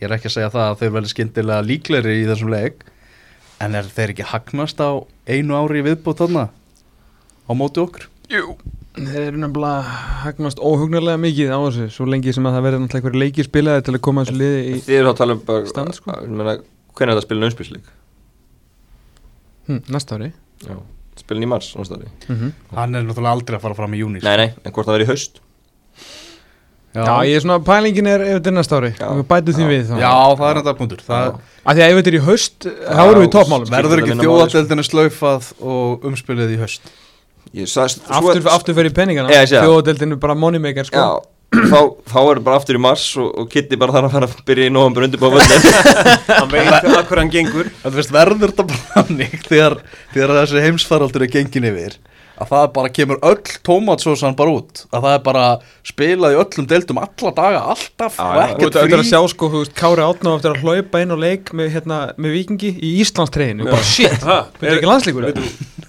ég 0.00 0.08
er 0.08 0.16
ekki 0.16 0.30
að 0.30 0.36
segja 0.38 0.50
það 0.54 0.66
að 0.70 0.78
þeir 0.82 0.92
verði 0.96 1.12
skyndilega 1.14 1.66
líkleri 1.68 2.16
í 2.22 2.26
þessum 2.30 2.52
leik 2.54 2.84
en 3.60 3.74
er 3.76 3.88
þeir 3.92 4.14
ekki 4.14 4.28
hagnast 4.32 4.80
á 4.80 4.90
einu 5.28 5.56
ári 5.60 5.82
í 5.82 5.86
viðbót 5.90 6.22
þarna 6.22 6.46
á 6.50 7.52
móti 7.56 7.82
okkur? 7.84 8.06
Jú 8.32 8.54
Þeir 8.90 9.22
eru 9.28 9.38
nefnilega 9.38 9.92
hagnast 10.24 10.58
óhugnarlega 10.58 11.20
mikið 11.22 11.52
á 11.54 11.58
þessu 11.62 11.84
Svo 11.94 12.06
lengi 12.10 12.32
sem 12.34 12.46
að 12.48 12.56
það 12.56 12.64
verður 12.66 12.80
náttúrulega 12.82 12.98
einhverju 13.04 13.20
leiki 13.22 13.44
spilaði 13.46 13.84
til 13.86 13.94
að 13.94 14.00
koma 14.06 14.24
þessu 14.26 14.38
liði 14.40 14.62
í 14.66 14.80
þið 14.82 14.96
eru 14.98 15.10
að 15.12 15.18
tala 15.20 15.36
um 15.36 15.42
bara 15.46 15.68
Stand, 15.70 15.94
sko. 15.94 16.10
að- 16.10 16.24
ég 16.26 16.32
meina, 16.40 16.54
hvernig 16.98 17.00
er 17.00 17.12
þetta 17.12 17.20
að 17.22 17.26
spila 17.28 17.44
námspilsleik 17.44 17.92
hm, 19.68 19.78
næsta 19.94 20.18
ári. 20.18 20.30
Spilin 21.20 21.46
í 21.46 21.50
mars 21.52 21.70
næsta 21.78 22.00
ári. 22.00 22.10
Mm 22.32 22.50
hann 22.74 22.94
er 22.98 23.06
náttúrulega 23.06 23.36
aldrei 23.38 23.58
að 23.60 23.64
fara 23.68 23.78
fram 23.78 23.94
í 23.94 24.00
júni 24.02 24.22
nei, 24.26 24.36
nei, 24.42 24.48
en 24.64 24.72
hvort 24.74 24.88
það 24.90 24.96
verður 24.98 25.06
í 25.06 25.10
haust 25.12 25.40
Já, 26.90 27.22
ég 27.22 27.36
er 27.38 27.42
svona, 27.44 27.60
pælingin 27.62 28.08
er 28.10 28.22
ef 28.24 28.38
þetta 28.40 28.50
er 28.50 28.54
næsta 28.56 28.78
ári. 28.80 28.88
Já. 28.98 29.06
Við 29.14 29.26
bætum 29.30 29.54
því 29.54 29.62
Já. 29.62 29.70
við 29.70 29.82
þá. 29.86 29.96
Já, 30.02 30.14
það 30.40 30.48
er 30.48 30.60
enda 30.60 30.72
punktur. 30.80 31.02
Það 31.06 31.28
Af 31.60 31.76
því 31.76 31.84
að 31.84 31.90
ef 31.92 31.98
þetta 32.00 32.10
er 32.10 32.16
í 32.16 32.22
haust, 32.26 32.66
þá 32.66 33.02
erum 33.04 33.20
við 33.20 33.26
í 33.28 33.32
toppmálum 33.36 33.70
verður 33.70 34.02
ekki 34.02 34.14
sko. 34.16 34.24
þjóðadeldinu 34.24 34.84
slaufað 34.88 35.50
og 35.60 36.06
umspilið 36.10 36.54
í 36.56 36.58
haust? 36.64 36.90
Ég 37.60 37.70
sagðist 37.70 38.10
Aftur, 38.10 38.48
aftur 38.50 38.78
fyrir 38.78 38.94
Já. 39.54 39.62
Þjóðadeildin 39.62 40.16
er 40.16 40.20
bara 40.24 40.36
moneymaker 40.38 40.88
sko. 40.90 40.98
Já, 40.98 41.60
þá, 41.70 41.80
þá 42.10 42.20
er 42.24 42.42
bara 42.46 42.58
aftur 42.58 42.78
í 42.78 42.82
mars 42.82 43.06
og, 43.20 43.30
og 43.38 43.48
Kitty 43.50 43.78
bara 43.78 43.94
þarf 43.94 44.10
að 44.10 44.16
fara 44.16 44.30
að 44.30 44.44
byrja 44.50 44.70
í 44.70 44.74
november 44.74 45.06
undirbúa 45.06 45.32
völdin 45.36 45.66
Hann 46.40 46.50
veit 46.50 46.74
að 46.74 46.90
hvað 47.10 47.22
hann 47.22 47.32
gengur. 47.34 47.70
Það 47.84 48.00
verður 48.18 48.50
þetta 48.50 48.68
bara 48.70 49.06
þegar, 49.46 49.78
þegar 50.14 50.34
þessi 50.40 50.64
heimsfaraldur 50.66 51.26
er 51.26 51.34
gengin 51.38 51.70
yfir 51.70 52.00
að 52.40 52.48
það 52.54 52.66
bara 52.76 52.90
kemur 52.96 53.18
öll 53.28 53.40
tómatsósan 53.68 54.36
bara 54.38 54.52
út. 54.56 54.82
Að 54.90 55.02
það 55.04 55.14
er 55.16 55.22
bara 55.26 55.44
spilað 55.90 56.32
í 56.34 56.38
öllum 56.40 56.68
deildum 56.70 57.00
alla 57.02 57.32
daga, 57.36 57.58
alltaf 57.74 58.16
Já, 58.16 58.24
og 58.24 58.36
já. 58.38 58.40
Þú 58.40 58.54
ekkert 58.54 58.78
veit 58.78 58.94
að 58.94 59.02
frí. 59.02 59.08
sjá 59.10 59.20
sko, 59.34 59.50
þú 59.52 59.60
veist, 59.64 59.74
Kári 59.76 60.04
Átná 60.06 60.32
eftir 60.38 60.54
að 60.54 60.62
hlaupa 60.64 61.02
inn 61.04 61.12
og 61.16 61.20
leik 61.20 61.52
með, 61.52 61.68
hérna, 61.76 61.98
með 62.16 62.36
vikingi 62.38 62.70
í 62.80 62.92
Íslandstreyinu 63.04 63.66
bara 63.68 63.82
shit, 63.84 64.16
þetta 64.24 64.64
er 64.70 64.78
ekki 64.78 64.88
landslíkur 64.88 65.28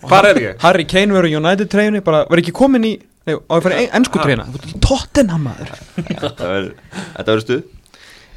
Hvar 0.02 0.28
er 0.32 0.42
ég? 0.42 0.60
Harry 0.66 0.84
Kane 0.90 1.14
verður 1.16 1.30
í 1.32 1.38
United 1.40 1.70
treyinu 1.72 2.02
bara, 2.04 2.24
verður 2.28 2.44
ekki 2.44 2.56
komin 2.58 2.88
í 2.90 2.94
nei, 3.00 3.36
á 3.38 3.54
að 3.56 3.64
fara 3.68 3.82
í 3.84 3.90
ennsku 4.00 4.20
treyna 4.24 4.48
Tottenham 4.82 5.44
maður. 5.46 5.76
Þetta 6.10 7.28
verður 7.28 7.44
stuð. 7.46 7.62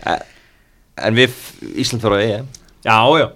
Eh, 0.05 0.21
en 1.09 1.17
við 1.17 1.39
Ísland 1.83 2.05
fara 2.05 2.21
á 2.21 2.25
EM. 2.29 2.51
Já, 2.85 2.99
já. 3.23 3.29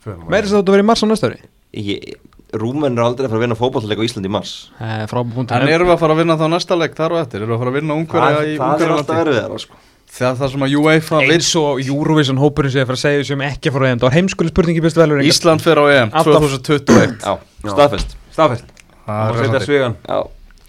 Þess 0.00 0.50
að 0.50 0.56
þetta 0.56 0.72
verður 0.74 0.82
í 0.82 0.88
mars 0.90 1.04
á 1.04 1.06
næsta 1.06 1.30
ári? 1.30 1.40
Ég- 1.76 2.16
Rúmen 2.50 2.96
er 2.98 3.04
aldrei 3.04 3.26
að 3.28 3.30
fara 3.30 3.38
að 3.40 3.44
vinna 3.46 3.58
fótballleik 3.58 4.00
á 4.02 4.06
Íslandi 4.08 4.30
í 4.30 4.34
mars. 4.34 4.54
Eh, 4.80 5.04
En 5.06 5.68
erum 5.70 5.86
við 5.90 5.94
að 5.94 6.00
fara 6.02 6.16
að 6.16 6.22
vinna 6.24 6.36
þá 6.40 6.46
næsta 6.50 6.78
leik 6.78 6.96
þar 6.98 7.14
og 7.14 7.22
eftir? 7.22 7.44
Erum 7.44 7.52
við 7.52 7.56
að 7.56 7.62
fara 7.62 7.70
að 7.70 7.78
vinna 7.78 7.94
það, 7.94 8.00
Ungverja 8.02 8.42
í 8.42 8.56
það 8.58 8.84
er 9.20 9.30
erfiðar 9.30 9.64
sko. 9.64 9.80
Það 10.10 10.40
sem 10.50 10.64
að 10.66 10.72
UEFA 10.80 11.20
eins 11.22 11.50
og 11.60 11.80
Eurovision 11.84 12.40
hópurinn 12.42 12.72
sé 12.74 12.82
að 12.82 12.88
fara 12.90 12.98
að 12.98 13.04
segja 13.04 13.26
sem 13.30 13.44
ekki 13.46 13.70
að 13.70 13.76
fara 13.76 13.86
að 13.86 13.92
enda 13.94 14.08
og 14.08 14.14
heimskuli 14.16 14.50
spurningi 14.50 14.82
bestu 14.82 14.98
velur 15.04 15.22
Ísland 15.22 15.62
fer 15.62 15.78
á 15.78 15.84
EM 15.86 16.10
Alltaf. 16.10 16.48
2021 16.50 17.20
já, 17.22 17.36
staðfest. 17.70 18.16
Staðfest. 18.34 18.72
Það 19.06 19.44
er 19.44 19.68
já, 19.70 20.18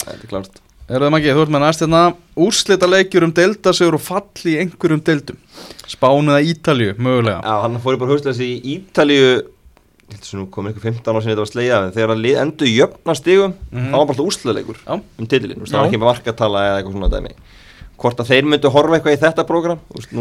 þetta 0.05 0.19
er 0.19 0.29
klart 0.29 0.61
Erum 0.91 1.15
ekki, 1.15 1.31
þú 1.31 1.43
ert 1.45 1.51
með 1.55 1.61
næst 1.63 1.81
hérna. 1.85 1.99
Úrslita 2.41 2.87
leikjur 2.89 3.23
um 3.23 3.31
deildasigur 3.35 3.95
og 3.95 4.01
fall 4.03 4.49
í 4.51 4.57
einhverjum 4.59 4.99
deildum. 5.07 5.37
Spánu 5.87 6.33
eða 6.33 6.41
Ítalju, 6.51 6.95
mögulega. 6.99 7.37
Já, 7.45 7.53
hann 7.63 7.77
fór 7.83 7.99
bara 8.01 8.11
haustleysi 8.11 8.49
í 8.59 8.73
Ítalíu 8.75 9.29
komið 10.51 10.73
ykkur 10.75 10.83
15 10.91 11.11
ára 11.13 11.21
sinni 11.21 11.33
þetta 11.33 11.45
var 11.45 11.51
slegja 11.51 11.79
en 11.85 11.91
þegar 11.95 12.19
lið 12.21 12.37
endur 12.41 12.67
jöfna 12.67 13.15
stigum 13.15 13.53
Mhm. 13.71 13.89
þá 13.91 13.97
var 13.97 14.05
bara 14.05 14.15
alltaf 14.15 14.27
úrslöðleikur 14.27 14.77
Já. 14.85 14.93
um 15.19 15.25
titilin, 15.27 15.59
það 15.65 15.77
var 15.77 15.87
ekki 15.89 15.99
markatala 16.01 16.59
eða 16.67 16.77
eitthvað 16.81 16.95
svona 16.97 17.09
dæmi 17.09 17.33
hvort 18.01 18.17
að 18.19 18.29
þeir 18.31 18.45
myndu 18.49 18.69
horfa 18.73 18.97
eitthvað 18.97 19.13
í 19.17 19.21
þetta 19.21 19.45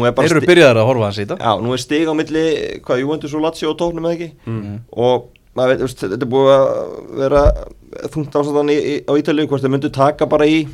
er 0.05 0.11
bara 0.13 0.27
Þeir 0.27 0.37
eru 0.37 0.47
byrjaðar 0.47 0.77
að 0.77 0.85
horfa 0.91 1.03
hans 1.09 1.17
í 1.17 1.25
þetta 1.25 1.37
Já, 1.41 1.53
nú 1.61 1.73
er 1.73 1.77
stig 1.81 2.07
á 2.07 2.13
milli, 2.13 2.43
hvað, 2.85 2.99
Juventus 3.01 3.33
og 3.33 3.41
Lazio 3.41 3.69
og 3.71 3.77
tóknum 3.77 4.05
eða 4.05 4.15
ekki 4.15 4.31
Mhm. 4.45 4.79
og 4.93 5.29
maður 5.57 5.81
veist, 5.81 5.97
þetta 5.99 6.21
er 6.21 6.31
búið 6.31 6.51
að 6.55 7.17
vera 7.17 7.41
þungt 8.13 8.35
í, 8.69 9.03
á 9.03 9.11
Ítalíu 9.17 9.47
hvort 9.47 9.61
þeir 9.61 9.73
myndu 9.73 9.89
taka 9.91 10.25
bara 10.25 10.45
í 10.45 10.67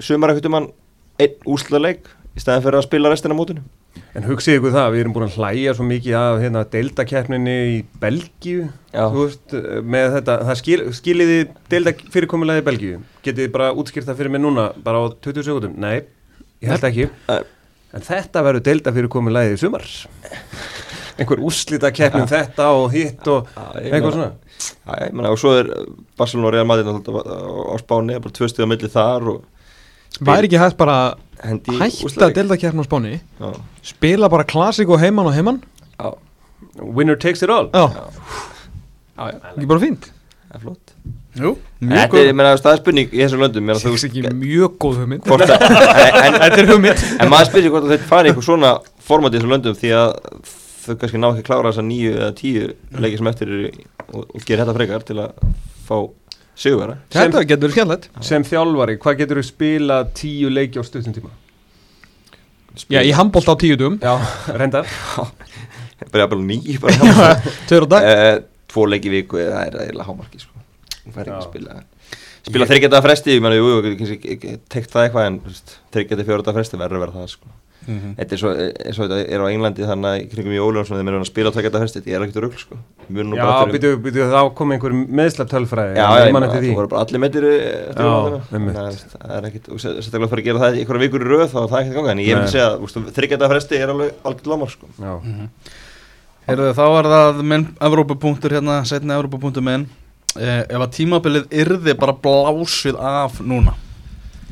sumar 0.00 0.30
ekkert 0.32 0.46
um 0.46 0.52
hann 0.54 0.68
einn 1.20 1.36
úrslöðleik 1.46 2.00
í 2.36 2.42
stæðan 2.42 2.64
fyrir 2.66 2.78
að 2.78 2.86
spila 2.86 3.10
restina 3.12 3.34
af 3.34 3.38
mótinu. 3.38 3.62
En 4.16 4.24
hugsið 4.24 4.58
ykkur 4.58 4.74
það, 4.74 4.90
við 4.92 5.02
erum 5.02 5.14
búin 5.16 5.26
að 5.26 5.36
hlæja 5.40 5.72
svo 5.76 5.86
mikið 5.88 6.16
af 6.20 6.38
hérna, 6.42 6.62
deildakeppninni 6.72 7.56
í 7.72 7.76
Belgíu 8.00 8.66
veist, 8.92 9.56
með 9.84 10.16
þetta, 10.18 10.36
það 10.48 10.60
skil, 10.60 10.78
skiliði 10.96 11.38
deilda 11.72 11.94
fyrirkomulegi 12.12 12.62
í 12.62 12.66
Belgíu? 12.66 13.00
Getið 13.24 13.46
þið 13.46 13.52
bara 13.56 13.70
útskýrt 13.76 14.08
það 14.08 14.20
fyrir 14.20 14.34
mig 14.36 14.44
núna, 14.44 14.68
bara 14.84 15.00
á 15.00 15.04
20 15.24 15.48
sekundum 15.48 15.76
Nei, 15.80 15.98
ég 16.64 16.72
held 16.72 16.88
ekki. 16.88 17.08
En 17.96 18.04
þetta 18.04 18.44
verður 18.44 18.66
deilda 18.68 18.94
fyrirkomulegi 18.96 19.56
í 19.56 19.60
sumar. 19.60 19.88
Einhver 21.16 21.40
úrslita 21.48 21.92
keppnum 21.96 22.28
þetta 22.28 22.70
og 22.76 22.90
hitt 22.92 23.28
og 23.32 23.52
eitthvað 23.80 24.16
svona. 24.18 24.32
Já, 24.56 24.92
ég 25.06 25.12
meina, 25.16 25.32
og 25.32 25.40
svo 25.40 25.52
er 25.56 25.72
Barcelona 26.16 26.50
og 26.50 26.56
Real 26.56 26.68
Madrid 26.68 26.88
á 26.88 27.76
Spáni, 27.80 28.16
bara 28.20 28.36
tvö 28.36 28.48
stíða 28.52 28.68
milli 28.68 28.92
þar 28.92 29.30
og 29.32 29.44
Væri 30.16 30.48
ekki 30.48 30.56
hægt 30.56 30.78
bara 30.80 30.96
í 31.12 31.25
hætta 31.42 32.30
deildakefn 32.34 32.80
á 32.80 32.84
Spáni. 32.86 33.14
Já, 33.40 33.52
Spila 33.82 34.30
bara 34.32 34.44
klassik 34.48 34.88
og 34.88 35.00
heimann 35.02 35.28
og 35.28 35.34
heimann 35.36 35.62
já, 35.98 36.12
Winner 36.80 37.16
takes 37.16 37.42
it 37.42 37.50
all. 37.50 37.70
Já, 37.72 37.86
já, 39.16 39.30
já, 39.32 39.40
ekki 39.54 39.70
bara 39.70 39.80
fínt? 39.80 40.10
Það 40.50 40.58
er 40.58 40.64
flott. 40.66 40.92
Jú, 41.36 41.50
mjög 41.84 41.98
Þetta 42.00 42.18
er, 42.18 42.28
ég 42.30 42.36
meina, 42.36 42.52
það 42.56 42.72
er 42.72 42.78
spurning 42.80 43.10
í 43.12 43.18
þessum 43.20 43.42
löndum. 43.44 43.72
Það 43.74 43.82
þú 43.84 43.90
er 43.92 44.04
ekki 44.08 44.22
mjög 44.40 44.76
góð 44.80 45.00
hugmynd. 45.02 45.26
Þetta 45.30 46.60
er 46.62 46.70
hugmynd. 46.70 47.02
en 47.20 47.32
maður 47.32 47.50
spyrir 47.50 47.74
hvort 47.74 47.90
þetta 47.90 48.08
fari 48.08 48.30
eitthvað 48.32 48.46
svona 48.48 48.70
format 49.04 49.34
í 49.34 49.40
þessum 49.40 49.52
löndum 49.52 49.76
því 49.76 49.92
að 49.98 50.14
þau 50.86 50.94
kannski 51.02 51.20
ná 51.20 51.28
ekki 51.28 51.42
að 51.42 51.48
klára 51.50 51.72
þessa 51.72 51.84
nýju 51.84 52.14
eða 52.14 52.30
tíu 52.38 52.70
leiki 53.02 53.20
sem 53.20 53.30
eftir 53.32 53.52
eru 53.52 53.70
og, 54.06 54.22
og 54.22 54.46
gera 54.46 54.64
þetta 54.64 54.76
frekar 54.78 55.06
til 55.08 55.18
að 55.24 55.44
fá 55.88 55.96
sigurvera 56.56 56.96
Þetta 57.12 57.42
getur 57.46 57.68
verið 57.68 57.76
skemmtilegt 57.76 58.08
Sem 58.26 58.46
þjálfari, 58.48 58.96
hvað 59.02 59.18
getur 59.22 59.40
þú 59.42 59.46
spila 59.50 59.98
tíu 60.16 60.50
leiki 60.52 60.80
á 60.80 60.84
stuttum 60.86 61.16
tíma? 61.16 61.32
Já, 62.92 63.00
í 63.00 63.12
handbólt 63.16 63.48
á 63.48 63.54
tíu 63.60 63.76
dugum 63.80 63.98
Já, 64.02 64.14
reyndar 64.56 64.88
bara 66.12 66.26
bara 66.82 67.36
Tveir 67.68 67.84
á 67.84 67.88
dag 67.92 68.08
Eh, 68.12 68.34
tvo 68.72 68.84
leiki 68.90 69.08
í 69.08 69.14
viku 69.18 69.40
það 69.40 69.60
er 69.62 69.78
eiginlega 69.86 70.08
hámarki 70.10 70.40
sko. 70.42 70.52
hún 71.06 71.14
fær 71.14 71.24
ekki 71.28 71.32
Já. 71.32 71.38
að 71.40 71.46
spila 71.50 71.76
spila 72.46 72.66
þryggjata 72.70 73.00
fresti, 73.02 73.32
ég 73.34 73.40
meina, 73.42 73.56
jú, 73.58 73.70
jú, 73.72 73.94
kannski 73.98 74.58
tekt 74.70 74.92
það 74.92 75.06
eitthvað 75.08 75.28
en 75.30 75.38
þryggjata 75.96 76.26
fjórata 76.28 76.52
fresti 76.54 76.78
verður 76.78 77.00
að 77.00 77.04
vera 77.06 77.14
það 77.16 77.30
sko. 77.32 77.48
Mhm. 77.86 78.14
þetta 78.18 78.34
er 78.36 78.40
svo, 78.40 78.50
eins 78.58 78.98
og 78.98 79.06
þetta 79.06 79.18
er 79.30 79.42
á 79.42 79.46
Englandi 79.46 79.86
þannig 79.86 80.08
að 80.10 80.20
í 80.20 80.28
kringum 80.32 80.54
í 80.56 80.60
Óljónsson 80.66 80.98
þeir 80.98 81.06
meina 81.06 81.20
að 81.20 81.28
spila 81.30 81.52
þryggjata 81.54 81.82
fresti, 81.82 82.02
þetta 82.02 82.16
er 82.16 82.26
ekkert 82.26 82.42
rugl 82.42 82.58
sko. 82.58 82.78
Já, 83.06 83.50
býtu, 83.70 83.90
býtu, 84.02 84.26
þá 84.32 84.54
kom 84.58 84.74
einhver 84.74 84.94
meðslaptölfræði 85.06 85.96
Já, 86.00 86.08
ég 86.26 86.32
meina, 86.34 86.48
eftir 86.50 86.64
því. 86.64 86.70
það 86.72 86.80
voru 86.80 86.90
bara 86.90 87.04
allir 87.06 87.20
Já, 87.96 88.10
einmitt. 88.58 88.76
það 89.14 89.36
er 89.38 89.48
ekkert, 89.50 89.68
og 89.70 89.82
sérstaklega 89.82 90.26
að 90.26 90.32
fara 90.34 90.42
að 90.42 90.48
gera 90.50 90.62
það 90.64 90.76
í 90.76 90.80
einhverja 90.82 91.04
vikur 91.06 91.26
í 91.26 91.30
röð 91.30 91.48
þá 91.52 91.58
er 91.62 91.70
það 91.70 91.80
ekkert 91.80 91.98
ganga, 92.00 92.10
en 92.10 92.24
ég 92.26 92.40
vil 92.40 92.50
segja 92.50 92.68
að 92.74 93.12
þryggjata 93.16 93.50
fresti 93.54 93.78
er 93.78 93.94
alveg 93.94 94.12
algjörð 94.26 94.50
lámar 94.50 94.74
sko. 94.74 94.90
Já. 94.98 95.14
Heyrðu, 96.46 96.66
þá 96.78 96.84
er 96.86 97.06
það 97.10 97.40
minn 97.42 97.64
Evrópupunktur 97.82 98.52
hérna, 98.54 98.76
setni 98.86 99.14
Evrópupunktur 99.16 99.64
minn 99.66 99.88
eh, 100.38 100.62
Ef 100.62 100.78
að 100.78 100.92
tímabilið 100.94 101.48
yrði 101.50 101.94
bara 101.98 102.14
blásið 102.22 102.98
af 103.02 103.40
núna 103.42 103.74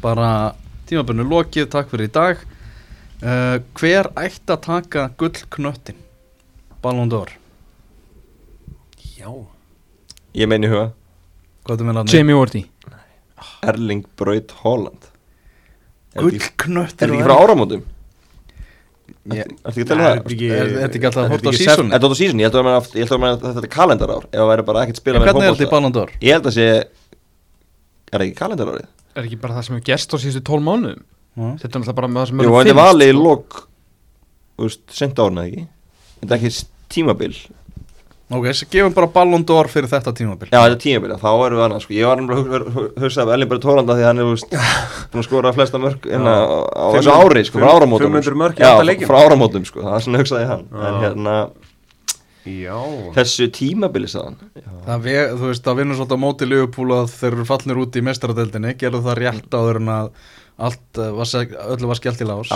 Bara 0.03 0.55
tímabilið 0.91 1.31
lokið, 1.31 1.69
takk 1.71 1.93
fyrir 1.93 2.11
í 2.11 2.15
dag 2.17 2.43
eh, 3.25 3.57
Hver 3.81 4.11
ætti 4.21 4.53
að 4.55 4.61
taka 4.69 5.07
gullknöttin? 5.21 5.97
Ballon 6.85 7.09
d'Or 7.13 7.33
Já. 9.17 9.31
ég 10.37 10.49
meina 10.51 10.69
í 10.69 10.71
huga? 10.73 10.93
Jamie 12.13 12.37
Wardy 12.37 12.67
Erling 13.65 14.05
Braut 14.19 14.53
Holland 14.63 15.11
Er 16.15 16.23
þetta 16.23 16.31
Gullknöttin 16.31 16.77
er 16.77 16.89
þetta 16.93 17.15
ekki 17.15 17.27
frá 17.27 17.37
áramótum? 17.43 17.85
Það? 19.25 19.39
er 19.39 19.49
þetta 19.65 20.09
ekki- 20.21 20.51
Er 20.53 20.61
er 20.61 20.75
þetta 20.85 20.99
ekki 20.99 21.09
alltaf 21.09 21.23
að 21.23 21.25
er 21.25 21.33
horta 21.33 21.49
á 21.49 21.51
þetta 21.51 21.55
ekki 21.55 21.65
sísoni? 21.65 21.91
Þetta 21.95 22.05
er 22.05 22.13
á 22.13 22.21
sísoni, 22.21 22.45
ég 22.45 22.53
held 22.53 22.59
að 23.25 23.41
þetta 23.47 23.65
er 23.65 23.73
kalendarár 23.73 24.25
ef 24.29 24.39
það 24.39 24.51
væri 24.53 24.67
bara 24.69 24.85
ekkert 24.85 25.01
spila 25.01 25.19
með 25.19 25.25
Hvernig 25.25 25.49
er 25.49 25.55
þetta 25.55 25.65
í. 25.67 25.71
Ballon 25.73 25.93
d'Or? 25.97 26.11
Ég 26.21 26.33
held 26.37 26.47
að 26.51 26.55
sé 26.59 26.67
Er 28.13 28.19
það 28.21 28.27
ekki 28.29 28.39
kalendarárið? 28.39 28.87
Er 29.15 29.25
ekki 29.25 29.41
bara 29.41 29.55
það 29.57 29.65
sem 29.65 29.75
hefur 29.77 29.87
gerst 29.89 30.15
á 30.15 30.17
síðustu 30.21 30.45
tól 30.45 30.61
mánuðum 30.61 31.03
Já. 31.35 31.49
Þetta 31.59 31.67
er 31.67 31.81
náttúrulega 31.83 31.99
bara 31.99 32.09
með 32.15 32.21
það 32.23 32.29
sem 32.31 32.39
Jú, 32.39 32.47
hefur 32.49 32.63
þetta 32.63 32.75
finnst. 32.75 32.87
valið 32.87 33.11
í 33.11 33.19
lok 33.19 33.61
Þú 34.55 34.69
veist, 34.69 34.83
sent 34.95 35.19
árna 35.25 35.45
ekki 35.49 35.65
Þetta 36.23 36.35
er 36.35 36.41
ekki 36.41 36.67
tímabil 36.95 37.35
Ok, 38.35 38.47
svo 38.57 38.67
gefum 38.73 38.95
bara 38.97 39.07
Ballon 39.15 39.43
d'Or 39.47 39.69
fyrir 39.69 39.91
þetta 39.91 40.13
tímabil 40.17 40.49
Já, 40.49 40.57
þetta 40.63 40.75
er 40.75 40.79
tímabil, 40.81 41.11
þá 41.21 41.27
erum 41.45 41.59
við 41.59 41.65
annað 41.67 41.83
sko. 41.85 41.93
Ég 41.95 42.07
var 42.09 42.23
nefnilega 42.23 42.61
að 42.65 43.03
hugsa 43.05 43.21
af 43.27 43.29
Holland 43.69 43.91
af 43.93 43.99
því 43.99 44.05
að 44.05 44.09
hann 44.09 44.23
er 44.23 44.25
þú 44.25 44.33
veist, 44.33 44.55
búin 45.13 45.21
að 45.21 45.27
skora 45.29 45.53
flesta 45.55 45.81
mörg 45.83 46.09
hérna, 46.09 46.33
á 46.73 46.87
þessu 46.95 47.11
500 47.13 47.29
ári, 47.29 47.43
sko, 47.51 47.61
frá 47.61 47.69
áramótum 47.77 48.17
500 48.17 48.39
mörk 48.41 48.59
í 48.59 48.65
átta 48.65 48.87
leikjum. 48.89 49.11
frá 49.13 49.19
áramótum, 49.29 49.67
sko, 49.69 49.85
það 49.85 49.99
er 49.99 50.07
svona 50.07 50.23
hugsaði 50.25 50.49
hann 50.51 50.65
En 50.89 50.99
hérna, 51.05 51.35
Já. 52.45 52.79
þessu 53.21 53.51
tímabili 53.57 54.09
sagðan 54.11 54.41
Það 54.89 55.05
ve, 55.07 55.17
þú 55.37 55.51
veist, 55.53 55.65
það 55.69 55.79
vinnur 55.83 56.01
svolítið 56.01 56.17
á 56.17 56.25
móti 56.25 56.49
Liverpool 56.49 56.91
að 56.97 57.13
þeir 57.15 57.31
eru 57.37 57.47
fallnir 57.53 57.81
út 57.85 57.97
í 58.01 58.05
mestaradeldinni 58.09 58.75
gerðu 58.81 59.05
það 59.07 59.21
rétt 59.21 59.55
áður 59.61 59.81
en 59.85 59.93
að 59.95 60.11
allt 60.57 61.01
uh, 61.01 61.11
var, 61.17 61.35
öllu 61.75 61.91
var 61.91 62.01
skellt 62.01 62.23
í 62.23 62.29
lás. 62.29 62.53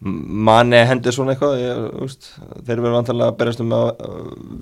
Manni 0.00 0.78
hendur 0.88 1.12
svona 1.12 1.34
eitthvað 1.34 1.58
ég, 1.60 1.80
úst, 2.06 2.30
Þeir 2.64 2.78
verður 2.80 2.94
vantarlega 2.94 3.32
að 3.34 3.40
berjast 3.42 3.60
um 3.60 3.74
að 3.76 3.90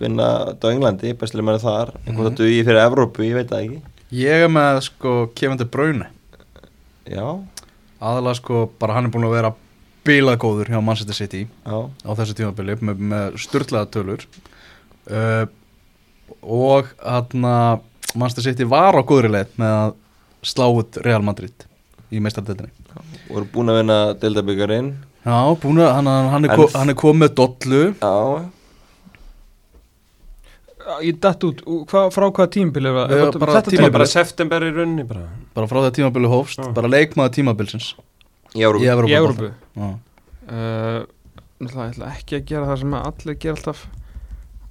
vinna 0.01 0.27
á 0.51 0.66
Englandi, 0.73 1.12
bestilega 1.20 1.47
manni 1.47 1.62
þar. 1.62 1.93
En 2.02 2.16
hvort 2.16 2.32
það 2.32 2.40
dugi 2.40 2.65
fyrir 2.66 2.82
Evrópu, 2.82 3.23
ég 3.28 3.39
veit 3.39 3.52
það 3.52 3.69
ekki. 3.69 3.94
Ég 4.19 4.48
er 4.48 4.51
með 4.51 4.81
sko 4.89 5.15
Kevin 5.39 5.60
De 5.60 5.69
Bruyne. 5.69 6.09
Já, 7.09 7.27
aðalega 8.02 8.40
sko 8.40 8.65
bara 8.81 8.97
hann 8.97 9.06
er 9.06 9.15
búin 9.15 9.28
að 9.28 9.36
vera 9.36 9.55
bílagóður 10.09 10.73
hjá 10.73 10.81
Manchester 10.82 11.16
City 11.16 11.44
já, 11.44 11.78
á 11.86 12.10
þessu 12.19 12.35
tímabili 12.39 12.77
með, 12.81 13.06
með 13.12 13.39
styrlaða 13.44 13.90
tölur. 13.94 14.27
Uh, 15.09 15.47
og 16.43 16.90
hann 17.05 17.47
að 17.47 17.86
Manchester 18.19 18.48
City 18.51 18.66
var 18.69 18.97
á 18.98 19.02
góðri 19.06 19.31
leið 19.32 19.55
með 19.60 19.78
að 19.78 19.97
slá 20.47 20.66
út 20.70 21.01
Real 21.05 21.24
Madrid 21.27 21.66
í 22.10 22.20
meistaradeldinni 22.24 22.73
voru 23.28 23.47
búin 23.52 23.73
að 23.73 23.82
vinna 23.82 23.98
Deildabyggarinn 24.20 24.93
Já, 25.28 25.40
búin 25.60 25.82
að 25.82 25.90
hann, 25.98 26.09
hann, 26.32 26.47
er 26.47 26.55
ko, 26.56 26.69
hann 26.73 26.93
er 26.93 26.97
komið 26.97 27.20
með 27.27 27.35
dollu. 27.36 27.82
Já, 27.98 28.47
Ég 31.05 31.19
datt 31.20 31.44
út, 31.44 31.59
hva, 31.90 32.06
frá 32.09 32.31
hvaða 32.32 32.48
tímabili 32.55 32.89
þetta 33.10 33.82
er 33.85 33.93
bara 33.93 34.06
september 34.09 34.65
í 34.65 34.70
rauninni 34.73 35.05
bara. 35.05 35.27
bara 35.52 35.69
frá 35.69 35.82
því 35.82 35.89
að 35.90 35.97
tímabili 35.98 36.31
hófst. 36.32 36.62
Já. 36.62 36.70
bara 36.73 36.89
leikmaður 36.89 37.35
tímabilsins. 37.36 37.90
Í 38.56 38.65
Evrópu. 38.65 38.86
Í 38.86 38.89
Evrópu. 38.89 39.10
Í 39.10 39.16
Evrópu. 39.19 39.51
Já. 39.77 39.90
uh, 40.48 41.01
Ég 41.59 41.74
ætla 41.90 42.09
ekki 42.15 42.39
að 42.39 42.47
gera 42.48 42.70
það 42.70 42.81
sem 42.85 42.97
allir 43.02 43.39
gera 43.43 43.56
alltaf. 43.59 43.82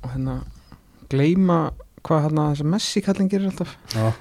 Og 0.01 0.09
hérna 0.15 0.37
gleyma 1.11 1.59
hvað 2.07 2.23
hérna 2.25 2.45
þessi 2.53 2.65
Messi 2.71 3.03
kallin 3.05 3.29
gerir 3.31 3.49
alltaf. 3.51 3.75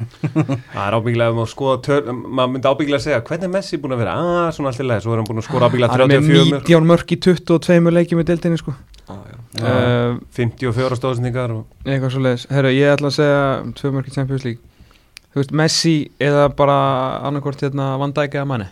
Það 0.75 0.83
er 0.83 0.97
ábyggilega 0.99 1.35
um 1.35 1.41
að 1.45 1.49
skoða 1.53 1.79
tör, 1.87 2.11
maður 2.13 2.53
myndi 2.53 2.73
ábyggilega 2.73 3.05
segja 3.07 3.23
hvernig 3.23 3.49
er 3.49 3.53
Messi 3.55 3.81
búin 3.83 3.97
að 3.97 4.03
vera, 4.03 4.17
að 4.43 4.51
svona 4.59 4.73
allt 4.73 4.83
í 4.83 4.87
lagi 4.91 5.05
svo 5.07 5.15
er 5.15 5.23
hann 5.23 5.29
búin 5.31 5.43
að 5.43 5.49
skora 5.49 5.71
ábyggilega 5.71 5.95
Hann 5.95 6.05
er 6.07 6.23
með 6.27 6.29
34 6.29 6.51
mörk, 6.51 6.69
19 6.69 6.91
mörk 6.93 7.15
í 7.15 7.21
22 7.27 7.97
leikjum 7.97 8.23
í 8.23 8.29
deildinni 8.31 8.61
sko. 8.61 8.77
Já. 9.07 9.19
uh, 9.63 10.17
54 10.35 10.99
stóðsendingar 10.99 11.53
og 11.55 11.87
eitthvað 11.87 12.17
svo 12.17 12.23
leiðis 12.25 12.47
Herru, 12.51 12.73
ég 12.75 12.97
ætla 12.97 13.13
að 13.13 13.19
segja 13.21 13.45
tvö 13.79 13.93
mörk 13.95 14.11
í 14.11 14.15
Champions 14.17 14.47
League. 14.49 14.73
Þú 15.31 15.43
veist, 15.43 15.53
Messi 15.63 15.97
eða 16.23 16.49
bara 16.59 16.79
annarkvort 17.29 17.63
hérna 17.63 17.93
Van 18.01 18.15
Dijk 18.17 18.35
eða 18.35 18.49
Mane? 18.51 18.71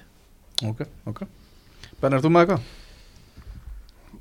Ok, 0.65 0.83
ok. 1.11 1.23
Ben, 2.01 2.17
er 2.17 2.25
þú 2.25 2.33
með 2.35 2.47
eitthvað? 2.47 2.73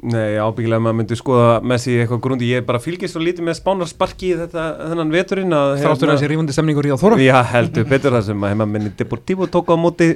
Nei, 0.03 0.35
ábyggilega 0.35 0.84
maður 0.84 0.97
myndi 0.99 1.15
skoða 1.15 1.51
Messi 1.63 1.93
eitthvað 1.95 2.19
grúndi, 2.25 2.49
ég 2.51 2.65
bara 2.67 2.81
fylgist 2.84 3.15
svo 3.15 3.21
lítið 3.23 3.45
með 3.47 3.55
spánarsparki 3.61 4.34
þetta, 4.41 4.65
þennan 4.89 5.13
veturinn 5.13 5.55
að 5.55 5.77
Þráttur 5.80 6.11
þessi 6.11 6.30
rífandi 6.31 6.55
stemningur 6.55 6.89
í 6.89 6.91
á 6.91 6.99
Þóra 6.99 7.19
Já, 7.23 7.38
heldur 7.53 7.88
betur 7.88 8.17
það 8.17 8.25
sem 8.27 8.43
að 8.43 8.51
heima 8.51 8.67
minni 8.67 8.91
Deportivo 8.99 9.47
tók 9.47 9.71
á 9.71 9.80
móti. 9.80 10.09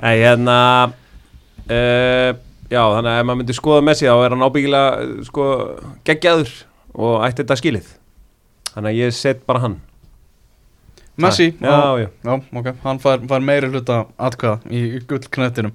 Nei, 0.00 0.16
hérna 0.22 0.56
uh, 0.88 2.30
Já, 2.72 2.80
þannig 2.80 3.10
að 3.12 3.18
ef 3.18 3.28
maður 3.28 3.40
myndi 3.42 3.58
skoða 3.58 3.84
Messi 3.84 4.08
þá 4.08 4.14
er 4.16 4.32
hann 4.32 4.46
ábyggilega 4.48 4.92
eh, 5.02 5.14
sko, 5.28 5.48
geggjaður 6.08 6.52
og 6.96 7.16
ætti 7.26 7.42
þetta 7.42 7.60
skilið. 7.60 7.90
Þannig 8.72 8.94
að 8.94 9.00
ég 9.02 9.16
set 9.18 9.44
bara 9.44 9.66
hann 9.66 9.76
Messi, 11.20 11.50
Já, 11.60 12.00
já. 12.00 12.06
já, 12.24 12.32
ok, 12.56 12.68
hann 12.86 12.98
fær, 13.02 13.20
fær 13.28 13.42
meiri 13.44 13.68
hluta 13.68 13.98
atkvæða 14.16 14.72
í, 14.72 14.80
í 14.96 15.00
gullknettinum 15.10 15.74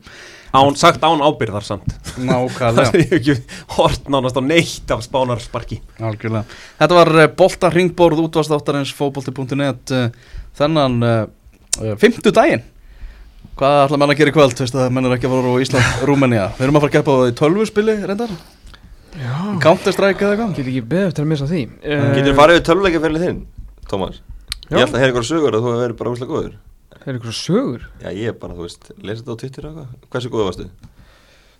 Án, 0.58 0.78
sagt 0.80 1.04
án 1.04 1.20
ábyrðar 1.22 1.66
samt. 1.68 1.92
Það 2.08 2.24
Nákvæmlega, 2.26 2.94
er 3.04 3.18
ekki 3.20 3.36
hort 3.76 4.08
nánast 4.10 4.40
á 4.40 4.42
neitt 4.42 4.94
af 4.96 5.04
spánarsparki 5.06 5.78
algjörlega. 6.00 6.48
Þetta 6.80 6.98
var 6.98 7.12
uh, 7.14 7.28
Bolta 7.38 7.70
Ringborð 7.70 8.24
útvastáttarins 8.24 8.94
fótbolti.net 8.98 9.94
uh, 9.94 10.08
þennan 10.58 10.98
uh, 11.06 11.20
uh, 11.84 11.94
fymtu 12.02 12.34
daginn 12.34 12.64
Hvað 13.58 13.80
ætla 13.88 13.98
menn 13.98 14.14
að 14.14 14.20
gera 14.20 14.30
í 14.30 14.34
kvöld, 14.36 14.54
veistu 14.60 14.78
það, 14.78 14.92
menn 14.94 15.08
er 15.10 15.14
ekki 15.16 15.26
að 15.26 15.32
fara 15.34 15.52
á 15.54 15.62
Ísland, 15.64 15.94
Rúmenía. 16.10 16.44
Við 16.58 16.66
erum 16.68 16.78
að 16.78 16.84
fara 16.84 16.92
að 16.92 16.98
gefa 16.98 17.14
á 17.14 17.18
því 17.22 17.36
tölvuspili, 17.40 17.96
reyndar. 18.06 18.34
Já, 19.18 19.36
Counter-Strike 19.64 20.22
eða 20.22 20.34
eitthvað. 20.36 20.52
Get 20.60 20.68
ekki 20.70 20.84
beðið 20.92 21.08
eftir 21.10 21.26
að 21.26 21.32
missa 21.32 21.48
því. 21.50 21.62
Uh, 21.82 22.04
Getur 22.14 22.38
farið 22.38 22.60
við 22.60 22.68
tölvuleika 22.68 23.02
fyrir 23.02 23.24
þinn, 23.24 23.40
Tómas? 23.90 24.20
Ég 24.68 24.82
held 24.82 24.96
að 24.96 25.00
heyra 25.00 25.14
ykkur 25.14 25.28
sögur 25.28 25.56
að 25.56 25.64
þú 25.64 25.70
hefur 25.72 25.84
verið 25.86 25.98
bara 26.02 26.12
úslega 26.12 26.34
góður. 26.34 26.56
Er 26.98 27.14
eitthvað 27.14 27.36
sögur? 27.38 27.84
Já, 28.02 28.10
ég 28.12 28.28
er 28.28 28.36
bara, 28.36 28.56
þú 28.58 28.66
veist, 28.66 28.90
lesa 29.00 29.22
þetta 29.22 29.32
á 29.32 29.40
Twitter 29.42 29.68
og 29.68 29.70
eitthvað. 29.72 30.08
Hversu 30.12 30.32
góður 30.34 30.50
varstu? 30.50 30.66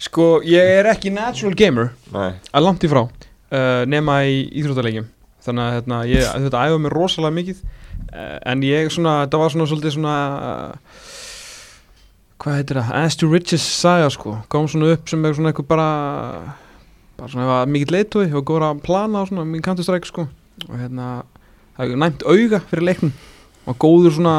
Sko, 0.08 0.26
ég 0.46 0.72
er 0.78 0.90
ekki 0.92 1.10
natural 1.16 1.56
gamer. 1.58 1.94
Nei, 2.12 2.32
að 2.52 2.66
langt 2.66 2.84
í 2.84 2.90
frá 2.92 3.02
uh, 3.08 3.84
nema 3.88 4.20
í 4.28 4.42
íþróttalegjum 4.60 5.08
þannig 5.48 5.64
að 5.64 5.76
hérna, 5.78 6.02
ég, 6.12 6.28
þetta 6.48 6.66
æfa 6.68 6.82
mér 6.84 6.96
rosalega 6.98 7.38
mikið. 7.38 7.64
Uh, 8.12 8.36
en 8.52 8.66
ég 8.68 8.92
svona, 8.92 9.14
þetta 9.24 9.40
var 9.40 9.56
svona 9.56 9.70
svolítið 9.72 9.96
svona 9.96 10.18
uh, 10.36 10.74
hvað 12.44 12.60
heitir 12.60 12.82
það, 12.82 12.92
as 13.00 13.18
to 13.18 13.32
riches 13.32 13.64
saga 13.64 14.12
sko, 14.14 14.36
kom 14.52 14.68
svona 14.68 14.92
upp 14.98 15.08
sem 15.08 15.24
er 15.24 15.34
svona 15.38 15.54
eitthvað 15.54 15.72
bara 15.72 15.88
bara 17.18 17.32
svona 17.32 17.48
eitthvað 17.48 17.74
mikið 17.74 17.96
leitói 17.96 18.28
og 18.28 18.44
góður 18.46 18.68
að 18.68 18.84
plana 18.84 19.24
og 19.24 19.32
svona 19.32 19.48
það 21.78 21.92
er 21.94 22.00
næmt 22.04 22.24
auga 22.28 22.62
fyrir 22.72 22.88
leiknum. 22.92 23.14
Og 23.68 23.76
góður 23.84 24.14
svona 24.16 24.34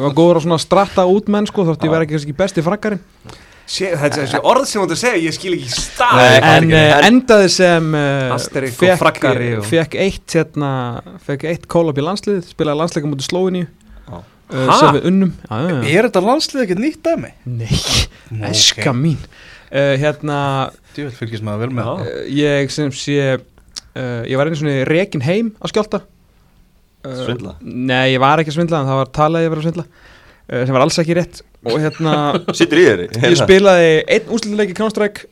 var 0.00 0.14
góður 0.18 0.40
að 0.40 0.44
svona 0.48 0.58
stratta 0.58 1.04
út 1.06 1.28
menn 1.30 1.46
sko 1.46 1.62
þótt 1.68 1.84
ég 1.86 1.92
verði 1.92 2.08
ekki 2.08 2.16
kannski 2.18 2.34
besti 2.40 2.64
frakkarinn. 2.66 3.02
Sé, 3.70 3.92
Þetta 3.94 4.18
er 4.18 4.24
þessi 4.26 4.38
orð 4.50 4.64
sem 4.66 4.80
þú 4.80 4.84
ert 4.88 4.92
að 4.96 4.98
segja, 4.98 5.18
ég 5.22 5.34
skil 5.36 5.52
ekki 5.54 5.68
stað 5.70 6.16
Nei, 6.18 6.38
en 6.42 6.64
ekki, 6.64 6.78
en- 6.80 7.04
endaði 7.06 7.50
sem 7.54 7.92
uh, 7.94 8.32
Asterik 8.34 8.80
og 8.82 8.96
frakkari 8.98 9.50
og- 9.60 9.68
fekk 9.68 9.94
eitt 10.02 10.34
hérna, 10.34 10.70
fekk 11.22 11.44
eitt 11.52 11.68
kólab 11.70 12.00
í 12.00 12.02
landslið 12.02 12.40
spilaði 12.50 12.80
landsleika 12.80 13.06
mútið 13.12 13.28
Slóiníu 13.28 13.68
uh, 14.10 14.24
sem 14.80 14.98
við 14.98 15.06
unnum. 15.12 15.30
Já, 15.46 15.54
já, 15.54 15.70
já. 15.70 15.94
Er 16.00 16.08
þetta 16.08 16.24
landslið 16.26 16.64
ekkert 16.64 16.82
nýtt 16.82 16.98
dæmi? 17.06 17.30
nei, 17.46 17.70
eska 18.50 18.90
mín. 18.98 19.22
Uh, 19.70 19.94
hérna 20.02 20.40
uh, 20.98 22.10
ég 22.26 22.74
sem 22.74 22.90
sé 22.90 23.18
uh, 23.38 24.22
ég 24.26 24.34
var 24.34 24.50
einu 24.50 24.58
svona 24.58 24.80
rekin 24.90 25.22
heim 25.22 25.54
á 25.62 25.70
skjálta 25.70 26.02
uh, 27.06 27.18
Svindla? 27.24 27.56
nei, 27.62 28.12
ég 28.14 28.20
var 28.22 28.42
ekki 28.42 28.52
að 28.52 28.58
svindla 28.58 28.80
en 28.82 28.90
það 28.90 29.00
var 29.00 29.12
talað 29.20 29.44
ég 29.44 29.50
að 29.50 29.54
vera 29.54 29.62
að 29.62 29.68
svindla. 29.68 29.86
Uh, 30.50 30.62
sem 30.64 30.76
var 30.76 30.84
alls 30.86 31.00
ekki 31.02 31.16
rétt. 31.18 31.42
Og 31.70 31.76
hérna 31.82 32.14
Sittur 32.58 32.80
í 32.80 32.86
þér? 32.88 33.04
ég 33.26 33.36
spilaði 33.40 33.90
einn 34.16 34.32
úrslutleik 34.32 34.72
í 34.72 34.78
Counter-Strike 34.78 35.28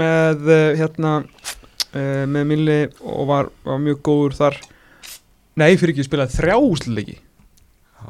með 0.00 0.48
uh, 0.48 0.70
hérna 0.80 1.12
uh, 1.24 2.24
með 2.28 2.48
Milli 2.52 2.80
og 3.02 3.28
var, 3.30 3.52
var 3.66 3.82
mjög 3.84 4.00
góður 4.08 4.38
þar. 4.40 4.58
Nei, 5.56 5.70
fyrir 5.80 5.94
ekki, 5.94 6.04
ég 6.04 6.08
spilaði 6.10 6.36
þrjá 6.36 6.56
úrslutleiki 6.60 7.14
Já, 7.16 8.08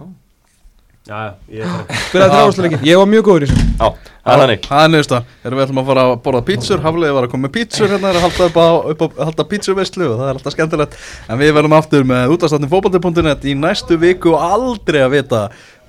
já, 1.07 1.20
ég 1.53 1.62
er 1.62 2.01
spilaði 2.09 2.33
þrjá 2.33 2.49
úrslutleiki, 2.51 2.81
ég 2.89 3.01
var 3.01 3.11
mjög 3.11 3.24
góður 3.28 3.47
í 3.47 3.49
þessu. 3.51 3.66
Já, 3.66 4.11
það 4.27 4.35
er 4.35 4.43
þannig. 4.43 4.66
Það 4.66 4.83
er 4.83 4.93
niðursta, 4.93 5.20
erum 5.45 5.61
við 5.61 5.66
ætlum 5.66 5.81
að 5.83 5.91
fara 5.93 6.05
að 6.07 6.15
borða 6.27 6.43
pítsur 6.51 6.85
Hafliði 6.85 7.16
var 7.16 7.28
að 7.28 7.35
koma 7.35 7.47
með 7.47 7.55
pítsur 7.57 7.95
hérna 7.95 8.11
er 8.11 8.19
að 8.19 8.27
halda 8.27 8.51
upp 8.51 8.59
á, 8.59 8.69
upp 8.93 9.07
á 9.07 9.07
halda 9.31 9.49
pítsurveislu 9.55 10.11
og 10.11 10.20
það 10.20 10.28
er 10.28 10.41
alltaf 10.41 10.57
skemmtilegt. 10.57 11.01
En 11.31 11.43
við 11.43 11.57
verðum 11.57 11.78
aftur 11.78 12.07
með 12.11 12.37
útastáttin 12.37 12.73
fótbolti.net 12.74 13.47
í 13.47 13.59
næstu 13.59 14.01
viku 14.03 14.35
og 14.35 14.47
aldrei 14.51 15.05
að 15.05 15.19
vita 15.20 15.45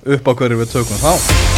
upp 0.06 0.30
á 0.30 0.32
hverju 0.38 0.62
við 0.62 0.76
tökum 0.78 1.02
þá 1.02 1.57